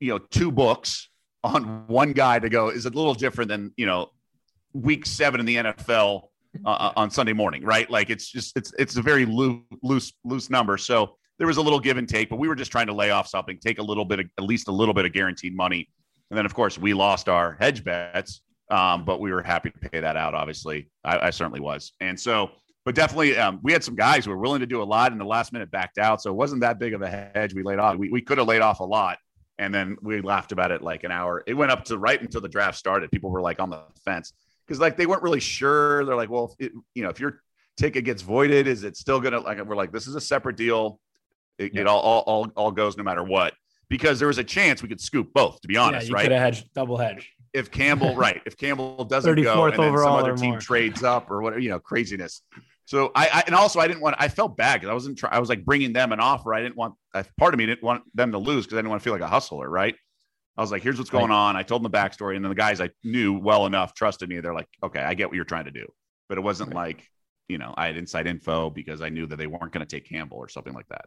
you 0.00 0.10
know, 0.10 0.18
two 0.18 0.50
books 0.50 1.08
on 1.44 1.86
one 1.86 2.12
guy 2.12 2.38
to 2.38 2.48
go 2.48 2.68
is 2.68 2.86
a 2.86 2.90
little 2.90 3.14
different 3.14 3.48
than, 3.48 3.72
you 3.76 3.86
know, 3.86 4.10
week 4.72 5.06
seven 5.06 5.40
in 5.40 5.46
the 5.46 5.56
NFL 5.56 6.28
uh, 6.64 6.68
uh, 6.68 6.92
on 6.96 7.10
Sunday 7.10 7.32
morning, 7.32 7.64
right? 7.64 7.88
Like 7.90 8.10
it's 8.10 8.30
just, 8.30 8.56
it's, 8.56 8.72
it's 8.78 8.96
a 8.96 9.02
very 9.02 9.24
loose, 9.24 9.62
loose, 9.82 10.12
loose 10.24 10.50
number. 10.50 10.76
So 10.76 11.16
there 11.38 11.46
was 11.46 11.56
a 11.56 11.62
little 11.62 11.80
give 11.80 11.96
and 11.96 12.08
take, 12.08 12.30
but 12.30 12.38
we 12.38 12.48
were 12.48 12.54
just 12.54 12.70
trying 12.70 12.86
to 12.86 12.92
lay 12.92 13.10
off 13.10 13.26
something, 13.26 13.58
take 13.58 13.78
a 13.78 13.82
little 13.82 14.04
bit 14.04 14.20
of, 14.20 14.26
at 14.38 14.44
least 14.44 14.68
a 14.68 14.72
little 14.72 14.94
bit 14.94 15.04
of 15.04 15.12
guaranteed 15.12 15.56
money. 15.56 15.88
And 16.30 16.38
then 16.38 16.46
of 16.46 16.54
course 16.54 16.78
we 16.78 16.94
lost 16.94 17.28
our 17.28 17.56
hedge 17.60 17.84
bets. 17.84 18.42
Um, 18.70 19.04
but 19.04 19.20
we 19.20 19.30
were 19.30 19.42
happy 19.42 19.70
to 19.70 19.90
pay 19.90 20.00
that 20.00 20.16
out. 20.16 20.34
Obviously 20.34 20.88
I, 21.04 21.26
I 21.26 21.30
certainly 21.30 21.60
was. 21.60 21.92
And 22.00 22.18
so, 22.18 22.50
but 22.84 22.94
definitely 22.94 23.36
um, 23.36 23.60
we 23.62 23.72
had 23.72 23.84
some 23.84 23.94
guys 23.94 24.24
who 24.24 24.30
were 24.30 24.38
willing 24.38 24.60
to 24.60 24.66
do 24.66 24.82
a 24.82 24.84
lot 24.84 25.12
in 25.12 25.18
the 25.18 25.24
last 25.24 25.52
minute 25.52 25.70
backed 25.70 25.98
out. 25.98 26.22
So 26.22 26.30
it 26.30 26.34
wasn't 26.34 26.60
that 26.62 26.78
big 26.78 26.94
of 26.94 27.02
a 27.02 27.08
hedge 27.08 27.54
we 27.54 27.62
laid 27.62 27.78
off. 27.78 27.96
We, 27.96 28.10
we 28.10 28.20
could 28.20 28.38
have 28.38 28.46
laid 28.46 28.62
off 28.62 28.80
a 28.80 28.84
lot. 28.84 29.18
And 29.58 29.72
then 29.72 29.96
we 30.02 30.20
laughed 30.20 30.50
about 30.50 30.70
it 30.70 30.82
like 30.82 31.04
an 31.04 31.12
hour. 31.12 31.44
It 31.46 31.54
went 31.54 31.70
up 31.70 31.84
to 31.84 31.98
right 31.98 32.20
until 32.20 32.40
the 32.40 32.48
draft 32.48 32.76
started. 32.76 33.10
People 33.10 33.30
were 33.30 33.40
like 33.40 33.60
on 33.60 33.70
the 33.70 33.82
fence 34.04 34.32
because 34.66 34.80
like 34.80 34.96
they 34.96 35.06
weren't 35.06 35.22
really 35.22 35.40
sure. 35.40 36.04
They're 36.04 36.16
like, 36.16 36.30
well, 36.30 36.54
it, 36.58 36.72
you 36.94 37.02
know, 37.02 37.10
if 37.10 37.20
your 37.20 37.40
ticket 37.76 38.04
gets 38.04 38.22
voided, 38.22 38.66
is 38.66 38.84
it 38.84 38.96
still 38.96 39.20
gonna 39.20 39.40
like? 39.40 39.62
We're 39.64 39.76
like, 39.76 39.92
this 39.92 40.06
is 40.06 40.14
a 40.14 40.20
separate 40.20 40.56
deal. 40.56 41.00
It, 41.58 41.74
yeah. 41.74 41.82
it 41.82 41.86
all, 41.86 42.00
all 42.00 42.20
all 42.20 42.52
all 42.56 42.70
goes 42.70 42.96
no 42.96 43.04
matter 43.04 43.22
what 43.22 43.54
because 43.88 44.18
there 44.18 44.28
was 44.28 44.38
a 44.38 44.44
chance 44.44 44.82
we 44.82 44.88
could 44.88 45.00
scoop 45.00 45.32
both. 45.32 45.60
To 45.60 45.68
be 45.68 45.76
honest, 45.76 46.06
yeah, 46.06 46.08
you 46.08 46.14
right? 46.14 46.22
Could 46.22 46.32
have 46.32 46.42
hedged 46.42 46.74
double 46.74 46.96
hedge. 46.96 47.30
If 47.52 47.70
Campbell, 47.70 48.16
right? 48.16 48.42
If 48.46 48.56
Campbell 48.56 49.04
doesn't 49.04 49.42
go, 49.42 49.64
and 49.64 49.72
then 49.72 49.96
some 49.98 50.06
other 50.06 50.36
team 50.36 50.50
more. 50.50 50.60
trades 50.60 51.02
up 51.02 51.30
or 51.30 51.42
whatever, 51.42 51.60
you 51.60 51.70
know, 51.70 51.78
craziness. 51.78 52.42
So 52.86 53.12
I, 53.14 53.28
I, 53.32 53.42
and 53.46 53.54
also 53.54 53.80
I 53.80 53.88
didn't 53.88 54.02
want 54.02 54.16
I 54.18 54.28
felt 54.28 54.56
bad 54.56 54.74
because 54.80 54.90
I 54.90 54.94
wasn't 54.94 55.16
try, 55.16 55.30
I 55.30 55.38
was 55.38 55.48
like 55.48 55.64
bringing 55.64 55.92
them 55.92 56.12
an 56.12 56.20
offer. 56.20 56.52
I 56.52 56.60
didn't 56.60 56.76
want 56.76 56.94
I, 57.14 57.24
part 57.38 57.54
of 57.54 57.58
me 57.58 57.66
didn't 57.66 57.82
want 57.82 58.02
them 58.14 58.32
to 58.32 58.38
lose 58.38 58.66
because 58.66 58.76
I 58.76 58.78
didn't 58.78 58.90
want 58.90 59.00
to 59.00 59.04
feel 59.04 59.14
like 59.14 59.22
a 59.22 59.28
hustler, 59.28 59.68
right? 59.68 59.94
I 60.56 60.60
was 60.60 60.70
like, 60.70 60.82
here's 60.82 60.98
what's 60.98 61.10
going 61.10 61.32
on. 61.32 61.56
I 61.56 61.62
told 61.62 61.82
them 61.82 61.90
the 61.90 61.98
backstory, 61.98 62.36
and 62.36 62.44
then 62.44 62.50
the 62.50 62.56
guys 62.56 62.80
I 62.80 62.90
knew 63.02 63.32
well 63.32 63.66
enough 63.66 63.94
trusted 63.94 64.28
me. 64.28 64.40
They're 64.40 64.54
like, 64.54 64.68
okay, 64.82 65.00
I 65.00 65.14
get 65.14 65.28
what 65.28 65.36
you're 65.36 65.44
trying 65.44 65.64
to 65.64 65.72
do, 65.72 65.86
but 66.28 66.38
it 66.38 66.42
wasn't 66.42 66.74
right. 66.74 66.96
like 66.96 67.10
you 67.48 67.58
know 67.58 67.74
I 67.76 67.86
had 67.86 67.96
inside 67.96 68.26
info 68.26 68.70
because 68.70 69.00
I 69.00 69.08
knew 69.08 69.26
that 69.26 69.36
they 69.36 69.46
weren't 69.46 69.72
going 69.72 69.84
to 69.84 69.96
take 69.96 70.08
Campbell 70.08 70.38
or 70.38 70.48
something 70.48 70.74
like 70.74 70.88
that. 70.88 71.06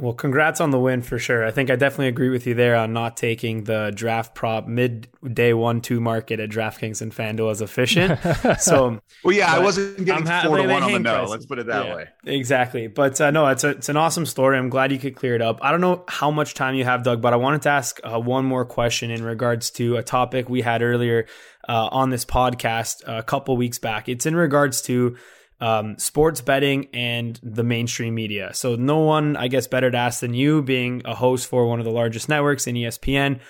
Well, 0.00 0.14
congrats 0.14 0.62
on 0.62 0.70
the 0.70 0.78
win 0.78 1.02
for 1.02 1.18
sure. 1.18 1.44
I 1.44 1.50
think 1.50 1.68
I 1.68 1.76
definitely 1.76 2.08
agree 2.08 2.30
with 2.30 2.46
you 2.46 2.54
there 2.54 2.74
on 2.74 2.94
not 2.94 3.18
taking 3.18 3.64
the 3.64 3.92
draft 3.94 4.34
prop 4.34 4.66
mid 4.66 5.08
day 5.34 5.52
one 5.52 5.82
two 5.82 6.00
market 6.00 6.40
at 6.40 6.48
DraftKings 6.48 7.02
and 7.02 7.12
FanDuel 7.12 7.50
as 7.50 7.60
efficient. 7.60 8.18
So, 8.60 9.00
well, 9.24 9.34
yeah, 9.36 9.54
I 9.54 9.58
wasn't 9.58 10.04
getting 10.04 10.26
ha- 10.26 10.44
four 10.46 10.56
to 10.56 10.66
one 10.66 10.82
on 10.82 10.92
the 10.92 10.98
no. 10.98 11.12
Prices. 11.12 11.30
Let's 11.30 11.46
put 11.46 11.58
it 11.58 11.66
that 11.66 11.86
yeah, 11.86 11.94
way. 11.94 12.08
Exactly, 12.24 12.86
but 12.86 13.20
uh, 13.20 13.30
no, 13.30 13.46
it's 13.48 13.64
a, 13.64 13.70
it's 13.70 13.88
an 13.88 13.96
awesome 13.96 14.26
story. 14.26 14.56
I'm 14.56 14.70
glad 14.70 14.92
you 14.92 14.98
could 14.98 15.14
clear 15.14 15.34
it 15.34 15.42
up. 15.42 15.58
I 15.62 15.70
don't 15.70 15.80
know 15.80 16.04
how 16.08 16.30
much 16.30 16.54
time 16.54 16.74
you 16.74 16.84
have, 16.84 17.02
Doug, 17.02 17.20
but 17.20 17.32
I 17.32 17.36
wanted 17.36 17.62
to 17.62 17.68
ask 17.68 18.00
uh, 18.02 18.18
one 18.18 18.44
more 18.44 18.64
question 18.64 19.10
in 19.10 19.22
regards 19.22 19.70
to 19.72 19.96
a 19.96 20.02
topic 20.02 20.48
we 20.48 20.62
had 20.62 20.82
earlier 20.82 21.26
uh, 21.68 21.88
on 21.92 22.10
this 22.10 22.24
podcast 22.24 23.02
a 23.06 23.22
couple 23.22 23.56
weeks 23.56 23.78
back. 23.78 24.08
It's 24.08 24.26
in 24.26 24.34
regards 24.34 24.80
to 24.82 25.16
um, 25.60 25.98
sports 25.98 26.40
betting 26.40 26.88
and 26.94 27.38
the 27.42 27.62
mainstream 27.62 28.14
media. 28.14 28.52
So 28.54 28.76
no 28.76 29.00
one, 29.00 29.36
I 29.36 29.48
guess, 29.48 29.66
better 29.66 29.90
to 29.90 29.96
ask 29.96 30.20
than 30.20 30.34
you, 30.34 30.62
being 30.62 31.02
a 31.04 31.14
host 31.14 31.46
for 31.46 31.66
one 31.66 31.78
of 31.78 31.84
the 31.84 31.90
largest 31.90 32.28
networks 32.28 32.66
in 32.66 32.74
ESPN. 32.74 33.40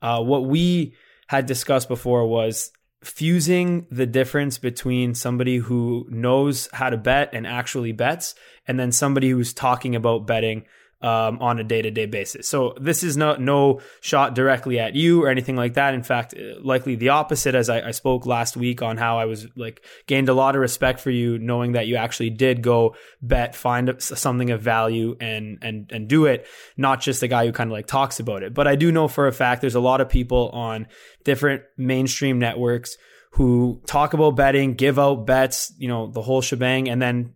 Uh, 0.00 0.22
what 0.22 0.46
we 0.46 0.94
had 1.28 1.46
discussed 1.46 1.88
before 1.88 2.26
was 2.26 2.72
fusing 3.02 3.86
the 3.90 4.06
difference 4.06 4.58
between 4.58 5.14
somebody 5.14 5.56
who 5.56 6.06
knows 6.10 6.68
how 6.72 6.90
to 6.90 6.96
bet 6.96 7.30
and 7.32 7.46
actually 7.46 7.92
bets, 7.92 8.34
and 8.66 8.78
then 8.78 8.92
somebody 8.92 9.30
who's 9.30 9.52
talking 9.52 9.96
about 9.96 10.26
betting 10.26 10.64
um, 11.02 11.38
on 11.40 11.58
a 11.58 11.64
day 11.64 11.82
to 11.82 11.90
day 11.90 12.06
basis. 12.06 12.48
So 12.48 12.74
this 12.80 13.02
is 13.02 13.16
no 13.16 13.34
no 13.34 13.80
shot 14.00 14.34
directly 14.34 14.78
at 14.78 14.94
you 14.94 15.22
or 15.24 15.28
anything 15.28 15.56
like 15.56 15.74
that. 15.74 15.94
In 15.94 16.02
fact, 16.02 16.34
uh, 16.34 16.60
likely 16.62 16.94
the 16.94 17.10
opposite. 17.10 17.54
As 17.54 17.68
I, 17.68 17.88
I, 17.88 17.90
spoke 17.90 18.24
last 18.24 18.56
week 18.56 18.82
on 18.82 18.96
how 18.96 19.18
I 19.18 19.24
was 19.24 19.46
like 19.56 19.82
gained 20.06 20.28
a 20.28 20.34
lot 20.34 20.54
of 20.54 20.60
respect 20.60 21.00
for 21.00 21.10
you, 21.10 21.38
knowing 21.38 21.72
that 21.72 21.86
you 21.86 21.96
actually 21.96 22.30
did 22.30 22.62
go 22.62 22.94
bet, 23.20 23.54
find 23.54 23.94
something 24.00 24.50
of 24.50 24.62
value, 24.62 25.16
and 25.20 25.58
and 25.60 25.90
and 25.92 26.08
do 26.08 26.26
it. 26.26 26.46
Not 26.76 27.00
just 27.00 27.22
a 27.22 27.28
guy 27.28 27.46
who 27.46 27.52
kind 27.52 27.68
of 27.68 27.72
like 27.72 27.86
talks 27.86 28.20
about 28.20 28.42
it. 28.42 28.54
But 28.54 28.68
I 28.68 28.76
do 28.76 28.92
know 28.92 29.08
for 29.08 29.26
a 29.26 29.32
fact 29.32 29.60
there's 29.60 29.74
a 29.74 29.80
lot 29.80 30.00
of 30.00 30.08
people 30.08 30.50
on 30.50 30.86
different 31.24 31.62
mainstream 31.76 32.38
networks 32.38 32.96
who 33.32 33.80
talk 33.86 34.12
about 34.12 34.36
betting, 34.36 34.74
give 34.74 34.98
out 34.98 35.26
bets, 35.26 35.72
you 35.78 35.88
know, 35.88 36.06
the 36.06 36.22
whole 36.22 36.42
shebang, 36.42 36.88
and 36.88 37.00
then 37.00 37.32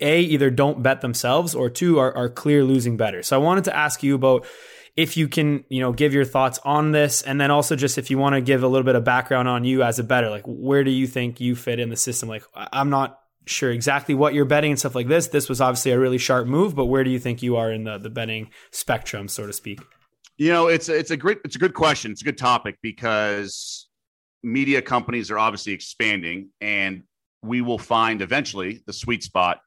a, 0.00 0.20
either 0.20 0.50
don't 0.50 0.82
bet 0.82 1.00
themselves 1.00 1.54
or 1.54 1.70
two 1.70 1.98
are, 1.98 2.14
are 2.16 2.28
clear 2.28 2.64
losing 2.64 2.96
bettors. 2.96 3.26
So 3.26 3.40
I 3.40 3.42
wanted 3.42 3.64
to 3.64 3.76
ask 3.76 4.02
you 4.02 4.14
about 4.14 4.46
if 4.96 5.16
you 5.16 5.28
can, 5.28 5.64
you 5.68 5.80
know, 5.80 5.92
give 5.92 6.12
your 6.12 6.24
thoughts 6.24 6.58
on 6.64 6.90
this. 6.92 7.22
And 7.22 7.40
then 7.40 7.50
also 7.50 7.76
just 7.76 7.98
if 7.98 8.10
you 8.10 8.18
want 8.18 8.34
to 8.34 8.40
give 8.40 8.62
a 8.62 8.68
little 8.68 8.84
bit 8.84 8.96
of 8.96 9.04
background 9.04 9.48
on 9.48 9.64
you 9.64 9.82
as 9.82 9.98
a 9.98 10.04
bettor, 10.04 10.30
like 10.30 10.44
where 10.46 10.82
do 10.82 10.90
you 10.90 11.06
think 11.06 11.40
you 11.40 11.54
fit 11.54 11.78
in 11.78 11.88
the 11.88 11.96
system? 11.96 12.28
Like 12.28 12.42
I'm 12.54 12.90
not 12.90 13.18
sure 13.46 13.70
exactly 13.70 14.14
what 14.14 14.34
you're 14.34 14.44
betting 14.44 14.72
and 14.72 14.78
stuff 14.78 14.94
like 14.94 15.08
this. 15.08 15.28
This 15.28 15.48
was 15.48 15.60
obviously 15.60 15.92
a 15.92 15.98
really 15.98 16.18
sharp 16.18 16.46
move, 16.46 16.74
but 16.74 16.86
where 16.86 17.04
do 17.04 17.10
you 17.10 17.18
think 17.18 17.42
you 17.42 17.56
are 17.56 17.72
in 17.72 17.84
the, 17.84 17.98
the 17.98 18.10
betting 18.10 18.50
spectrum, 18.72 19.28
so 19.28 19.46
to 19.46 19.52
speak? 19.52 19.80
You 20.36 20.50
know, 20.50 20.68
it's 20.68 20.88
it's 20.88 21.10
a 21.10 21.16
great, 21.16 21.38
it's 21.44 21.56
a 21.56 21.58
good 21.58 21.74
question. 21.74 22.12
It's 22.12 22.22
a 22.22 22.24
good 22.24 22.38
topic 22.38 22.78
because 22.82 23.88
media 24.42 24.82
companies 24.82 25.30
are 25.30 25.38
obviously 25.38 25.72
expanding 25.72 26.50
and 26.60 27.02
we 27.42 27.60
will 27.60 27.78
find 27.78 28.22
eventually 28.22 28.82
the 28.86 28.92
sweet 28.92 29.22
spot 29.22 29.58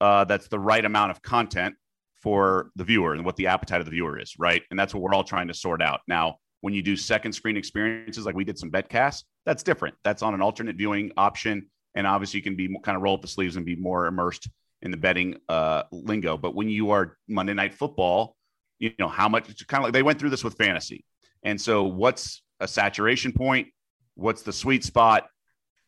uh, 0.00 0.24
that's 0.24 0.48
the 0.48 0.58
right 0.58 0.84
amount 0.84 1.10
of 1.10 1.22
content 1.22 1.74
for 2.22 2.70
the 2.76 2.84
viewer 2.84 3.14
and 3.14 3.24
what 3.24 3.36
the 3.36 3.46
appetite 3.46 3.80
of 3.80 3.86
the 3.86 3.90
viewer 3.90 4.18
is, 4.18 4.34
right? 4.38 4.62
And 4.70 4.78
that's 4.78 4.92
what 4.94 5.02
we're 5.02 5.14
all 5.14 5.24
trying 5.24 5.48
to 5.48 5.54
sort 5.54 5.80
out. 5.80 6.00
Now, 6.08 6.36
when 6.60 6.74
you 6.74 6.82
do 6.82 6.96
second 6.96 7.32
screen 7.32 7.56
experiences 7.56 8.26
like 8.26 8.34
we 8.34 8.44
did 8.44 8.58
some 8.58 8.70
betcast, 8.70 9.22
that's 9.46 9.62
different. 9.62 9.94
That's 10.04 10.22
on 10.22 10.34
an 10.34 10.42
alternate 10.42 10.76
viewing 10.76 11.12
option, 11.16 11.68
and 11.94 12.06
obviously 12.06 12.38
you 12.38 12.42
can 12.42 12.56
be 12.56 12.68
kind 12.82 12.96
of 12.96 13.02
roll 13.02 13.14
up 13.14 13.22
the 13.22 13.28
sleeves 13.28 13.56
and 13.56 13.64
be 13.64 13.76
more 13.76 14.06
immersed 14.06 14.48
in 14.82 14.90
the 14.90 14.96
betting 14.96 15.36
uh, 15.48 15.84
lingo. 15.92 16.36
But 16.36 16.54
when 16.54 16.68
you 16.68 16.90
are 16.90 17.16
Monday 17.28 17.54
Night 17.54 17.74
Football, 17.74 18.36
you 18.78 18.92
know 18.98 19.08
how 19.08 19.28
much 19.28 19.48
it's 19.48 19.62
kind 19.64 19.82
of 19.82 19.84
like 19.86 19.92
they 19.92 20.02
went 20.02 20.18
through 20.18 20.30
this 20.30 20.44
with 20.44 20.54
fantasy, 20.54 21.04
and 21.44 21.60
so 21.60 21.84
what's 21.84 22.42
a 22.60 22.66
saturation 22.66 23.32
point? 23.32 23.68
What's 24.14 24.42
the 24.42 24.52
sweet 24.52 24.84
spot 24.84 25.28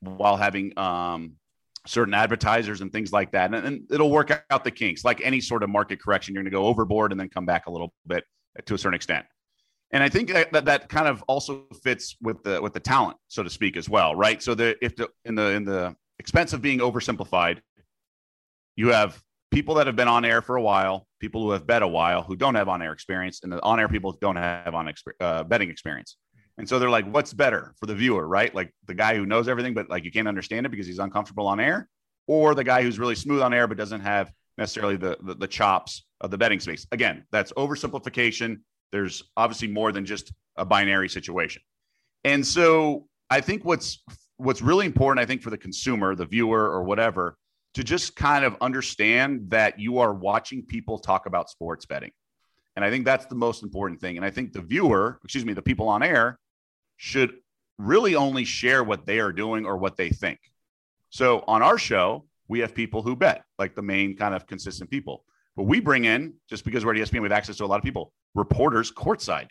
while 0.01 0.37
having 0.37 0.79
um, 0.79 1.35
certain 1.87 2.15
advertisers 2.15 2.81
and 2.81 2.93
things 2.93 3.13
like 3.13 3.33
that. 3.33 3.55
And, 3.55 3.67
and, 3.67 3.93
it'll 3.93 4.11
work 4.11 4.45
out 4.51 4.65
the 4.65 4.71
kinks. 4.71 5.05
Like 5.05 5.21
any 5.23 5.41
sort 5.41 5.63
of 5.63 5.71
market 5.71 6.01
correction, 6.01 6.35
you're 6.35 6.43
going 6.43 6.51
to 6.51 6.57
go 6.57 6.67
overboard 6.67 7.13
and 7.13 7.21
then 7.21 7.29
come 7.29 7.47
back 7.47 7.67
a 7.67 7.71
little 7.71 7.93
bit 8.07 8.25
to 8.67 8.75
a 8.75 8.79
certain 8.79 8.95
extent. 8.95 9.27
And 9.93 10.03
I 10.03 10.09
think 10.09 10.33
that, 10.33 10.53
that, 10.53 10.67
that 10.67 10.89
kind 10.89 11.09
of 11.09 11.23
also 11.23 11.67
fits 11.83 12.17
with 12.21 12.43
the 12.45 12.63
with 12.63 12.75
the 12.75 12.81
talent, 12.81 13.17
so 13.29 13.43
to 13.43 13.51
speak, 13.51 13.77
as 13.77 13.89
well, 13.89 14.15
right? 14.15 14.41
So 14.41 14.55
the 14.55 14.77
if 14.85 14.95
the 14.95 15.09
in 15.25 15.35
the 15.35 15.51
in 15.51 15.65
the 15.65 15.97
expense 16.21 16.53
of 16.53 16.63
being 16.63 16.79
oversimplified, 16.79 17.59
you 18.77 18.89
have 18.89 19.21
people 19.51 19.75
that 19.77 19.89
have 19.89 19.97
been 19.97 20.07
on 20.07 20.25
air 20.25 20.43
for 20.43 20.57
a 20.57 20.63
while, 20.63 21.09
people 21.19 21.43
who 21.43 21.51
have 21.51 21.67
bet 21.67 21.83
a 21.83 21.89
while, 21.89 22.23
who 22.23 22.37
don't 22.37 22.55
have 22.55 22.69
on 22.69 22.83
air 22.83 22.93
experience, 22.93 23.41
and 23.43 23.53
the 23.53 23.61
on 23.65 23.81
air 23.81 23.89
people 23.89 24.17
don't 24.21 24.37
have 24.37 24.75
on 24.75 24.93
uh, 25.21 25.43
betting 25.45 25.71
experience. 25.71 26.17
And 26.61 26.69
so 26.69 26.79
they're 26.79 26.91
like, 26.91 27.07
what's 27.07 27.33
better 27.33 27.73
for 27.79 27.87
the 27.87 27.95
viewer, 27.95 28.29
right? 28.29 28.55
Like 28.55 28.71
the 28.87 28.93
guy 28.93 29.17
who 29.17 29.25
knows 29.25 29.49
everything, 29.49 29.73
but 29.73 29.89
like 29.89 30.05
you 30.05 30.13
can't 30.13 30.29
understand 30.29 30.67
it 30.67 30.69
because 30.69 30.87
he's 30.87 30.99
uncomfortable 30.99 31.47
on 31.47 31.59
air, 31.59 31.89
or 32.27 32.55
the 32.55 32.63
guy 32.63 32.83
who's 32.83 32.99
really 32.99 33.15
smooth 33.15 33.41
on 33.41 33.55
air, 33.55 33.67
but 33.67 33.79
doesn't 33.79 34.03
have 34.03 34.31
necessarily 34.59 34.97
the, 34.97 35.17
the, 35.23 35.35
the 35.37 35.47
chops 35.47 36.05
of 36.21 36.31
the 36.31 36.37
betting 36.37 36.61
space. 36.61 36.87
Again, 36.93 37.25
that's 37.33 37.51
oversimplification. 37.55 38.61
There's 38.93 39.23
obviously 39.39 39.69
more 39.69 39.91
than 39.91 40.05
just 40.05 40.35
a 40.57 40.67
binary 40.67 41.09
situation. 41.09 41.63
And 42.25 42.47
so 42.47 43.07
I 43.31 43.41
think 43.41 43.65
what's 43.65 44.05
what's 44.37 44.61
really 44.61 44.85
important, 44.85 45.23
I 45.23 45.27
think, 45.27 45.41
for 45.41 45.49
the 45.49 45.57
consumer, 45.57 46.15
the 46.15 46.27
viewer, 46.27 46.71
or 46.71 46.83
whatever, 46.83 47.39
to 47.73 47.83
just 47.83 48.17
kind 48.17 48.45
of 48.45 48.55
understand 48.61 49.49
that 49.49 49.81
you 49.81 49.99
are 50.01 50.13
watching 50.13 50.63
people 50.67 50.99
talk 50.99 51.25
about 51.25 51.49
sports 51.49 51.87
betting. 51.87 52.11
And 52.77 52.85
I 52.85 52.91
think 52.91 53.07
that's 53.07 53.25
the 53.25 53.35
most 53.35 53.63
important 53.63 53.99
thing. 53.99 54.19
And 54.19 54.27
I 54.27 54.31
think 54.31 54.53
the 54.53 54.61
viewer, 54.61 55.19
excuse 55.25 55.47
me, 55.47 55.55
the 55.55 55.63
people 55.63 55.89
on 55.89 56.03
air 56.03 56.39
should 57.03 57.33
really 57.79 58.15
only 58.15 58.45
share 58.45 58.85
what 58.85 59.07
they 59.07 59.21
are 59.21 59.33
doing 59.33 59.65
or 59.65 59.79
what 59.79 59.97
they 59.97 60.11
think. 60.11 60.39
So 61.09 61.43
on 61.49 61.63
our 61.63 61.79
show, 61.79 62.27
we 62.47 62.59
have 62.59 62.75
people 62.75 63.01
who 63.01 63.17
bet, 63.17 63.43
like 63.59 63.75
the 63.75 63.81
main 63.81 64.19
kind 64.19 64.35
of 64.35 64.47
consistent 64.47 64.91
people. 64.91 65.25
But 65.57 65.63
we 65.63 65.81
bring 65.81 66.05
in, 66.05 66.35
just 66.51 66.63
because 66.63 66.85
we're 66.85 66.95
at 66.95 67.01
ESPN, 67.01 67.23
we 67.23 67.29
have 67.29 67.33
access 67.33 67.57
to 67.57 67.65
a 67.65 67.67
lot 67.67 67.79
of 67.79 67.83
people, 67.85 68.13
reporters 68.35 68.93
courtside. 68.93 69.49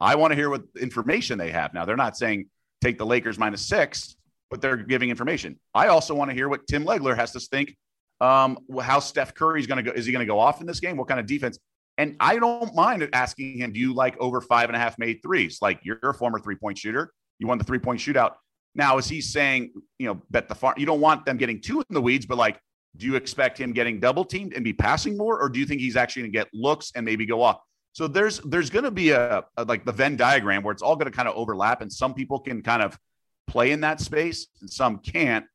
I 0.00 0.14
want 0.14 0.30
to 0.30 0.34
hear 0.34 0.48
what 0.48 0.62
information 0.80 1.36
they 1.36 1.50
have. 1.50 1.74
Now, 1.74 1.84
they're 1.84 1.94
not 1.94 2.16
saying 2.16 2.46
take 2.80 2.96
the 2.96 3.04
Lakers 3.04 3.38
minus 3.38 3.68
six, 3.68 4.16
but 4.48 4.62
they're 4.62 4.78
giving 4.78 5.10
information. 5.10 5.60
I 5.74 5.88
also 5.88 6.14
want 6.14 6.30
to 6.30 6.34
hear 6.34 6.48
what 6.48 6.66
Tim 6.68 6.86
Legler 6.86 7.14
has 7.14 7.32
to 7.32 7.40
think. 7.40 7.76
Um, 8.22 8.58
how 8.80 8.98
Steph 8.98 9.34
Curry 9.34 9.60
is 9.60 9.66
going 9.66 9.84
to 9.84 9.90
go? 9.90 9.94
Is 9.94 10.06
he 10.06 10.12
going 10.12 10.26
to 10.26 10.30
go 10.30 10.38
off 10.38 10.62
in 10.62 10.66
this 10.66 10.80
game? 10.80 10.96
What 10.96 11.06
kind 11.06 11.20
of 11.20 11.26
defense? 11.26 11.58
And 11.98 12.16
I 12.20 12.38
don't 12.38 12.74
mind 12.74 13.06
asking 13.12 13.58
him, 13.58 13.72
do 13.72 13.80
you 13.80 13.92
like 13.92 14.16
over 14.18 14.40
five 14.40 14.70
and 14.70 14.76
a 14.76 14.78
half 14.78 14.98
made 14.98 15.20
threes? 15.22 15.58
Like 15.60 15.80
you're 15.82 15.98
a 16.02 16.14
former 16.14 16.38
three 16.38 16.54
point 16.54 16.78
shooter. 16.78 17.12
You 17.40 17.48
won 17.48 17.58
the 17.58 17.64
three 17.64 17.80
point 17.80 18.00
shootout. 18.00 18.34
Now, 18.74 18.96
is 18.98 19.08
he 19.08 19.20
saying, 19.20 19.72
you 19.98 20.06
know, 20.06 20.22
bet 20.30 20.48
the 20.48 20.54
farm? 20.54 20.74
You 20.78 20.86
don't 20.86 21.00
want 21.00 21.26
them 21.26 21.36
getting 21.36 21.60
two 21.60 21.80
in 21.80 21.94
the 21.94 22.00
weeds, 22.00 22.24
but 22.24 22.38
like, 22.38 22.60
Do 22.96 23.06
you 23.06 23.16
expect 23.16 23.58
him 23.58 23.72
getting 23.72 24.00
double 24.00 24.24
teamed 24.24 24.54
and 24.54 24.64
be 24.64 24.72
passing 24.72 25.16
more, 25.16 25.40
or 25.40 25.48
do 25.48 25.58
you 25.60 25.66
think 25.66 25.80
he's 25.80 25.96
actually 25.96 26.22
going 26.22 26.32
to 26.32 26.38
get 26.38 26.48
looks 26.52 26.92
and 26.94 27.04
maybe 27.04 27.26
go 27.26 27.42
off? 27.42 27.60
So 27.92 28.08
there's 28.08 28.40
there's 28.40 28.70
going 28.70 28.84
to 28.84 28.90
be 28.90 29.10
a, 29.10 29.44
a 29.56 29.64
like 29.64 29.84
the 29.84 29.92
Venn 29.92 30.16
diagram 30.16 30.62
where 30.62 30.72
it's 30.72 30.82
all 30.82 30.96
going 30.96 31.10
to 31.10 31.16
kind 31.16 31.28
of 31.28 31.34
overlap, 31.36 31.80
and 31.80 31.92
some 31.92 32.14
people 32.14 32.40
can 32.40 32.62
kind 32.62 32.82
of 32.82 32.98
play 33.46 33.72
in 33.72 33.80
that 33.80 34.00
space 34.00 34.48
and 34.60 34.70
some 34.70 34.98
can't. 34.98 35.46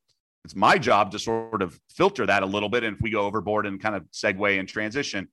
It's 0.46 0.56
my 0.56 0.78
job 0.78 1.12
to 1.12 1.20
sort 1.20 1.62
of 1.62 1.80
filter 1.89 2.26
that 2.26 2.44
a 2.44 2.46
little 2.46 2.70
bit, 2.70 2.84
and 2.84 2.96
if 2.96 3.02
we 3.02 3.12
go 3.12 3.22
overboard 3.22 3.66
and 3.66 3.82
kind 3.82 3.96
of 3.96 4.04
segue 4.12 4.60
and 4.60 4.68
transition. 4.68 5.28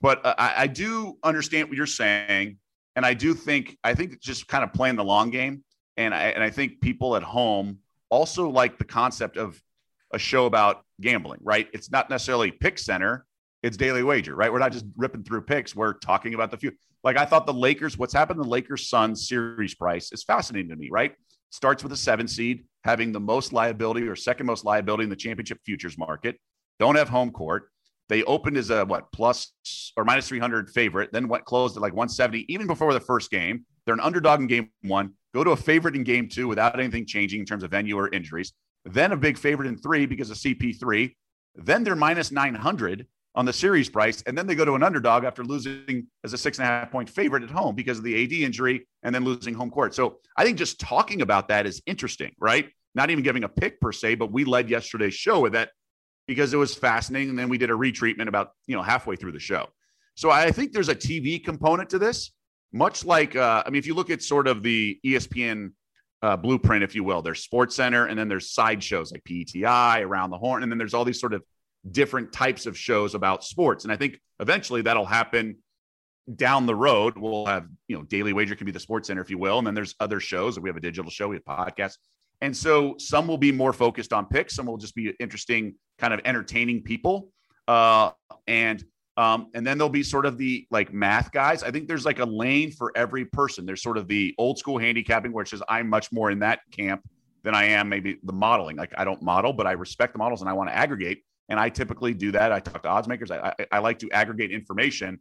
But 0.00 0.24
uh, 0.24 0.34
I, 0.38 0.54
I 0.62 0.66
do 0.66 1.16
understand 1.22 1.68
what 1.68 1.76
you're 1.76 1.86
saying, 1.86 2.58
and 2.94 3.06
I 3.06 3.14
do 3.14 3.34
think 3.34 3.76
I 3.82 3.94
think 3.94 4.20
just 4.20 4.48
kind 4.48 4.64
of 4.64 4.72
playing 4.72 4.96
the 4.96 5.04
long 5.04 5.30
game, 5.30 5.64
and 5.96 6.14
I 6.14 6.24
and 6.28 6.42
I 6.42 6.50
think 6.50 6.80
people 6.80 7.16
at 7.16 7.22
home 7.22 7.78
also 8.10 8.48
like 8.48 8.78
the 8.78 8.84
concept 8.84 9.36
of 9.36 9.60
a 10.12 10.18
show 10.18 10.46
about 10.46 10.84
gambling, 11.00 11.40
right? 11.42 11.68
It's 11.72 11.90
not 11.90 12.08
necessarily 12.10 12.50
pick 12.50 12.78
center, 12.78 13.26
it's 13.62 13.76
daily 13.76 14.02
wager, 14.02 14.34
right? 14.34 14.52
We're 14.52 14.60
not 14.60 14.72
just 14.72 14.86
ripping 14.96 15.24
through 15.24 15.42
picks, 15.42 15.74
we're 15.74 15.94
talking 15.94 16.34
about 16.34 16.50
the 16.50 16.56
future. 16.56 16.76
Like 17.02 17.16
I 17.16 17.24
thought 17.24 17.46
the 17.46 17.54
Lakers, 17.54 17.98
what's 17.98 18.14
happened 18.14 18.38
to 18.38 18.42
the 18.42 18.48
Lakers 18.48 18.88
Suns 18.88 19.28
series 19.28 19.74
price 19.74 20.12
is 20.12 20.22
fascinating 20.22 20.70
to 20.70 20.76
me, 20.76 20.88
right? 20.90 21.14
Starts 21.50 21.82
with 21.82 21.92
a 21.92 21.96
seven 21.96 22.28
seed, 22.28 22.64
having 22.84 23.12
the 23.12 23.20
most 23.20 23.52
liability 23.52 24.08
or 24.08 24.16
second 24.16 24.46
most 24.46 24.64
liability 24.64 25.04
in 25.04 25.10
the 25.10 25.16
championship 25.16 25.58
futures 25.64 25.96
market. 25.98 26.38
Don't 26.78 26.96
have 26.96 27.08
home 27.08 27.30
court. 27.30 27.70
They 28.08 28.22
opened 28.24 28.56
as 28.56 28.70
a 28.70 28.84
what 28.84 29.10
plus 29.12 29.52
or 29.96 30.04
minus 30.04 30.28
300 30.28 30.70
favorite, 30.70 31.10
then 31.12 31.28
went 31.28 31.44
closed 31.44 31.76
at 31.76 31.82
like 31.82 31.92
170 31.92 32.46
even 32.52 32.66
before 32.66 32.92
the 32.92 33.00
first 33.00 33.30
game. 33.30 33.64
They're 33.84 33.94
an 33.94 34.00
underdog 34.00 34.40
in 34.40 34.46
game 34.46 34.70
one, 34.82 35.14
go 35.34 35.44
to 35.44 35.50
a 35.50 35.56
favorite 35.56 35.96
in 35.96 36.04
game 36.04 36.28
two 36.28 36.48
without 36.48 36.78
anything 36.78 37.06
changing 37.06 37.40
in 37.40 37.46
terms 37.46 37.62
of 37.62 37.70
venue 37.70 37.96
or 37.96 38.08
injuries 38.12 38.52
then 38.86 39.12
a 39.12 39.16
big 39.16 39.36
favorite 39.36 39.66
in 39.66 39.76
three 39.76 40.06
because 40.06 40.30
of 40.30 40.36
CP3. 40.36 41.14
Then 41.56 41.84
they're 41.84 41.96
minus 41.96 42.30
900 42.30 43.06
on 43.34 43.44
the 43.44 43.52
series 43.52 43.88
price. 43.88 44.22
And 44.26 44.38
then 44.38 44.46
they 44.46 44.54
go 44.54 44.64
to 44.64 44.74
an 44.74 44.82
underdog 44.82 45.24
after 45.24 45.44
losing 45.44 46.06
as 46.24 46.32
a 46.32 46.38
six 46.38 46.58
and 46.58 46.64
a 46.64 46.68
half 46.68 46.90
point 46.90 47.10
favorite 47.10 47.42
at 47.42 47.50
home 47.50 47.74
because 47.74 47.98
of 47.98 48.04
the 48.04 48.22
AD 48.22 48.32
injury 48.32 48.86
and 49.02 49.14
then 49.14 49.24
losing 49.24 49.54
home 49.54 49.70
court. 49.70 49.94
So 49.94 50.18
I 50.36 50.44
think 50.44 50.56
just 50.56 50.80
talking 50.80 51.20
about 51.20 51.48
that 51.48 51.66
is 51.66 51.82
interesting, 51.86 52.32
right? 52.40 52.70
Not 52.94 53.10
even 53.10 53.24
giving 53.24 53.44
a 53.44 53.48
pick 53.48 53.80
per 53.80 53.92
se, 53.92 54.14
but 54.14 54.32
we 54.32 54.44
led 54.44 54.70
yesterday's 54.70 55.14
show 55.14 55.40
with 55.40 55.52
that 55.52 55.70
because 56.26 56.52
it 56.52 56.56
was 56.56 56.74
fascinating. 56.74 57.30
And 57.30 57.38
then 57.38 57.48
we 57.48 57.58
did 57.58 57.70
a 57.70 57.74
retreatment 57.74 58.28
about, 58.28 58.50
you 58.66 58.76
know, 58.76 58.82
halfway 58.82 59.16
through 59.16 59.32
the 59.32 59.40
show. 59.40 59.66
So 60.14 60.30
I 60.30 60.50
think 60.50 60.72
there's 60.72 60.88
a 60.88 60.94
TV 60.94 61.42
component 61.42 61.90
to 61.90 61.98
this, 61.98 62.32
much 62.72 63.04
like, 63.04 63.36
uh, 63.36 63.62
I 63.66 63.70
mean, 63.70 63.78
if 63.78 63.86
you 63.86 63.94
look 63.94 64.10
at 64.10 64.22
sort 64.22 64.48
of 64.48 64.62
the 64.62 64.98
ESPN 65.04 65.72
uh, 66.22 66.36
blueprint, 66.36 66.82
if 66.82 66.94
you 66.94 67.04
will. 67.04 67.22
There's 67.22 67.42
Sports 67.42 67.76
Center, 67.76 68.06
and 68.06 68.18
then 68.18 68.28
there's 68.28 68.50
side 68.50 68.82
shows 68.82 69.12
like 69.12 69.22
PTI, 69.24 70.02
Around 70.02 70.30
the 70.30 70.38
Horn, 70.38 70.62
and 70.62 70.72
then 70.72 70.78
there's 70.78 70.94
all 70.94 71.04
these 71.04 71.20
sort 71.20 71.34
of 71.34 71.42
different 71.90 72.32
types 72.32 72.66
of 72.66 72.76
shows 72.76 73.14
about 73.14 73.44
sports. 73.44 73.84
And 73.84 73.92
I 73.92 73.96
think 73.96 74.18
eventually 74.40 74.82
that'll 74.82 75.06
happen 75.06 75.58
down 76.34 76.66
the 76.66 76.74
road. 76.74 77.16
We'll 77.16 77.46
have, 77.46 77.66
you 77.86 77.96
know, 77.96 78.02
Daily 78.02 78.32
Wager 78.32 78.56
can 78.56 78.66
be 78.66 78.72
the 78.72 78.80
Sports 78.80 79.08
Center, 79.08 79.22
if 79.22 79.30
you 79.30 79.38
will, 79.38 79.58
and 79.58 79.66
then 79.66 79.74
there's 79.74 79.94
other 80.00 80.20
shows. 80.20 80.58
We 80.58 80.68
have 80.68 80.76
a 80.76 80.80
digital 80.80 81.10
show, 81.10 81.28
we 81.28 81.36
have 81.36 81.44
podcasts. 81.44 81.98
And 82.40 82.56
so 82.56 82.96
some 82.98 83.26
will 83.26 83.38
be 83.38 83.52
more 83.52 83.72
focused 83.72 84.12
on 84.12 84.26
picks, 84.26 84.54
some 84.54 84.66
will 84.66 84.76
just 84.76 84.94
be 84.94 85.14
interesting, 85.20 85.74
kind 85.98 86.12
of 86.12 86.20
entertaining 86.24 86.82
people. 86.82 87.30
Uh, 87.66 88.10
and 88.46 88.84
um, 89.18 89.48
and 89.54 89.66
then 89.66 89.78
there'll 89.78 89.88
be 89.88 90.02
sort 90.02 90.26
of 90.26 90.36
the 90.36 90.66
like 90.70 90.92
math 90.92 91.32
guys. 91.32 91.62
I 91.62 91.70
think 91.70 91.88
there's 91.88 92.04
like 92.04 92.18
a 92.18 92.24
lane 92.24 92.70
for 92.70 92.92
every 92.94 93.24
person. 93.24 93.64
There's 93.64 93.82
sort 93.82 93.96
of 93.96 94.08
the 94.08 94.34
old 94.36 94.58
school 94.58 94.78
handicapping, 94.78 95.32
which 95.32 95.54
is 95.54 95.62
I'm 95.68 95.88
much 95.88 96.12
more 96.12 96.30
in 96.30 96.38
that 96.40 96.60
camp 96.70 97.02
than 97.42 97.54
I 97.54 97.64
am 97.64 97.88
maybe 97.88 98.18
the 98.24 98.32
modeling. 98.32 98.76
Like 98.76 98.92
I 98.98 99.04
don't 99.04 99.22
model, 99.22 99.54
but 99.54 99.66
I 99.66 99.72
respect 99.72 100.12
the 100.12 100.18
models 100.18 100.42
and 100.42 100.50
I 100.50 100.52
want 100.52 100.68
to 100.68 100.76
aggregate. 100.76 101.22
And 101.48 101.58
I 101.58 101.70
typically 101.70 102.12
do 102.12 102.32
that. 102.32 102.52
I 102.52 102.60
talk 102.60 102.82
to 102.82 102.88
odds 102.88 103.08
makers. 103.08 103.30
I, 103.30 103.38
I, 103.38 103.66
I 103.72 103.78
like 103.78 103.98
to 104.00 104.10
aggregate 104.10 104.50
information. 104.50 105.18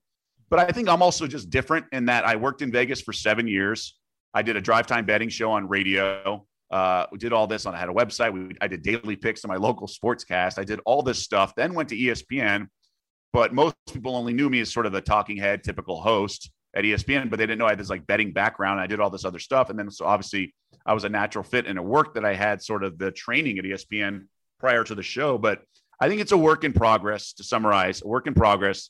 But 0.50 0.60
I 0.60 0.72
think 0.72 0.90
I'm 0.90 1.02
also 1.02 1.28
just 1.28 1.50
different 1.50 1.86
in 1.92 2.06
that 2.06 2.26
I 2.26 2.36
worked 2.36 2.62
in 2.62 2.72
Vegas 2.72 3.02
for 3.02 3.14
seven 3.14 3.48
years. 3.48 3.98
I 4.34 4.42
did 4.42 4.58
a 4.58 4.62
drive 4.62 4.88
time 4.88 5.06
betting 5.06 5.30
show 5.30 5.52
on 5.52 5.70
radio. 5.70 6.46
Uh, 6.72 7.06
we 7.12 7.18
did 7.18 7.32
all 7.32 7.48
this 7.48 7.66
on. 7.66 7.76
I 7.76 7.80
had 7.80 7.90
a 7.90 7.94
website. 7.94 8.34
We, 8.34 8.56
I 8.60 8.68
did 8.68 8.82
daily 8.82 9.16
picks 9.16 9.46
on 9.46 9.50
my 9.50 9.58
local 9.58 9.88
sportscast. 9.88 10.58
I 10.58 10.64
did 10.64 10.80
all 10.86 11.04
this 11.04 11.20
stuff. 11.20 11.54
Then 11.56 11.74
went 11.74 11.90
to 11.90 11.96
ESPN 11.96 12.68
but 13.36 13.54
most 13.54 13.76
people 13.92 14.16
only 14.16 14.32
knew 14.32 14.50
me 14.50 14.62
as 14.62 14.72
sort 14.72 14.86
of 14.86 14.94
the 14.94 15.02
talking 15.02 15.36
head, 15.36 15.62
typical 15.62 16.00
host 16.00 16.50
at 16.74 16.86
ESPN, 16.86 17.30
but 17.30 17.38
they 17.38 17.46
didn't 17.46 17.60
know 17.60 17.66
I 17.66 17.72
had 17.72 17.80
this 17.80 17.90
like 17.90 18.08
betting 18.08 18.32
background. 18.32 18.80
I 18.80 18.88
did 18.88 19.02
all 19.02 19.10
this 19.10 19.26
other 19.26 19.40
stuff. 19.40 19.70
And 19.70 19.78
then 19.78 19.92
so 19.92 20.06
obviously 20.06 20.56
I 20.86 20.94
was 20.94 21.04
a 21.04 21.10
natural 21.10 21.44
fit 21.44 21.66
and 21.66 21.78
it 21.78 21.84
worked 21.84 22.16
that 22.16 22.24
I 22.24 22.34
had 22.34 22.64
sort 22.64 22.86
of 22.86 22.98
the 22.98 23.12
training 23.12 23.60
at 23.60 23.66
ESPN 23.66 24.28
prior 24.58 24.86
to 24.86 24.96
the 24.96 25.04
show. 25.04 25.38
But 25.38 25.60
I 26.00 26.08
think 26.08 26.22
it's 26.22 26.32
a 26.32 26.38
work 26.38 26.64
in 26.64 26.72
progress 26.72 27.34
to 27.34 27.44
summarize, 27.44 28.02
a 28.02 28.08
work 28.08 28.26
in 28.26 28.36
progress. 28.36 28.90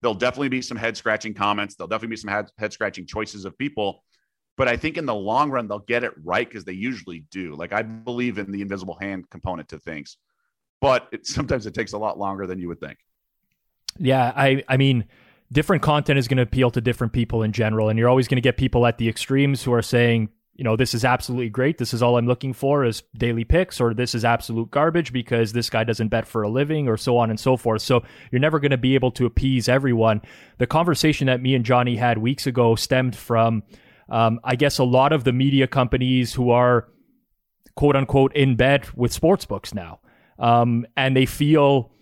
There'll 0.00 0.14
definitely 0.14 0.48
be 0.48 0.62
some 0.62 0.78
head 0.78 0.96
scratching 0.96 1.34
comments. 1.34 1.74
There'll 1.74 1.88
definitely 1.88 2.14
be 2.14 2.16
some 2.16 2.48
head 2.56 2.72
scratching 2.72 3.04
choices 3.04 3.44
of 3.44 3.58
people. 3.58 4.02
But 4.56 4.68
I 4.68 4.76
think 4.76 4.98
in 4.98 5.06
the 5.06 5.14
long 5.14 5.50
run, 5.50 5.66
they'll 5.66 5.78
get 5.78 6.04
it 6.04 6.12
right 6.22 6.46
because 6.46 6.64
they 6.64 6.72
usually 6.72 7.24
do. 7.30 7.54
Like 7.54 7.72
I 7.72 7.82
believe 7.82 8.38
in 8.38 8.52
the 8.52 8.60
invisible 8.60 8.96
hand 9.00 9.30
component 9.30 9.68
to 9.70 9.78
things, 9.78 10.18
but 10.80 11.08
it, 11.12 11.26
sometimes 11.38 11.66
it 11.66 11.74
takes 11.74 11.92
a 11.92 11.98
lot 11.98 12.18
longer 12.18 12.46
than 12.46 12.58
you 12.58 12.68
would 12.68 12.80
think. 12.80 12.98
Yeah, 13.98 14.32
I 14.34 14.62
I 14.68 14.76
mean, 14.76 15.06
different 15.50 15.82
content 15.82 16.18
is 16.18 16.28
going 16.28 16.38
to 16.38 16.42
appeal 16.42 16.70
to 16.70 16.80
different 16.80 17.12
people 17.12 17.42
in 17.42 17.52
general, 17.52 17.88
and 17.88 17.98
you're 17.98 18.08
always 18.08 18.28
going 18.28 18.36
to 18.36 18.42
get 18.42 18.56
people 18.56 18.86
at 18.86 18.98
the 18.98 19.08
extremes 19.08 19.62
who 19.62 19.72
are 19.72 19.82
saying, 19.82 20.30
you 20.54 20.64
know, 20.64 20.76
this 20.76 20.94
is 20.94 21.04
absolutely 21.04 21.48
great. 21.48 21.78
This 21.78 21.94
is 21.94 22.02
all 22.02 22.18
I'm 22.18 22.26
looking 22.26 22.52
for 22.52 22.84
is 22.84 23.02
daily 23.16 23.44
picks, 23.44 23.80
or 23.80 23.94
this 23.94 24.14
is 24.14 24.24
absolute 24.24 24.70
garbage 24.70 25.12
because 25.12 25.52
this 25.52 25.70
guy 25.70 25.84
doesn't 25.84 26.08
bet 26.08 26.26
for 26.26 26.42
a 26.42 26.48
living, 26.48 26.88
or 26.88 26.96
so 26.96 27.16
on 27.16 27.30
and 27.30 27.40
so 27.40 27.56
forth. 27.56 27.82
So 27.82 28.02
you're 28.30 28.40
never 28.40 28.60
going 28.60 28.70
to 28.70 28.78
be 28.78 28.94
able 28.94 29.10
to 29.12 29.26
appease 29.26 29.68
everyone. 29.68 30.22
The 30.58 30.66
conversation 30.66 31.26
that 31.26 31.40
me 31.40 31.54
and 31.54 31.64
Johnny 31.64 31.96
had 31.96 32.18
weeks 32.18 32.46
ago 32.46 32.74
stemmed 32.74 33.16
from, 33.16 33.62
um, 34.08 34.40
I 34.44 34.56
guess, 34.56 34.78
a 34.78 34.84
lot 34.84 35.12
of 35.12 35.24
the 35.24 35.32
media 35.32 35.66
companies 35.66 36.34
who 36.34 36.50
are 36.50 36.88
quote 37.74 37.96
unquote 37.96 38.34
in 38.36 38.56
bed 38.56 38.86
with 38.94 39.12
sports 39.12 39.44
books 39.44 39.74
now, 39.74 40.00
um, 40.38 40.86
and 40.96 41.16
they 41.16 41.26
feel 41.26 41.92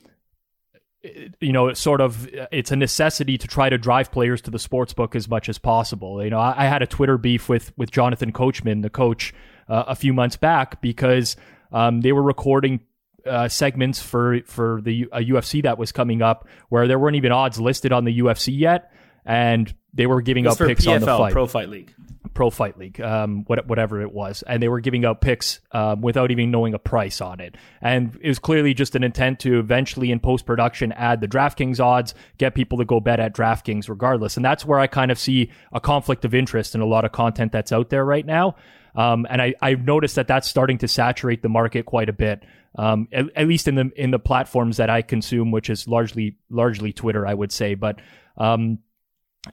you 1.41 1.53
know, 1.53 1.69
it's 1.69 1.81
sort 1.81 2.01
of, 2.01 2.29
it's 2.53 2.71
a 2.71 2.77
necessity 2.77 3.39
to 3.39 3.49
try 3.49 3.71
to 3.71 3.79
drive 3.79 4.13
players 4.13 4.43
to 4.43 4.51
the 4.51 4.59
sports 4.59 4.93
book 4.93 5.17
as 5.17 5.29
much 5.29 5.49
as 5.49 5.59
possible. 5.59 6.23
You 6.23 6.31
know, 6.31 6.39
I, 6.39 6.65
I 6.65 6.67
had 6.67 6.83
a 6.83 6.87
Twitter 6.87 7.17
beef 7.17 7.49
with 7.49 7.73
with 7.77 7.91
Jonathan 7.91 8.33
Coachman, 8.33 8.83
the 8.83 8.91
coach, 8.91 9.33
uh, 9.69 9.85
a 9.87 9.95
few 9.95 10.13
months 10.13 10.37
back 10.37 10.83
because 10.83 11.37
um, 11.73 12.03
they 12.03 12.13
were 12.13 12.23
recording 12.23 12.81
uh, 13.27 13.49
segments 13.49 14.01
for 14.03 14.41
for 14.45 14.81
the 14.83 15.09
a 15.13 15.21
UFC 15.21 15.63
that 15.63 15.79
was 15.79 15.93
coming 15.93 16.21
up 16.21 16.47
where 16.69 16.87
there 16.87 16.99
weren't 16.99 17.17
even 17.17 17.33
odds 17.33 17.59
listed 17.59 17.93
on 17.93 18.05
the 18.05 18.19
UFC 18.21 18.57
yet, 18.57 18.93
and 19.25 19.75
they 19.95 20.07
were 20.07 20.22
giving 20.22 20.47
up 20.47 20.59
picks 20.59 20.84
PFL, 20.84 20.95
on 20.95 21.01
the 21.01 21.07
fight. 21.07 21.32
Pro 21.32 21.47
Fight 21.47 21.68
League. 21.68 21.95
Pro 22.34 22.51
Fight 22.51 22.78
League, 22.78 23.01
um, 23.01 23.45
whatever 23.45 24.01
it 24.01 24.12
was, 24.12 24.43
and 24.47 24.62
they 24.62 24.68
were 24.68 24.80
giving 24.80 25.05
out 25.05 25.20
picks 25.20 25.61
um, 25.72 26.01
without 26.01 26.30
even 26.30 26.51
knowing 26.51 26.74
a 26.74 26.78
price 26.78 27.20
on 27.20 27.41
it. 27.41 27.57
And 27.82 28.16
it 28.22 28.28
was 28.28 28.38
clearly 28.38 28.72
just 28.72 28.95
an 28.95 29.03
intent 29.03 29.41
to 29.41 29.59
eventually, 29.59 30.11
in 30.11 30.20
post 30.20 30.47
production, 30.47 30.93
add 30.93 31.20
the 31.20 31.28
DraftKings 31.28 31.80
odds, 31.80 32.14
get 32.38 32.55
people 32.55 32.78
to 32.78 32.84
go 32.84 33.01
bet 33.01 33.20
at 33.20 33.34
DraftKings 33.34 33.88
regardless. 33.88 34.36
And 34.36 34.45
that's 34.45 34.64
where 34.64 34.78
I 34.78 34.86
kind 34.86 35.11
of 35.11 35.18
see 35.18 35.51
a 35.72 35.80
conflict 35.80 36.24
of 36.24 36.34
interest 36.34 36.74
in 36.74 36.80
a 36.80 36.86
lot 36.86 37.05
of 37.05 37.12
content 37.12 37.53
that's 37.53 37.72
out 37.72 37.91
there 37.91 38.05
right 38.05 38.24
now. 38.24 38.57
Um, 38.95 39.26
and 39.28 39.41
I, 39.41 39.55
I've 39.61 39.84
noticed 39.84 40.16
that 40.16 40.28
that's 40.28 40.49
starting 40.49 40.78
to 40.78 40.88
saturate 40.88 41.43
the 41.43 41.49
market 41.49 41.86
quite 41.86 42.09
a 42.09 42.12
bit. 42.12 42.45
Um, 42.76 43.09
at, 43.12 43.26
at, 43.34 43.49
least 43.49 43.66
in 43.66 43.74
the 43.74 43.91
in 43.97 44.12
the 44.12 44.18
platforms 44.20 44.76
that 44.76 44.91
I 44.91 45.03
consume, 45.03 45.51
which 45.51 45.68
is 45.68 45.88
largely 45.88 46.36
largely 46.51 46.93
Twitter, 46.93 47.26
I 47.26 47.34
would 47.34 47.51
say. 47.51 47.74
But 47.74 48.01
um, 48.36 48.78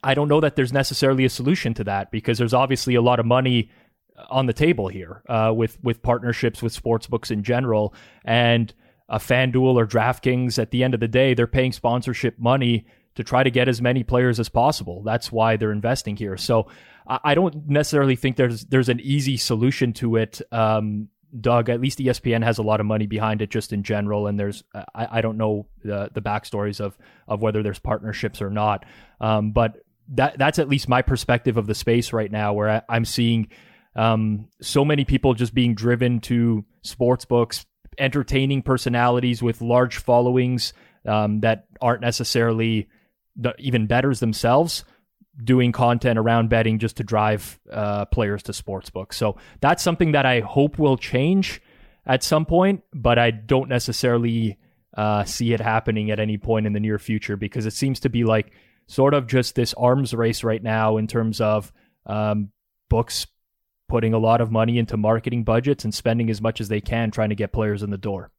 I 0.03 0.13
don't 0.13 0.27
know 0.27 0.41
that 0.41 0.55
there's 0.55 0.73
necessarily 0.73 1.25
a 1.25 1.29
solution 1.29 1.73
to 1.75 1.83
that 1.85 2.11
because 2.11 2.37
there's 2.37 2.53
obviously 2.53 2.95
a 2.95 3.01
lot 3.01 3.19
of 3.19 3.25
money 3.25 3.71
on 4.29 4.45
the 4.45 4.53
table 4.53 4.87
here 4.87 5.21
uh, 5.29 5.53
with 5.55 5.77
with 5.83 6.01
partnerships 6.01 6.61
with 6.61 6.73
sports 6.73 7.07
books 7.07 7.31
in 7.31 7.43
general 7.43 7.93
and 8.25 8.73
a 9.09 9.19
FanDuel 9.19 9.75
or 9.75 9.85
DraftKings. 9.85 10.59
At 10.59 10.71
the 10.71 10.83
end 10.83 10.93
of 10.93 10.99
the 10.99 11.07
day, 11.07 11.33
they're 11.33 11.47
paying 11.47 11.71
sponsorship 11.71 12.37
money 12.37 12.85
to 13.15 13.23
try 13.23 13.43
to 13.43 13.49
get 13.49 13.67
as 13.67 13.81
many 13.81 14.03
players 14.03 14.39
as 14.39 14.49
possible. 14.49 15.01
That's 15.03 15.31
why 15.31 15.57
they're 15.57 15.71
investing 15.71 16.15
here. 16.15 16.37
So 16.37 16.67
I, 17.07 17.33
don't 17.35 17.67
necessarily 17.67 18.15
think 18.15 18.35
there's 18.35 18.65
there's 18.65 18.89
an 18.89 18.99
easy 18.99 19.37
solution 19.37 19.93
to 19.93 20.17
it. 20.17 20.41
Um, 20.51 21.07
Doug, 21.39 21.69
at 21.69 21.81
least 21.81 21.99
ESPN 21.99 22.43
has 22.43 22.57
a 22.57 22.63
lot 22.63 22.79
of 22.79 22.85
money 22.85 23.05
behind 23.05 23.41
it 23.41 23.49
just 23.49 23.73
in 23.73 23.83
general, 23.83 24.27
and 24.27 24.39
there's 24.39 24.63
I, 24.73 25.07
I 25.11 25.21
don't 25.21 25.37
know 25.37 25.67
the 25.83 26.09
the 26.13 26.21
backstories 26.21 26.79
of 26.79 26.97
of 27.27 27.41
whether 27.41 27.63
there's 27.63 27.79
partnerships 27.79 28.41
or 28.41 28.49
not, 28.49 28.85
um, 29.19 29.51
but 29.51 29.77
that 30.09 30.37
that's 30.37 30.59
at 30.59 30.69
least 30.69 30.87
my 30.87 31.01
perspective 31.01 31.57
of 31.57 31.67
the 31.67 31.75
space 31.75 32.13
right 32.13 32.31
now, 32.31 32.53
where 32.53 32.83
I, 32.89 32.95
am 32.95 33.05
seeing 33.05 33.49
um, 33.95 34.47
so 34.61 34.85
many 34.85 35.05
people 35.05 35.33
just 35.33 35.53
being 35.53 35.75
driven 35.75 36.19
to 36.21 36.65
sports 36.83 37.25
books, 37.25 37.65
entertaining 37.97 38.61
personalities 38.61 39.41
with 39.41 39.61
large 39.61 39.97
followings 39.97 40.73
um, 41.05 41.41
that 41.41 41.65
aren't 41.81 42.01
necessarily 42.01 42.87
the, 43.35 43.53
even 43.59 43.87
bettors 43.87 44.19
themselves 44.19 44.85
doing 45.43 45.71
content 45.71 46.17
around 46.17 46.49
betting 46.49 46.79
just 46.79 46.97
to 46.97 47.03
drive 47.03 47.59
uh, 47.71 48.05
players 48.05 48.43
to 48.43 48.51
sportsbooks. 48.51 49.13
So 49.13 49.37
that's 49.61 49.83
something 49.83 50.13
that 50.13 50.25
I 50.25 50.39
hope 50.39 50.79
will 50.79 50.97
change 50.97 51.61
at 52.05 52.23
some 52.23 52.45
point, 52.45 52.83
but 52.93 53.19
I 53.19 53.31
don't 53.31 53.69
necessarily 53.69 54.57
uh, 54.95 55.23
see 55.25 55.53
it 55.53 55.61
happening 55.61 56.09
at 56.09 56.19
any 56.19 56.37
point 56.37 56.65
in 56.65 56.73
the 56.73 56.79
near 56.79 56.97
future 56.97 57.37
because 57.37 57.65
it 57.65 57.73
seems 57.73 57.99
to 58.01 58.09
be 58.09 58.23
like 58.23 58.51
sort 58.87 59.13
of 59.13 59.27
just 59.27 59.55
this 59.55 59.73
arms 59.75 60.13
race 60.13 60.43
right 60.43 60.63
now 60.63 60.97
in 60.97 61.07
terms 61.07 61.39
of 61.39 61.71
um, 62.05 62.51
books 62.89 63.27
putting 63.87 64.13
a 64.13 64.17
lot 64.17 64.41
of 64.41 64.51
money 64.51 64.77
into 64.77 64.97
marketing 64.97 65.43
budgets 65.43 65.83
and 65.83 65.93
spending 65.93 66.29
as 66.29 66.41
much 66.41 66.59
as 66.59 66.67
they 66.67 66.81
can 66.81 67.11
trying 67.11 67.29
to 67.29 67.35
get 67.35 67.53
players 67.53 67.83
in 67.83 67.89
the 67.89 67.97
door. 67.97 68.31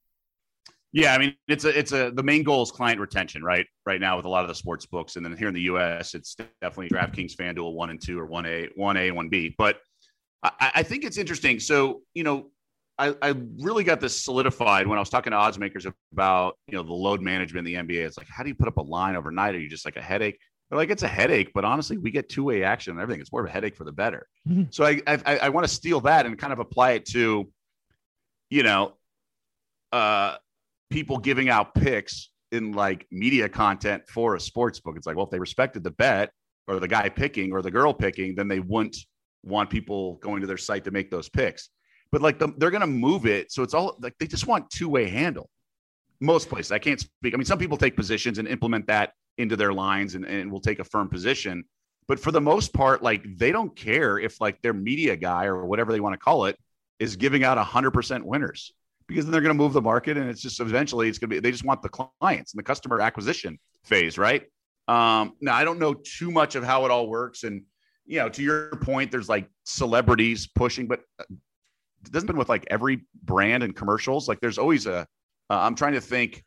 Yeah, 0.91 1.13
I 1.13 1.17
mean 1.19 1.35
it's 1.47 1.65
a 1.65 1.77
it's 1.77 1.91
a 1.91 2.11
the 2.11 2.23
main 2.23 2.43
goal 2.43 2.63
is 2.63 2.71
client 2.71 2.99
retention, 2.99 3.43
right? 3.43 3.65
Right 3.85 4.01
now 4.01 4.17
with 4.17 4.25
a 4.25 4.29
lot 4.29 4.43
of 4.43 4.47
the 4.47 4.55
sports 4.55 4.85
books, 4.85 5.15
and 5.15 5.25
then 5.25 5.37
here 5.37 5.47
in 5.47 5.53
the 5.53 5.61
U.S., 5.61 6.15
it's 6.15 6.35
definitely 6.61 6.89
DraftKings, 6.89 7.35
FanDuel, 7.35 7.73
one 7.73 7.91
and 7.91 8.01
two, 8.01 8.19
or 8.19 8.25
one 8.25 8.45
A, 8.45 8.69
one 8.75 8.97
A, 8.97 9.11
one 9.11 9.29
B. 9.29 9.53
But 9.57 9.77
I, 10.41 10.71
I 10.75 10.83
think 10.83 11.03
it's 11.03 11.17
interesting. 11.17 11.59
So 11.59 12.01
you 12.15 12.23
know, 12.23 12.49
I, 12.97 13.15
I 13.21 13.35
really 13.59 13.83
got 13.83 13.99
this 13.99 14.23
solidified 14.23 14.87
when 14.87 14.97
I 14.97 15.01
was 15.01 15.09
talking 15.09 15.31
to 15.31 15.37
odds 15.37 15.59
makers 15.59 15.85
about 16.11 16.57
you 16.67 16.75
know 16.75 16.83
the 16.83 16.93
load 16.93 17.21
management 17.21 17.67
in 17.67 17.85
the 17.87 17.93
NBA. 17.93 18.05
It's 18.05 18.17
like, 18.17 18.27
how 18.27 18.41
do 18.41 18.49
you 18.49 18.55
put 18.55 18.67
up 18.67 18.77
a 18.77 18.81
line 18.81 19.15
overnight? 19.15 19.53
Are 19.53 19.59
you 19.59 19.69
just 19.69 19.85
like 19.85 19.95
a 19.95 20.01
headache? 20.01 20.39
They're 20.69 20.77
like, 20.77 20.89
it's 20.89 21.03
a 21.03 21.07
headache, 21.07 21.51
but 21.53 21.65
honestly, 21.65 21.97
we 21.97 22.11
get 22.11 22.29
two 22.29 22.43
way 22.43 22.63
action 22.63 22.91
and 22.91 23.01
everything. 23.01 23.21
It's 23.21 23.31
more 23.31 23.41
of 23.41 23.47
a 23.47 23.51
headache 23.51 23.75
for 23.75 23.85
the 23.85 23.91
bettor. 23.91 24.27
Mm-hmm. 24.47 24.63
So 24.71 24.85
I 24.85 25.01
I, 25.07 25.37
I 25.37 25.49
want 25.49 25.67
to 25.67 25.73
steal 25.73 26.01
that 26.01 26.25
and 26.25 26.37
kind 26.37 26.51
of 26.51 26.59
apply 26.59 26.91
it 26.91 27.05
to, 27.07 27.51
you 28.49 28.63
know, 28.63 28.93
uh, 29.91 30.35
people 30.89 31.17
giving 31.17 31.49
out 31.49 31.73
picks 31.75 32.29
in 32.51 32.71
like 32.71 33.05
media 33.11 33.47
content 33.47 34.03
for 34.07 34.35
a 34.35 34.39
sports 34.39 34.79
book. 34.79 34.95
It's 34.97 35.05
like, 35.05 35.15
well, 35.15 35.25
if 35.25 35.31
they 35.31 35.39
respected 35.39 35.83
the 35.83 35.91
bet 35.91 36.31
or 36.67 36.79
the 36.79 36.87
guy 36.87 37.09
picking 37.09 37.51
or 37.51 37.61
the 37.61 37.71
girl 37.71 37.93
picking, 37.93 38.35
then 38.35 38.47
they 38.47 38.59
wouldn't 38.59 38.97
want 39.43 39.69
people 39.69 40.15
going 40.15 40.41
to 40.41 40.47
their 40.47 40.57
site 40.57 40.83
to 40.85 40.91
make 40.91 41.09
those 41.11 41.29
picks. 41.29 41.69
But 42.11 42.21
like 42.21 42.39
the, 42.39 42.53
they're 42.57 42.71
going 42.71 42.81
to 42.81 42.87
move 42.87 43.25
it, 43.25 43.51
so 43.51 43.61
it's 43.61 43.73
all 43.73 43.97
like 44.01 44.15
they 44.19 44.27
just 44.27 44.47
want 44.47 44.69
two 44.71 44.89
way 44.89 45.07
handle. 45.07 45.49
Most 46.19 46.49
places, 46.49 46.71
I 46.71 46.79
can't 46.79 46.99
speak. 46.99 47.33
I 47.33 47.37
mean, 47.37 47.45
some 47.45 47.59
people 47.59 47.77
take 47.77 47.95
positions 47.95 48.39
and 48.39 48.47
implement 48.47 48.87
that 48.87 49.13
into 49.37 49.55
their 49.55 49.71
lines 49.71 50.15
and, 50.15 50.25
and 50.25 50.51
will 50.51 50.59
take 50.59 50.79
a 50.79 50.83
firm 50.83 51.07
position. 51.07 51.63
But 52.07 52.19
for 52.19 52.31
the 52.31 52.41
most 52.41 52.73
part, 52.73 53.03
like 53.03 53.23
they 53.37 53.51
don't 53.51 53.73
care 53.75 54.17
if 54.17 54.41
like 54.41 54.61
their 54.61 54.73
media 54.73 55.15
guy 55.15 55.45
or 55.45 55.65
whatever 55.65 55.91
they 55.91 55.99
want 55.99 56.13
to 56.13 56.17
call 56.17 56.45
it 56.45 56.57
is 56.97 57.15
giving 57.15 57.43
out 57.43 57.57
100% 57.57 58.23
winners 58.23 58.73
because 59.09 59.25
then 59.25 59.31
they're 59.33 59.41
going 59.41 59.55
to 59.55 59.61
move 59.61 59.73
the 59.73 59.81
market 59.81 60.15
and 60.15 60.29
it's 60.29 60.41
just 60.41 60.61
eventually 60.61 61.09
it's 61.09 61.17
going 61.17 61.29
to 61.29 61.35
be 61.35 61.39
they 61.39 61.51
just 61.51 61.65
want 61.65 61.81
the 61.81 61.89
clients 61.89 62.53
and 62.53 62.59
the 62.59 62.63
customer 62.63 63.01
acquisition 63.01 63.59
phase 63.83 64.17
right 64.17 64.43
um, 64.87 65.33
now 65.41 65.53
i 65.53 65.65
don't 65.65 65.79
know 65.79 65.93
too 65.93 66.31
much 66.31 66.55
of 66.55 66.63
how 66.63 66.85
it 66.85 66.91
all 66.91 67.09
works 67.09 67.43
and 67.43 67.63
you 68.05 68.19
know 68.19 68.29
to 68.29 68.41
your 68.41 68.69
point 68.77 69.11
there's 69.11 69.27
like 69.27 69.49
celebrities 69.65 70.47
pushing 70.47 70.87
but 70.87 71.01
uh, 71.19 71.25
it 72.05 72.11
doesn't 72.11 72.27
been 72.27 72.37
with 72.37 72.47
like 72.47 72.65
every 72.69 73.05
brand 73.23 73.63
and 73.63 73.75
commercials 73.75 74.29
like 74.29 74.39
there's 74.39 74.57
always 74.57 74.85
a. 74.85 75.05
am 75.49 75.73
uh, 75.73 75.75
trying 75.75 75.93
to 75.93 76.01
think 76.01 76.45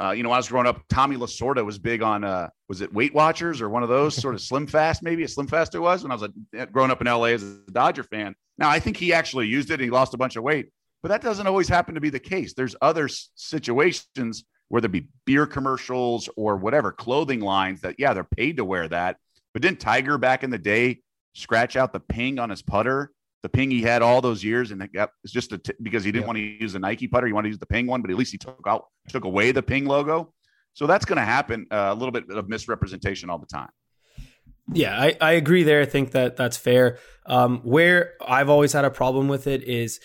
uh, 0.00 0.10
you 0.10 0.24
know, 0.24 0.28
when 0.28 0.36
I 0.36 0.38
was 0.38 0.48
growing 0.48 0.66
up, 0.66 0.82
Tommy 0.88 1.16
Lasorda 1.16 1.64
was 1.64 1.78
big 1.78 2.02
on, 2.02 2.24
uh, 2.24 2.48
was 2.68 2.80
it 2.80 2.92
Weight 2.92 3.14
Watchers 3.14 3.60
or 3.60 3.68
one 3.68 3.84
of 3.84 3.88
those 3.88 4.16
sort 4.16 4.34
of 4.34 4.40
Slim 4.48 4.66
Fast, 4.66 5.02
maybe 5.02 5.22
a 5.22 5.28
Slim 5.28 5.46
Fast 5.46 5.74
it 5.74 5.78
was 5.78 6.02
when 6.02 6.10
I 6.10 6.16
was 6.16 6.28
a, 6.54 6.66
growing 6.66 6.90
up 6.90 7.00
in 7.00 7.06
LA 7.06 7.26
as 7.26 7.42
a 7.44 7.60
Dodger 7.70 8.02
fan. 8.02 8.34
Now, 8.58 8.68
I 8.70 8.80
think 8.80 8.96
he 8.96 9.12
actually 9.12 9.46
used 9.46 9.70
it 9.70 9.74
and 9.74 9.82
he 9.82 9.90
lost 9.90 10.14
a 10.14 10.18
bunch 10.18 10.36
of 10.36 10.42
weight, 10.42 10.70
but 11.04 11.10
that 11.10 11.20
doesn't 11.20 11.46
always 11.46 11.68
happen 11.68 11.94
to 11.94 12.00
be 12.00 12.08
the 12.08 12.18
case. 12.18 12.54
There's 12.54 12.74
other 12.80 13.08
situations 13.08 14.42
where 14.68 14.80
there 14.80 14.88
be 14.88 15.08
beer 15.26 15.46
commercials 15.46 16.30
or 16.34 16.56
whatever 16.56 16.92
clothing 16.92 17.40
lines 17.40 17.82
that, 17.82 17.96
yeah, 17.98 18.14
they're 18.14 18.24
paid 18.24 18.56
to 18.56 18.64
wear 18.64 18.88
that. 18.88 19.18
But 19.52 19.60
didn't 19.60 19.80
Tiger 19.80 20.16
back 20.16 20.42
in 20.44 20.48
the 20.48 20.56
day 20.56 21.02
scratch 21.34 21.76
out 21.76 21.92
the 21.92 22.00
ping 22.00 22.38
on 22.38 22.48
his 22.48 22.62
putter? 22.62 23.12
The 23.42 23.50
ping 23.50 23.70
he 23.70 23.82
had 23.82 24.00
all 24.00 24.22
those 24.22 24.42
years, 24.42 24.70
and 24.70 24.88
it's 24.94 25.30
just 25.30 25.50
t- 25.50 25.74
because 25.82 26.04
he 26.04 26.10
didn't 26.10 26.26
want 26.26 26.38
to 26.38 26.42
use 26.42 26.72
the 26.72 26.78
Nike 26.78 27.06
putter, 27.06 27.26
he 27.26 27.34
wanted 27.34 27.48
to 27.48 27.50
use 27.50 27.58
the 27.58 27.66
ping 27.66 27.86
one, 27.86 28.00
but 28.00 28.10
at 28.10 28.16
least 28.16 28.32
he 28.32 28.38
took 28.38 28.64
out 28.66 28.86
took 29.10 29.26
away 29.26 29.52
the 29.52 29.62
ping 29.62 29.84
logo. 29.84 30.32
So 30.72 30.86
that's 30.86 31.04
going 31.04 31.18
to 31.18 31.24
happen. 31.26 31.66
Uh, 31.70 31.90
a 31.90 31.94
little 31.94 32.12
bit 32.12 32.30
of 32.30 32.48
misrepresentation 32.48 33.28
all 33.28 33.38
the 33.38 33.44
time. 33.44 33.68
Yeah, 34.72 34.98
I, 34.98 35.18
I 35.20 35.32
agree 35.32 35.64
there. 35.64 35.82
I 35.82 35.84
think 35.84 36.12
that 36.12 36.38
that's 36.38 36.56
fair. 36.56 36.96
Um, 37.26 37.58
where 37.58 38.14
I've 38.26 38.48
always 38.48 38.72
had 38.72 38.86
a 38.86 38.90
problem 38.90 39.28
with 39.28 39.46
it 39.46 39.64
is 39.64 40.00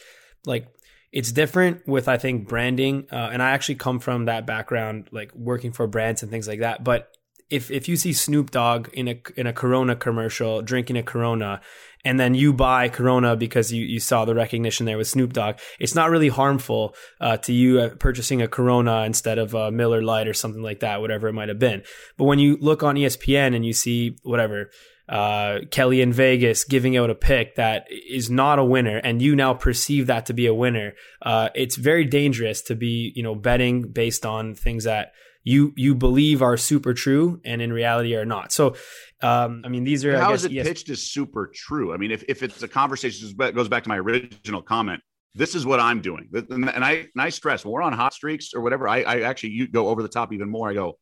like 0.46 0.68
it's 1.12 1.32
different 1.32 1.88
with 1.88 2.08
I 2.08 2.18
think 2.18 2.48
branding, 2.48 3.08
uh, 3.12 3.30
and 3.32 3.42
I 3.42 3.52
actually 3.52 3.76
come 3.76 4.00
from 4.00 4.26
that 4.26 4.46
background, 4.46 5.10
like 5.12 5.34
working 5.34 5.72
for 5.72 5.88
brands 5.88 6.22
and 6.22 6.32
things 6.32 6.48
like 6.48 6.60
that. 6.60 6.84
But 6.84 7.12
if 7.50 7.72
if 7.72 7.90
you 7.90 7.98
see 7.98 8.14
Snoop 8.14 8.52
Dogg 8.52 8.90
in 8.94 9.08
a 9.08 9.22
in 9.36 9.48
a 9.48 9.54
Corona 9.54 9.96
commercial 9.96 10.62
drinking 10.62 10.98
a 10.98 11.04
Corona, 11.04 11.62
and 12.06 12.20
then 12.20 12.36
you 12.36 12.54
buy 12.54 12.90
Corona 12.90 13.36
because 13.36 13.74
you, 13.74 13.84
you 13.84 14.00
saw 14.00 14.24
the 14.24 14.36
recognition 14.36 14.86
there 14.86 14.98
with 14.98 15.08
Snoop 15.08 15.34
Dogg, 15.34 15.58
it's 15.80 15.96
not 15.96 16.12
really 16.12 16.30
harmful 16.30 16.96
uh, 17.20 17.38
to 17.38 17.54
you 17.54 17.80
uh, 17.80 17.90
purchasing 17.96 18.42
a 18.42 18.48
Corona 18.48 19.04
instead 19.04 19.40
of 19.40 19.54
a 19.54 19.72
Miller 19.72 20.02
Lite 20.02 20.28
or 20.28 20.34
something 20.34 20.62
like 20.62 20.82
that, 20.82 21.02
whatever 21.02 21.28
it 21.28 21.34
might 21.34 21.50
have 21.50 21.60
been. 21.60 21.84
But 22.18 22.26
when 22.26 22.40
you 22.40 22.58
look 22.62 22.84
on 22.84 22.96
ESPN 22.96 23.56
and 23.56 23.66
you 23.66 23.74
see 23.74 24.18
whatever 24.24 24.70
uh, 25.10 25.60
Kelly 25.72 26.02
in 26.02 26.14
Vegas 26.14 26.64
giving 26.64 26.96
out 26.96 27.10
a 27.10 27.16
pick 27.16 27.56
that 27.56 27.88
is 27.90 28.30
not 28.30 28.60
a 28.60 28.64
winner, 28.64 28.98
and 28.98 29.22
you 29.22 29.36
now 29.36 29.54
perceive 29.56 30.08
that 30.08 30.28
to 30.28 30.34
be 30.34 30.46
a 30.46 30.54
winner, 30.54 30.94
uh, 31.24 31.50
it's 31.56 31.76
very 31.76 32.06
dangerous 32.06 32.62
to 32.64 32.76
be, 32.76 33.12
you 33.16 33.24
know, 33.24 33.34
betting 33.34 33.92
based 33.92 34.26
on 34.26 34.54
things 34.54 34.84
that 34.84 35.14
you 35.44 35.74
you 35.76 35.96
believe 35.96 36.42
are 36.42 36.58
super 36.58 36.94
true 36.94 37.42
and 37.44 37.62
in 37.62 37.74
reality 37.74 38.16
are 38.16 38.26
not. 38.26 38.52
So, 38.52 38.76
um, 39.22 39.64
I 39.66 39.70
mean, 39.70 39.84
these 39.84 40.06
are 40.06 40.18
how 40.18 40.34
is 40.34 40.46
it 40.46 40.56
ES- 40.56 40.68
pitched 40.68 40.90
as 40.90 41.02
super 41.02 41.52
true? 41.54 41.92
I 41.94 41.98
mean, 41.98 42.12
if 42.12 42.24
if 42.28 42.44
it's 42.44 42.62
a 42.62 42.68
conversation 42.68 43.36
goes 43.36 43.68
back 43.68 43.84
to 43.84 43.90
my 43.90 43.98
original 43.98 44.62
comment, 44.62 45.02
this 45.34 45.56
is 45.56 45.66
what 45.66 45.80
I'm 45.80 46.02
doing, 46.02 46.30
and 46.52 46.86
I 46.86 47.08
and 47.14 47.22
I 47.22 47.30
stress 47.30 47.66
when 47.66 47.72
we're 47.72 47.82
on 47.82 47.94
hot 47.94 48.14
streaks 48.14 48.54
or 48.54 48.62
whatever, 48.62 48.88
I, 48.88 49.02
I 49.02 49.22
actually 49.22 49.52
you 49.52 49.68
go 49.68 49.88
over 49.88 50.04
the 50.04 50.10
top 50.10 50.34
even 50.34 50.50
more. 50.50 50.70
I 50.70 50.74
go, 50.76 51.00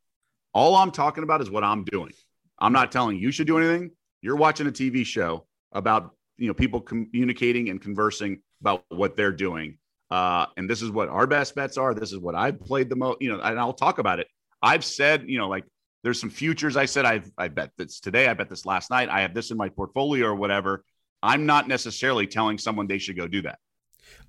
all 0.53 0.75
I'm 0.75 0.91
talking 0.91 1.23
about 1.23 1.41
is 1.41 1.49
what 1.49 1.65
I'm 1.65 1.83
doing. 1.83 2.11
I'm 2.59 2.73
not 2.73 2.91
telling 2.91 3.17
you 3.17 3.31
should 3.31 3.47
do 3.47 3.57
anything. 3.57 3.91
You're 4.21 4.35
watching 4.35 4.67
a 4.67 4.71
TV 4.71 5.05
show 5.05 5.45
about 5.71 6.11
you 6.37 6.47
know 6.47 6.53
people 6.53 6.81
communicating 6.81 7.69
and 7.69 7.81
conversing 7.81 8.41
about 8.61 8.85
what 8.89 9.15
they're 9.15 9.31
doing. 9.31 9.77
Uh, 10.09 10.45
and 10.55 10.69
this 10.69 10.81
is 10.81 10.89
what 10.89 11.09
our 11.09 11.27
best 11.27 11.53
bets 11.55 11.77
are. 11.77 11.93
This 11.93 12.13
is 12.13 12.19
what 12.19 12.33
I've 12.33 12.59
played 12.61 12.89
the 12.89 12.95
most, 12.95 13.17
you 13.21 13.29
know, 13.29 13.41
and 13.41 13.59
I'll 13.59 13.73
talk 13.73 13.99
about 13.99 14.19
it. 14.19 14.27
I've 14.61 14.85
said, 14.85 15.25
you 15.27 15.37
know, 15.37 15.49
like 15.49 15.65
there's 16.03 16.19
some 16.19 16.29
futures. 16.29 16.77
I 16.77 16.85
said 16.85 17.05
I've 17.05 17.29
I 17.37 17.49
bet 17.49 17.71
this 17.77 17.99
today. 17.99 18.27
I 18.27 18.33
bet 18.33 18.49
this 18.49 18.65
last 18.65 18.89
night. 18.89 19.09
I 19.09 19.21
have 19.21 19.33
this 19.33 19.51
in 19.51 19.57
my 19.57 19.69
portfolio 19.69 20.27
or 20.27 20.35
whatever. 20.35 20.83
I'm 21.21 21.45
not 21.45 21.67
necessarily 21.67 22.27
telling 22.27 22.57
someone 22.57 22.87
they 22.87 22.99
should 22.99 23.17
go 23.17 23.27
do 23.27 23.41
that. 23.41 23.59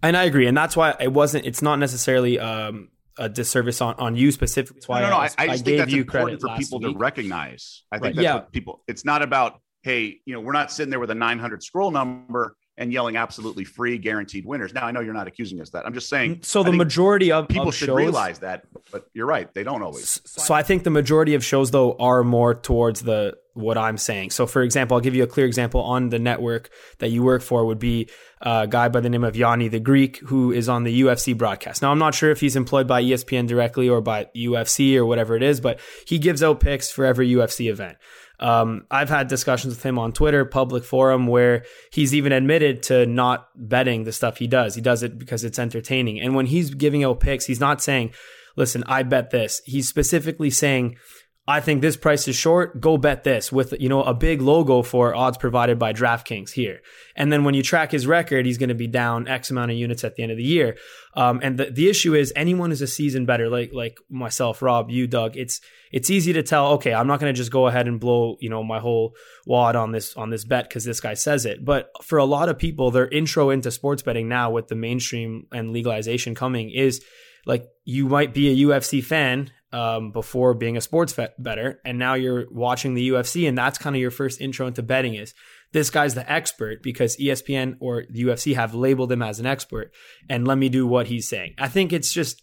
And 0.03 0.17
I 0.17 0.25
agree, 0.25 0.47
and 0.47 0.57
that's 0.57 0.77
why 0.77 0.97
it 0.99 1.13
wasn't. 1.13 1.47
It's 1.47 1.63
not 1.63 1.79
necessarily 1.79 2.39
um, 2.39 2.89
a 3.17 3.29
disservice 3.29 3.81
on, 3.81 3.95
on 3.97 4.17
you 4.17 4.33
specifically. 4.33 4.77
That's 4.81 4.89
why 4.89 5.01
no, 5.01 5.11
no, 5.11 5.17
no. 5.17 5.17
I, 5.19 5.25
I, 5.25 5.29
I 5.39 5.47
just 5.49 5.65
think 5.65 5.79
that's 5.79 5.93
important 5.93 6.41
for 6.41 6.57
people 6.57 6.81
week. 6.81 6.95
to 6.95 6.99
recognize. 6.99 7.85
I 7.93 7.97
think 7.97 8.05
right. 8.05 8.15
that's 8.17 8.25
yeah. 8.25 8.35
what 8.35 8.53
people. 8.53 8.83
It's 8.89 9.05
not 9.05 9.23
about 9.23 9.61
hey, 9.83 10.21
you 10.25 10.35
know, 10.35 10.41
we're 10.41 10.53
not 10.53 10.73
sitting 10.73 10.91
there 10.91 11.01
with 11.01 11.11
a 11.11 11.15
900 11.15 11.63
scroll 11.63 11.91
number 11.91 12.57
and 12.79 12.93
yelling 12.93 13.17
absolutely 13.17 13.65
free 13.65 13.99
guaranteed 13.99 14.47
winners. 14.47 14.73
Now 14.73 14.87
I 14.87 14.93
know 14.93 15.01
you're 15.01 15.13
not 15.13 15.27
accusing 15.27 15.61
us 15.61 15.71
that. 15.71 15.85
I'm 15.85 15.93
just 15.93 16.09
saying. 16.09 16.41
So 16.43 16.63
the 16.63 16.73
majority 16.73 17.33
of 17.33 17.49
people 17.49 17.69
of 17.69 17.75
should 17.75 17.87
shows, 17.87 17.97
realize 17.97 18.39
that, 18.39 18.67
but 18.93 19.09
you're 19.13 19.27
right. 19.27 19.53
They 19.53 19.65
don't 19.65 19.83
always. 19.83 20.23
So 20.25 20.55
I 20.55 20.63
think 20.63 20.85
the 20.85 20.91
majority 20.91 21.35
of 21.35 21.45
shows 21.45 21.73
though 21.73 21.97
are 21.99 22.23
more 22.23 22.55
towards 22.55 23.03
the 23.03 23.37
what 23.55 23.77
I'm 23.77 23.99
saying. 23.99 24.31
So 24.31 24.47
for 24.47 24.63
example, 24.63 24.95
I'll 24.95 25.01
give 25.01 25.17
you 25.17 25.25
a 25.25 25.27
clear 25.27 25.45
example 25.45 25.81
on 25.81 26.11
the 26.11 26.21
network 26.21 26.71
that 26.99 27.09
you 27.09 27.25
work 27.25 27.43
for 27.43 27.67
would 27.67 27.81
be 27.81 28.09
uh, 28.41 28.61
a 28.63 28.67
guy 28.69 28.89
by 28.89 29.01
the 29.01 29.11
name 29.11 29.25
of 29.25 29.35
Yanni 29.35 29.67
the 29.67 29.81
Greek 29.81 30.19
who 30.19 30.53
is 30.53 30.69
on 30.69 30.85
the 30.85 31.03
UFC 31.03 31.37
broadcast. 31.37 31.83
Now 31.83 31.91
I'm 31.91 31.99
not 31.99 32.15
sure 32.15 32.31
if 32.31 32.39
he's 32.39 32.55
employed 32.55 32.87
by 32.87 33.03
ESPN 33.03 33.49
directly 33.49 33.89
or 33.89 34.01
by 34.01 34.29
UFC 34.37 34.97
or 34.97 35.05
whatever 35.05 35.35
it 35.35 35.43
is, 35.43 35.61
but 35.61 35.81
he 36.07 36.21
gives 36.21 36.45
out 36.45 36.61
picks 36.61 36.93
for 36.93 37.05
every 37.05 37.29
UFC 37.29 37.69
event. 37.69 37.97
Um, 38.41 38.87
I've 38.91 39.09
had 39.09 39.29
discussions 39.29 39.75
with 39.75 39.85
him 39.85 39.99
on 39.99 40.13
Twitter, 40.13 40.45
public 40.45 40.85
forum, 40.85 41.27
where 41.27 41.65
he's 41.93 42.15
even 42.15 42.33
admitted 42.33 42.83
to 42.85 43.07
not 43.07 43.49
betting 43.57 44.05
the 44.05 44.13
stuff 44.13 44.39
he 44.39 44.47
does. 44.47 44.75
He 44.75 44.81
does 44.81 45.03
it 45.03 45.19
because 45.19 45.45
it's 45.45 45.59
entertaining. 45.59 46.21
And 46.21 46.35
when 46.35 46.47
he's 46.47 46.73
giving 46.75 47.03
out 47.05 47.21
picks, 47.21 47.47
he's 47.47 47.61
not 47.61 47.83
saying, 47.83 48.13
listen, 48.57 48.85
I 48.87 49.03
bet 49.03 49.31
this. 49.31 49.61
He's 49.65 49.89
specifically 49.89 50.51
saying, 50.51 50.97
I 51.49 51.61
think 51.63 51.81
this 51.81 51.97
price 51.97 52.29
is 52.29 52.37
short. 52.37 52.79
Go 52.79 52.99
bet 52.99 53.25
this 53.25 53.51
with, 53.51 53.73
you 53.81 53.89
know, 53.89 54.03
a 54.03 54.13
big 54.13 54.43
logo 54.43 54.83
for 54.83 55.15
odds 55.15 55.39
provided 55.39 55.79
by 55.79 55.95
DraftKings 55.95 56.51
here. 56.51 56.83
And 57.17 57.33
then 57.33 57.43
when 57.43 57.55
you 57.55 57.63
track 57.63 57.91
his 57.91 58.07
record, 58.07 58.45
he's 58.45 58.59
going 58.59 58.69
to 58.69 58.75
be 58.75 58.87
down 58.87 59.27
X 59.27 59.51
amount 59.51 59.71
of 59.71 59.79
units 59.79 60.05
at 60.05 60.15
the 60.15 60.23
end 60.23 60.31
of 60.31 60.37
the 60.37 60.45
year. 60.45 60.77
Um, 61.15 61.41
and 61.43 61.59
the, 61.59 61.71
the 61.71 61.89
issue 61.89 62.15
is 62.15 62.35
anyone 62.37 62.69
who's 62.69 62.83
a 62.83 62.87
season 62.87 63.25
bettor, 63.25 63.49
like, 63.49 63.73
like 63.73 63.97
myself, 64.11 64.61
Rob, 64.61 64.91
you, 64.91 65.07
Doug, 65.07 65.39
it's, 65.39 65.63
it's 65.91 66.11
easy 66.11 66.35
to 66.35 66.43
tell, 66.43 66.73
okay, 66.73 66.93
I'm 66.93 67.07
not 67.07 67.19
going 67.19 67.33
to 67.33 67.37
just 67.37 67.51
go 67.51 67.67
ahead 67.67 67.89
and 67.89 67.99
blow, 67.99 68.37
you 68.41 68.51
know, 68.51 68.63
my 68.63 68.79
whole 68.79 69.17
wad 69.47 69.75
on 69.75 69.91
this, 69.91 70.15
on 70.19 70.29
this 70.29 70.45
bet 70.45 70.69
because 70.69 70.85
this 70.85 71.01
guy 71.01 71.15
says 71.15 71.47
it. 71.47 71.65
But 71.65 71.89
for 72.03 72.19
a 72.19 72.27
lot 72.27 72.51
of 72.51 72.59
people, 72.59 72.91
their 72.91 73.09
intro 73.09 73.49
into 73.49 73.71
sports 73.71 74.03
betting 74.03 74.29
now 74.29 74.51
with 74.51 74.69
the 74.69 74.75
mainstream 74.75 75.47
and 75.51 75.73
legalization 75.73 76.35
coming 76.35 76.69
is 76.69 77.03
like 77.47 77.67
you 77.85 78.07
might 78.07 78.35
be 78.35 78.51
a 78.51 78.67
UFC 78.67 79.03
fan 79.03 79.51
um, 79.73 80.13
before 80.13 80.55
being 80.55 80.77
a 80.77 80.81
sports 80.81 81.15
bettor, 81.39 81.81
and 81.85 81.99
now 81.99 82.15
you're 82.15 82.47
watching 82.51 82.95
the 82.95 83.11
UFC, 83.11 83.49
and 83.49 83.57
that's 83.57 83.79
kind 83.79 83.95
of 83.95 84.01
your 84.01 84.11
first 84.11 84.41
intro 84.41 84.67
into 84.67 84.83
betting. 84.83 85.15
Is 85.15 85.35
this 85.73 85.91
guy's 85.91 86.15
the 86.15 86.31
expert 86.31 86.83
because 86.83 87.17
ESPN 87.17 87.77
or 87.81 88.05
the 88.09 88.23
UFC 88.23 88.55
have 88.55 88.75
labeled 88.75 89.13
him 89.13 89.23
as 89.23 89.41
an 89.41 89.47
expert, 89.47 89.93
and 90.29 90.47
let 90.47 90.59
me 90.59 90.69
do 90.69 90.87
what 90.87 91.09
he's 91.09 91.29
saying. 91.29 91.55
I 91.59 91.69
think 91.69 91.93
it's 91.93 92.13
just 92.13 92.43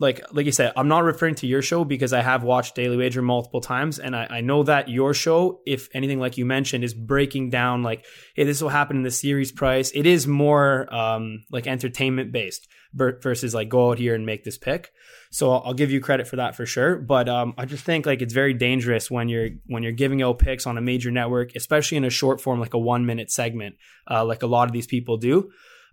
like 0.00 0.24
like 0.32 0.46
you 0.46 0.52
said, 0.52 0.72
I'm 0.76 0.88
not 0.88 1.04
referring 1.04 1.36
to 1.36 1.46
your 1.46 1.62
show 1.62 1.84
because 1.84 2.12
I 2.12 2.22
have 2.22 2.42
watched 2.42 2.74
Daily 2.74 2.96
Wager 2.96 3.22
multiple 3.22 3.60
times, 3.60 3.98
and 3.98 4.14
I, 4.14 4.26
I 4.28 4.40
know 4.40 4.62
that 4.64 4.88
your 4.88 5.14
show, 5.14 5.60
if 5.66 5.88
anything, 5.94 6.18
like 6.18 6.36
you 6.36 6.44
mentioned, 6.44 6.84
is 6.84 6.94
breaking 6.94 7.50
down 7.50 7.82
like, 7.82 8.04
hey, 8.34 8.44
this 8.44 8.60
will 8.60 8.70
happen 8.70 8.96
in 8.96 9.02
the 9.02 9.10
series 9.10 9.52
price. 9.52 9.92
It 9.94 10.06
is 10.06 10.26
more 10.26 10.92
um, 10.94 11.44
like 11.50 11.66
entertainment 11.66 12.32
based 12.32 12.66
versus 12.94 13.54
like 13.54 13.68
go 13.68 13.90
out 13.90 13.98
here 13.98 14.14
and 14.14 14.24
make 14.24 14.44
this 14.44 14.56
pick. 14.56 14.92
So 15.30 15.52
I'll 15.52 15.74
give 15.74 15.90
you 15.90 16.00
credit 16.00 16.28
for 16.28 16.36
that 16.36 16.54
for 16.54 16.64
sure. 16.64 16.96
But 16.96 17.28
um, 17.28 17.54
I 17.58 17.64
just 17.64 17.84
think 17.84 18.06
like 18.06 18.22
it's 18.22 18.32
very 18.32 18.54
dangerous 18.54 19.10
when 19.10 19.28
you're 19.28 19.50
when 19.66 19.82
you're 19.82 19.92
giving 19.92 20.22
out 20.22 20.38
picks 20.38 20.66
on 20.66 20.78
a 20.78 20.80
major 20.80 21.10
network, 21.10 21.56
especially 21.56 21.96
in 21.96 22.04
a 22.04 22.10
short 22.10 22.40
form 22.40 22.60
like 22.60 22.74
a 22.74 22.78
one 22.78 23.04
minute 23.04 23.30
segment, 23.30 23.76
uh, 24.08 24.24
like 24.24 24.42
a 24.42 24.46
lot 24.46 24.68
of 24.68 24.72
these 24.72 24.86
people 24.86 25.16
do. 25.16 25.50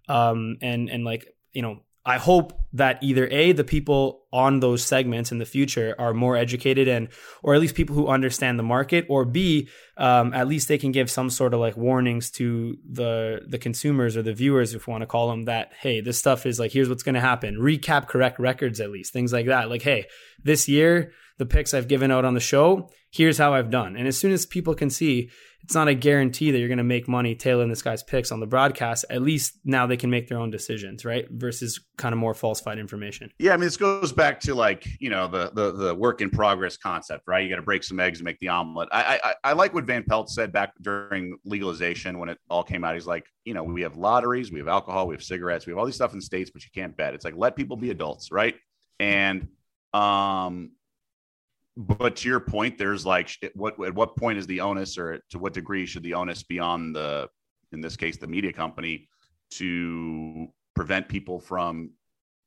Um, 0.08 0.58
and 0.62 0.90
and 0.90 1.04
like 1.04 1.28
you 1.54 1.62
know 1.62 1.80
I 2.04 2.18
hope 2.18 2.54
that 2.74 2.98
either 3.04 3.28
A, 3.28 3.52
the 3.52 3.64
people 3.64 4.24
on 4.34 4.60
those 4.60 4.84
segments 4.84 5.32
in 5.32 5.38
the 5.38 5.46
future 5.46 5.94
are 6.00 6.14
more 6.14 6.36
educated 6.36 6.88
and, 6.88 7.10
or 7.44 7.54
at 7.54 7.62
least 7.62 7.76
people 7.76 7.96
who 7.96 8.08
understand 8.08 8.58
the 8.58 8.64
market, 8.64 9.06
or 9.08 9.24
B, 9.24 9.68
um, 9.98 10.34
at 10.34 10.48
least 10.48 10.68
they 10.68 10.80
can 10.80 10.92
give 10.92 11.12
some 11.12 11.30
sort 11.30 11.54
of 11.54 11.60
like 11.60 11.78
warnings 11.78 12.32
to 12.32 12.78
the, 12.90 13.42
the 13.48 13.60
consumers 13.60 14.18
or 14.18 14.24
the 14.24 14.34
viewers, 14.34 14.74
if 14.74 14.88
you 14.88 14.92
want 14.92 15.02
to 15.02 15.08
call 15.08 15.30
them 15.30 15.44
that, 15.44 15.74
hey, 15.80 16.02
this 16.02 16.18
stuff 16.18 16.46
is 16.46 16.60
like, 16.60 16.72
here's 16.72 16.90
what's 16.90 17.04
going 17.04 17.16
to 17.16 17.22
happen. 17.22 17.58
Recap 17.58 18.08
correct 18.08 18.40
records 18.40 18.80
at 18.80 18.90
least, 18.90 19.14
things 19.14 19.32
like 19.32 19.46
that. 19.46 19.70
Like, 19.70 19.84
hey, 19.84 20.08
this 20.44 20.68
year, 20.68 21.12
the 21.38 21.46
picks 21.46 21.74
I've 21.74 21.88
given 21.88 22.10
out 22.10 22.26
on 22.26 22.34
the 22.34 22.40
show, 22.40 22.90
here's 23.12 23.38
how 23.38 23.54
I've 23.54 23.70
done. 23.70 23.96
And 23.96 24.08
as 24.08 24.18
soon 24.18 24.32
as 24.32 24.46
people 24.46 24.74
can 24.74 24.90
see, 24.90 25.30
it's 25.64 25.76
not 25.76 25.88
a 25.88 25.94
guarantee 25.94 26.52
that 26.52 26.60
you're 26.60 26.68
going 26.68 26.78
to 26.78 26.84
make 26.84 27.08
money 27.08 27.36
tailing 27.36 27.70
this 27.70 27.82
guy's 27.82 28.04
picks 28.04 28.32
on 28.32 28.40
the 28.40 28.48
broadcast. 28.48 29.06
At 29.10 29.22
least 29.22 29.60
now 29.64 29.88
they 29.88 29.98
can 29.98 30.10
make 30.10 30.28
their 30.28 30.38
own 30.38 30.52
decisions, 30.52 31.06
right? 31.06 31.26
Versus 31.30 31.80
kind 31.98 32.14
of 32.14 32.20
more 32.20 32.34
falsified 32.34 32.80
information. 32.80 33.32
Yeah, 33.40 33.54
I 33.54 33.58
mean, 33.58 33.66
this 33.66 33.78
goes 33.78 34.12
back 34.12 34.40
to 34.42 34.56
like 34.56 34.88
you 35.00 35.10
know 35.10 35.28
the 35.28 35.52
the, 35.54 35.72
the 35.72 35.96
work 35.96 36.22
in 36.22 36.30
progress 36.30 36.78
concept, 36.78 37.24
right? 37.28 37.44
You 37.44 37.50
got 37.50 37.58
to 37.58 37.62
break 37.62 37.84
some 37.84 38.00
eggs 38.00 38.20
and 38.20 38.26
make 38.26 38.40
the 38.40 38.50
omelet. 38.50 38.90
I, 38.92 39.20
I 39.24 39.34
I 39.44 39.54
like 39.54 39.74
what 39.74 39.86
Van 39.86 40.04
Pelt 40.04 40.30
said 40.30 40.52
back 40.52 40.74
during 40.82 41.38
legalization 41.46 42.20
when 42.20 42.30
it 42.30 42.38
all 42.50 42.64
came 42.64 42.84
out. 42.84 42.96
He's 42.96 43.08
like, 43.08 43.26
you 43.46 43.54
know, 43.54 43.64
we 43.64 43.82
have 43.82 43.98
lotteries, 43.98 44.52
we 44.52 44.60
have 44.60 44.68
alcohol, 44.68 45.08
we 45.08 45.16
have 45.16 45.24
cigarettes, 45.24 45.66
we 45.66 45.72
have 45.72 45.78
all 45.78 45.86
these 45.86 45.96
stuff 45.96 46.14
in 46.14 46.22
states, 46.22 46.52
but 46.52 46.64
you 46.64 46.70
can't 46.74 46.96
bet. 46.96 47.14
It's 47.14 47.26
like 47.26 47.36
let 47.38 47.56
people 47.56 47.78
be 47.78 47.92
adults, 47.92 48.32
right? 48.32 48.56
And 49.00 49.48
um 49.94 50.72
but 51.78 52.16
to 52.18 52.30
your 52.30 52.40
point, 52.40 52.78
there's 52.78 53.06
like 53.06 53.30
what 53.56 53.76
at 53.86 53.94
what 53.94 54.16
point 54.16 54.38
is 54.38 54.46
the 54.48 54.62
onus, 54.62 54.98
or 54.98 55.22
to 55.30 55.40
what 55.40 55.54
degree 55.54 55.86
should 55.86 56.04
the 56.04 56.14
onus 56.14 56.44
be 56.44 56.60
on 56.60 56.94
the, 56.94 57.30
in 57.72 57.82
this 57.82 57.96
case, 57.96 58.18
the 58.18 58.28
media 58.28 58.52
company, 58.52 59.08
to 59.52 60.48
prevent 60.76 61.08
people 61.08 61.40
from 61.40 61.92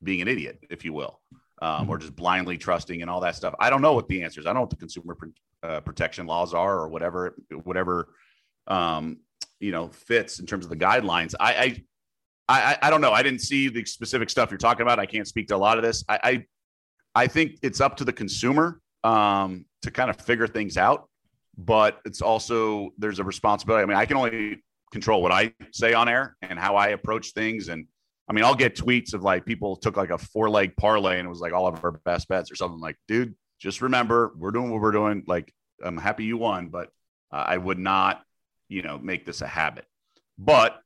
being 0.02 0.20
an 0.20 0.28
idiot, 0.28 0.58
if 0.70 0.84
you 0.84 0.92
will, 0.92 1.20
um, 1.62 1.88
or 1.88 1.96
mm-hmm. 1.96 2.02
just 2.02 2.16
blindly 2.16 2.58
trusting 2.58 3.00
and 3.00 3.10
all 3.10 3.20
that 3.20 3.34
stuff. 3.34 3.54
I 3.58 3.70
don't 3.70 3.82
know 3.82 3.94
what 3.94 4.08
the 4.08 4.22
answers. 4.22 4.44
I 4.44 4.50
don't 4.50 4.56
know 4.56 4.60
what 4.62 4.70
the 4.70 4.76
consumer 4.76 5.16
uh, 5.62 5.80
protection 5.80 6.26
laws 6.26 6.52
are, 6.52 6.78
or 6.78 6.88
whatever, 6.88 7.34
whatever, 7.62 8.14
um, 8.66 9.18
you 9.58 9.72
know, 9.72 9.88
fits 9.88 10.38
in 10.38 10.46
terms 10.46 10.66
of 10.66 10.70
the 10.70 10.76
guidelines. 10.76 11.34
I, 11.40 11.54
I, 11.54 11.84
I, 12.48 12.78
I 12.82 12.90
don't 12.90 13.00
know. 13.00 13.12
I 13.12 13.22
didn't 13.22 13.40
see 13.40 13.68
the 13.68 13.84
specific 13.86 14.28
stuff 14.28 14.50
you're 14.50 14.58
talking 14.58 14.82
about. 14.82 14.98
I 14.98 15.06
can't 15.06 15.26
speak 15.26 15.48
to 15.48 15.56
a 15.56 15.58
lot 15.58 15.78
of 15.78 15.82
this. 15.82 16.04
I, 16.08 16.18
I, 16.22 16.46
I 17.14 17.26
think 17.26 17.58
it's 17.62 17.80
up 17.80 17.96
to 17.98 18.04
the 18.04 18.12
consumer 18.12 18.82
um, 19.04 19.66
to 19.82 19.90
kind 19.90 20.10
of 20.10 20.16
figure 20.20 20.48
things 20.48 20.76
out. 20.76 21.08
But 21.56 22.00
it's 22.04 22.20
also 22.20 22.90
there's 22.98 23.20
a 23.20 23.24
responsibility. 23.24 23.84
I 23.84 23.86
mean, 23.86 23.96
I 23.96 24.06
can 24.06 24.16
only 24.16 24.64
control 24.90 25.22
what 25.22 25.30
I 25.30 25.52
say 25.72 25.92
on 25.92 26.08
air 26.08 26.36
and 26.42 26.58
how 26.58 26.74
I 26.76 26.88
approach 26.88 27.32
things. 27.32 27.68
And 27.68 27.86
I 28.28 28.32
mean, 28.32 28.44
I'll 28.44 28.56
get 28.56 28.74
tweets 28.74 29.14
of 29.14 29.22
like 29.22 29.44
people 29.44 29.76
took 29.76 29.96
like 29.96 30.10
a 30.10 30.18
four 30.18 30.50
leg 30.50 30.76
parlay 30.76 31.18
and 31.18 31.26
it 31.26 31.28
was 31.28 31.40
like 31.40 31.52
all 31.52 31.68
of 31.68 31.84
our 31.84 31.92
best 32.04 32.26
bets 32.28 32.50
or 32.50 32.56
something 32.56 32.80
like, 32.80 32.96
dude, 33.06 33.34
just 33.60 33.82
remember 33.82 34.32
we're 34.36 34.50
doing 34.50 34.70
what 34.70 34.80
we're 34.80 34.92
doing. 34.92 35.22
Like, 35.26 35.52
I'm 35.82 35.96
happy 35.96 36.24
you 36.24 36.36
won, 36.36 36.68
but 36.68 36.88
uh, 37.32 37.44
I 37.46 37.56
would 37.56 37.78
not, 37.78 38.22
you 38.68 38.82
know, 38.82 38.98
make 38.98 39.26
this 39.26 39.42
a 39.42 39.46
habit. 39.46 39.84
But 40.38 40.80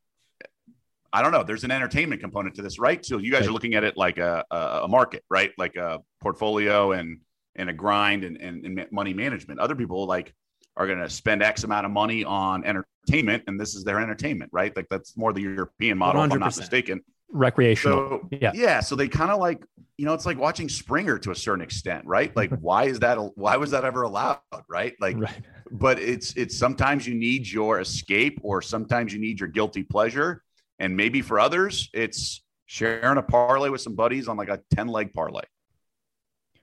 I 1.12 1.22
don't 1.22 1.32
know. 1.32 1.42
There's 1.42 1.64
an 1.64 1.70
entertainment 1.70 2.20
component 2.20 2.56
to 2.56 2.62
this, 2.62 2.78
right? 2.78 3.04
So 3.04 3.18
you 3.18 3.32
guys 3.32 3.46
are 3.46 3.52
looking 3.52 3.74
at 3.74 3.84
it 3.84 3.96
like 3.96 4.18
a, 4.18 4.44
a 4.50 4.88
market, 4.88 5.24
right? 5.30 5.52
Like 5.56 5.76
a 5.76 6.00
portfolio 6.20 6.92
and 6.92 7.20
and 7.58 7.68
a 7.68 7.72
grind 7.72 8.24
and, 8.24 8.36
and, 8.38 8.64
and 8.64 8.86
money 8.90 9.12
management. 9.12 9.60
Other 9.60 9.74
people 9.74 10.06
like 10.06 10.32
are 10.76 10.86
going 10.86 11.00
to 11.00 11.10
spend 11.10 11.42
X 11.42 11.64
amount 11.64 11.84
of 11.84 11.92
money 11.92 12.24
on 12.24 12.64
entertainment, 12.64 13.42
and 13.48 13.60
this 13.60 13.74
is 13.74 13.84
their 13.84 14.00
entertainment, 14.00 14.50
right? 14.52 14.74
Like 14.74 14.86
that's 14.88 15.16
more 15.16 15.32
the 15.32 15.42
European 15.42 15.98
model, 15.98 16.22
100%. 16.22 16.26
if 16.26 16.32
I'm 16.32 16.38
not 16.38 16.56
mistaken. 16.56 17.02
Recreational. 17.30 18.20
So, 18.20 18.28
yeah. 18.30 18.52
Yeah. 18.54 18.80
So 18.80 18.96
they 18.96 19.08
kind 19.08 19.30
of 19.30 19.38
like, 19.38 19.62
you 19.98 20.06
know, 20.06 20.14
it's 20.14 20.24
like 20.24 20.38
watching 20.38 20.68
Springer 20.68 21.18
to 21.18 21.32
a 21.32 21.34
certain 21.34 21.62
extent, 21.62 22.06
right? 22.06 22.34
Like, 22.34 22.50
why 22.60 22.84
is 22.84 23.00
that, 23.00 23.18
why 23.36 23.56
was 23.56 23.72
that 23.72 23.84
ever 23.84 24.02
allowed? 24.02 24.38
Right. 24.68 24.94
Like, 25.00 25.18
right. 25.18 25.42
but 25.70 25.98
it's, 25.98 26.32
it's 26.36 26.56
sometimes 26.56 27.06
you 27.06 27.14
need 27.14 27.46
your 27.46 27.80
escape 27.80 28.38
or 28.42 28.62
sometimes 28.62 29.12
you 29.12 29.18
need 29.18 29.40
your 29.40 29.48
guilty 29.48 29.82
pleasure. 29.82 30.42
And 30.78 30.96
maybe 30.96 31.20
for 31.20 31.40
others, 31.40 31.90
it's 31.92 32.42
sharing 32.66 33.18
a 33.18 33.22
parlay 33.22 33.68
with 33.68 33.80
some 33.80 33.96
buddies 33.96 34.28
on 34.28 34.36
like 34.36 34.48
a 34.48 34.60
10 34.74 34.86
leg 34.86 35.12
parlay 35.12 35.42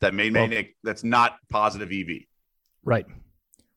that 0.05 0.13
may 0.13 0.29
well, 0.29 0.47
make 0.47 0.75
that's 0.83 1.03
not 1.03 1.37
positive 1.49 1.91
EV. 1.91 2.25
Right. 2.83 3.05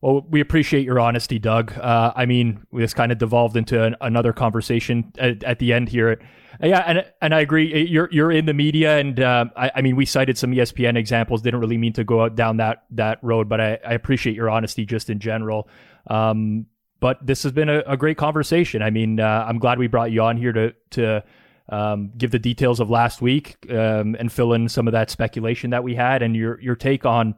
Well, 0.00 0.24
we 0.28 0.40
appreciate 0.40 0.84
your 0.84 1.00
honesty, 1.00 1.38
Doug. 1.40 1.76
Uh, 1.76 2.12
I 2.14 2.26
mean, 2.26 2.64
this 2.72 2.94
kind 2.94 3.10
of 3.10 3.18
devolved 3.18 3.56
into 3.56 3.82
an, 3.82 3.96
another 4.00 4.32
conversation 4.32 5.12
at, 5.18 5.42
at, 5.42 5.58
the 5.58 5.72
end 5.72 5.88
here. 5.88 6.20
Yeah, 6.62 6.84
and 6.86 7.04
and 7.20 7.34
I 7.34 7.40
agree. 7.40 7.86
You're 7.88 8.08
you're 8.12 8.30
in 8.30 8.46
the 8.46 8.54
media, 8.54 8.98
and 8.98 9.18
uh, 9.18 9.46
I, 9.56 9.72
I, 9.76 9.82
mean, 9.82 9.96
we 9.96 10.04
cited 10.04 10.38
some 10.38 10.52
ESPN 10.52 10.96
examples. 10.96 11.42
Didn't 11.42 11.60
really 11.60 11.78
mean 11.78 11.94
to 11.94 12.04
go 12.04 12.28
down 12.28 12.58
that 12.58 12.84
that 12.90 13.18
road, 13.22 13.48
but 13.48 13.60
I, 13.60 13.78
I 13.84 13.94
appreciate 13.94 14.36
your 14.36 14.50
honesty 14.50 14.84
just 14.84 15.10
in 15.10 15.18
general. 15.18 15.68
Um, 16.06 16.66
but 17.00 17.24
this 17.24 17.42
has 17.42 17.52
been 17.52 17.68
a, 17.68 17.80
a 17.86 17.96
great 17.96 18.18
conversation. 18.18 18.82
I 18.82 18.90
mean, 18.90 19.18
uh, 19.18 19.46
I'm 19.48 19.58
glad 19.58 19.78
we 19.78 19.88
brought 19.88 20.12
you 20.12 20.22
on 20.22 20.36
here 20.36 20.52
to 20.52 20.74
to 20.90 21.24
um, 21.68 22.12
give 22.16 22.30
the 22.30 22.38
details 22.38 22.80
of 22.80 22.90
last 22.90 23.20
week 23.20 23.56
um, 23.70 24.16
and 24.18 24.32
fill 24.32 24.52
in 24.52 24.68
some 24.68 24.88
of 24.88 24.92
that 24.92 25.10
speculation 25.10 25.70
that 25.70 25.84
we 25.84 25.94
had. 25.94 26.22
And 26.22 26.34
your 26.34 26.60
your 26.60 26.76
take 26.76 27.04
on 27.04 27.34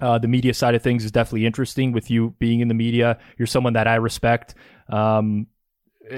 uh, 0.00 0.18
the 0.18 0.28
media 0.28 0.54
side 0.54 0.74
of 0.74 0.82
things 0.82 1.04
is 1.04 1.12
definitely 1.12 1.46
interesting. 1.46 1.92
With 1.92 2.10
you 2.10 2.34
being 2.38 2.60
in 2.60 2.68
the 2.68 2.74
media, 2.74 3.18
you're 3.38 3.46
someone 3.46 3.74
that 3.74 3.86
I 3.86 3.96
respect. 3.96 4.54
Um, 4.88 5.46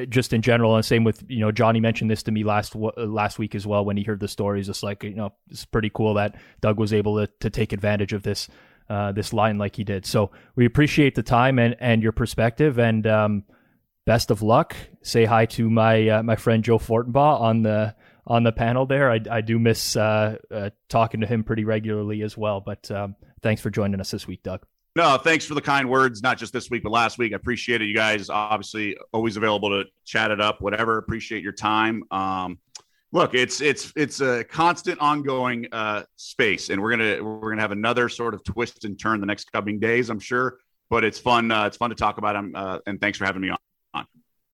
just 0.09 0.32
in 0.32 0.43
general, 0.43 0.74
and 0.74 0.85
same 0.85 1.05
with 1.05 1.23
you 1.28 1.40
know 1.40 1.52
Johnny 1.52 1.78
mentioned 1.81 2.10
this 2.10 2.24
to 2.24 2.32
me 2.32 2.43
last 2.43 2.74
last 2.74 3.39
week 3.39 3.55
as 3.55 3.66
well 3.66 3.85
when 3.85 3.97
he 3.97 4.02
heard 4.02 4.20
the 4.20 4.28
stories. 4.28 4.68
It's 4.68 4.82
like 4.82 5.05
you 5.05 5.14
know 5.14 5.32
it's 5.48 5.64
pretty 5.64 5.90
cool 5.94 6.14
that 6.14 6.35
Doug 6.60 6.78
was 6.78 6.93
able 6.93 7.18
to 7.18 7.31
to 7.40 7.51
take 7.51 7.73
advantage 7.73 8.12
of 8.12 8.24
this 8.24 8.48
uh, 8.89 9.12
this 9.12 9.32
line 9.32 9.59
like 9.59 9.77
he 9.77 9.85
did. 9.85 10.05
So 10.05 10.31
we 10.56 10.64
appreciate 10.64 11.14
the 11.14 11.23
time 11.23 11.59
and 11.59 11.77
and 11.78 12.02
your 12.02 12.12
perspective 12.12 12.78
and 12.78 13.06
um, 13.06 13.44
best 14.07 14.31
of 14.31 14.41
luck. 14.41 14.74
Say 15.03 15.27
hi 15.27 15.45
to 15.47 15.69
my 15.69 16.09
uh, 16.09 16.23
my 16.23 16.37
friend 16.37 16.65
Joe 16.65 16.78
Fortenbaugh 16.78 17.41
on 17.41 17.62
the 17.62 17.95
on 18.27 18.43
the 18.43 18.53
panel 18.53 18.87
there. 18.87 19.11
I, 19.11 19.20
I 19.31 19.41
do 19.43 19.59
miss 19.59 19.95
uh, 19.97 20.37
uh, 20.51 20.70
talking 20.89 21.20
to 21.20 21.27
him 21.27 21.45
pretty 21.45 21.65
regularly 21.65 22.23
as 22.23 22.37
well. 22.37 22.61
But 22.61 22.91
um, 22.91 23.16
thanks 23.43 23.61
for 23.61 23.70
joining 23.70 24.01
us 24.01 24.11
this 24.11 24.27
week, 24.27 24.43
Doug. 24.43 24.65
No, 24.97 25.19
thanks 25.19 25.45
for 25.45 25.53
the 25.53 25.61
kind 25.61 25.91
words, 25.91 26.23
not 26.23 26.39
just 26.39 26.55
this 26.55 26.70
week, 26.70 26.83
but 26.83 26.91
last 26.91 27.19
week. 27.19 27.35
I 27.35 27.37
appreciate 27.37 27.83
it. 27.83 27.85
You 27.85 27.95
guys 27.95 28.31
obviously 28.31 28.97
always 29.12 29.37
available 29.37 29.69
to 29.69 29.85
chat 30.07 30.31
it 30.31 30.41
up, 30.41 30.62
whatever. 30.62 30.97
Appreciate 30.97 31.43
your 31.43 31.53
time. 31.53 32.03
Um, 32.11 32.59
look, 33.12 33.35
it's 33.35 33.61
it's 33.61 33.93
it's 33.95 34.23
a 34.23 34.43
constant, 34.45 34.99
ongoing 35.01 35.66
uh, 35.70 36.05
space, 36.16 36.70
and 36.70 36.81
we're 36.81 36.91
gonna 36.91 37.23
we're 37.23 37.51
gonna 37.51 37.61
have 37.61 37.73
another 37.73 38.09
sort 38.09 38.33
of 38.33 38.43
twist 38.43 38.87
and 38.87 38.99
turn 38.99 39.20
the 39.20 39.27
next 39.27 39.53
coming 39.53 39.78
days, 39.78 40.09
I'm 40.09 40.20
sure. 40.20 40.59
But 40.89 41.05
it's 41.05 41.19
fun. 41.19 41.51
Uh, 41.51 41.66
it's 41.66 41.77
fun 41.77 41.91
to 41.91 41.97
talk 41.97 42.16
about 42.16 42.33
them, 42.33 42.53
uh, 42.55 42.78
and 42.87 42.99
thanks 42.99 43.19
for 43.19 43.27
having 43.27 43.43
me 43.43 43.51
on 43.51 43.59
on. 43.97 44.26